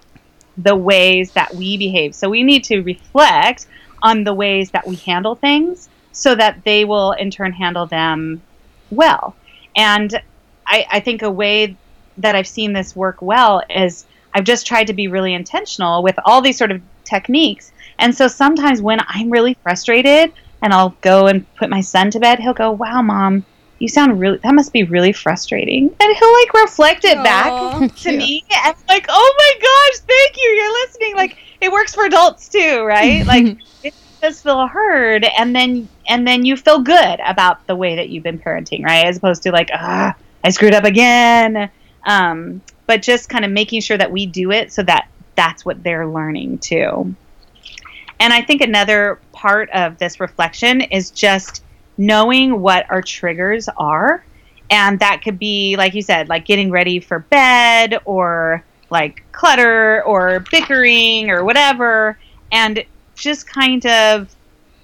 the 0.57 0.75
ways 0.75 1.31
that 1.31 1.53
we 1.55 1.77
behave 1.77 2.15
so 2.15 2.29
we 2.29 2.43
need 2.43 2.63
to 2.63 2.81
reflect 2.81 3.67
on 4.01 4.23
the 4.23 4.33
ways 4.33 4.71
that 4.71 4.85
we 4.87 4.95
handle 4.95 5.35
things 5.35 5.89
so 6.11 6.35
that 6.35 6.63
they 6.63 6.85
will 6.85 7.11
in 7.13 7.29
turn 7.29 7.51
handle 7.53 7.85
them 7.85 8.41
well. 8.89 9.35
And 9.75 10.19
I, 10.65 10.85
I 10.91 10.99
think 10.99 11.21
a 11.21 11.31
way 11.31 11.77
that 12.17 12.35
I've 12.35 12.47
seen 12.47 12.73
this 12.73 12.95
work 12.95 13.21
well 13.21 13.61
is 13.69 14.05
I've 14.33 14.43
just 14.43 14.65
tried 14.65 14.87
to 14.87 14.93
be 14.93 15.07
really 15.07 15.33
intentional 15.33 16.03
with 16.03 16.17
all 16.25 16.41
these 16.41 16.57
sort 16.57 16.71
of 16.71 16.81
techniques. 17.03 17.71
And 17.99 18.15
so 18.15 18.27
sometimes 18.27 18.81
when 18.81 18.99
I'm 19.07 19.29
really 19.29 19.55
frustrated 19.63 20.33
and 20.61 20.73
I'll 20.73 20.95
go 21.01 21.27
and 21.27 21.45
put 21.55 21.69
my 21.69 21.81
son 21.81 22.11
to 22.11 22.19
bed, 22.19 22.39
he'll 22.39 22.53
go, 22.53 22.71
Wow, 22.71 23.01
mom, 23.01 23.45
you 23.79 23.87
sound 23.87 24.19
really, 24.19 24.37
that 24.39 24.53
must 24.53 24.73
be 24.73 24.83
really 24.83 25.13
frustrating. 25.13 25.83
And 25.99 26.17
he'll 26.17 26.33
like 26.33 26.53
reflect 26.53 27.05
it 27.05 27.17
Aw, 27.17 27.23
back 27.23 27.79
to 27.95 28.09
cute. 28.09 28.17
me. 28.17 28.43
And 28.65 28.75
like, 28.87 29.05
Oh 29.09 29.35
my 29.37 29.53
gosh, 29.61 29.99
thank 30.07 30.37
you. 30.37 30.49
You're 30.49 30.73
listening. 30.85 31.15
Like 31.15 31.37
it 31.61 31.71
works 31.71 31.93
for 31.93 32.05
adults 32.05 32.49
too, 32.49 32.83
right? 32.83 33.25
like 33.27 33.57
it 33.83 33.93
does 34.21 34.41
feel 34.41 34.67
heard. 34.67 35.25
And 35.37 35.55
then, 35.55 35.87
and 36.07 36.27
then 36.27 36.45
you 36.45 36.57
feel 36.57 36.79
good 36.79 37.19
about 37.25 37.65
the 37.67 37.75
way 37.75 37.95
that 37.95 38.09
you've 38.09 38.23
been 38.23 38.39
parenting, 38.39 38.83
right? 38.83 39.05
As 39.05 39.17
opposed 39.17 39.43
to 39.43 39.51
like, 39.51 39.69
ah, 39.73 40.15
I 40.43 40.49
screwed 40.49 40.73
up 40.73 40.83
again. 40.83 41.69
Um, 42.05 42.61
but 42.85 43.01
just 43.01 43.29
kind 43.29 43.43
of 43.45 43.51
making 43.51 43.81
sure 43.81 43.97
that 43.97 44.11
we 44.11 44.25
do 44.25 44.51
it 44.51 44.71
so 44.71 44.81
that 44.83 45.09
that's 45.35 45.65
what 45.65 45.83
they're 45.83 46.07
learning 46.07 46.57
too. 46.59 47.15
And 48.19 48.33
I 48.33 48.41
think 48.41 48.61
another 48.61 49.19
part 49.31 49.69
of 49.69 49.97
this 49.99 50.19
reflection 50.19 50.81
is 50.81 51.11
just 51.11 51.63
knowing 51.97 52.61
what 52.61 52.89
our 52.89 53.01
triggers 53.01 53.67
are. 53.77 54.23
And 54.69 54.99
that 54.99 55.21
could 55.23 55.39
be, 55.39 55.75
like 55.77 55.93
you 55.93 56.01
said, 56.01 56.29
like 56.29 56.45
getting 56.45 56.71
ready 56.71 56.99
for 56.99 57.19
bed 57.19 57.99
or 58.05 58.63
like 58.89 59.23
clutter 59.31 60.03
or 60.03 60.41
bickering 60.51 61.29
or 61.29 61.43
whatever. 61.43 62.17
And 62.51 62.83
just 63.15 63.47
kind 63.47 63.85
of 63.85 64.33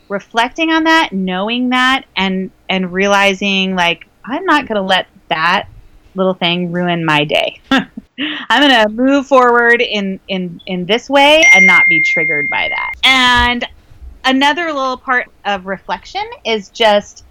reflecting 0.09 0.71
on 0.71 0.85
that, 0.85 1.11
knowing 1.11 1.69
that, 1.69 2.05
and, 2.15 2.51
and 2.69 2.91
realizing 2.93 3.75
like, 3.75 4.07
I'm 4.25 4.45
not 4.45 4.67
going 4.67 4.75
to 4.75 4.81
let 4.81 5.07
that 5.29 5.67
little 6.15 6.33
thing 6.33 6.71
ruin 6.71 7.05
my 7.05 7.23
day. 7.25 7.59
I'm 7.71 8.61
gonna 8.61 8.89
move 8.89 9.27
forward 9.27 9.81
in 9.81 10.19
in 10.27 10.61
in 10.67 10.85
this 10.85 11.09
way 11.09 11.45
and 11.55 11.65
not 11.65 11.87
be 11.87 12.03
triggered 12.03 12.49
by 12.49 12.69
that. 12.69 12.93
And 13.03 13.65
another 14.23 14.67
little 14.67 14.97
part 14.97 15.27
of 15.45 15.65
reflection 15.65 16.23
is 16.45 16.69
just 16.69 17.25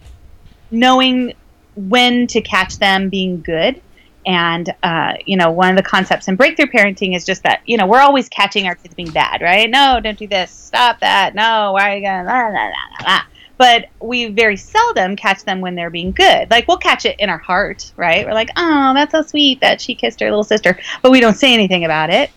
knowing 0.71 1.35
when 1.77 2.27
to 2.29 2.41
catch 2.41 2.79
them 2.79 3.09
being 3.09 3.41
good. 3.41 3.81
And 4.25 4.73
uh, 4.83 5.15
you 5.27 5.37
know, 5.37 5.51
one 5.51 5.71
of 5.71 5.77
the 5.77 5.83
concepts 5.83 6.29
in 6.29 6.37
breakthrough 6.37 6.67
parenting 6.67 7.17
is 7.17 7.25
just 7.25 7.43
that 7.43 7.63
you 7.67 7.77
know 7.77 7.87
we're 7.87 8.01
always 8.01 8.29
catching 8.29 8.67
our 8.67 8.77
kids 8.77 8.95
being 8.95 9.11
bad, 9.11 9.41
right? 9.41 9.69
No, 9.69 9.99
don't 10.01 10.19
do 10.19 10.29
this. 10.29 10.51
Stop 10.51 11.01
that. 11.01 11.35
No, 11.35 11.73
why 11.73 11.93
are 11.93 11.97
you 11.97 12.25
blah, 12.25 12.85
blah. 13.01 13.23
But 13.59 13.87
we 14.01 14.27
very 14.27 14.57
seldom 14.57 15.17
catch 15.17 15.45
them 15.45 15.61
when 15.61 15.75
they're 15.75 15.91
being 15.91 16.13
good. 16.13 16.51
Like 16.51 16.69
we'll 16.69 16.79
catch 16.79 17.05
it 17.05 17.19
in 17.19 17.31
our 17.31 17.39
heart, 17.39 17.93
right? 17.97 18.25
We're 18.25 18.33
like, 18.33 18.51
oh, 18.57 18.93
that's 18.95 19.13
so 19.13 19.23
sweet 19.23 19.61
that 19.61 19.81
she 19.81 19.95
kissed 19.95 20.21
her 20.21 20.27
little 20.27 20.45
sister, 20.45 20.79
but 21.03 21.11
we 21.11 21.21
don't 21.21 21.37
say 21.37 21.53
anything 21.53 21.85
about 21.85 22.11
it. 22.11 22.31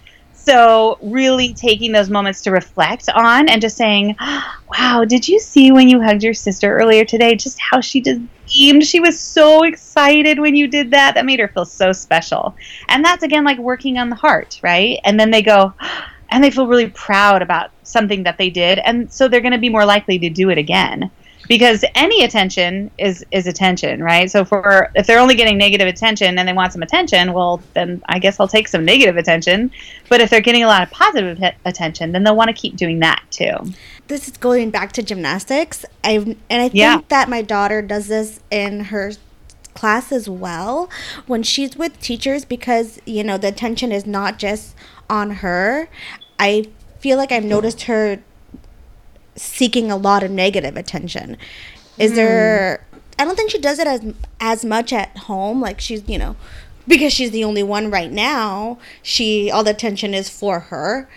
So 0.45 0.99
really 1.01 1.53
taking 1.53 1.91
those 1.91 2.09
moments 2.09 2.41
to 2.43 2.51
reflect 2.51 3.09
on 3.09 3.49
and 3.49 3.61
just 3.61 3.77
saying, 3.77 4.15
wow, 4.77 5.03
did 5.07 5.27
you 5.27 5.39
see 5.39 5.71
when 5.71 5.89
you 5.89 6.01
hugged 6.01 6.23
your 6.23 6.35
sister 6.35 6.77
earlier 6.77 7.03
today? 7.03 7.35
Just 7.35 7.59
how 7.59 7.81
she 7.81 8.01
just 8.01 8.21
beamed. 8.45 8.85
She 8.85 8.99
was 8.99 9.19
so 9.19 9.63
excited 9.63 10.39
when 10.39 10.55
you 10.55 10.67
did 10.67 10.91
that. 10.91 11.15
That 11.15 11.25
made 11.25 11.39
her 11.39 11.47
feel 11.47 11.65
so 11.65 11.91
special. 11.91 12.55
And 12.89 13.03
that's 13.03 13.23
again 13.23 13.43
like 13.43 13.57
working 13.57 13.97
on 13.97 14.09
the 14.09 14.15
heart, 14.15 14.59
right? 14.61 14.99
And 15.03 15.19
then 15.19 15.31
they 15.31 15.41
go, 15.41 15.73
and 16.29 16.43
they 16.43 16.51
feel 16.51 16.67
really 16.67 16.89
proud 16.89 17.41
about 17.41 17.71
something 17.83 18.23
that 18.23 18.37
they 18.37 18.49
did 18.49 18.79
and 18.79 19.11
so 19.11 19.27
they're 19.27 19.41
going 19.41 19.51
to 19.51 19.59
be 19.59 19.69
more 19.69 19.85
likely 19.85 20.17
to 20.19 20.29
do 20.29 20.49
it 20.49 20.57
again 20.57 21.09
because 21.47 21.83
any 21.95 22.23
attention 22.23 22.89
is 22.97 23.25
is 23.31 23.47
attention 23.47 24.01
right 24.03 24.31
so 24.31 24.43
for 24.45 24.91
if 24.95 25.07
they're 25.07 25.19
only 25.19 25.35
getting 25.35 25.57
negative 25.57 25.87
attention 25.87 26.37
and 26.37 26.47
they 26.47 26.53
want 26.53 26.73
some 26.73 26.81
attention 26.81 27.33
well 27.33 27.61
then 27.73 28.01
i 28.09 28.19
guess 28.19 28.39
i'll 28.39 28.47
take 28.47 28.67
some 28.67 28.83
negative 28.85 29.17
attention 29.17 29.71
but 30.09 30.21
if 30.21 30.29
they're 30.29 30.41
getting 30.41 30.63
a 30.63 30.67
lot 30.67 30.81
of 30.83 30.89
positive 30.91 31.41
attention 31.65 32.11
then 32.11 32.23
they'll 32.23 32.35
want 32.35 32.49
to 32.49 32.53
keep 32.53 32.75
doing 32.75 32.99
that 32.99 33.21
too 33.31 33.55
this 34.07 34.27
is 34.27 34.37
going 34.37 34.69
back 34.69 34.91
to 34.93 35.03
gymnastics. 35.03 35.85
I 36.03 36.11
and 36.11 36.37
I 36.49 36.69
think 36.69 36.75
Yeah. 36.75 37.01
that 37.09 37.29
my 37.29 37.41
daughter 37.41 37.81
does 37.81 38.07
this 38.07 38.39
in 38.51 38.85
her 38.85 39.13
class 39.73 40.11
as 40.11 40.29
well 40.29 40.89
when 41.27 41.43
she's 41.43 41.75
with 41.75 41.99
teachers 41.99 42.45
because 42.45 42.99
you 43.05 43.23
know 43.23 43.37
the 43.37 43.47
attention 43.47 43.91
is 43.91 44.05
not 44.05 44.37
just 44.37 44.75
on 45.09 45.31
her. 45.37 45.89
I 46.39 46.67
feel 46.99 47.17
like 47.17 47.31
I've 47.31 47.43
noticed 47.43 47.83
her 47.83 48.19
seeking 49.35 49.91
a 49.91 49.97
lot 49.97 50.23
of 50.23 50.31
negative 50.31 50.77
attention. 50.77 51.37
Is 51.97 52.11
hmm. 52.11 52.17
there 52.17 52.85
I 53.17 53.25
don't 53.25 53.35
think 53.35 53.51
she 53.51 53.59
does 53.59 53.79
it 53.79 53.87
as 53.87 54.13
as 54.39 54.65
much 54.65 54.91
at 54.93 55.15
home 55.17 55.61
like 55.61 55.79
she's, 55.79 56.07
you 56.07 56.17
know, 56.17 56.35
because 56.87 57.13
she's 57.13 57.31
the 57.31 57.43
only 57.43 57.63
one 57.63 57.89
right 57.89 58.11
now, 58.11 58.77
she 59.01 59.49
all 59.49 59.63
the 59.63 59.71
attention 59.71 60.13
is 60.13 60.29
for 60.29 60.59
her 60.59 61.09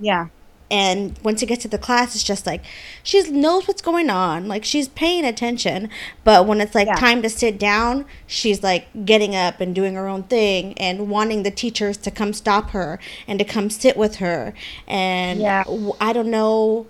yeah 0.00 0.28
and 0.70 1.18
once 1.22 1.42
it 1.42 1.46
gets 1.46 1.62
to 1.62 1.68
the 1.68 1.78
class 1.78 2.14
it's 2.14 2.22
just 2.22 2.46
like 2.46 2.62
she 3.02 3.20
knows 3.30 3.66
what's 3.66 3.82
going 3.82 4.08
on 4.08 4.46
like 4.46 4.64
she's 4.64 4.88
paying 4.88 5.24
attention 5.24 5.88
but 6.24 6.46
when 6.46 6.60
it's 6.60 6.74
like 6.74 6.86
Yeah. 6.86 6.94
time 6.94 7.22
to 7.22 7.28
sit 7.28 7.58
down 7.58 8.04
she's 8.26 8.62
like 8.62 8.86
getting 9.04 9.34
up 9.34 9.60
and 9.60 9.74
doing 9.74 9.94
her 9.94 10.06
own 10.06 10.22
thing 10.24 10.74
and 10.78 11.08
wanting 11.08 11.42
the 11.42 11.50
teachers 11.50 11.96
to 11.98 12.10
come 12.10 12.32
stop 12.32 12.70
her 12.70 12.98
and 13.26 13.38
to 13.38 13.44
come 13.44 13.68
sit 13.68 13.96
with 13.96 14.16
her 14.16 14.54
and 14.86 15.40
Yeah. 15.40 15.64
I 16.00 16.12
don't 16.12 16.30
know 16.30 16.86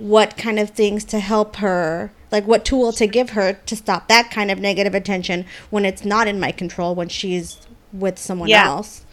what 0.00 0.36
kind 0.36 0.58
of 0.58 0.70
things 0.70 1.04
to 1.04 1.18
help 1.20 1.56
her 1.56 2.10
like 2.30 2.46
what 2.46 2.64
tool 2.64 2.92
to 2.92 3.06
give 3.06 3.30
her 3.30 3.52
to 3.52 3.76
stop 3.76 4.08
that 4.08 4.30
kind 4.30 4.50
of 4.50 4.58
negative 4.58 4.94
attention 4.94 5.44
when 5.68 5.84
it's 5.84 6.04
not 6.04 6.26
in 6.26 6.40
my 6.40 6.50
control 6.52 6.94
when 6.94 7.08
she's 7.08 7.58
with 7.92 8.18
someone 8.18 8.48
Yeah. 8.48 8.66
else 8.66 9.04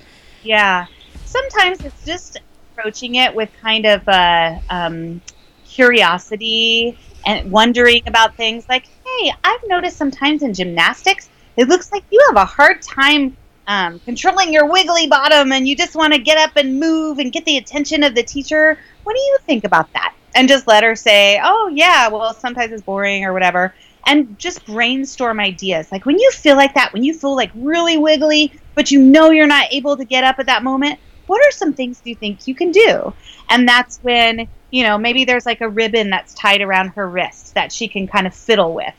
Yeah. 0.43 0.85
Sometimes 1.25 1.83
it's 1.83 2.05
just 2.05 2.37
approaching 2.71 3.15
it 3.15 3.33
with 3.35 3.49
kind 3.61 3.85
of 3.85 4.07
uh, 4.07 4.59
um, 4.69 5.21
curiosity 5.65 6.97
and 7.25 7.51
wondering 7.51 8.01
about 8.05 8.35
things 8.35 8.65
like, 8.69 8.87
hey, 9.05 9.31
I've 9.43 9.59
noticed 9.67 9.97
sometimes 9.97 10.41
in 10.43 10.53
gymnastics, 10.53 11.29
it 11.57 11.67
looks 11.67 11.91
like 11.91 12.03
you 12.11 12.23
have 12.27 12.37
a 12.37 12.45
hard 12.45 12.81
time 12.81 13.35
um, 13.67 13.99
controlling 13.99 14.53
your 14.53 14.71
wiggly 14.71 15.07
bottom 15.07 15.51
and 15.51 15.67
you 15.67 15.75
just 15.75 15.95
want 15.95 16.13
to 16.13 16.19
get 16.19 16.37
up 16.37 16.55
and 16.55 16.79
move 16.79 17.19
and 17.19 17.31
get 17.33 17.43
the 17.45 17.57
attention 17.57 18.03
of 18.03 18.15
the 18.15 18.23
teacher. 18.23 18.77
What 19.03 19.13
do 19.15 19.19
you 19.19 19.37
think 19.45 19.63
about 19.65 19.91
that? 19.93 20.13
And 20.37 20.47
just 20.47 20.67
let 20.67 20.83
her 20.83 20.95
say, 20.95 21.41
oh, 21.43 21.71
yeah, 21.73 22.09
well, 22.09 22.31
sometimes 22.31 22.71
it's 22.71 22.83
boring 22.83 23.25
or 23.25 23.33
whatever. 23.33 23.73
And 24.05 24.37
just 24.37 24.63
brainstorm 24.67 25.39
ideas. 25.39 25.91
Like 25.91 26.05
when 26.05 26.19
you 26.19 26.29
feel 26.29 26.55
like 26.55 26.75
that, 26.75 26.93
when 26.93 27.03
you 27.03 27.15
feel 27.15 27.35
like 27.35 27.49
really 27.55 27.97
wiggly, 27.97 28.53
but 28.75 28.91
you 28.91 29.01
know 29.01 29.31
you're 29.31 29.47
not 29.47 29.73
able 29.73 29.97
to 29.97 30.05
get 30.05 30.23
up 30.23 30.37
at 30.37 30.45
that 30.45 30.61
moment, 30.63 30.99
what 31.25 31.43
are 31.43 31.51
some 31.51 31.73
things 31.73 31.99
do 32.01 32.11
you 32.11 32.15
think 32.15 32.47
you 32.47 32.53
can 32.53 32.71
do? 32.71 33.11
And 33.49 33.67
that's 33.67 33.97
when, 34.03 34.47
you 34.69 34.83
know, 34.83 34.99
maybe 34.99 35.25
there's 35.25 35.47
like 35.47 35.61
a 35.61 35.69
ribbon 35.69 36.11
that's 36.11 36.35
tied 36.35 36.61
around 36.61 36.89
her 36.89 37.09
wrist 37.09 37.55
that 37.55 37.71
she 37.71 37.87
can 37.87 38.07
kind 38.07 38.27
of 38.27 38.35
fiddle 38.35 38.75
with. 38.75 38.93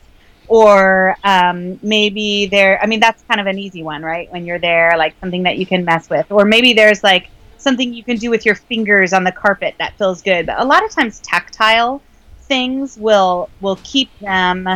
Or 0.49 1.17
um, 1.23 1.79
maybe 1.85 2.47
there, 2.47 2.83
I 2.83 2.87
mean, 2.87 2.99
that's 2.99 3.23
kind 3.29 3.41
of 3.41 3.47
an 3.47 3.61
easy 3.61 3.85
one, 3.85 4.03
right? 4.03 4.31
When 4.33 4.45
you're 4.45 4.59
there, 4.59 4.95
like 4.99 5.15
something 5.21 5.45
that 5.45 5.57
you 5.57 5.67
can 5.67 5.85
mess 5.85 6.11
with. 6.11 6.33
Or 6.33 6.45
maybe 6.45 6.73
there's 6.73 7.05
like 7.05 7.31
something 7.59 7.93
you 7.93 8.03
can 8.05 8.17
do 8.17 8.31
with 8.31 8.47
your 8.47 8.55
fingers 8.55 9.13
on 9.13 9.25
the 9.25 9.33
carpet 9.33 9.75
that 9.79 9.97
feels 9.99 10.23
good. 10.23 10.47
But 10.47 10.59
a 10.59 10.65
lot 10.65 10.85
of 10.85 10.91
times, 10.91 11.21
tactile 11.21 12.03
things 12.43 12.97
will 12.97 13.51
will 13.61 13.79
keep 13.85 14.09
them 14.21 14.67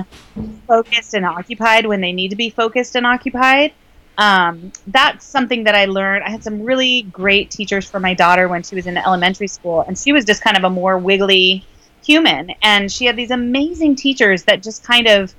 focused 0.68 1.14
and 1.14 1.24
occupied 1.24 1.86
when 1.86 2.02
they 2.02 2.12
need 2.12 2.28
to 2.28 2.36
be 2.36 2.50
focused 2.50 2.96
and 2.96 3.06
occupied 3.06 3.72
um, 4.18 4.72
that's 4.88 5.24
something 5.24 5.64
that 5.64 5.74
I 5.74 5.86
learned. 5.86 6.24
I 6.24 6.30
had 6.30 6.44
some 6.44 6.62
really 6.62 7.02
great 7.02 7.50
teachers 7.50 7.88
for 7.88 7.98
my 7.98 8.14
daughter 8.14 8.48
when 8.48 8.62
she 8.62 8.74
was 8.74 8.86
in 8.86 8.96
elementary 8.96 9.48
school, 9.48 9.80
and 9.80 9.96
she 9.96 10.12
was 10.12 10.24
just 10.24 10.42
kind 10.42 10.56
of 10.56 10.64
a 10.64 10.70
more 10.70 10.98
wiggly 10.98 11.64
human. 12.04 12.50
And 12.62 12.90
she 12.90 13.06
had 13.06 13.16
these 13.16 13.30
amazing 13.30 13.96
teachers 13.96 14.44
that 14.44 14.62
just 14.62 14.84
kind 14.84 15.06
of 15.06 15.34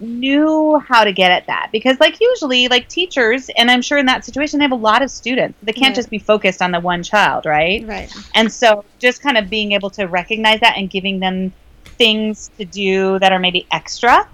knew 0.00 0.78
how 0.78 1.04
to 1.04 1.12
get 1.12 1.30
at 1.30 1.46
that. 1.46 1.70
Because 1.72 1.98
like 2.00 2.20
usually 2.20 2.68
like 2.68 2.88
teachers 2.88 3.50
and 3.56 3.70
i'm 3.70 3.82
sure 3.82 3.98
in 3.98 4.06
that 4.06 4.24
situation 4.24 4.58
they 4.58 4.64
have 4.64 4.72
a 4.72 4.74
lot 4.74 5.02
of 5.02 5.10
students. 5.10 5.58
They 5.62 5.72
can't 5.72 5.94
just 5.94 6.10
be 6.10 6.18
focused 6.18 6.62
on 6.62 6.70
the 6.70 6.80
one 6.80 7.02
child 7.02 7.46
right? 7.46 7.86
Right. 7.86 8.12
And 8.34 8.52
so 8.52 8.84
just 8.98 9.22
kind 9.22 9.36
of 9.36 9.48
being 9.48 9.72
able 9.72 9.90
to 9.90 10.04
recognize 10.06 10.60
that 10.60 10.76
and 10.76 10.90
giving 10.90 11.20
them 11.20 11.52
things 11.84 12.50
to 12.58 12.64
do 12.64 13.18
that 13.18 13.32
are 13.32 13.38
maybe 13.38 13.66
extra 13.70 14.28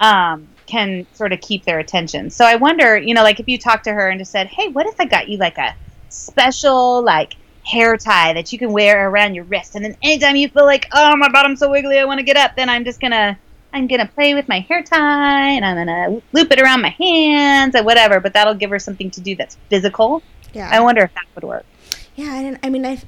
um, 0.00 0.48
can 0.66 1.06
sort 1.14 1.32
of 1.32 1.40
keep 1.40 1.64
their 1.64 1.78
attention. 1.78 2.30
So 2.30 2.44
I 2.44 2.56
wonder, 2.56 2.96
you 2.96 3.14
know, 3.14 3.22
like 3.22 3.40
if 3.40 3.48
you 3.48 3.58
talk 3.58 3.82
to 3.84 3.92
her 3.92 4.08
and 4.08 4.18
just 4.18 4.32
said, 4.32 4.48
hey, 4.48 4.68
what 4.68 4.86
if 4.86 5.00
I 5.00 5.04
got 5.04 5.28
you 5.28 5.38
like 5.38 5.58
a 5.58 5.74
special, 6.08 7.02
like, 7.02 7.36
hair 7.64 7.96
tie 7.96 8.32
that 8.32 8.52
you 8.52 8.58
can 8.58 8.70
wear 8.70 9.08
around 9.08 9.34
your 9.34 9.42
wrist 9.44 9.74
and 9.74 9.84
then 9.84 9.96
anytime 10.00 10.36
you 10.36 10.48
feel 10.48 10.64
like 10.64 10.86
oh 10.92 11.16
my 11.16 11.28
bottom's 11.28 11.58
so 11.58 11.68
wiggly 11.68 11.98
i 11.98 12.04
want 12.04 12.16
to 12.16 12.22
get 12.22 12.36
up 12.36 12.54
then 12.54 12.68
i'm 12.68 12.84
just 12.84 13.00
gonna 13.00 13.36
i'm 13.72 13.86
gonna 13.86 14.06
play 14.06 14.34
with 14.34 14.48
my 14.48 14.60
hair 14.60 14.82
tie 14.82 15.50
and 15.50 15.64
i'm 15.64 15.76
gonna 15.76 16.22
loop 16.32 16.50
it 16.50 16.60
around 16.60 16.80
my 16.82 16.90
hands 16.90 17.74
or 17.74 17.82
whatever 17.82 18.20
but 18.20 18.32
that'll 18.32 18.54
give 18.54 18.70
her 18.70 18.78
something 18.78 19.10
to 19.10 19.20
do 19.20 19.36
that's 19.36 19.56
physical. 19.68 20.22
Yeah. 20.52 20.68
I 20.72 20.80
wonder 20.80 21.02
if 21.02 21.12
that 21.14 21.24
would 21.34 21.44
work. 21.44 21.66
Yeah, 22.14 22.34
and 22.34 22.58
I 22.62 22.70
mean, 22.70 22.86
I 22.86 23.00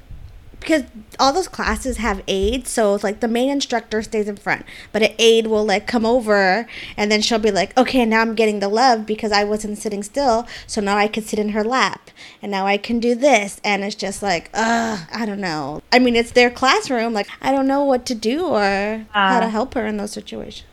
because 0.59 0.83
all 1.19 1.31
those 1.33 1.47
classes 1.47 1.97
have 1.97 2.21
aides, 2.27 2.69
so 2.69 2.93
it's 2.95 3.03
like 3.03 3.19
the 3.21 3.27
main 3.27 3.49
instructor 3.49 4.01
stays 4.01 4.27
in 4.27 4.35
front, 4.35 4.65
but 4.91 5.01
an 5.01 5.13
aide 5.17 5.47
will 5.47 5.65
like 5.65 5.87
come 5.87 6.05
over 6.05 6.67
and 6.97 7.11
then 7.11 7.21
she'll 7.21 7.39
be 7.39 7.51
like, 7.51 7.75
okay, 7.77 8.05
now 8.05 8.21
I'm 8.21 8.35
getting 8.35 8.59
the 8.59 8.67
love 8.69 9.05
because 9.05 9.31
I 9.31 9.43
wasn't 9.43 9.77
sitting 9.77 10.03
still, 10.03 10.47
so 10.67 10.81
now 10.81 10.97
I 10.97 11.07
can 11.07 11.23
sit 11.23 11.39
in 11.39 11.49
her 11.49 11.63
lap 11.63 12.11
and 12.41 12.51
now 12.51 12.65
I 12.67 12.77
can 12.77 12.99
do 12.99 13.15
this, 13.15 13.59
and 13.63 13.83
it's 13.83 13.95
just 13.95 14.21
like, 14.21 14.49
ugh, 14.53 14.99
I 15.13 15.25
don't 15.25 15.41
know. 15.41 15.81
I 15.91 15.99
mean, 15.99 16.15
it's 16.15 16.31
their 16.31 16.49
classroom, 16.49 17.13
like 17.13 17.27
I 17.41 17.51
don't 17.51 17.67
know 17.67 17.83
what 17.83 18.05
to 18.07 18.15
do 18.15 18.45
or 18.47 19.05
how 19.11 19.39
to 19.39 19.45
Uh. 19.45 19.49
help 19.49 19.73
her 19.75 19.85
in 19.87 19.97
those 19.97 20.11
situations. 20.11 20.63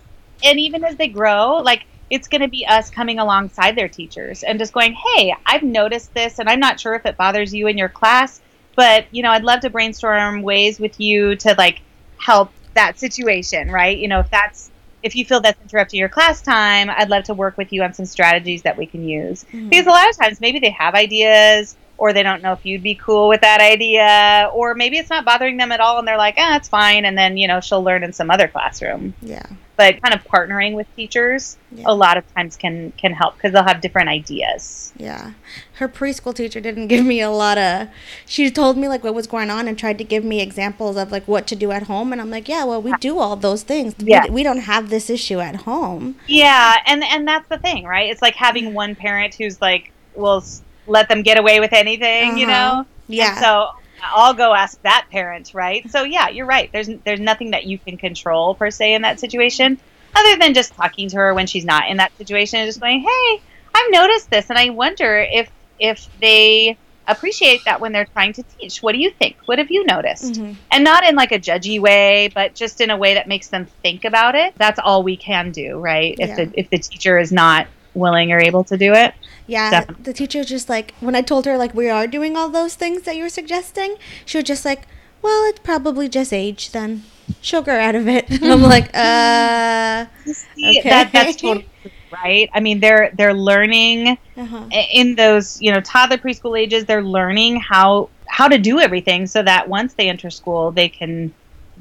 and 0.45 0.59
even 0.61 0.85
as 0.85 0.97
they 0.97 1.09
grow, 1.09 1.63
like 1.65 1.85
it's 2.11 2.29
going 2.29 2.43
to 2.43 2.47
be 2.49 2.65
us 2.67 2.89
coming 2.91 3.19
alongside 3.19 3.75
their 3.75 3.89
teachers 3.89 4.43
and 4.45 4.59
just 4.61 4.73
going, 4.73 4.93
"Hey, 4.95 5.35
I've 5.47 5.63
noticed 5.63 6.13
this, 6.15 6.39
and 6.39 6.49
I'm 6.49 6.61
not 6.61 6.79
sure 6.79 6.95
if 6.95 7.05
it 7.07 7.17
bothers 7.17 7.53
you 7.55 7.67
in 7.67 7.77
your 7.79 7.89
class, 7.89 8.41
but 8.77 9.07
you 9.11 9.23
know, 9.23 9.31
I'd 9.31 9.43
love 9.43 9.61
to 9.61 9.71
brainstorm 9.71 10.43
ways 10.43 10.79
with 10.79 11.01
you 11.01 11.35
to 11.37 11.55
like 11.59 11.81
help 12.19 12.53
that 12.75 12.99
situation, 12.99 13.71
right? 13.71 13.99
You 13.99 14.07
know, 14.07 14.21
if 14.21 14.31
that's 14.31 14.71
if 15.03 15.17
you 15.17 15.25
feel 15.25 15.41
that's 15.41 15.61
interrupting 15.61 15.99
your 15.99 16.09
class 16.09 16.43
time, 16.43 16.91
I'd 16.91 17.11
love 17.11 17.25
to 17.25 17.35
work 17.35 17.57
with 17.57 17.73
you 17.73 17.83
on 17.83 17.95
some 17.95 18.07
strategies 18.07 18.63
that 18.63 18.77
we 18.77 18.87
can 18.87 19.09
use. 19.09 19.45
Because 19.69 19.87
a 19.87 19.91
lot 19.91 20.09
of 20.09 20.17
times, 20.17 20.41
maybe 20.41 20.61
they 20.61 20.71
have 20.71 20.95
ideas." 20.95 21.77
Or 21.99 22.13
they 22.13 22.23
don't 22.23 22.43
know 22.43 22.53
if 22.53 22.67
you'd 22.67 22.83
be 22.83 22.95
cool 22.95 23.27
with 23.27 23.41
that 23.41 23.63
idea, 23.63 24.51
or 24.53 24.75
maybe 24.75 24.99
it's 24.99 25.09
not 25.09 25.25
bothering 25.25 25.57
them 25.57 25.73
at 25.73 25.81
all, 25.81 25.99
and 25.99 26.07
they're 26.07 26.19
like, 26.19 26.35
"Ah, 26.37 26.57
it's 26.57 26.69
fine." 26.69 27.07
And 27.07 27.17
then 27.17 27.39
you 27.39 27.49
know 27.49 27.61
she'll 27.61 27.83
learn 27.83 28.05
in 28.05 28.13
some 28.13 28.31
other 28.31 28.49
classroom 28.49 29.15
Yeah. 29.23 29.47
But 29.77 30.01
kind 30.03 30.15
of 30.15 30.25
partnering 30.25 30.73
with 30.75 30.87
teachers 30.97 31.57
Yeah. 31.73 31.85
a 31.87 31.95
lot 31.95 32.17
of 32.17 32.25
times 32.35 32.57
can 32.57 32.93
can 32.93 33.13
help 33.13 33.35
because 33.37 33.53
they'll 33.53 33.65
have 33.65 33.81
different 33.81 34.09
ideas. 34.09 34.93
Yeah. 34.97 35.33
Her 35.75 35.89
preschool 35.89 36.35
teacher 36.35 36.61
didn't 36.61 36.87
give 36.89 37.05
me 37.05 37.21
a 37.21 37.31
lot 37.31 37.59
of 37.59 37.89
she 38.25 38.51
told 38.51 38.77
me 38.79 38.89
like 38.89 39.05
what 39.05 39.15
was 39.15 39.27
going 39.27 39.51
on 39.51 39.69
and 39.69 39.79
tried 39.79 39.99
to 39.99 40.05
give 40.05 40.25
me 40.25 40.41
examples 40.41 40.97
of 40.97 41.13
like 41.13 41.29
what 41.29 41.47
to 41.49 41.57
do 41.57 41.71
at 41.73 41.85
home 41.85 42.13
and 42.13 42.21
I'm 42.21 42.31
like, 42.31 42.49
"Yeah, 42.49 42.65
well, 42.65 42.81
we 42.81 42.93
do 43.01 43.19
all 43.19 43.37
those 43.37 43.63
things. 43.63 43.95
We- 43.99 44.11
Yeah. 44.13 44.27
We, 44.31 44.43
don't 44.43 44.61
have 44.61 44.89
this 44.89 45.11
issue 45.11 45.41
at 45.41 45.57
home." 45.57 46.17
Yeah, 46.27 46.77
and 46.87 47.05
and 47.05 47.29
that's 47.29 47.49
the 47.49 47.59
thing, 47.59 47.85
right? 47.85 48.11
It's 48.11 48.23
like 48.23 48.35
having 48.35 48.73
one 48.75 48.95
parent 48.95 49.35
who's 49.35 49.61
like, 49.61 49.93
"Will 50.15 50.43
let 50.87 51.09
them 51.09 51.23
get 51.23 51.37
away 51.39 51.61
with 51.61 51.73
anything," 51.73 52.39
you 52.39 52.47
Uh-huh. 52.47 52.77
know. 52.83 52.87
Yeah. 53.09 53.31
And 53.33 53.39
so 53.39 53.69
I'll 54.03 54.35
go 54.35 54.55
ask 54.55 54.81
that 54.83 55.07
parent, 55.11 55.53
right? 55.55 55.89
So 55.91 56.03
yeah, 56.05 56.29
you're 56.29 56.47
right. 56.47 56.71
There's 56.73 56.89
there's 57.05 57.21
nothing 57.21 57.51
that 57.53 57.65
you 57.65 57.79
can 57.79 57.97
control 57.97 58.55
per 58.55 58.71
se 58.71 58.95
in 58.95 59.03
that 59.03 59.21
situation, 59.21 59.79
other 60.15 60.37
than 60.39 60.55
just 60.55 60.75
talking 60.75 61.09
to 61.11 61.17
her 61.17 61.35
when 61.35 61.47
she's 61.47 61.65
not 61.65 61.89
in 61.89 61.97
that 61.99 62.17
situation 62.19 62.61
and 62.61 62.69
just 62.69 62.81
going, 62.81 63.01
"Hey, 63.01 63.41
I've 63.75 63.91
noticed 63.91 64.31
this, 64.31 64.51
and 64.51 64.59
I 64.59 64.71
wonder 64.71 65.19
if 65.31 65.51
if 65.79 66.09
they 66.21 66.77
appreciate 67.09 67.65
that 67.65 67.81
when 67.81 67.93
they're 67.93 68.07
trying 68.07 68.33
to 68.33 68.43
teach. 68.59 68.83
What 68.83 68.91
do 68.93 68.99
you 68.99 69.11
think? 69.11 69.37
What 69.47 69.59
have 69.59 69.71
you 69.71 69.85
noticed?" 69.85 70.35
Mhm. 70.35 70.57
and 70.73 70.83
not 70.85 71.05
in 71.05 71.15
like 71.15 71.31
a 71.33 71.39
judgy 71.39 71.79
way 71.81 72.29
but 72.35 72.55
just 72.55 72.81
in 72.81 72.91
a 72.91 72.97
way 72.97 73.15
that 73.15 73.29
makes 73.29 73.47
them 73.49 73.67
think 73.83 74.05
about 74.05 74.35
it 74.35 74.53
that's 74.59 74.79
all 74.81 75.03
we 75.05 75.17
can 75.17 75.53
do 75.53 75.79
right 75.79 76.17
if 76.19 76.31
Yeah. 76.31 76.35
the 76.37 76.51
if 76.55 76.69
the 76.71 76.79
teacher 76.79 77.19
is 77.19 77.31
not 77.31 77.69
willing 77.95 78.33
or 78.33 78.41
able 78.41 78.65
to 78.65 78.77
do 78.77 78.93
it 78.93 79.15
Yeah, 79.47 79.71
Definitely. 79.71 80.03
the 80.05 80.13
teacher 80.13 80.45
just 80.45 80.69
like 80.69 80.95
when 81.01 81.15
I 81.15 81.23
told 81.23 81.47
her 81.47 81.57
like 81.57 81.75
we 81.75 81.89
are 81.89 82.07
doing 82.07 82.37
all 82.37 82.49
those 82.49 82.75
things 82.75 83.03
that 83.03 83.17
you 83.17 83.23
were 83.25 83.29
suggesting, 83.29 83.97
she 84.25 84.39
was 84.39 84.45
just 84.45 84.65
like, 84.65 84.83
"Well, 85.23 85.49
it's 85.49 85.61
probably 85.61 86.09
just 86.09 86.33
age 86.33 86.71
then. 86.73 87.05
She'll 87.41 87.63
grow 87.63 87.79
out 87.79 87.95
of 87.95 88.09
it." 88.09 88.27
I'm 88.43 88.63
like, 88.63 88.91
"Uh, 88.95 90.07
See, 90.27 90.81
Okay. 90.81 90.89
that 90.89 91.13
that's 91.13 91.37
totally 91.41 91.67
right 92.11 92.49
i 92.55 92.61
mean 92.61 92.79
they're 92.81 93.11
they're 93.17 93.35
learning 93.35 94.17
uh-huh. 94.37 94.69
in 94.93 95.15
those 95.17 95.61
you 95.61 95.73
know 95.73 95.81
toddler 95.81 96.17
preschool 96.17 96.59
ages 96.59 96.85
they're 96.85 97.03
learning 97.03 97.57
how 97.57 98.09
how 98.29 98.47
to 98.49 98.59
do 98.59 98.79
everything 98.81 99.27
so 99.27 99.43
that 99.43 99.69
once 99.69 99.95
they 99.95 100.09
enter 100.09 100.31
school 100.31 100.71
they 100.71 100.89
can 100.89 101.33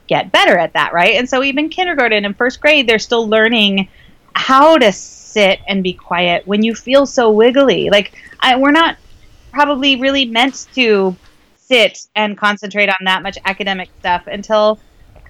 get 0.07 0.31
better 0.31 0.57
at 0.57 0.73
that 0.73 0.93
right 0.93 1.15
and 1.15 1.29
so 1.29 1.43
even 1.43 1.69
kindergarten 1.69 2.25
and 2.25 2.35
first 2.37 2.59
grade 2.59 2.87
they're 2.87 2.99
still 2.99 3.27
learning 3.27 3.87
how 4.35 4.77
to 4.77 4.91
sit 5.35 5.59
and 5.67 5.83
be 5.83 5.91
quiet 5.91 6.47
when 6.47 6.63
you 6.63 6.73
feel 6.73 7.05
so 7.05 7.29
wiggly. 7.29 7.89
Like 7.89 8.13
I, 8.39 8.55
we're 8.55 8.71
not 8.71 8.95
probably 9.51 9.97
really 9.97 10.23
meant 10.23 10.67
to 10.75 11.13
sit 11.57 12.07
and 12.15 12.37
concentrate 12.37 12.87
on 12.87 12.95
that 13.03 13.21
much 13.21 13.37
academic 13.43 13.89
stuff 13.99 14.27
until 14.27 14.79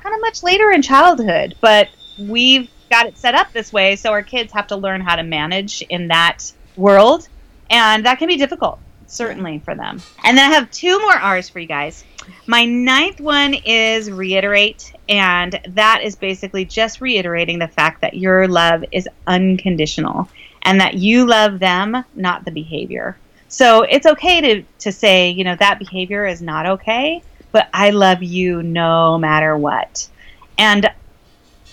kind 0.04 0.14
of 0.14 0.22
much 0.22 0.44
later 0.44 0.72
in 0.72 0.82
childhood 0.82 1.56
but 1.62 1.88
we've 2.20 2.70
got 2.90 3.06
it 3.06 3.18
set 3.18 3.34
up 3.34 3.52
this 3.54 3.72
way 3.72 3.96
so 3.96 4.12
our 4.12 4.22
kids 4.22 4.52
have 4.52 4.68
to 4.68 4.76
learn 4.76 5.00
how 5.00 5.16
to 5.16 5.24
manage 5.24 5.82
in 5.84 6.10
that 6.10 6.52
world 6.76 7.30
and 7.70 8.06
that 8.06 8.20
can 8.20 8.28
be 8.28 8.36
difficult 8.36 8.80
certainly 9.08 9.60
for 9.60 9.76
them. 9.76 10.02
And 10.24 10.38
then 10.38 10.52
i 10.52 10.56
have 10.56 10.70
two 10.72 11.00
more 11.00 11.14
r's 11.14 11.48
for 11.48 11.60
you 11.60 11.68
guys 11.68 12.04
my 12.48 12.66
ninth 12.66 13.20
one 13.20 13.54
is 13.66 14.12
reiterate 14.12 14.94
and 15.10 15.60
that 15.70 16.02
is 16.04 16.16
basically 16.16 16.66
just 16.66 17.02
reiterating 17.02 17.60
the 17.60 17.68
fact 17.68 18.02
that 18.02 18.16
your 18.16 18.48
love 18.48 18.84
is 18.92 19.08
unconditional 19.28 20.30
and 20.64 20.80
that 20.80 20.96
you 20.96 21.26
love 21.26 21.60
them 21.60 22.04
not 22.16 22.46
the 22.46 22.52
behavior. 22.52 23.18
So 23.48 23.84
it's 23.84 24.06
okay 24.06 24.42
to, 24.42 24.64
to 24.80 24.92
say 24.92 25.30
you 25.30 25.44
know 25.44 25.56
that 25.56 25.80
behavior 25.80 26.26
is 26.26 26.42
not 26.42 26.66
okay 26.66 27.22
but 27.52 27.70
i 27.74 27.90
love 27.92 28.22
you 28.22 28.62
no 28.64 29.18
matter 29.18 29.56
what. 29.56 30.10
And 30.58 30.90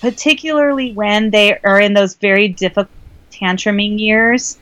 particularly 0.01 0.93
when 0.93 1.31
they 1.31 1.59
are 1.59 1.81
in 1.81 1.95
those 1.95 2.15
very 2.15 2.49
difficult 2.49 2.89
tantruming 3.31 3.99
years, 3.99 4.59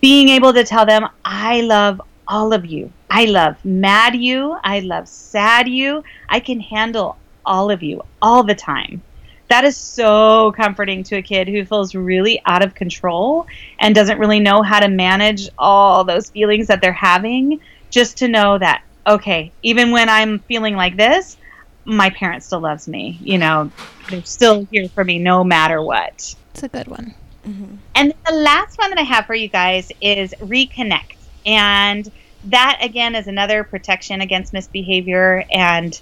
being 0.00 0.28
able 0.28 0.52
to 0.52 0.64
tell 0.64 0.86
them, 0.86 1.08
I 1.24 1.62
love 1.62 2.00
all 2.26 2.52
of 2.52 2.66
you. 2.66 2.92
I 3.10 3.26
love 3.26 3.62
mad 3.64 4.16
you. 4.16 4.58
I 4.64 4.80
love 4.80 5.08
sad 5.08 5.68
you. 5.68 6.02
I 6.28 6.40
can 6.40 6.60
handle 6.60 7.16
all 7.46 7.70
of 7.70 7.82
you 7.82 8.02
all 8.22 8.42
the 8.42 8.54
time. 8.54 9.02
That 9.48 9.64
is 9.64 9.76
so 9.76 10.52
comforting 10.52 11.04
to 11.04 11.16
a 11.16 11.22
kid 11.22 11.48
who 11.48 11.64
feels 11.64 11.94
really 11.94 12.40
out 12.46 12.64
of 12.64 12.74
control 12.74 13.46
and 13.78 13.94
doesn't 13.94 14.18
really 14.18 14.40
know 14.40 14.62
how 14.62 14.80
to 14.80 14.88
manage 14.88 15.48
all 15.58 16.02
those 16.02 16.30
feelings 16.30 16.66
that 16.68 16.80
they're 16.80 16.92
having. 16.92 17.60
Just 17.90 18.16
to 18.18 18.28
know 18.28 18.58
that, 18.58 18.82
okay, 19.06 19.52
even 19.62 19.90
when 19.90 20.08
I'm 20.08 20.38
feeling 20.40 20.74
like 20.74 20.96
this, 20.96 21.36
my 21.84 22.10
parent 22.10 22.42
still 22.42 22.60
loves 22.60 22.88
me. 22.88 23.18
You 23.20 23.38
know, 23.38 23.70
they're 24.08 24.24
still 24.24 24.66
here 24.70 24.88
for 24.88 25.04
me 25.04 25.18
no 25.18 25.44
matter 25.44 25.82
what. 25.82 26.34
It's 26.50 26.62
a 26.62 26.68
good 26.68 26.88
one. 26.88 27.14
Mm-hmm. 27.46 27.76
And 27.94 28.14
the 28.26 28.34
last 28.34 28.78
one 28.78 28.90
that 28.90 28.98
I 28.98 29.02
have 29.02 29.26
for 29.26 29.34
you 29.34 29.48
guys 29.48 29.92
is 30.00 30.34
reconnect. 30.40 31.16
And 31.46 32.10
that, 32.44 32.78
again, 32.80 33.14
is 33.14 33.26
another 33.26 33.64
protection 33.64 34.20
against 34.20 34.52
misbehavior. 34.52 35.44
And 35.50 35.98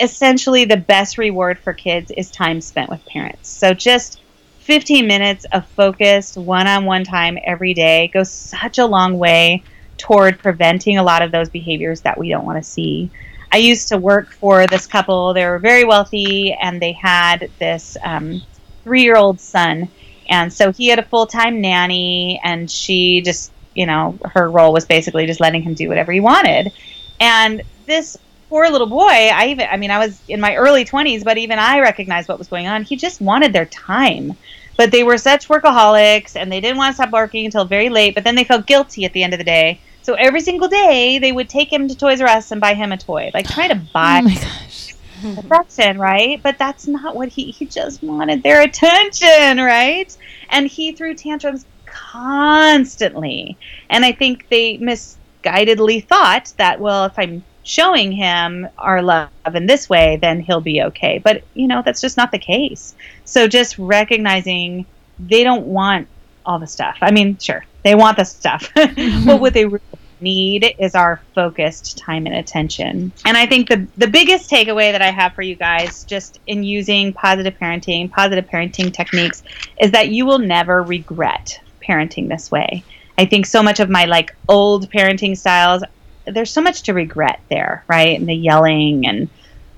essentially, 0.00 0.64
the 0.64 0.76
best 0.76 1.18
reward 1.18 1.58
for 1.58 1.72
kids 1.72 2.10
is 2.10 2.30
time 2.30 2.60
spent 2.60 2.90
with 2.90 3.04
parents. 3.06 3.48
So 3.48 3.74
just 3.74 4.20
15 4.60 5.06
minutes 5.06 5.46
of 5.52 5.66
focused 5.68 6.36
one 6.36 6.66
on 6.66 6.84
one 6.84 7.04
time 7.04 7.38
every 7.44 7.74
day 7.74 8.08
goes 8.08 8.30
such 8.30 8.78
a 8.78 8.86
long 8.86 9.18
way 9.18 9.62
toward 9.96 10.38
preventing 10.38 10.98
a 10.98 11.02
lot 11.02 11.22
of 11.22 11.30
those 11.30 11.48
behaviors 11.48 12.00
that 12.02 12.18
we 12.18 12.28
don't 12.28 12.44
want 12.44 12.62
to 12.62 12.68
see. 12.68 13.10
I 13.52 13.58
used 13.58 13.88
to 13.88 13.98
work 13.98 14.32
for 14.32 14.66
this 14.66 14.86
couple. 14.86 15.34
They 15.34 15.44
were 15.44 15.58
very 15.58 15.84
wealthy 15.84 16.52
and 16.52 16.80
they 16.80 16.92
had 16.92 17.50
this 17.58 17.96
um, 18.02 18.42
three 18.84 19.02
year 19.02 19.16
old 19.16 19.40
son. 19.40 19.88
And 20.28 20.52
so 20.52 20.70
he 20.72 20.86
had 20.86 21.00
a 21.00 21.02
full 21.02 21.26
time 21.26 21.60
nanny, 21.60 22.40
and 22.44 22.70
she 22.70 23.20
just, 23.20 23.52
you 23.74 23.86
know, 23.86 24.18
her 24.32 24.50
role 24.50 24.72
was 24.72 24.84
basically 24.86 25.26
just 25.26 25.40
letting 25.40 25.62
him 25.62 25.74
do 25.74 25.88
whatever 25.88 26.12
he 26.12 26.20
wanted. 26.20 26.72
And 27.20 27.62
this 27.86 28.16
poor 28.48 28.68
little 28.70 28.88
boy, 28.88 29.06
I 29.08 29.48
even, 29.48 29.68
I 29.70 29.76
mean, 29.76 29.90
I 29.90 29.98
was 29.98 30.20
in 30.28 30.40
my 30.40 30.56
early 30.56 30.84
20s, 30.84 31.24
but 31.24 31.38
even 31.38 31.58
I 31.58 31.80
recognized 31.80 32.28
what 32.28 32.38
was 32.38 32.48
going 32.48 32.66
on. 32.66 32.82
He 32.82 32.96
just 32.96 33.20
wanted 33.20 33.52
their 33.52 33.66
time. 33.66 34.32
But 34.76 34.90
they 34.92 35.04
were 35.04 35.18
such 35.18 35.48
workaholics 35.48 36.36
and 36.36 36.50
they 36.50 36.60
didn't 36.60 36.78
want 36.78 36.92
to 36.92 36.94
stop 36.96 37.12
working 37.12 37.44
until 37.44 37.64
very 37.66 37.90
late, 37.90 38.14
but 38.14 38.24
then 38.24 38.34
they 38.34 38.44
felt 38.44 38.66
guilty 38.66 39.04
at 39.04 39.12
the 39.12 39.22
end 39.22 39.34
of 39.34 39.38
the 39.38 39.44
day. 39.44 39.82
So 40.02 40.14
every 40.14 40.40
single 40.40 40.68
day 40.68 41.18
they 41.18 41.32
would 41.32 41.48
take 41.50 41.72
him 41.72 41.86
to 41.88 41.96
Toys 41.96 42.20
R 42.20 42.26
Us 42.28 42.50
and 42.50 42.60
buy 42.60 42.74
him 42.74 42.90
a 42.92 42.96
toy, 42.98 43.30
like 43.34 43.48
trying 43.48 43.70
to 43.70 43.82
oh 44.04 44.20
buy 44.20 44.22
Oh 44.22 44.22
my 44.22 44.34
gosh. 44.36 44.94
affection, 45.36 45.98
right? 45.98 46.40
But 46.42 46.58
that's 46.58 46.86
not 46.86 47.14
what 47.16 47.28
he 47.28 47.50
he 47.52 47.66
just 47.66 48.02
wanted 48.02 48.42
their 48.42 48.62
attention, 48.62 49.58
right? 49.58 50.14
And 50.50 50.66
he 50.66 50.92
threw 50.92 51.14
tantrums 51.14 51.66
constantly. 51.90 53.56
And 53.88 54.04
I 54.04 54.12
think 54.12 54.48
they 54.48 54.78
misguidedly 54.78 56.06
thought 56.06 56.52
that 56.56 56.80
well, 56.80 57.04
if 57.04 57.18
I'm 57.18 57.44
showing 57.62 58.12
him 58.12 58.68
our 58.78 59.02
love 59.02 59.30
in 59.54 59.66
this 59.66 59.88
way, 59.88 60.16
then 60.16 60.40
he'll 60.40 60.60
be 60.60 60.82
okay. 60.82 61.18
But, 61.18 61.44
you 61.54 61.66
know, 61.66 61.82
that's 61.84 62.00
just 62.00 62.16
not 62.16 62.32
the 62.32 62.38
case. 62.38 62.94
So 63.24 63.46
just 63.46 63.78
recognizing 63.78 64.86
they 65.18 65.44
don't 65.44 65.66
want 65.66 66.08
all 66.46 66.58
the 66.58 66.66
stuff. 66.66 66.98
I 67.00 67.10
mean, 67.10 67.38
sure, 67.38 67.64
they 67.84 67.94
want 67.94 68.16
the 68.16 68.24
stuff. 68.24 68.70
but 68.74 69.40
what 69.40 69.52
they 69.54 69.66
really 69.66 69.80
need 70.20 70.74
is 70.78 70.94
our 70.94 71.20
focused 71.34 71.98
time 71.98 72.26
and 72.26 72.34
attention. 72.34 73.12
And 73.24 73.36
I 73.36 73.46
think 73.46 73.68
the 73.68 73.86
the 73.96 74.06
biggest 74.06 74.50
takeaway 74.50 74.92
that 74.92 75.02
I 75.02 75.10
have 75.10 75.34
for 75.34 75.42
you 75.42 75.54
guys 75.54 76.04
just 76.04 76.40
in 76.46 76.62
using 76.62 77.12
positive 77.12 77.54
parenting, 77.58 78.10
positive 78.10 78.46
parenting 78.46 78.92
techniques 78.92 79.42
is 79.80 79.92
that 79.92 80.08
you 80.08 80.26
will 80.26 80.38
never 80.38 80.82
regret 80.82 81.60
parenting 81.90 82.28
this 82.28 82.50
way. 82.50 82.84
I 83.18 83.26
think 83.26 83.46
so 83.46 83.62
much 83.62 83.80
of 83.80 83.90
my 83.90 84.04
like 84.04 84.34
old 84.48 84.90
parenting 84.90 85.36
styles 85.36 85.82
there's 86.26 86.50
so 86.50 86.60
much 86.60 86.82
to 86.82 86.94
regret 86.94 87.40
there, 87.48 87.84
right? 87.88 88.18
And 88.18 88.28
the 88.28 88.34
yelling 88.34 89.06
and 89.06 89.28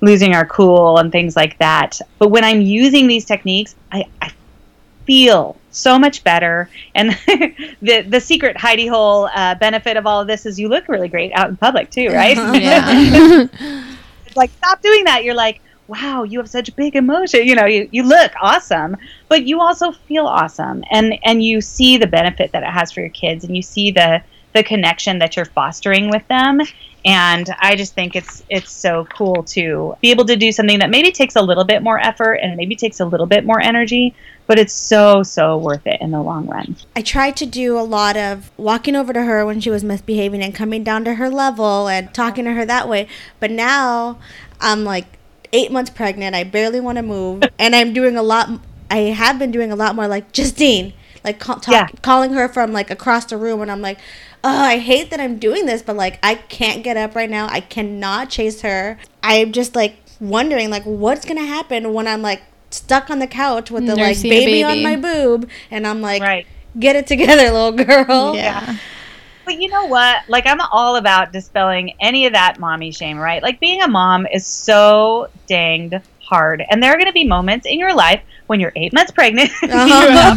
losing 0.01 0.33
our 0.33 0.45
cool 0.45 0.97
and 0.97 1.11
things 1.11 1.35
like 1.35 1.57
that. 1.59 1.99
But 2.19 2.29
when 2.29 2.43
I'm 2.43 2.61
using 2.61 3.07
these 3.07 3.25
techniques, 3.25 3.75
I, 3.91 4.05
I 4.21 4.31
feel 5.05 5.57
so 5.71 5.97
much 5.97 6.23
better. 6.23 6.69
And 6.95 7.11
the 7.81 8.05
the 8.07 8.19
secret 8.19 8.57
hidey 8.57 8.89
hole 8.89 9.29
uh, 9.33 9.55
benefit 9.55 9.97
of 9.97 10.05
all 10.05 10.21
of 10.21 10.27
this 10.27 10.45
is 10.45 10.59
you 10.59 10.69
look 10.69 10.87
really 10.87 11.09
great 11.09 11.31
out 11.33 11.49
in 11.49 11.57
public 11.57 11.89
too, 11.89 12.09
right? 12.09 12.37
Yeah. 12.61 13.47
it's 14.25 14.35
like 14.35 14.51
stop 14.57 14.81
doing 14.81 15.05
that. 15.05 15.23
You're 15.23 15.33
like, 15.35 15.61
wow, 15.87 16.23
you 16.23 16.39
have 16.39 16.49
such 16.49 16.75
big 16.75 16.95
emotion. 16.95 17.45
You 17.45 17.55
know, 17.55 17.65
you, 17.65 17.89
you 17.91 18.03
look 18.03 18.31
awesome, 18.41 18.97
but 19.29 19.45
you 19.45 19.59
also 19.59 19.91
feel 19.91 20.25
awesome, 20.25 20.83
and 20.91 21.17
and 21.23 21.43
you 21.43 21.61
see 21.61 21.97
the 21.97 22.07
benefit 22.07 22.51
that 22.51 22.63
it 22.63 22.69
has 22.69 22.91
for 22.91 23.01
your 23.01 23.09
kids, 23.09 23.43
and 23.43 23.55
you 23.55 23.61
see 23.61 23.91
the 23.91 24.21
the 24.53 24.63
connection 24.63 25.19
that 25.19 25.35
you're 25.35 25.45
fostering 25.45 26.09
with 26.09 26.27
them. 26.27 26.61
And 27.05 27.53
I 27.59 27.75
just 27.75 27.95
think 27.95 28.15
it's 28.15 28.43
it's 28.49 28.71
so 28.71 29.05
cool 29.13 29.43
to 29.43 29.95
be 30.01 30.11
able 30.11 30.23
to 30.25 30.37
do 30.37 30.53
something 30.53 30.79
that 30.79 30.89
maybe 30.89 31.11
takes 31.11 31.35
a 31.35 31.41
little 31.41 31.65
bit 31.65 31.83
more 31.83 31.99
effort 31.99 32.35
and 32.35 32.55
maybe 32.55 32.75
takes 32.77 33.01
a 33.01 33.05
little 33.05 33.25
bit 33.25 33.43
more 33.43 33.59
energy, 33.59 34.15
but 34.47 34.57
it's 34.57 34.73
so 34.73 35.21
so 35.21 35.57
worth 35.57 35.85
it 35.85 35.99
in 35.99 36.11
the 36.11 36.21
long 36.21 36.47
run. 36.47 36.77
I 36.95 37.01
tried 37.01 37.35
to 37.37 37.45
do 37.45 37.77
a 37.77 37.81
lot 37.81 38.15
of 38.15 38.51
walking 38.55 38.95
over 38.95 39.11
to 39.11 39.23
her 39.23 39.45
when 39.45 39.59
she 39.59 39.69
was 39.69 39.83
misbehaving 39.83 40.41
and 40.41 40.55
coming 40.55 40.83
down 40.83 41.03
to 41.03 41.15
her 41.15 41.29
level 41.29 41.89
and 41.89 42.13
talking 42.13 42.45
to 42.45 42.53
her 42.53 42.65
that 42.65 42.87
way. 42.87 43.07
But 43.41 43.51
now 43.51 44.17
I'm 44.61 44.85
like 44.85 45.19
eight 45.53 45.71
months 45.71 45.89
pregnant. 45.91 46.35
I 46.35 46.43
barely 46.43 46.79
want 46.81 46.97
to 46.97 47.03
move, 47.03 47.43
and 47.57 47.75
I'm 47.75 47.93
doing 47.93 48.17
a 48.17 48.23
lot. 48.23 48.49
I 48.91 48.97
have 48.97 49.39
been 49.39 49.51
doing 49.51 49.71
a 49.71 49.75
lot 49.75 49.95
more 49.95 50.07
like 50.07 50.31
Justine, 50.33 50.93
like 51.23 51.39
call, 51.39 51.55
talk, 51.59 51.71
Yeah. 51.73 51.87
calling 52.01 52.33
her 52.33 52.47
from 52.49 52.73
like 52.73 52.91
across 52.91 53.25
the 53.25 53.37
room, 53.37 53.61
and 53.61 53.71
I'm 53.71 53.81
like, 53.81 53.99
oh, 54.43 54.49
I 54.63 54.77
hate 54.79 55.09
that 55.11 55.19
I'm 55.21 55.39
doing 55.39 55.65
this, 55.65 55.81
but 55.81 55.95
like 55.95 56.19
I 56.21 56.35
can't 56.35 56.83
get 56.83 56.97
up 56.97 57.15
right 57.15 57.29
now. 57.29 57.47
I 57.49 57.61
cannot 57.61 58.29
chase 58.29 58.61
her. 58.61 58.97
I'm 59.23 59.51
just 59.53 59.75
like 59.75 59.95
wondering 60.19 60.69
like 60.69 60.83
what's 60.83 61.25
gonna 61.25 61.45
happen 61.45 61.93
when 61.93 62.07
I'm 62.07 62.21
like 62.21 62.41
stuck 62.69 63.09
on 63.09 63.19
the 63.19 63.27
couch 63.27 63.69
with 63.71 63.85
the 63.85 63.95
like 63.95 64.07
Nursing 64.17 64.31
a 64.31 64.45
baby, 64.45 64.63
on 64.63 64.83
my 64.83 64.95
boob, 64.95 65.49
and 65.71 65.85
I'm 65.87 66.01
like, 66.01 66.21
Right. 66.21 66.45
get 66.79 66.95
it 66.95 67.07
together, 67.07 67.51
little 67.51 67.71
girl. 67.71 68.35
yeah. 68.35 68.77
But 69.45 69.61
you 69.61 69.69
know 69.69 69.85
what? 69.85 70.27
Like 70.27 70.45
I'm 70.45 70.61
all 70.61 70.95
about 70.95 71.31
dispelling 71.31 71.93
any 71.99 72.25
of 72.25 72.33
that 72.33 72.59
mommy 72.59 72.91
shame, 72.91 73.17
right? 73.17 73.41
Like 73.41 73.59
being 73.59 73.81
a 73.81 73.87
mom 73.87 74.25
is 74.27 74.45
so 74.45 75.29
danged 75.47 75.95
hard. 76.23 76.63
And 76.69 76.81
there 76.81 76.91
are 76.91 76.97
going 76.97 77.07
to 77.07 77.13
be 77.13 77.25
moments 77.25 77.65
in 77.65 77.77
your 77.77 77.93
life 77.93 78.21
when 78.47 78.59
you're 78.59 78.73
eight 78.75 78.93
months 78.93 79.11
pregnant, 79.11 79.51
uh-huh. 79.63 80.35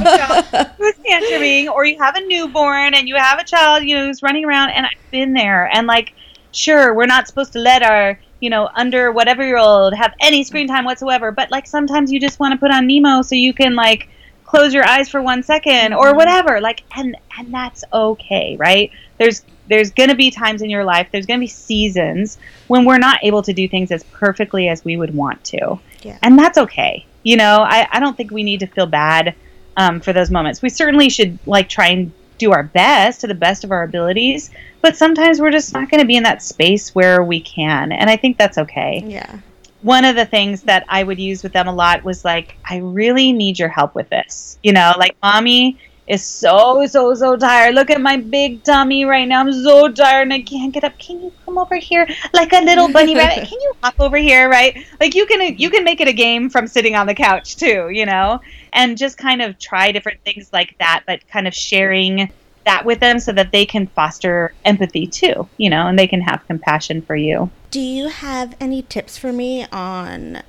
have 0.53 0.75
who's 0.79 0.95
tantruming, 0.97 1.69
or 1.69 1.85
you 1.85 1.99
have 1.99 2.17
a 2.17 2.21
newborn 2.27 2.95
and 2.95 3.09
you 3.09 3.17
have 3.17 3.39
a 3.39 3.45
child, 3.45 3.85
you 3.85 3.97
know, 3.97 4.07
who's 4.07 4.23
running 4.23 4.45
around. 4.45 4.71
And 4.71 4.87
I've 4.87 5.11
been 5.11 5.33
there. 5.33 5.67
And 5.73 5.87
like, 5.87 6.13
sure, 6.53 6.95
we're 6.95 7.07
not 7.07 7.27
supposed 7.29 7.53
to 7.55 7.59
let 7.59 7.83
our, 7.83 8.19
you 8.41 8.51
know, 8.51 8.69
under 8.75 9.13
whatever 9.13 9.45
year 9.45 9.59
old 9.59 9.95
have 9.95 10.13
any 10.21 10.45
screen 10.45 10.69
time 10.69 10.85
whatsoever. 10.85 11.33
But 11.33 11.51
like 11.51 11.67
sometimes 11.67 12.13
you 12.13 12.21
just 12.21 12.39
want 12.41 12.53
to 12.53 12.59
put 12.59 12.71
on 12.71 12.87
Nemo 12.87 13.23
so 13.23 13.35
you 13.35 13.55
can 13.55 13.75
like 13.75 14.09
close 14.47 14.72
your 14.72 14.88
eyes 14.88 15.09
for 15.09 15.20
one 15.20 15.42
second 15.42 15.92
or 15.92 16.14
whatever. 16.14 16.61
Like, 16.61 16.84
and 16.97 17.16
and 17.38 17.53
that's 17.53 17.84
okay, 17.92 18.57
right? 18.59 18.90
There's 19.18 19.42
there's 19.68 19.90
going 19.90 20.11
to 20.11 20.16
be 20.16 20.30
times 20.30 20.62
in 20.62 20.70
your 20.70 20.84
life, 20.84 21.09
there's 21.11 21.26
going 21.26 21.40
to 21.40 21.44
be 21.44 21.49
seasons 21.49 22.38
when 22.68 22.84
we're 22.84 22.99
not 22.99 23.18
able 23.22 23.42
to 23.42 23.53
do 23.53 23.68
things 23.68 23.90
as 23.90 24.05
perfectly 24.05 24.68
as 24.68 24.84
we 24.84 24.97
would 24.97 25.14
want 25.14 25.42
to. 25.44 25.78
Yeah. 26.03 26.18
And 26.22 26.38
that's 26.38 26.57
okay. 26.57 27.05
You 27.24 27.36
know, 27.36 27.64
I, 27.68 27.88
I 27.90 28.01
don't 28.01 28.16
think 28.16 28.30
we 28.30 28.44
need 28.44 28.61
to 28.61 28.66
feel 28.66 28.86
bad 28.86 29.34
um, 29.76 30.01
for 30.01 30.12
those 30.12 30.30
moments. 30.30 30.62
We 30.62 30.68
certainly 30.68 31.09
should 31.09 31.38
like 31.47 31.68
try 31.68 31.88
and 31.88 32.12
do 32.38 32.53
our 32.53 32.62
best 32.62 33.22
to 33.22 33.26
the 33.26 33.34
best 33.34 33.64
of 33.64 33.72
our 33.72 33.82
abilities, 33.82 34.51
but 34.82 34.97
sometimes 34.97 35.40
we're 35.40 35.51
just 35.51 35.72
not 35.72 35.90
going 35.90 36.01
to 36.01 36.07
be 36.07 36.16
in 36.16 36.22
that 36.22 36.42
space 36.42 36.94
where 36.94 37.24
we 37.24 37.40
can. 37.40 37.92
And 37.92 38.09
I 38.09 38.16
think 38.16 38.36
that's 38.38 38.59
okay 38.59 39.03
Yeah. 39.05 39.40
One 39.87 40.05
of 40.05 40.16
the 40.16 40.26
things 40.26 40.62
that 40.62 40.84
I 40.89 41.05
would 41.05 41.20
use 41.20 41.45
with 41.45 41.53
them 41.53 41.68
a 41.68 41.72
lot 41.72 42.03
was 42.03 42.24
like, 42.24 42.57
I 42.68 42.78
really 42.78 43.32
need 43.32 43.57
your 43.57 43.68
help 43.68 43.95
with 43.95 44.09
this. 44.11 44.59
You 44.64 44.72
know, 44.72 44.93
like 44.99 45.16
mommy 45.22 45.78
is 46.09 46.24
so 46.24 46.84
so 46.87 47.14
so 47.14 47.37
tired. 47.37 47.76
Look 47.76 47.91
at 47.91 48.01
my 48.01 48.16
big 48.16 48.64
tummy 48.64 49.05
right 49.05 49.28
now. 49.28 49.41
I'm 49.41 49.53
so 49.53 49.89
tired 49.89 50.22
and 50.22 50.32
I 50.32 50.41
can't 50.41 50.72
get 50.72 50.82
up. 50.82 50.99
Can 50.99 51.22
you 51.22 51.32
come 51.45 51.57
over 51.57 51.76
here 51.76 52.09
like 52.32 52.53
a 52.53 52.64
little 52.64 52.91
bunny 52.93 53.14
rabbit? 53.20 53.49
Can 53.49 53.61
you 53.61 53.72
hop 53.80 53.95
over 54.01 54.16
here, 54.16 54.49
right? 54.49 54.84
Like 54.99 55.14
you 55.14 55.24
can 55.24 55.57
you 55.57 55.70
can 55.70 55.84
make 55.84 56.01
it 56.01 56.09
a 56.09 56.12
game 56.12 56.51
from 56.51 56.66
sitting 56.66 56.97
on 56.97 57.07
the 57.07 57.14
couch 57.14 57.55
too, 57.55 57.91
you 57.91 58.07
know? 58.07 58.41
And 58.72 58.99
just 58.99 59.18
kind 59.18 59.41
of 59.41 59.57
try 59.61 59.93
different 59.93 60.20
things 60.24 60.53
like 60.53 60.76
that, 60.78 61.05
but 61.07 61.26
kind 61.28 61.47
of 61.47 61.55
sharing 61.55 62.28
that 62.67 62.85
with 62.85 63.01
them 63.01 63.19
so 63.19 63.33
that 63.33 63.53
they 63.53 63.64
can 63.64 63.87
foster 63.87 64.53
empathy 64.64 65.07
too, 65.07 65.49
you 65.57 65.71
know, 65.71 65.87
and 65.87 65.99
they 65.99 66.07
can 66.07 66.21
have 66.21 66.47
compassion 66.47 67.01
for 67.01 67.17
you. 67.17 67.51
Do 67.71 67.81
you 67.81 68.09
have 68.09 68.55
any 68.61 68.83
tips 68.83 69.17
for 69.17 69.33
me 69.33 69.67
on 69.73 70.43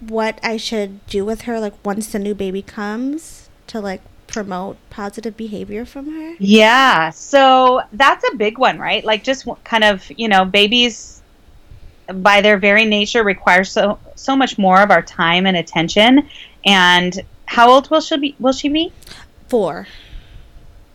what 0.00 0.38
I 0.42 0.56
should 0.56 1.04
do 1.06 1.24
with 1.24 1.42
her 1.42 1.58
like 1.58 1.74
once 1.84 2.08
the 2.08 2.18
new 2.18 2.34
baby 2.34 2.62
comes 2.62 3.48
to 3.68 3.80
like 3.80 4.02
promote 4.26 4.76
positive 4.90 5.36
behavior 5.36 5.84
from 5.84 6.12
her? 6.12 6.36
Yeah, 6.38 7.10
so 7.10 7.82
that's 7.92 8.24
a 8.32 8.36
big 8.36 8.58
one, 8.58 8.78
right? 8.78 9.04
Like 9.04 9.24
just 9.24 9.48
kind 9.64 9.84
of, 9.84 10.10
you 10.16 10.28
know, 10.28 10.44
babies 10.44 11.22
by 12.08 12.40
their 12.40 12.58
very 12.58 12.84
nature 12.84 13.22
require 13.22 13.64
so 13.64 13.98
so 14.14 14.34
much 14.34 14.56
more 14.58 14.80
of 14.80 14.90
our 14.90 15.02
time 15.02 15.46
and 15.46 15.56
attention. 15.56 16.28
And 16.64 17.20
how 17.46 17.70
old 17.70 17.90
will 17.90 18.00
she 18.00 18.16
be? 18.16 18.36
Will 18.38 18.52
she 18.52 18.68
be? 18.68 18.92
Four. 19.48 19.86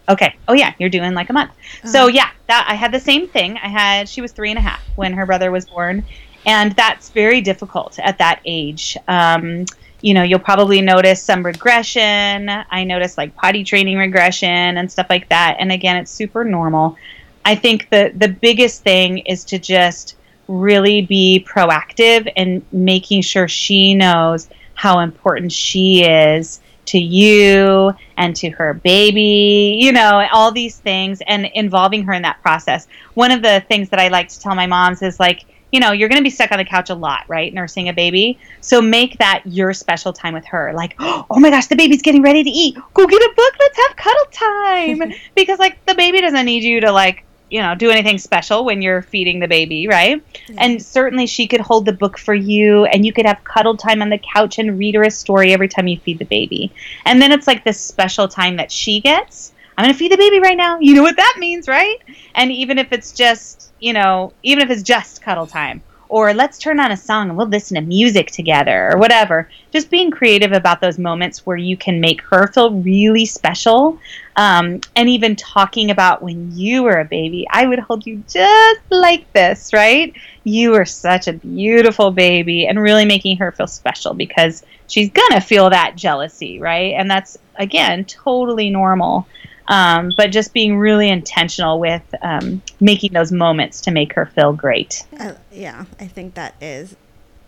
Okay. 0.09 0.35
Oh 0.47 0.53
yeah, 0.53 0.73
you're 0.79 0.89
doing 0.89 1.13
like 1.13 1.29
a 1.29 1.33
month. 1.33 1.51
So 1.85 2.07
yeah, 2.07 2.29
that 2.47 2.65
I 2.69 2.75
had 2.75 2.91
the 2.91 2.99
same 2.99 3.27
thing. 3.27 3.57
I 3.57 3.67
had 3.67 4.09
she 4.09 4.21
was 4.21 4.31
three 4.31 4.49
and 4.49 4.59
a 4.59 4.61
half 4.61 4.83
when 4.95 5.13
her 5.13 5.25
brother 5.25 5.51
was 5.51 5.65
born, 5.65 6.03
and 6.45 6.73
that's 6.73 7.09
very 7.09 7.41
difficult 7.41 7.99
at 7.99 8.17
that 8.17 8.41
age. 8.45 8.97
Um, 9.07 9.65
you 10.01 10.13
know, 10.13 10.23
you'll 10.23 10.39
probably 10.39 10.81
notice 10.81 11.23
some 11.23 11.45
regression. 11.45 12.49
I 12.49 12.83
noticed 12.83 13.17
like 13.17 13.33
potty 13.35 13.63
training 13.63 13.97
regression 13.97 14.77
and 14.77 14.91
stuff 14.91 15.07
like 15.09 15.29
that. 15.29 15.55
And 15.59 15.71
again, 15.71 15.95
it's 15.95 16.11
super 16.11 16.43
normal. 16.43 16.97
I 17.45 17.55
think 17.55 17.89
the 17.89 18.11
the 18.15 18.27
biggest 18.27 18.83
thing 18.83 19.19
is 19.19 19.45
to 19.45 19.59
just 19.59 20.17
really 20.49 21.01
be 21.01 21.45
proactive 21.49 22.29
and 22.35 22.65
making 22.73 23.21
sure 23.21 23.47
she 23.47 23.95
knows 23.95 24.49
how 24.73 24.99
important 24.99 25.51
she 25.51 26.03
is 26.03 26.59
to 26.85 26.97
you 26.97 27.93
and 28.17 28.35
to 28.35 28.49
her 28.49 28.73
baby, 28.73 29.77
you 29.79 29.91
know, 29.91 30.27
all 30.31 30.51
these 30.51 30.77
things 30.77 31.21
and 31.27 31.45
involving 31.53 32.03
her 32.03 32.13
in 32.13 32.21
that 32.23 32.41
process. 32.41 32.87
One 33.13 33.31
of 33.31 33.41
the 33.41 33.63
things 33.67 33.89
that 33.89 33.99
I 33.99 34.09
like 34.09 34.29
to 34.29 34.39
tell 34.39 34.55
my 34.55 34.67
moms 34.67 35.01
is 35.01 35.19
like, 35.19 35.45
you 35.71 35.79
know, 35.79 35.91
you're 35.91 36.07
going 36.07 36.19
to 36.19 36.23
be 36.23 36.29
stuck 36.29 36.51
on 36.51 36.59
the 36.59 36.65
couch 36.65 36.91
a 36.91 36.95
lot, 36.95 37.25
right? 37.27 37.51
Nursing 37.51 37.89
a 37.89 37.93
baby. 37.93 38.37
So 38.61 38.79
make 38.79 39.17
that 39.17 39.41
your 39.45 39.73
special 39.73 40.13
time 40.13 40.35
with 40.35 40.45
her. 40.45 40.71
Like, 40.73 40.95
oh 40.99 41.39
my 41.39 41.49
gosh, 41.49 41.65
the 41.65 41.75
baby's 41.75 42.03
getting 42.03 42.21
ready 42.21 42.43
to 42.43 42.49
eat. 42.49 42.77
Go 42.93 43.07
get 43.07 43.21
a 43.21 43.33
book. 43.35 43.53
Let's 43.59 43.77
have 43.87 43.95
cuddle 43.97 44.25
time. 44.31 45.13
because 45.35 45.57
like 45.57 45.83
the 45.85 45.95
baby 45.95 46.21
doesn't 46.21 46.45
need 46.45 46.63
you 46.63 46.79
to 46.81 46.91
like, 46.91 47.25
you 47.53 47.61
know, 47.61 47.75
do 47.75 47.91
anything 47.91 48.17
special 48.17 48.65
when 48.65 48.81
you're 48.81 49.03
feeding 49.03 49.39
the 49.39 49.47
baby, 49.47 49.87
right? 49.87 50.23
And 50.57 50.81
certainly 50.81 51.27
she 51.27 51.45
could 51.45 51.61
hold 51.61 51.85
the 51.85 51.93
book 51.93 52.17
for 52.17 52.33
you 52.33 52.85
and 52.85 53.05
you 53.05 53.13
could 53.13 53.27
have 53.27 53.43
cuddle 53.43 53.77
time 53.77 54.01
on 54.01 54.09
the 54.09 54.17
couch 54.17 54.57
and 54.57 54.79
read 54.79 54.95
her 54.95 55.03
a 55.03 55.11
story 55.11 55.53
every 55.53 55.67
time 55.67 55.85
you 55.85 55.99
feed 55.99 56.17
the 56.17 56.25
baby. 56.25 56.71
And 57.05 57.21
then 57.21 57.31
it's 57.31 57.45
like 57.45 57.63
this 57.63 57.79
special 57.79 58.27
time 58.27 58.55
that 58.55 58.71
she 58.71 59.01
gets. 59.01 59.53
I'm 59.77 59.85
going 59.85 59.93
to 59.93 59.99
feed 59.99 60.11
the 60.11 60.17
baby 60.17 60.39
right 60.39 60.57
now. 60.57 60.79
You 60.79 60.95
know 60.95 61.03
what 61.03 61.17
that 61.17 61.35
means, 61.37 61.67
right? 61.67 61.97
And 62.33 62.51
even 62.51 62.79
if 62.79 62.91
it's 62.91 63.11
just, 63.11 63.71
you 63.79 63.93
know, 63.93 64.33
even 64.41 64.63
if 64.63 64.71
it's 64.71 64.81
just 64.81 65.21
cuddle 65.21 65.45
time 65.45 65.83
or 66.13 66.31
let's 66.31 66.59
turn 66.59 66.79
on 66.79 66.91
a 66.91 66.95
song 66.95 67.29
and 67.29 67.35
we'll 67.35 67.47
listen 67.47 67.73
to 67.73 67.81
music 67.81 68.29
together 68.29 68.91
or 68.91 68.99
whatever. 68.99 69.49
Just 69.71 69.89
being 69.89 70.11
creative 70.11 70.51
about 70.51 70.79
those 70.79 70.99
moments 70.99 71.43
where 71.43 71.57
you 71.57 71.75
can 71.75 71.99
make 71.99 72.21
her 72.21 72.45
feel 72.45 72.69
really 72.69 73.25
special. 73.25 73.97
Um, 74.35 74.79
and 74.95 75.09
even 75.09 75.35
talking 75.35 75.89
about 75.89 76.21
when 76.21 76.55
you 76.55 76.83
were 76.83 76.99
a 76.99 77.05
baby, 77.05 77.47
I 77.49 77.65
would 77.65 77.79
hold 77.79 78.05
you 78.05 78.23
just 78.29 78.81
like 78.91 79.33
this, 79.33 79.73
right? 79.73 80.13
You 80.43 80.73
were 80.73 80.85
such 80.85 81.27
a 81.27 81.33
beautiful 81.33 82.11
baby, 82.11 82.67
and 82.67 82.79
really 82.79 83.05
making 83.05 83.37
her 83.37 83.51
feel 83.51 83.65
special 83.65 84.13
because 84.13 84.63
she's 84.87 85.09
gonna 85.09 85.41
feel 85.41 85.71
that 85.71 85.95
jealousy, 85.95 86.59
right? 86.59 86.93
And 86.95 87.09
that's, 87.09 87.39
again, 87.55 88.05
totally 88.05 88.69
normal. 88.69 89.27
Um, 89.67 90.11
but 90.17 90.31
just 90.31 90.53
being 90.53 90.77
really 90.77 91.09
intentional 91.09 91.79
with 91.79 92.03
um, 92.21 92.61
making 92.79 93.13
those 93.13 93.31
moments 93.31 93.81
to 93.81 93.91
make 93.91 94.13
her 94.13 94.25
feel 94.25 94.53
great. 94.53 95.03
Uh, 95.19 95.33
yeah, 95.51 95.85
I 95.99 96.07
think 96.07 96.33
that 96.35 96.55
is 96.61 96.95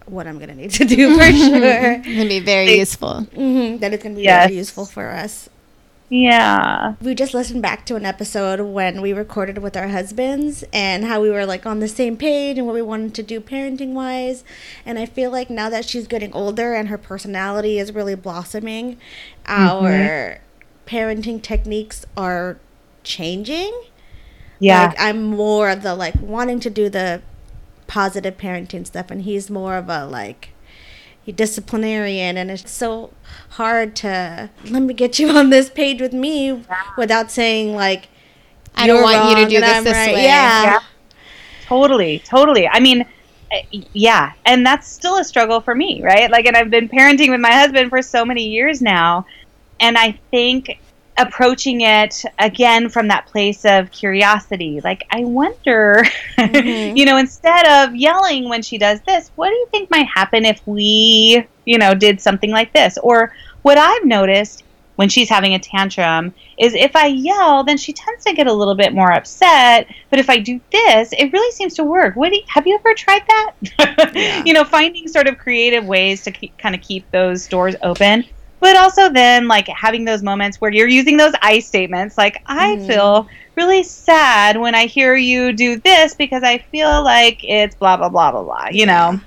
what 0.05 0.27
I'm 0.27 0.37
gonna 0.39 0.55
need 0.55 0.71
to 0.71 0.85
do 0.85 1.17
for 1.17 1.23
sure. 1.31 1.93
It'd 1.93 2.29
be 2.29 2.39
very 2.39 2.75
useful. 2.77 3.21
hmm 3.23 3.77
That 3.77 3.93
is 3.93 4.01
gonna 4.03 4.15
be 4.15 4.21
Yes. 4.23 4.47
very 4.47 4.57
useful 4.57 4.85
for 4.85 5.09
us. 5.09 5.49
Yeah. 6.07 6.93
We 7.01 7.15
just 7.15 7.33
listened 7.33 7.63
back 7.63 7.85
to 7.87 7.95
an 7.95 8.05
episode 8.05 8.61
when 8.61 9.01
we 9.01 9.11
recorded 9.11 9.57
with 9.57 9.75
our 9.75 9.87
husbands 9.87 10.63
and 10.71 11.03
how 11.03 11.19
we 11.19 11.31
were 11.31 11.47
like 11.47 11.65
on 11.65 11.79
the 11.79 11.87
same 11.87 12.15
page 12.15 12.59
and 12.59 12.67
what 12.67 12.75
we 12.75 12.81
wanted 12.83 13.15
to 13.15 13.23
do 13.23 13.41
parenting 13.41 13.93
wise. 13.93 14.43
And 14.85 14.99
I 14.99 15.07
feel 15.07 15.31
like 15.31 15.49
now 15.49 15.67
that 15.71 15.83
she's 15.85 16.05
getting 16.05 16.31
older 16.31 16.75
and 16.75 16.89
her 16.89 16.97
personality 16.99 17.79
is 17.79 17.91
really 17.91 18.13
blossoming, 18.15 18.97
our 19.47 20.39
parenting 20.85 21.41
techniques 21.41 22.05
are 22.15 22.57
changing. 23.03 23.73
Yeah. 24.59 24.87
Like 24.87 24.95
I'm 24.99 25.23
more 25.23 25.69
of 25.69 25.83
the 25.83 25.95
like 25.95 26.15
wanting 26.21 26.59
to 26.61 26.69
do 26.69 26.89
the 26.89 27.21
positive 27.87 28.37
parenting 28.37 28.85
stuff 28.85 29.11
and 29.11 29.21
he's 29.21 29.49
more 29.49 29.75
of 29.75 29.89
a 29.89 30.05
like 30.05 30.49
disciplinarian 31.33 32.37
and 32.37 32.51
it's 32.51 32.69
so 32.69 33.11
hard 33.51 33.95
to 33.95 34.49
let 34.65 34.81
me 34.81 34.93
get 34.93 35.17
you 35.17 35.29
on 35.37 35.49
this 35.49 35.69
page 35.69 35.99
with 36.01 36.13
me 36.13 36.63
without 36.97 37.31
saying 37.31 37.75
like 37.75 38.09
I 38.75 38.87
don't 38.87 39.01
want 39.01 39.29
you 39.29 39.43
to 39.43 39.49
do 39.49 39.59
this 39.59 39.69
I'm 39.69 39.83
this 39.83 39.93
right." 39.93 40.13
way. 40.13 40.23
Yeah. 40.23 40.63
Yeah. 40.63 40.79
Totally, 41.65 42.19
totally. 42.19 42.67
I 42.67 42.79
mean, 42.79 43.05
eh, 43.51 43.63
yeah, 43.93 44.33
and 44.45 44.65
that's 44.65 44.87
still 44.87 45.17
a 45.17 45.23
struggle 45.23 45.61
for 45.61 45.73
me, 45.73 46.03
right? 46.03 46.29
Like, 46.29 46.45
and 46.45 46.55
I've 46.55 46.69
been 46.69 46.87
parenting 46.87 47.29
with 47.29 47.39
my 47.39 47.51
husband 47.51 47.89
for 47.89 48.01
so 48.01 48.23
many 48.23 48.47
years 48.47 48.81
now, 48.81 49.25
and 49.79 49.97
I 49.97 50.17
think 50.31 50.79
approaching 51.17 51.81
it 51.81 52.23
again 52.39 52.89
from 52.89 53.07
that 53.07 53.25
place 53.27 53.63
of 53.63 53.89
curiosity, 53.91 54.81
like, 54.83 55.05
I 55.11 55.23
wonder, 55.23 56.03
Mhm. 56.37 56.97
you 56.97 57.05
know, 57.05 57.17
instead 57.17 57.65
of 57.67 57.95
yelling 57.95 58.49
when 58.49 58.61
she 58.61 58.77
does 58.77 58.99
this, 59.01 59.31
what 59.35 59.49
do 59.49 59.55
you 59.55 59.67
think 59.71 59.89
might 59.89 60.07
happen 60.07 60.43
if 60.45 60.59
we, 60.67 61.45
you 61.65 61.77
know, 61.77 61.93
did 61.93 62.19
something 62.19 62.51
like 62.51 62.73
this? 62.73 62.97
Or 63.01 63.33
what 63.61 63.77
I've 63.77 64.03
noticed 64.03 64.63
when 64.97 65.07
she's 65.09 65.29
having 65.29 65.53
a 65.53 65.59
tantrum 65.59 66.33
is 66.57 66.73
if 66.73 66.95
I 66.95 67.07
yell, 67.07 67.63
then 67.63 67.77
she 67.77 67.91
tends 67.91 68.23
to 68.25 68.33
get 68.33 68.47
a 68.47 68.53
little 68.53 68.75
bit 68.75 68.93
more 68.93 69.11
upset. 69.11 69.87
But 70.09 70.19
if 70.19 70.29
I 70.29 70.39
do 70.39 70.59
this, 70.71 71.11
it 71.13 71.31
really 71.33 71.51
seems 71.51 71.73
to 71.75 71.83
work. 71.83 72.15
What 72.15 72.33
you, 72.33 72.41
have 72.47 72.65
you 72.67 72.75
ever 72.75 72.93
tried 72.93 73.23
that? 73.27 73.51
Yeah. 74.15 74.43
you 74.45 74.53
know, 74.53 74.63
finding 74.63 75.07
sort 75.09 75.27
of 75.27 75.37
creative 75.37 75.85
ways 75.85 76.23
to 76.23 76.31
keep, 76.31 76.57
kind 76.57 76.73
of 76.75 76.81
keep 76.81 77.09
those 77.11 77.47
doors 77.47 77.75
open. 77.81 78.23
But 78.59 78.75
also 78.77 79.09
then 79.09 79.47
like 79.47 79.67
having 79.67 80.05
those 80.05 80.23
moments 80.23 80.59
where 80.59 80.71
you're 80.71 80.87
using 80.87 81.17
those 81.17 81.33
I 81.41 81.59
statements, 81.59 82.17
like 82.17 82.37
I 82.47 82.77
Mhm. 82.77 82.87
feel 82.87 83.27
really 83.55 83.83
sad 83.83 84.57
when 84.57 84.75
I 84.75 84.85
hear 84.85 85.15
you 85.15 85.53
do 85.53 85.79
this 85.79 86.15
because 86.15 86.43
I 86.43 86.57
feel 86.57 87.03
like 87.03 87.39
it's 87.43 87.75
blah 87.75 87.97
blah 87.97 88.09
blah 88.09 88.31
blah 88.31 88.43
blah. 88.43 88.67
You 88.71 88.85
know, 88.85 89.19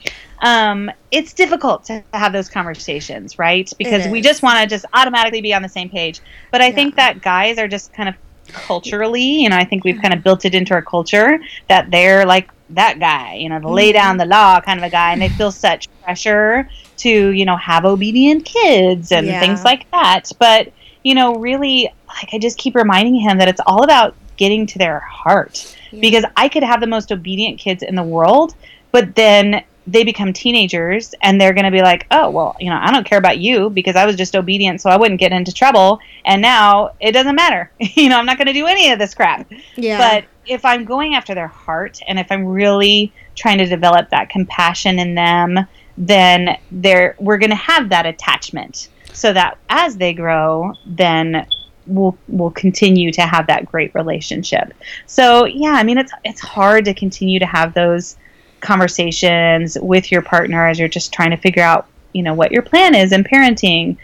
um, 0.43 0.91
it's 1.11 1.35
difficult 1.35 1.85
to 1.87 2.05
have 2.13 2.33
those 2.33 2.49
conversations, 2.49 3.39
right? 3.39 3.69
Because 3.79 4.07
we 4.09 4.21
just 4.21 4.43
want 4.43 4.61
to 4.61 4.67
just 4.67 4.85
automatically 4.95 5.41
be 5.41 5.55
on 5.55 5.63
the 5.63 5.69
same 5.69 5.89
page. 5.91 6.21
But 6.53 6.61
I 6.61 6.73
think 6.73 6.97
that 6.97 7.21
guys 7.23 7.59
are 7.59 7.69
just 7.69 7.93
kind 7.93 8.09
of 8.09 8.15
culturally, 8.53 9.23
you 9.43 9.49
know, 9.49 9.57
I 9.57 9.65
think 9.65 9.85
we've 9.85 10.01
kind 10.01 10.15
of 10.15 10.23
built 10.23 10.45
it 10.45 10.55
into 10.55 10.75
our 10.75 10.83
culture 10.83 11.39
that 11.69 11.91
they're 11.91 12.25
like 12.27 12.49
that 12.71 12.99
guy, 13.01 13.35
you 13.35 13.49
know, 13.49 13.61
the 13.61 13.69
lay 13.69 13.93
down 13.93 14.19
Mm-hmm. 14.19 14.19
the 14.19 14.25
law 14.27 14.61
kind 14.61 14.79
of 14.79 14.85
a 14.85 14.91
guy, 14.91 15.13
and 15.13 15.21
they 15.23 15.29
feel 15.31 15.51
such 15.53 15.89
pressure 16.03 16.69
to, 16.99 17.29
you 17.31 17.45
know, 17.45 17.57
have 17.57 17.85
obedient 17.85 18.45
kids 18.45 19.13
and 19.13 19.27
Yeah. 19.27 19.41
things 19.41 19.65
like 19.65 19.87
that. 19.93 20.31
But, 20.39 20.73
you 21.05 21.15
know, 21.15 21.37
really, 21.37 21.91
like, 22.09 22.29
I 22.33 22.39
just 22.39 22.59
keep 22.59 22.75
reminding 22.75 23.15
him 23.15 23.39
that 23.39 23.49
it's 23.49 23.61
all 23.67 23.85
about 23.85 24.17
getting 24.37 24.67
to 24.67 24.79
their 24.79 25.01
heart 25.01 25.67
Yeah. 25.91 26.01
because 26.01 26.25
I 26.37 26.49
could 26.49 26.63
have 26.63 26.81
the 26.81 26.87
most 26.87 27.11
obedient 27.13 27.59
kids 27.59 27.83
in 27.83 27.95
the 27.95 28.03
world, 28.03 28.55
but 28.93 29.15
then 29.15 29.63
they 29.87 30.05
become 30.05 30.35
teenagers 30.35 31.15
and 31.23 31.41
they're 31.41 31.55
going 31.55 31.65
to 31.65 31.71
be 31.71 31.81
like, 31.81 32.07
oh, 32.11 32.29
well, 32.29 32.55
you 32.61 32.69
know, 32.69 32.79
I 32.79 32.91
don't 32.93 33.07
care 33.07 33.17
about 33.19 33.39
you 33.39 33.71
because 33.71 33.97
I 33.97 34.05
was 34.05 34.17
just 34.17 34.37
obedient 34.37 34.83
so 34.83 34.91
I 34.91 34.97
wouldn't 34.99 35.19
get 35.19 35.33
into 35.33 35.51
trouble. 35.51 35.99
And 36.27 36.43
now 36.43 36.91
it 37.01 37.13
doesn't 37.13 37.35
matter. 37.35 37.73
you 37.81 38.11
know, 38.11 38.19
I'm 38.19 38.27
not 38.27 38.37
going 38.37 38.49
to 38.49 38.53
do 38.53 38.67
any 38.67 38.91
of 38.91 38.99
this 38.99 39.15
crap. 39.15 39.51
Yeah. 39.77 39.97
But 39.99 40.25
if 40.49 40.65
I'm 40.65 40.85
going 40.85 41.15
after 41.15 41.35
their 41.35 41.49
heart 41.49 42.01
and 42.09 42.19
if 42.19 42.31
I'm 42.33 42.47
really 42.47 43.13
trying 43.35 43.59
to 43.59 43.67
develop 43.67 44.11
that 44.11 44.31
compassion 44.31 44.99
in 44.99 45.15
them, 45.15 45.59
then 45.97 46.59
they're, 46.71 47.17
we're 47.19 47.39
going 47.39 47.51
to 47.51 47.57
have 47.57 47.89
that 47.91 48.07
attachment 48.07 48.89
so 49.13 49.33
that 49.33 49.59
as 49.69 49.97
they 49.97 50.13
grow, 50.13 50.73
then 50.87 51.47
we'll 51.89 52.17
we'll 52.29 52.51
continue 52.51 53.11
to 53.11 53.23
have 53.23 53.47
that 53.47 53.67
great 53.67 53.95
relationship. 53.95 54.73
So 55.07 55.47
yeah, 55.47 55.73
I 55.73 55.83
mean 55.83 55.99
it's 55.99 56.13
it's 56.25 56.41
hard 56.41 56.85
to 56.85 56.95
continue 56.95 57.39
to 57.39 57.47
have 57.47 57.75
those 57.75 58.17
conversations 58.61 59.77
with 59.81 60.13
your 60.13 60.23
partner 60.23 60.67
as 60.67 60.79
you're 60.79 60.89
just 60.89 61.13
trying 61.13 61.31
to 61.31 61.37
figure 61.37 61.63
out, 61.63 61.87
you 62.13 62.23
know, 62.23 62.35
what 62.35 62.53
your 62.53 62.63
plan 62.63 62.95
is 62.95 63.13
in 63.13 63.25
parenting. 63.25 63.97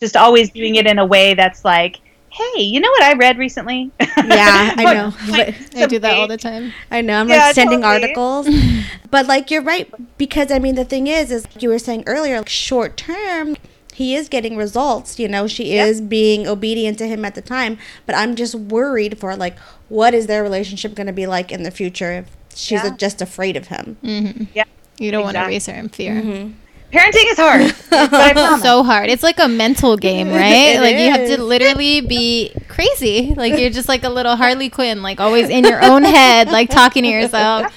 Just 0.00 0.16
always 0.16 0.50
doing 0.50 0.76
it 0.76 0.86
in 0.86 0.98
a 0.98 1.06
way 1.06 1.34
that's 1.34 1.64
like, 1.64 2.00
hey, 2.32 2.62
you 2.62 2.80
know 2.80 2.90
what 2.90 3.02
I 3.02 3.12
read 3.14 3.38
recently? 3.38 3.92
Yeah, 4.22 4.74
I 4.76 4.84
know. 4.94 5.12
I 5.76 5.86
do 5.86 5.98
that 5.98 6.16
all 6.16 6.26
the 6.28 6.36
time. 6.38 6.74
I 6.90 7.00
know. 7.02 7.20
I'm 7.20 7.28
Yeah, 7.28 7.46
like 7.46 7.54
sending 7.54 7.82
totally. 7.82 8.14
articles. 8.14 8.48
but 9.10 9.26
like 9.26 9.50
you're 9.50 9.62
right 9.62 9.92
because 10.18 10.50
I 10.50 10.58
mean 10.58 10.74
the 10.74 10.84
thing 10.84 11.06
is 11.06 11.30
is 11.30 11.46
you 11.60 11.68
were 11.68 11.78
saying 11.78 12.04
earlier 12.06 12.38
like, 12.38 12.48
short 12.48 12.96
term 12.96 13.56
he 13.94 14.14
is 14.14 14.28
getting 14.30 14.56
results, 14.56 15.18
you 15.18 15.28
know, 15.28 15.46
she 15.46 15.74
Yep. 15.74 15.88
is 15.88 16.00
being 16.00 16.46
obedient 16.46 16.96
to 16.98 17.06
him 17.06 17.24
at 17.26 17.34
the 17.34 17.42
time, 17.42 17.76
but 18.06 18.14
I'm 18.14 18.34
just 18.36 18.54
worried 18.54 19.18
for 19.18 19.36
like 19.36 19.58
what 19.88 20.14
is 20.14 20.26
their 20.26 20.42
relationship 20.42 20.94
going 20.94 21.08
to 21.08 21.12
be 21.12 21.26
like 21.26 21.52
in 21.52 21.62
the 21.62 21.70
future 21.70 22.12
if 22.12 22.26
she's 22.54 22.82
Yeah. 22.82 22.96
just 22.96 23.20
afraid 23.20 23.56
of 23.56 23.66
him. 23.68 23.96
hmm 24.00 24.44
Yeah, 24.54 24.64
You 24.98 25.10
don't 25.10 25.22
want 25.24 25.36
to 25.36 25.44
raise 25.44 25.66
her 25.66 25.74
in 25.74 25.90
fear. 25.90 26.14
Mm-hmm. 26.14 26.52
Parenting 26.92 27.30
is 27.30 27.38
hard. 27.38 27.74
but 27.90 28.12
I 28.12 28.32
promise. 28.34 28.62
So 28.62 28.82
hard. 28.82 29.08
It's 29.08 29.22
like 29.22 29.38
a 29.38 29.48
mental 29.48 29.96
game, 29.96 30.28
right? 30.32 30.78
Like 30.78 30.96
you 30.96 31.10
have 31.10 31.26
to 31.26 31.42
literally 31.42 32.02
be 32.02 32.52
crazy. 32.68 33.34
Like 33.34 33.58
you're 33.58 33.70
just 33.70 33.88
like 33.88 34.04
a 34.04 34.10
little 34.10 34.36
Harley 34.42 34.68
Quinn, 34.68 35.02
like 35.02 35.18
always 35.18 35.48
in 35.48 35.64
your 35.64 35.82
own 35.82 36.04
head, 36.04 36.48
like 36.48 36.68
talking 36.68 37.04
to 37.04 37.08
yourself. 37.08 37.74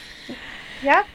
Yeah. 0.84 1.06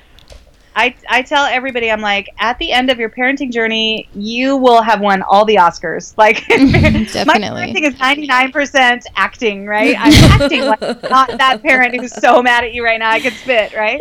I, 0.80 0.94
I 1.10 1.20
tell 1.20 1.44
everybody, 1.44 1.90
I'm 1.90 2.00
like, 2.00 2.30
at 2.38 2.58
the 2.58 2.72
end 2.72 2.88
of 2.88 2.98
your 2.98 3.10
parenting 3.10 3.52
journey, 3.52 4.08
you 4.14 4.56
will 4.56 4.80
have 4.80 5.02
won 5.02 5.20
all 5.20 5.44
the 5.44 5.56
Oscars. 5.56 6.14
Like, 6.20 6.36
mm-hmm, 6.48 7.26
my 7.26 7.38
Definitely. 7.38 7.72
parenting 7.72 7.88
is 7.88 7.94
99% 7.94 9.04
acting, 9.16 9.66
right? 9.66 9.96
I'm 9.98 10.12
acting 10.42 10.64
like 10.66 10.80
not 10.80 11.38
that 11.38 11.62
parent 11.62 11.98
who's 11.98 12.14
so 12.14 12.42
mad 12.42 12.64
at 12.64 12.74
you 12.74 12.84
right 12.84 12.98
now 12.98 13.10
I 13.10 13.20
could 13.20 13.32
spit, 13.32 13.74
right? 13.74 13.98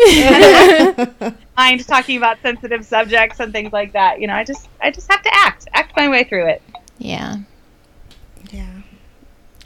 Mind 1.57 1.87
talking 1.87 2.17
about 2.17 2.41
sensitive 2.41 2.85
subjects 2.85 3.39
and 3.39 3.53
things 3.53 3.71
like 3.71 3.93
that. 3.93 4.19
You 4.19 4.27
know, 4.27 4.33
I 4.33 4.43
just 4.43 4.67
I 4.81 4.91
just 4.91 5.09
have 5.09 5.21
to 5.23 5.29
act, 5.33 5.67
act 5.73 5.95
my 5.95 6.09
way 6.09 6.25
through 6.25 6.47
it. 6.47 6.61
Yeah. 6.97 7.37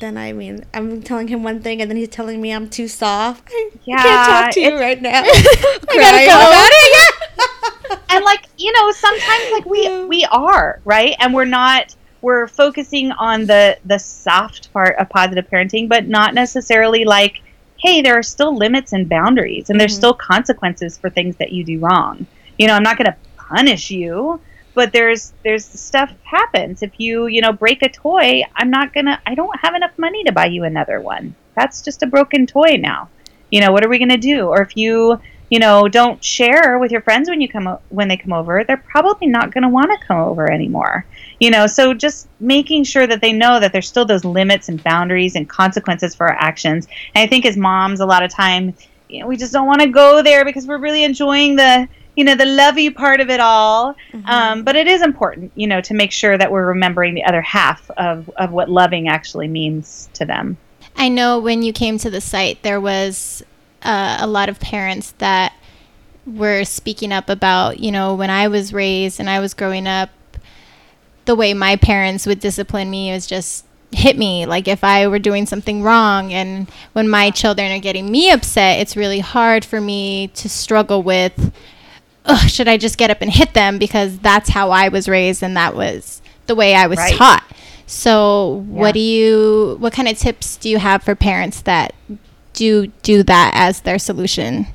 Then 0.04 0.18
I 0.18 0.34
mean, 0.34 0.66
I'm 0.74 1.02
telling 1.02 1.30
him 1.30 1.44
one 1.44 1.62
thing, 1.62 1.82
and 1.82 1.90
then 1.90 1.96
he's 1.96 2.10
telling 2.10 2.42
me 2.42 2.52
I'm 2.52 2.70
too 2.70 2.90
soft. 2.90 3.48
I 3.50 3.70
Yeah, 3.86 4.04
can't 4.04 4.26
talk 4.26 4.52
to 4.56 4.60
you 4.60 4.78
right 4.78 5.02
now. 5.02 5.22
I 5.24 5.96
gotta 5.98 6.26
go. 6.28 6.36
about 6.36 6.70
it. 6.70 8.00
and 8.10 8.26
like 8.26 8.46
you 8.58 8.70
know 8.74 8.92
sometimes 8.92 9.50
like 9.54 9.66
we 9.66 10.06
we 10.06 10.26
are 10.26 10.82
right 10.84 11.16
and 11.20 11.34
we're 11.34 11.46
not 11.46 11.96
we're 12.22 12.48
focusing 12.48 13.12
on 13.14 13.46
the 13.46 13.78
the 13.86 13.98
soft 13.98 14.74
part 14.74 14.98
of 15.00 15.08
positive 15.10 15.48
parenting 15.50 15.88
but 15.88 16.08
not 16.08 16.34
necessarily 16.34 17.06
like 17.06 17.42
hey 17.78 18.02
there 18.02 18.18
are 18.18 18.24
still 18.24 18.56
limits 18.58 18.92
and 18.94 19.08
boundaries 19.10 19.70
and 19.70 19.80
there's 19.80 19.94
Mhm. 19.94 19.98
still 19.98 20.14
consequences 20.14 20.98
for 20.98 21.10
things 21.10 21.36
that 21.38 21.52
you 21.54 21.64
do 21.64 21.80
wrong 21.80 22.26
you 22.58 22.68
know 22.68 22.74
i'm 22.74 22.84
not 22.84 22.98
going 22.98 23.06
to 23.10 23.16
punish 23.38 23.90
you 23.90 24.40
but 24.74 24.92
there's 24.92 25.34
there's 25.44 25.66
stuff 25.66 26.12
happens. 26.24 26.82
If 26.82 27.00
you 27.00 27.28
you 27.28 27.42
know 27.42 27.54
break 27.54 27.82
a 27.82 27.90
toy 27.90 28.44
i'm 28.56 28.70
not 28.70 28.94
to 28.94 29.20
i 29.26 29.36
don't 29.36 29.60
have 29.60 29.76
enough 29.76 29.98
money 29.98 30.24
to 30.24 30.32
buy 30.32 30.48
you 30.48 30.64
another 30.64 31.00
one. 31.00 31.36
That's 31.56 31.82
just 31.82 32.04
a 32.04 32.08
broken 32.08 32.48
toy 32.48 32.78
now. 32.78 33.10
You 33.52 33.62
know 33.62 33.72
what 33.72 33.86
are 33.86 33.90
we 33.90 34.00
to 34.10 34.18
do? 34.18 34.48
Or 34.48 34.62
if 34.62 34.76
you 34.76 35.20
you 35.50 35.60
know 35.60 35.88
don't 35.88 36.24
share 36.24 36.80
with 36.80 36.92
your 36.92 37.02
friends 37.02 37.30
when 37.30 37.42
you 37.42 37.48
come 37.48 37.78
when 37.90 38.08
they 38.08 38.18
come 38.18 38.34
over 38.34 38.64
they're 38.64 38.78
probably 38.78 39.28
not 39.28 39.52
to 39.64 39.70
want 39.70 39.92
to 39.92 40.08
come 40.08 40.18
over 40.18 40.52
anymore. 40.52 41.06
You 41.40 41.52
know 41.52 41.68
so 41.68 41.94
just 41.94 42.28
making 42.40 42.86
sure 42.86 43.06
that 43.06 43.22
they 43.22 43.34
know 43.34 43.60
that 43.60 43.72
there's 43.72 43.88
still 43.88 44.06
those 44.06 44.26
limits 44.26 44.70
and 44.70 44.84
boundaries 44.84 45.36
and 45.36 45.48
consequences 45.48 46.16
for 46.16 46.28
our 46.28 46.38
actions. 46.38 46.88
And 47.14 47.24
i 47.24 47.28
think 47.28 47.46
as 47.46 47.58
moms 47.58 48.00
a 48.00 48.06
lot 48.06 48.24
of 48.24 48.32
time 48.32 48.74
you 49.10 49.20
know 49.20 49.28
we 49.28 49.38
just 49.38 49.54
don't 49.54 49.68
want 49.68 49.82
to 49.82 49.90
go 49.90 50.24
there 50.24 50.44
because 50.44 50.66
we're 50.66 50.80
really 50.80 51.04
enjoying 51.04 51.56
the 51.56 51.88
you 52.16 52.24
know 52.24 52.36
the 52.36 52.46
lovey 52.46 52.90
part 52.90 53.22
of 53.22 53.30
it 53.30 53.40
all. 53.40 53.96
Um, 54.26 54.64
but 54.64 54.76
it 54.76 54.88
is 54.88 55.02
important 55.02 55.52
you 55.56 55.68
know 55.68 55.82
to 55.82 55.94
make 55.94 56.12
sure 56.12 56.38
that 56.38 56.52
we're 56.52 56.68
remembering 56.68 57.14
the 57.14 57.24
other 57.26 57.42
half 57.42 57.90
of, 57.92 58.30
of 58.38 58.52
what 58.52 58.70
loving 58.70 59.08
actually 59.08 59.48
means 59.48 60.10
to 60.14 60.26
them. 60.26 60.58
I 60.96 61.10
know 61.10 61.40
when 61.40 61.64
you 61.64 61.74
came 61.74 61.98
to 62.00 62.10
the 62.10 62.22
site, 62.22 62.62
there 62.64 62.80
was 62.80 63.44
uh, 63.82 64.18
a 64.20 64.28
lot 64.28 64.50
of 64.50 64.60
parents 64.60 65.12
that 65.18 65.54
were 66.26 66.64
speaking 66.64 67.12
up 67.12 67.30
about, 67.30 67.80
you 67.80 67.92
know, 67.92 68.16
when 68.16 68.30
I 68.30 68.48
was 68.48 68.74
raised 68.74 69.20
and 69.20 69.30
I 69.30 69.40
was 69.40 69.54
growing 69.54 69.88
up, 69.88 70.10
the 71.26 71.36
way 71.36 71.54
my 71.54 71.76
parents 71.76 72.26
would 72.26 72.40
discipline 72.40 72.90
me 72.90 73.12
was 73.12 73.26
just 73.26 73.66
hit 73.92 74.18
me. 74.18 74.46
Like 74.46 74.68
if 74.68 74.84
I 74.84 75.08
were 75.08 75.20
doing 75.20 75.46
something 75.46 75.84
wrong 75.84 76.34
and 76.34 76.70
when 76.94 77.10
my 77.10 77.30
children 77.30 77.72
are 77.72 77.80
getting 77.80 78.12
me 78.12 78.32
upset 78.32 78.80
it's 78.80 78.98
really 78.98 79.20
hard 79.20 79.64
for 79.64 79.80
me 79.80 80.28
to 80.30 80.50
struggle 80.50 81.04
with 81.04 81.54
should 82.48 82.68
I 82.68 82.78
just 82.78 82.98
get 82.98 83.10
up 83.12 83.22
and 83.22 83.32
hit 83.32 83.54
them 83.54 83.78
because 83.78 84.18
that's 84.20 84.50
how 84.50 84.72
I 84.72 84.88
was 84.90 85.08
raised 85.10 85.44
and 85.44 85.56
that 85.58 85.76
was 85.76 86.22
the 86.48 86.56
way 86.56 86.76
I 86.76 86.88
was 86.88 86.98
Right. 86.98 87.16
taught. 87.16 87.44
So, 87.86 88.64
Yeah. 88.72 88.80
what 88.82 88.94
do 88.94 89.00
you 89.00 89.78
what 89.80 89.94
kind 89.94 90.08
of 90.08 90.18
tips 90.18 90.56
do 90.56 90.70
you 90.70 90.78
have 90.80 91.04
for 91.04 91.16
parents 91.16 91.62
that 91.62 91.94
do 92.54 92.88
do 93.04 93.24
that 93.24 93.52
as 93.54 93.82
their 93.82 94.00
solution? 94.00 94.68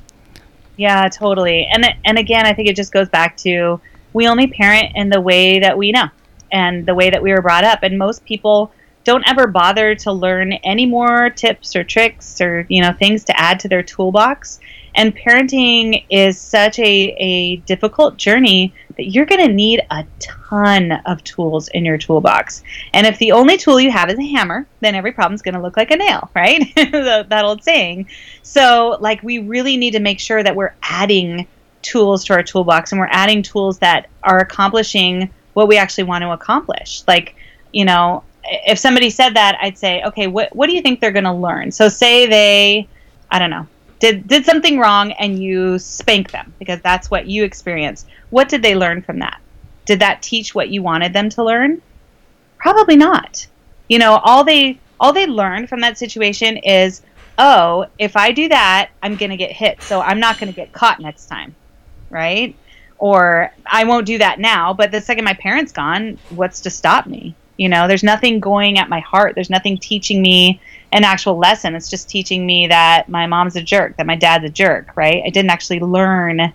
Yeah, 0.77 1.07
totally. 1.09 1.67
And 1.71 1.85
and 2.05 2.17
again, 2.17 2.45
I 2.45 2.53
think 2.53 2.69
it 2.69 2.75
just 2.75 2.91
goes 2.93 3.09
back 3.09 3.35
to 3.37 3.79
we 4.13 4.27
only 4.27 4.47
parent 4.47 4.91
in 4.95 5.09
the 5.09 5.21
way 5.21 5.59
that 5.59 5.77
we 5.77 5.91
know 5.91 6.07
and 6.51 6.85
the 6.85 6.95
way 6.95 7.09
that 7.09 7.21
we 7.21 7.31
were 7.31 7.41
brought 7.41 7.63
up. 7.63 7.79
And 7.83 7.97
most 7.97 8.25
people 8.25 8.71
don't 9.03 9.27
ever 9.27 9.47
bother 9.47 9.95
to 9.95 10.11
learn 10.11 10.53
any 10.53 10.85
more 10.85 11.29
tips 11.29 11.75
or 11.75 11.83
tricks 11.83 12.41
or 12.41 12.65
you 12.69 12.81
know 12.81 12.93
things 12.93 13.23
to 13.25 13.39
add 13.39 13.59
to 13.59 13.67
their 13.67 13.83
toolbox 13.83 14.59
and 14.95 15.15
parenting 15.15 16.03
is 16.09 16.39
such 16.39 16.79
a, 16.79 17.15
a 17.17 17.57
difficult 17.57 18.17
journey 18.17 18.73
that 18.97 19.05
you're 19.05 19.25
going 19.25 19.45
to 19.45 19.53
need 19.53 19.81
a 19.91 20.05
ton 20.19 20.91
of 21.05 21.23
tools 21.23 21.67
in 21.69 21.85
your 21.85 21.97
toolbox. 21.97 22.63
And 22.93 23.05
if 23.07 23.17
the 23.17 23.31
only 23.31 23.57
tool 23.57 23.79
you 23.79 23.91
have 23.91 24.09
is 24.09 24.19
a 24.19 24.25
hammer, 24.25 24.67
then 24.81 24.95
every 24.95 25.11
problem's 25.11 25.41
going 25.41 25.55
to 25.55 25.61
look 25.61 25.77
like 25.77 25.91
a 25.91 25.95
nail, 25.95 26.29
right? 26.35 26.61
that 26.75 27.41
old 27.45 27.63
saying. 27.63 28.09
So, 28.43 28.97
like, 28.99 29.21
we 29.23 29.39
really 29.39 29.77
need 29.77 29.91
to 29.91 29.99
make 29.99 30.19
sure 30.19 30.43
that 30.43 30.55
we're 30.55 30.73
adding 30.81 31.47
tools 31.81 32.25
to 32.25 32.33
our 32.33 32.43
toolbox 32.43 32.91
and 32.91 32.99
we're 32.99 33.07
adding 33.09 33.41
tools 33.41 33.79
that 33.79 34.09
are 34.23 34.39
accomplishing 34.39 35.29
what 35.53 35.67
we 35.67 35.77
actually 35.77 36.03
want 36.03 36.23
to 36.23 36.31
accomplish. 36.31 37.03
Like, 37.07 37.35
you 37.71 37.85
know, 37.85 38.23
if 38.43 38.79
somebody 38.79 39.09
said 39.09 39.35
that, 39.35 39.57
I'd 39.61 39.77
say, 39.77 40.03
okay, 40.03 40.27
what, 40.27 40.55
what 40.55 40.67
do 40.67 40.75
you 40.75 40.81
think 40.81 40.99
they're 40.99 41.11
going 41.11 41.23
to 41.25 41.33
learn? 41.33 41.71
So, 41.71 41.89
say 41.89 42.25
they, 42.27 42.87
I 43.29 43.39
don't 43.39 43.49
know, 43.49 43.67
did 43.99 44.27
did 44.27 44.45
something 44.45 44.79
wrong 44.79 45.11
and 45.13 45.41
you 45.41 45.77
spank 45.77 46.31
them 46.31 46.53
because 46.57 46.79
that's 46.81 47.11
what 47.11 47.27
you 47.27 47.43
experienced. 47.43 48.07
What 48.29 48.49
did 48.49 48.61
they 48.61 48.75
learn 48.75 49.01
from 49.01 49.19
that? 49.19 49.41
Did 49.85 49.99
that 49.99 50.21
teach 50.21 50.55
what 50.55 50.69
you 50.69 50.81
wanted 50.81 51.13
them 51.13 51.29
to 51.31 51.43
learn? 51.43 51.81
Probably 52.57 52.95
not. 52.95 53.45
You 53.87 53.99
know, 53.99 54.17
all 54.23 54.43
they 54.43 54.79
all 54.99 55.13
they 55.13 55.27
learned 55.27 55.69
from 55.69 55.81
that 55.81 55.97
situation 55.97 56.57
is, 56.57 57.01
"Oh, 57.37 57.87
if 57.97 58.15
I 58.15 58.31
do 58.31 58.47
that, 58.49 58.91
I'm 59.03 59.15
going 59.15 59.31
to 59.31 59.37
get 59.37 59.51
hit, 59.51 59.81
so 59.81 60.01
I'm 60.01 60.19
not 60.19 60.39
going 60.39 60.51
to 60.51 60.55
get 60.55 60.71
caught 60.71 60.99
next 60.99 61.25
time." 61.25 61.55
Right? 62.09 62.55
Or 62.97 63.53
I 63.65 63.85
won't 63.85 64.05
do 64.05 64.17
that 64.17 64.39
now, 64.39 64.73
but 64.73 64.91
the 64.91 64.99
second 64.99 65.23
my 65.23 65.33
parents 65.33 65.71
gone, 65.71 66.17
what's 66.29 66.61
to 66.61 66.69
stop 66.69 67.07
me? 67.07 67.33
You 67.59 67.67
know, 67.67 67.89
there's 67.89 68.03
nothing 68.03 68.39
going 68.39 68.79
at 68.79 68.87
my 68.87 69.01
heart. 69.01 69.35
There's 69.35 69.49
nothing 69.49 69.77
teaching 69.77 70.21
me 70.21 70.61
an 70.93 71.03
actual 71.03 71.37
lesson. 71.37 71.75
It's 71.75 71.89
just 71.89 72.07
teaching 72.07 72.45
me 72.45 72.67
that 72.67 73.09
my 73.09 73.27
mom's 73.27 73.57
a 73.57 73.61
jerk, 73.61 73.97
that 73.97 74.05
my 74.05 74.15
dad's 74.15 74.45
a 74.45 74.49
jerk, 74.49 74.95
right? 74.95 75.21
I 75.25 75.29
didn't 75.29 75.51
actually 75.51 75.81
learn 75.81 76.53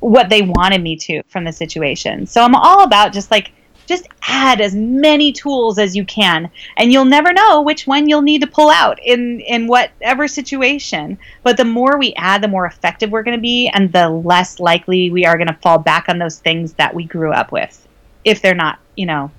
what 0.00 0.30
they 0.30 0.40
wanted 0.40 0.82
me 0.82 0.96
to 0.96 1.22
from 1.24 1.44
the 1.44 1.52
situation. 1.52 2.26
So 2.26 2.42
I'm 2.42 2.54
all 2.54 2.84
about 2.84 3.12
just 3.12 3.30
like 3.30 3.52
just 3.84 4.08
add 4.22 4.62
as 4.62 4.74
many 4.74 5.30
tools 5.30 5.78
as 5.78 5.94
you 5.94 6.06
can 6.06 6.50
and 6.78 6.90
you'll 6.90 7.04
never 7.04 7.34
know 7.34 7.60
which 7.60 7.86
one 7.86 8.08
you'll 8.08 8.22
need 8.22 8.40
to 8.40 8.46
pull 8.46 8.70
out 8.70 8.98
in 9.04 9.40
in 9.40 9.66
whatever 9.66 10.26
situation 10.26 11.18
but 11.42 11.58
the 11.58 11.64
more 11.66 11.98
we 11.98 12.14
add 12.14 12.42
the 12.42 12.48
more 12.48 12.64
effective 12.64 13.10
we're 13.10 13.22
going 13.22 13.36
to 13.36 13.42
be 13.42 13.68
and 13.74 13.92
the 13.92 14.08
less 14.08 14.58
likely 14.58 15.10
we 15.10 15.26
are 15.26 15.36
going 15.36 15.48
to 15.48 15.58
fall 15.60 15.76
back 15.76 16.08
on 16.08 16.18
those 16.18 16.38
things 16.38 16.72
that 16.72 16.94
we 16.94 17.04
grew 17.04 17.30
up 17.30 17.52
with 17.52 17.86
if 18.24 18.40
they're 18.40 18.54
not 18.54 18.78
you 18.96 19.04
know 19.04 19.30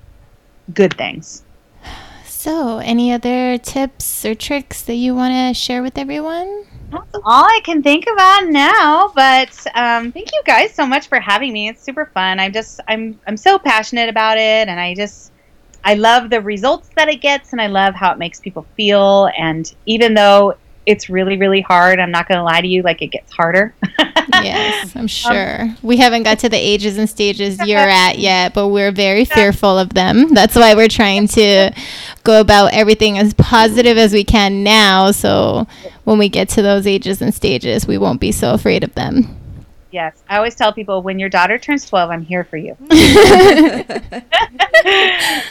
good 0.74 0.96
things 0.96 1.44
so, 2.46 2.78
any 2.78 3.12
other 3.12 3.58
tips 3.58 4.24
or 4.24 4.36
tricks 4.36 4.82
that 4.82 4.94
you 4.94 5.16
want 5.16 5.34
to 5.34 5.52
share 5.52 5.82
with 5.82 5.98
everyone? 5.98 6.64
That's 6.92 7.14
all 7.24 7.44
I 7.44 7.60
can 7.64 7.82
think 7.82 8.04
about 8.06 8.46
now. 8.46 9.10
But 9.16 9.66
um, 9.74 10.12
thank 10.12 10.30
you 10.32 10.40
guys 10.46 10.72
so 10.72 10.86
much 10.86 11.08
for 11.08 11.18
having 11.18 11.52
me. 11.52 11.66
It's 11.66 11.82
super 11.82 12.06
fun. 12.14 12.38
I'm 12.38 12.52
just 12.52 12.78
I'm 12.86 13.18
I'm 13.26 13.36
so 13.36 13.58
passionate 13.58 14.08
about 14.08 14.38
it, 14.38 14.68
and 14.68 14.78
I 14.78 14.94
just 14.94 15.32
I 15.82 15.94
love 15.94 16.30
the 16.30 16.40
results 16.40 16.88
that 16.94 17.08
it 17.08 17.20
gets, 17.20 17.50
and 17.50 17.60
I 17.60 17.66
love 17.66 17.96
how 17.96 18.12
it 18.12 18.18
makes 18.18 18.38
people 18.38 18.64
feel. 18.76 19.28
And 19.36 19.74
even 19.86 20.14
though 20.14 20.54
it's 20.86 21.10
really 21.10 21.36
really 21.36 21.60
hard, 21.60 21.98
I'm 21.98 22.10
not 22.10 22.28
going 22.28 22.38
to 22.38 22.44
lie 22.44 22.60
to 22.60 22.66
you, 22.66 22.82
like 22.82 23.02
it 23.02 23.08
gets 23.08 23.32
harder. 23.32 23.74
yes, 24.42 24.94
I'm 24.94 25.02
um, 25.02 25.06
sure. 25.06 25.62
Um, 25.62 25.76
we 25.82 25.96
haven't 25.96 26.22
got 26.22 26.38
to 26.40 26.48
the 26.48 26.56
ages 26.56 26.96
and 26.98 27.08
stages 27.08 27.58
you're 27.66 27.78
at 27.78 28.18
yet, 28.18 28.54
but 28.54 28.68
we're 28.68 28.92
very 28.92 29.24
fearful 29.24 29.78
of 29.78 29.90
them. 29.94 30.32
That's 30.32 30.54
why 30.54 30.74
we're 30.74 30.88
trying 30.88 31.28
to 31.28 31.72
go 32.24 32.40
about 32.40 32.72
everything 32.72 33.18
as 33.18 33.34
positive 33.34 33.98
as 33.98 34.12
we 34.12 34.24
can 34.24 34.62
now. 34.62 35.10
So 35.10 35.66
when 36.04 36.18
we 36.18 36.28
get 36.28 36.48
to 36.50 36.62
those 36.62 36.86
ages 36.86 37.20
and 37.20 37.34
stages, 37.34 37.86
we 37.86 37.98
won't 37.98 38.20
be 38.20 38.32
so 38.32 38.54
afraid 38.54 38.84
of 38.84 38.94
them. 38.94 39.36
Yes, 39.90 40.22
I 40.28 40.36
always 40.36 40.54
tell 40.54 40.72
people 40.72 41.02
when 41.02 41.18
your 41.18 41.28
daughter 41.28 41.58
turns 41.58 41.88
12, 41.88 42.10
I'm 42.10 42.22
here 42.22 42.44
for 42.44 42.58
you. 42.58 42.76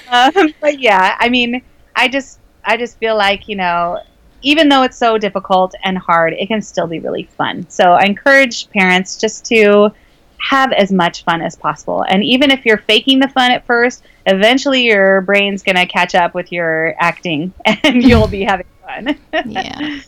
um, 0.10 0.54
but 0.62 0.80
yeah, 0.80 1.16
I 1.20 1.30
mean, 1.30 1.64
I 1.96 2.08
just 2.08 2.40
I 2.64 2.78
just 2.78 2.98
feel 2.98 3.16
like, 3.16 3.48
you 3.48 3.56
know, 3.56 4.02
even 4.46 4.70
though 4.70 4.84
it's 4.84 4.98
so 4.98 5.18
difficult 5.18 5.74
and 5.84 5.98
hard, 5.98 6.34
it 6.34 6.48
can 6.48 6.62
still 6.62 6.86
be 6.86 7.00
really 7.00 7.24
fun. 7.24 7.68
So 7.68 7.94
I 7.94 8.04
encourage 8.04 8.70
parents 8.70 9.18
just 9.18 9.44
to 9.46 9.90
have 10.38 10.72
as 10.72 10.92
much 10.92 11.24
fun 11.24 11.42
as 11.42 11.56
possible. 11.56 12.06
And 12.08 12.24
even 12.24 12.52
if 12.52 12.64
you're 12.64 12.78
faking 12.78 13.20
the 13.20 13.28
fun 13.28 13.52
at 13.52 13.66
first, 13.66 14.04
eventually 14.28 14.84
your 14.84 15.22
brain's 15.22 15.64
going 15.64 15.78
to 15.78 15.88
catch 15.88 16.14
up 16.14 16.36
with 16.36 16.52
your 16.52 16.96
acting 17.00 17.54
and 17.66 18.04
you'll 18.04 18.28
be 18.28 18.44
having 18.44 18.68
fun. 18.86 19.18
yeah. 19.48 20.02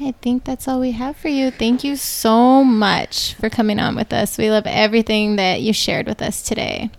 I 0.00 0.12
think 0.22 0.44
that's 0.44 0.66
all 0.66 0.80
we 0.80 0.92
have 0.92 1.18
for 1.18 1.28
you. 1.28 1.50
Thank 1.50 1.84
you 1.84 1.96
so 1.96 2.64
much 2.64 3.34
for 3.34 3.50
coming 3.50 3.78
on 3.78 3.94
with 3.94 4.14
us. 4.14 4.38
We 4.38 4.50
love 4.50 4.66
everything 4.66 5.36
that 5.36 5.60
you 5.60 5.74
shared 5.74 6.06
with 6.06 6.22
us 6.22 6.42
today. 6.42 6.90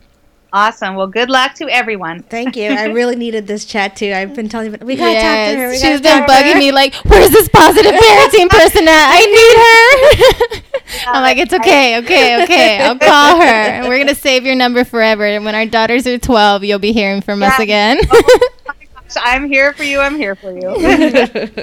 Awesome. 0.53 0.95
Well, 0.95 1.07
good 1.07 1.29
luck 1.29 1.53
to 1.55 1.69
everyone. 1.69 2.23
Thank 2.23 2.57
you. 2.57 2.71
I 2.71 2.85
really 2.87 3.15
needed 3.15 3.47
this 3.47 3.63
chat 3.63 3.95
too. 3.95 4.11
I've 4.11 4.35
been 4.35 4.49
telling 4.49 4.73
you, 4.73 4.77
we 4.81 4.97
gotta 4.97 5.11
yes, 5.13 5.23
talk 5.23 5.55
to 5.55 5.61
her. 5.61 5.69
We 5.69 5.77
she's 5.77 6.01
been 6.01 6.23
bugging 6.23 6.59
me 6.59 6.73
like, 6.73 6.93
"Where's 7.05 7.29
this 7.29 7.47
positive 7.47 7.93
parenting 7.93 8.49
person 8.49 8.85
at? 8.85 9.07
I 9.13 10.51
need 10.51 10.61
her." 10.61 11.07
I'm 11.07 11.21
like, 11.21 11.37
"It's 11.37 11.53
uh, 11.53 11.57
okay, 11.57 11.99
okay, 11.99 12.43
okay. 12.43 12.81
I'll 12.81 12.99
call 12.99 13.39
her. 13.39 13.43
And 13.43 13.87
we're 13.87 13.97
gonna 13.99 14.13
save 14.13 14.45
your 14.45 14.55
number 14.55 14.83
forever. 14.83 15.25
And 15.25 15.45
when 15.45 15.55
our 15.55 15.65
daughters 15.65 16.05
are 16.05 16.17
12, 16.17 16.65
you'll 16.65 16.79
be 16.79 16.91
hearing 16.91 17.21
from 17.21 17.41
yeah. 17.41 17.47
us 17.47 17.59
again." 17.59 17.99
oh, 18.11 18.73
I'm 19.15 19.47
here 19.47 19.71
for 19.71 19.83
you. 19.83 20.01
I'm 20.01 20.17
here 20.17 20.35
for 20.35 20.51
you. 20.51 20.75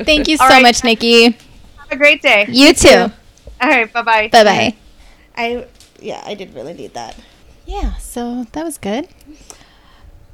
Thank 0.05 0.29
you 0.29 0.39
so 0.39 0.47
right. 0.47 0.63
much, 0.63 0.83
Nikki. 0.83 1.25
Have 1.25 1.93
a 1.93 1.97
great 1.97 2.23
day. 2.23 2.47
You 2.49 2.73
too. 2.73 3.13
All 3.61 3.69
right. 3.69 3.93
Bye 3.93 4.03
bye. 4.03 4.29
Bye 4.33 4.45
bye. 4.45 4.77
I 5.37 5.67
yeah, 6.01 6.23
I 6.25 6.33
did 6.33 6.55
really 6.55 6.73
need 6.73 6.95
that. 6.95 7.15
Yeah, 7.69 7.97
so 7.99 8.47
that 8.53 8.65
was 8.65 8.79
good. 8.79 9.09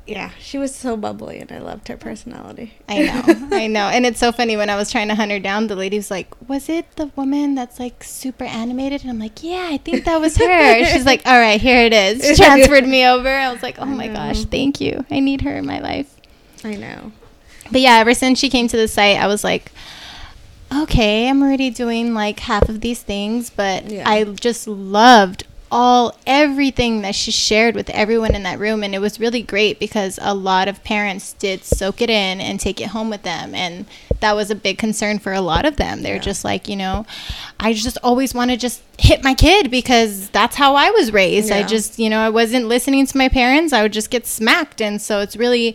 Yeah, 0.06 0.30
she 0.38 0.56
was 0.56 0.72
so 0.72 0.96
bubbly 0.96 1.40
and 1.40 1.50
I 1.50 1.58
loved 1.58 1.88
her 1.88 1.96
personality. 1.96 2.74
I 2.88 3.00
know. 3.00 3.56
I 3.56 3.66
know. 3.76 3.88
And 3.88 4.06
it's 4.06 4.20
so 4.20 4.30
funny 4.30 4.56
when 4.56 4.70
I 4.70 4.76
was 4.76 4.92
trying 4.92 5.08
to 5.08 5.16
hunt 5.16 5.32
her 5.32 5.40
down, 5.40 5.66
the 5.66 5.74
lady 5.74 5.96
was 5.96 6.12
like, 6.12 6.28
Was 6.48 6.68
it 6.68 6.94
the 6.94 7.06
woman 7.16 7.56
that's 7.56 7.80
like 7.80 8.04
super 8.04 8.44
animated? 8.44 9.00
And 9.00 9.10
I'm 9.10 9.18
like, 9.18 9.42
Yeah, 9.42 9.66
I 9.68 9.78
think 9.78 10.04
that 10.04 10.20
was 10.20 10.36
her. 10.36 10.84
She's 10.92 11.06
like, 11.06 11.26
All 11.26 11.38
right, 11.40 11.60
here 11.60 11.80
it 11.80 11.92
is. 11.92 12.24
She 12.24 12.36
transferred 12.36 12.86
me 12.86 13.04
over. 13.04 13.28
I 13.28 13.52
was 13.52 13.64
like, 13.64 13.80
Oh 13.80 13.86
my 13.86 14.06
gosh, 14.06 14.44
thank 14.44 14.80
you. 14.80 15.04
I 15.10 15.18
need 15.18 15.40
her 15.40 15.56
in 15.56 15.66
my 15.66 15.80
life. 15.80 16.14
I 16.62 16.76
know. 16.76 17.10
But 17.72 17.80
yeah, 17.80 17.96
ever 17.96 18.14
since 18.14 18.38
she 18.38 18.48
came 18.48 18.68
to 18.68 18.76
the 18.76 18.86
site, 18.86 19.16
I 19.16 19.26
was 19.26 19.42
like, 19.42 19.72
okay, 20.72 21.28
I'm 21.28 21.42
already 21.42 21.70
doing 21.70 22.14
like 22.14 22.40
half 22.40 22.68
of 22.68 22.80
these 22.80 23.02
things, 23.02 23.50
but 23.50 23.90
yeah. 23.90 24.08
I 24.08 24.24
just 24.24 24.68
loved 24.68 25.44
all 25.76 26.16
everything 26.24 27.02
that 27.02 27.16
she 27.16 27.32
shared 27.32 27.74
with 27.74 27.90
everyone 27.90 28.32
in 28.32 28.44
that 28.44 28.60
room 28.60 28.84
and 28.84 28.94
it 28.94 29.00
was 29.00 29.18
really 29.18 29.42
great 29.42 29.80
because 29.80 30.20
a 30.22 30.32
lot 30.32 30.68
of 30.68 30.84
parents 30.84 31.32
did 31.32 31.64
soak 31.64 32.00
it 32.00 32.08
in 32.08 32.40
and 32.40 32.60
take 32.60 32.80
it 32.80 32.86
home 32.90 33.10
with 33.10 33.24
them 33.24 33.52
and 33.56 33.84
that 34.20 34.36
was 34.36 34.52
a 34.52 34.54
big 34.54 34.78
concern 34.78 35.18
for 35.18 35.32
a 35.32 35.40
lot 35.40 35.64
of 35.64 35.74
them 35.74 36.02
they're 36.02 36.14
yeah. 36.14 36.20
just 36.20 36.44
like 36.44 36.68
you 36.68 36.76
know 36.76 37.04
i 37.58 37.72
just 37.72 37.98
always 38.04 38.32
want 38.32 38.52
to 38.52 38.56
just 38.56 38.84
hit 39.00 39.24
my 39.24 39.34
kid 39.34 39.68
because 39.68 40.28
that's 40.30 40.54
how 40.54 40.76
i 40.76 40.90
was 40.90 41.12
raised 41.12 41.48
yeah. 41.48 41.56
i 41.56 41.62
just 41.64 41.98
you 41.98 42.08
know 42.08 42.20
i 42.20 42.30
wasn't 42.30 42.64
listening 42.68 43.04
to 43.04 43.18
my 43.18 43.28
parents 43.28 43.72
i 43.72 43.82
would 43.82 43.92
just 43.92 44.10
get 44.10 44.28
smacked 44.28 44.80
and 44.80 45.02
so 45.02 45.18
it's 45.18 45.34
really 45.34 45.74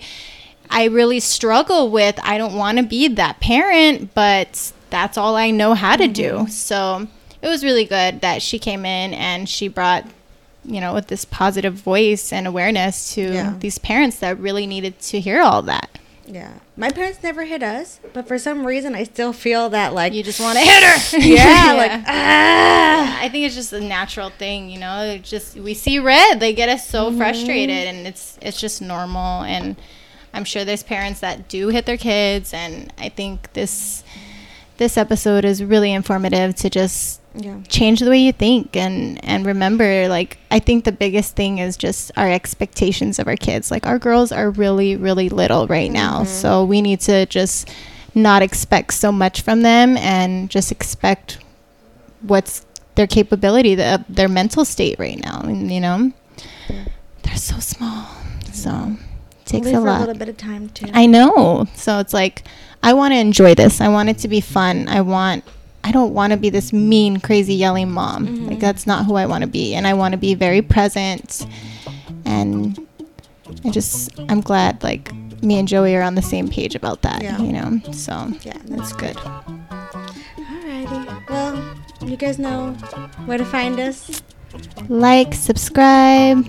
i 0.70 0.86
really 0.86 1.20
struggle 1.20 1.90
with 1.90 2.18
i 2.24 2.38
don't 2.38 2.56
want 2.56 2.78
to 2.78 2.84
be 2.86 3.10
that 3.10 3.38
parent 3.42 4.14
but 4.14 4.72
that's 4.92 5.18
all 5.18 5.36
i 5.36 5.52
know 5.52 5.74
how 5.74 5.98
to 5.98 6.06
mm-hmm. 6.06 6.46
do 6.46 6.50
so 6.50 7.06
it 7.41 7.48
was 7.48 7.64
really 7.64 7.86
good 7.86 8.22
that 8.22 8.41
she 8.41 8.60
came 8.60 8.86
in 8.86 9.14
and 9.14 9.48
she 9.48 9.68
brought 9.68 10.06
you 10.66 10.82
know 10.82 10.94
with 10.94 11.07
this 11.07 11.26
positive 11.26 11.74
voice 11.74 12.34
and 12.34 12.48
awareness 12.48 13.14
to 13.14 13.34
yeah. 13.34 13.56
these 13.60 13.78
parents 13.78 14.20
that 14.20 14.38
really 14.40 14.68
needed 14.68 14.99
to 14.99 15.20
hear 15.20 15.41
all 15.41 15.61
that 15.61 15.99
yeah 16.28 16.53
my 16.78 16.90
parents 16.91 17.24
never 17.24 17.45
hit 17.45 17.64
us 17.64 17.99
but 18.14 18.28
for 18.28 18.38
some 18.38 18.66
reason 18.66 18.94
i 18.94 19.03
still 19.03 19.34
feel 19.34 19.70
that 19.70 19.94
like 19.94 20.14
you 20.14 20.22
just 20.22 20.40
want 20.40 20.57
to 20.57 20.64
hit 20.64 20.84
her 20.84 21.18
yeah, 21.20 21.66
yeah, 21.66 21.74
like 21.74 21.91
ah. 22.07 23.20
i 23.22 23.30
think 23.30 23.45
it's 23.45 23.56
just 23.56 23.74
a 23.74 23.80
natural 23.80 24.30
thing 24.30 24.70
you 24.70 24.80
know 24.80 25.02
it 25.03 25.24
just 25.24 25.56
we 25.56 25.74
see 25.74 25.98
red 25.98 26.40
they 26.40 26.53
get 26.53 26.70
us 26.70 26.88
so 26.88 27.07
mm-hmm. 27.07 27.18
frustrated 27.18 27.88
and 27.88 28.06
it's 28.06 28.38
it's 28.41 28.60
just 28.60 28.82
normal 28.82 29.44
and 29.44 29.76
i'm 30.34 30.44
sure 30.44 30.64
there's 30.64 30.84
parents 30.84 31.22
that 31.22 31.48
do 31.48 31.70
hit 31.70 31.86
their 31.86 31.98
kids 31.98 32.53
and 32.53 32.94
i 32.99 33.10
think 33.10 33.52
this 33.53 34.03
this 34.78 34.98
episode 34.98 35.44
is 35.44 35.64
really 35.64 35.91
informative 35.91 36.53
to 36.56 36.70
just 36.70 37.19
yeah. 37.36 37.60
change 37.68 38.00
the 38.00 38.10
way 38.10 38.20
you 38.20 38.32
think 38.32 38.76
and 38.76 39.24
and 39.24 39.46
remember 39.46 40.08
like 40.08 40.38
I 40.52 40.60
think 40.60 40.86
the 40.86 40.92
biggest 40.92 41.36
thing 41.36 41.60
is 41.60 41.78
just 41.78 42.12
our 42.18 42.30
expectations 42.30 43.20
of 43.20 43.28
our 43.28 43.36
kids. 43.36 43.72
Like 43.72 43.86
our 43.86 44.00
girls 44.00 44.32
are 44.32 44.50
really 44.50 44.96
really 44.96 45.30
little 45.30 45.68
right 45.68 45.92
now. 45.92 46.22
Mm-hmm. 46.22 46.26
So 46.26 46.66
we 46.66 46.82
need 46.82 47.02
to 47.02 47.26
just 47.28 47.70
not 48.16 48.42
expect 48.42 48.94
so 48.94 49.12
much 49.12 49.42
from 49.42 49.62
them 49.62 49.98
and 49.98 50.50
just 50.50 50.72
expect 50.72 51.40
what's 52.22 52.66
their 52.96 53.08
capability, 53.08 53.76
the, 53.76 54.04
their 54.10 54.28
mental 54.28 54.66
state 54.66 55.00
right 55.00 55.24
now, 55.24 55.42
and 55.42 55.72
you 55.72 55.80
know. 55.80 56.12
They're 57.24 57.36
so 57.38 57.60
small. 57.60 58.08
So 58.52 58.96
it 59.40 59.46
takes 59.46 59.68
Only 59.68 59.78
a 59.78 59.80
lot. 59.80 59.98
a 59.98 60.00
little 60.00 60.16
bit 60.16 60.30
of 60.30 60.38
time 60.38 60.70
too. 60.70 60.88
I 60.94 61.06
know. 61.06 61.66
So 61.76 62.00
it's 62.00 62.14
like 62.14 62.44
I 62.82 62.94
want 62.94 63.14
to 63.14 63.18
enjoy 63.18 63.56
this. 63.56 63.82
I 63.82 63.88
want 63.90 64.10
it 64.10 64.18
to 64.20 64.28
be 64.28 64.42
fun. 64.42 64.88
I 64.88 65.02
want 65.02 65.44
I 65.84 65.92
don't 65.92 66.14
want 66.14 66.32
to 66.32 66.38
be 66.38 66.50
this 66.50 66.72
mean, 66.74 67.20
crazy 67.20 67.54
yelling 67.56 67.92
mom. 67.92 68.28
Mm-hmm. 68.28 68.48
Like 68.48 68.60
that's 68.60 68.86
not 68.86 69.06
who 69.06 69.16
I 69.16 69.26
want 69.26 69.44
to 69.44 69.50
be. 69.50 69.74
And 69.76 69.88
I 69.88 69.94
want 69.94 70.12
to 70.12 70.18
be 70.18 70.34
very 70.36 70.62
present 70.62 71.46
and 72.26 72.78
I 73.66 73.70
just 73.72 74.12
I'm 74.30 74.42
glad 74.42 74.84
like 74.84 75.12
me 75.42 75.58
and 75.58 75.68
Joey 75.68 75.96
are 75.96 76.02
on 76.02 76.16
the 76.16 76.22
same 76.22 76.48
page 76.50 76.76
about 76.76 77.02
that, 77.04 77.22
Yeah. 77.24 77.38
you 77.40 77.54
know. 77.54 77.80
So 77.92 78.12
yeah, 78.44 78.58
that's 78.66 78.94
good. 78.94 79.16
Alrighty. 80.38 81.30
Well, 81.30 81.76
you 82.10 82.18
guys 82.18 82.38
know 82.40 82.72
where 83.26 83.38
to 83.38 83.46
find 83.46 83.80
us. 83.80 84.22
Like, 84.88 85.34
subscribe, 85.34 86.46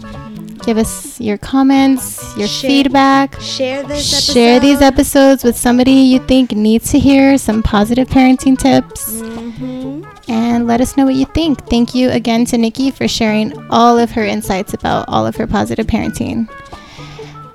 give 0.64 0.78
us 0.78 1.20
your 1.20 1.36
comments, 1.39 2.36
your 2.36 2.48
Share- 2.48 2.70
feedback. 2.70 3.40
Share 3.40 3.82
this 3.82 4.12
episode. 4.12 4.32
Share 4.32 4.60
these 4.60 4.81
episodes 4.81 5.44
with 5.44 5.56
somebody 5.56 5.93
you 5.93 6.18
think 6.20 6.52
needs 6.52 6.90
to 6.93 6.98
hear 6.98 7.36
some 7.39 7.62
positive 7.62 8.09
parenting 8.09 8.59
tips. 8.59 9.20
Mm-hmm. 9.20 10.05
and 10.31 10.66
let 10.66 10.81
us 10.81 10.97
know 10.97 11.05
what 11.05 11.14
you 11.14 11.27
think. 11.27 11.66
Thank 11.68 11.94
you 11.94 12.09
again 12.10 12.44
to 12.47 12.56
Nikki 12.59 12.90
for 12.90 13.09
sharing 13.09 13.52
all 13.68 13.98
of 13.98 14.12
her 14.12 14.24
insights 14.24 14.72
about 14.74 15.06
all 15.09 15.27
of 15.27 15.35
her 15.36 15.47
positive 15.47 15.86
parenting. 15.86 16.48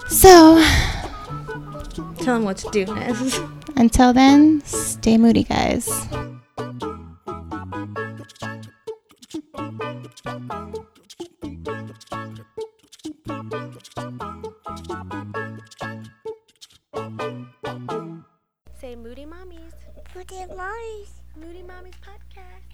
So, 0.09 0.61
Tell 2.17 2.35
them 2.35 2.43
what 2.43 2.57
to 2.57 2.69
do, 2.71 2.85
until 3.77 4.11
then, 4.13 4.61
stay 4.65 5.17
moody, 5.17 5.43
guys. 5.43 6.07
Say 10.25 10.33
Moody 18.95 19.25
Mommies. 19.25 19.73
Moody 20.15 20.49
Mommies. 20.49 21.09
Moody 21.37 21.61
Mommies 21.61 21.99
podcast. 22.01 22.64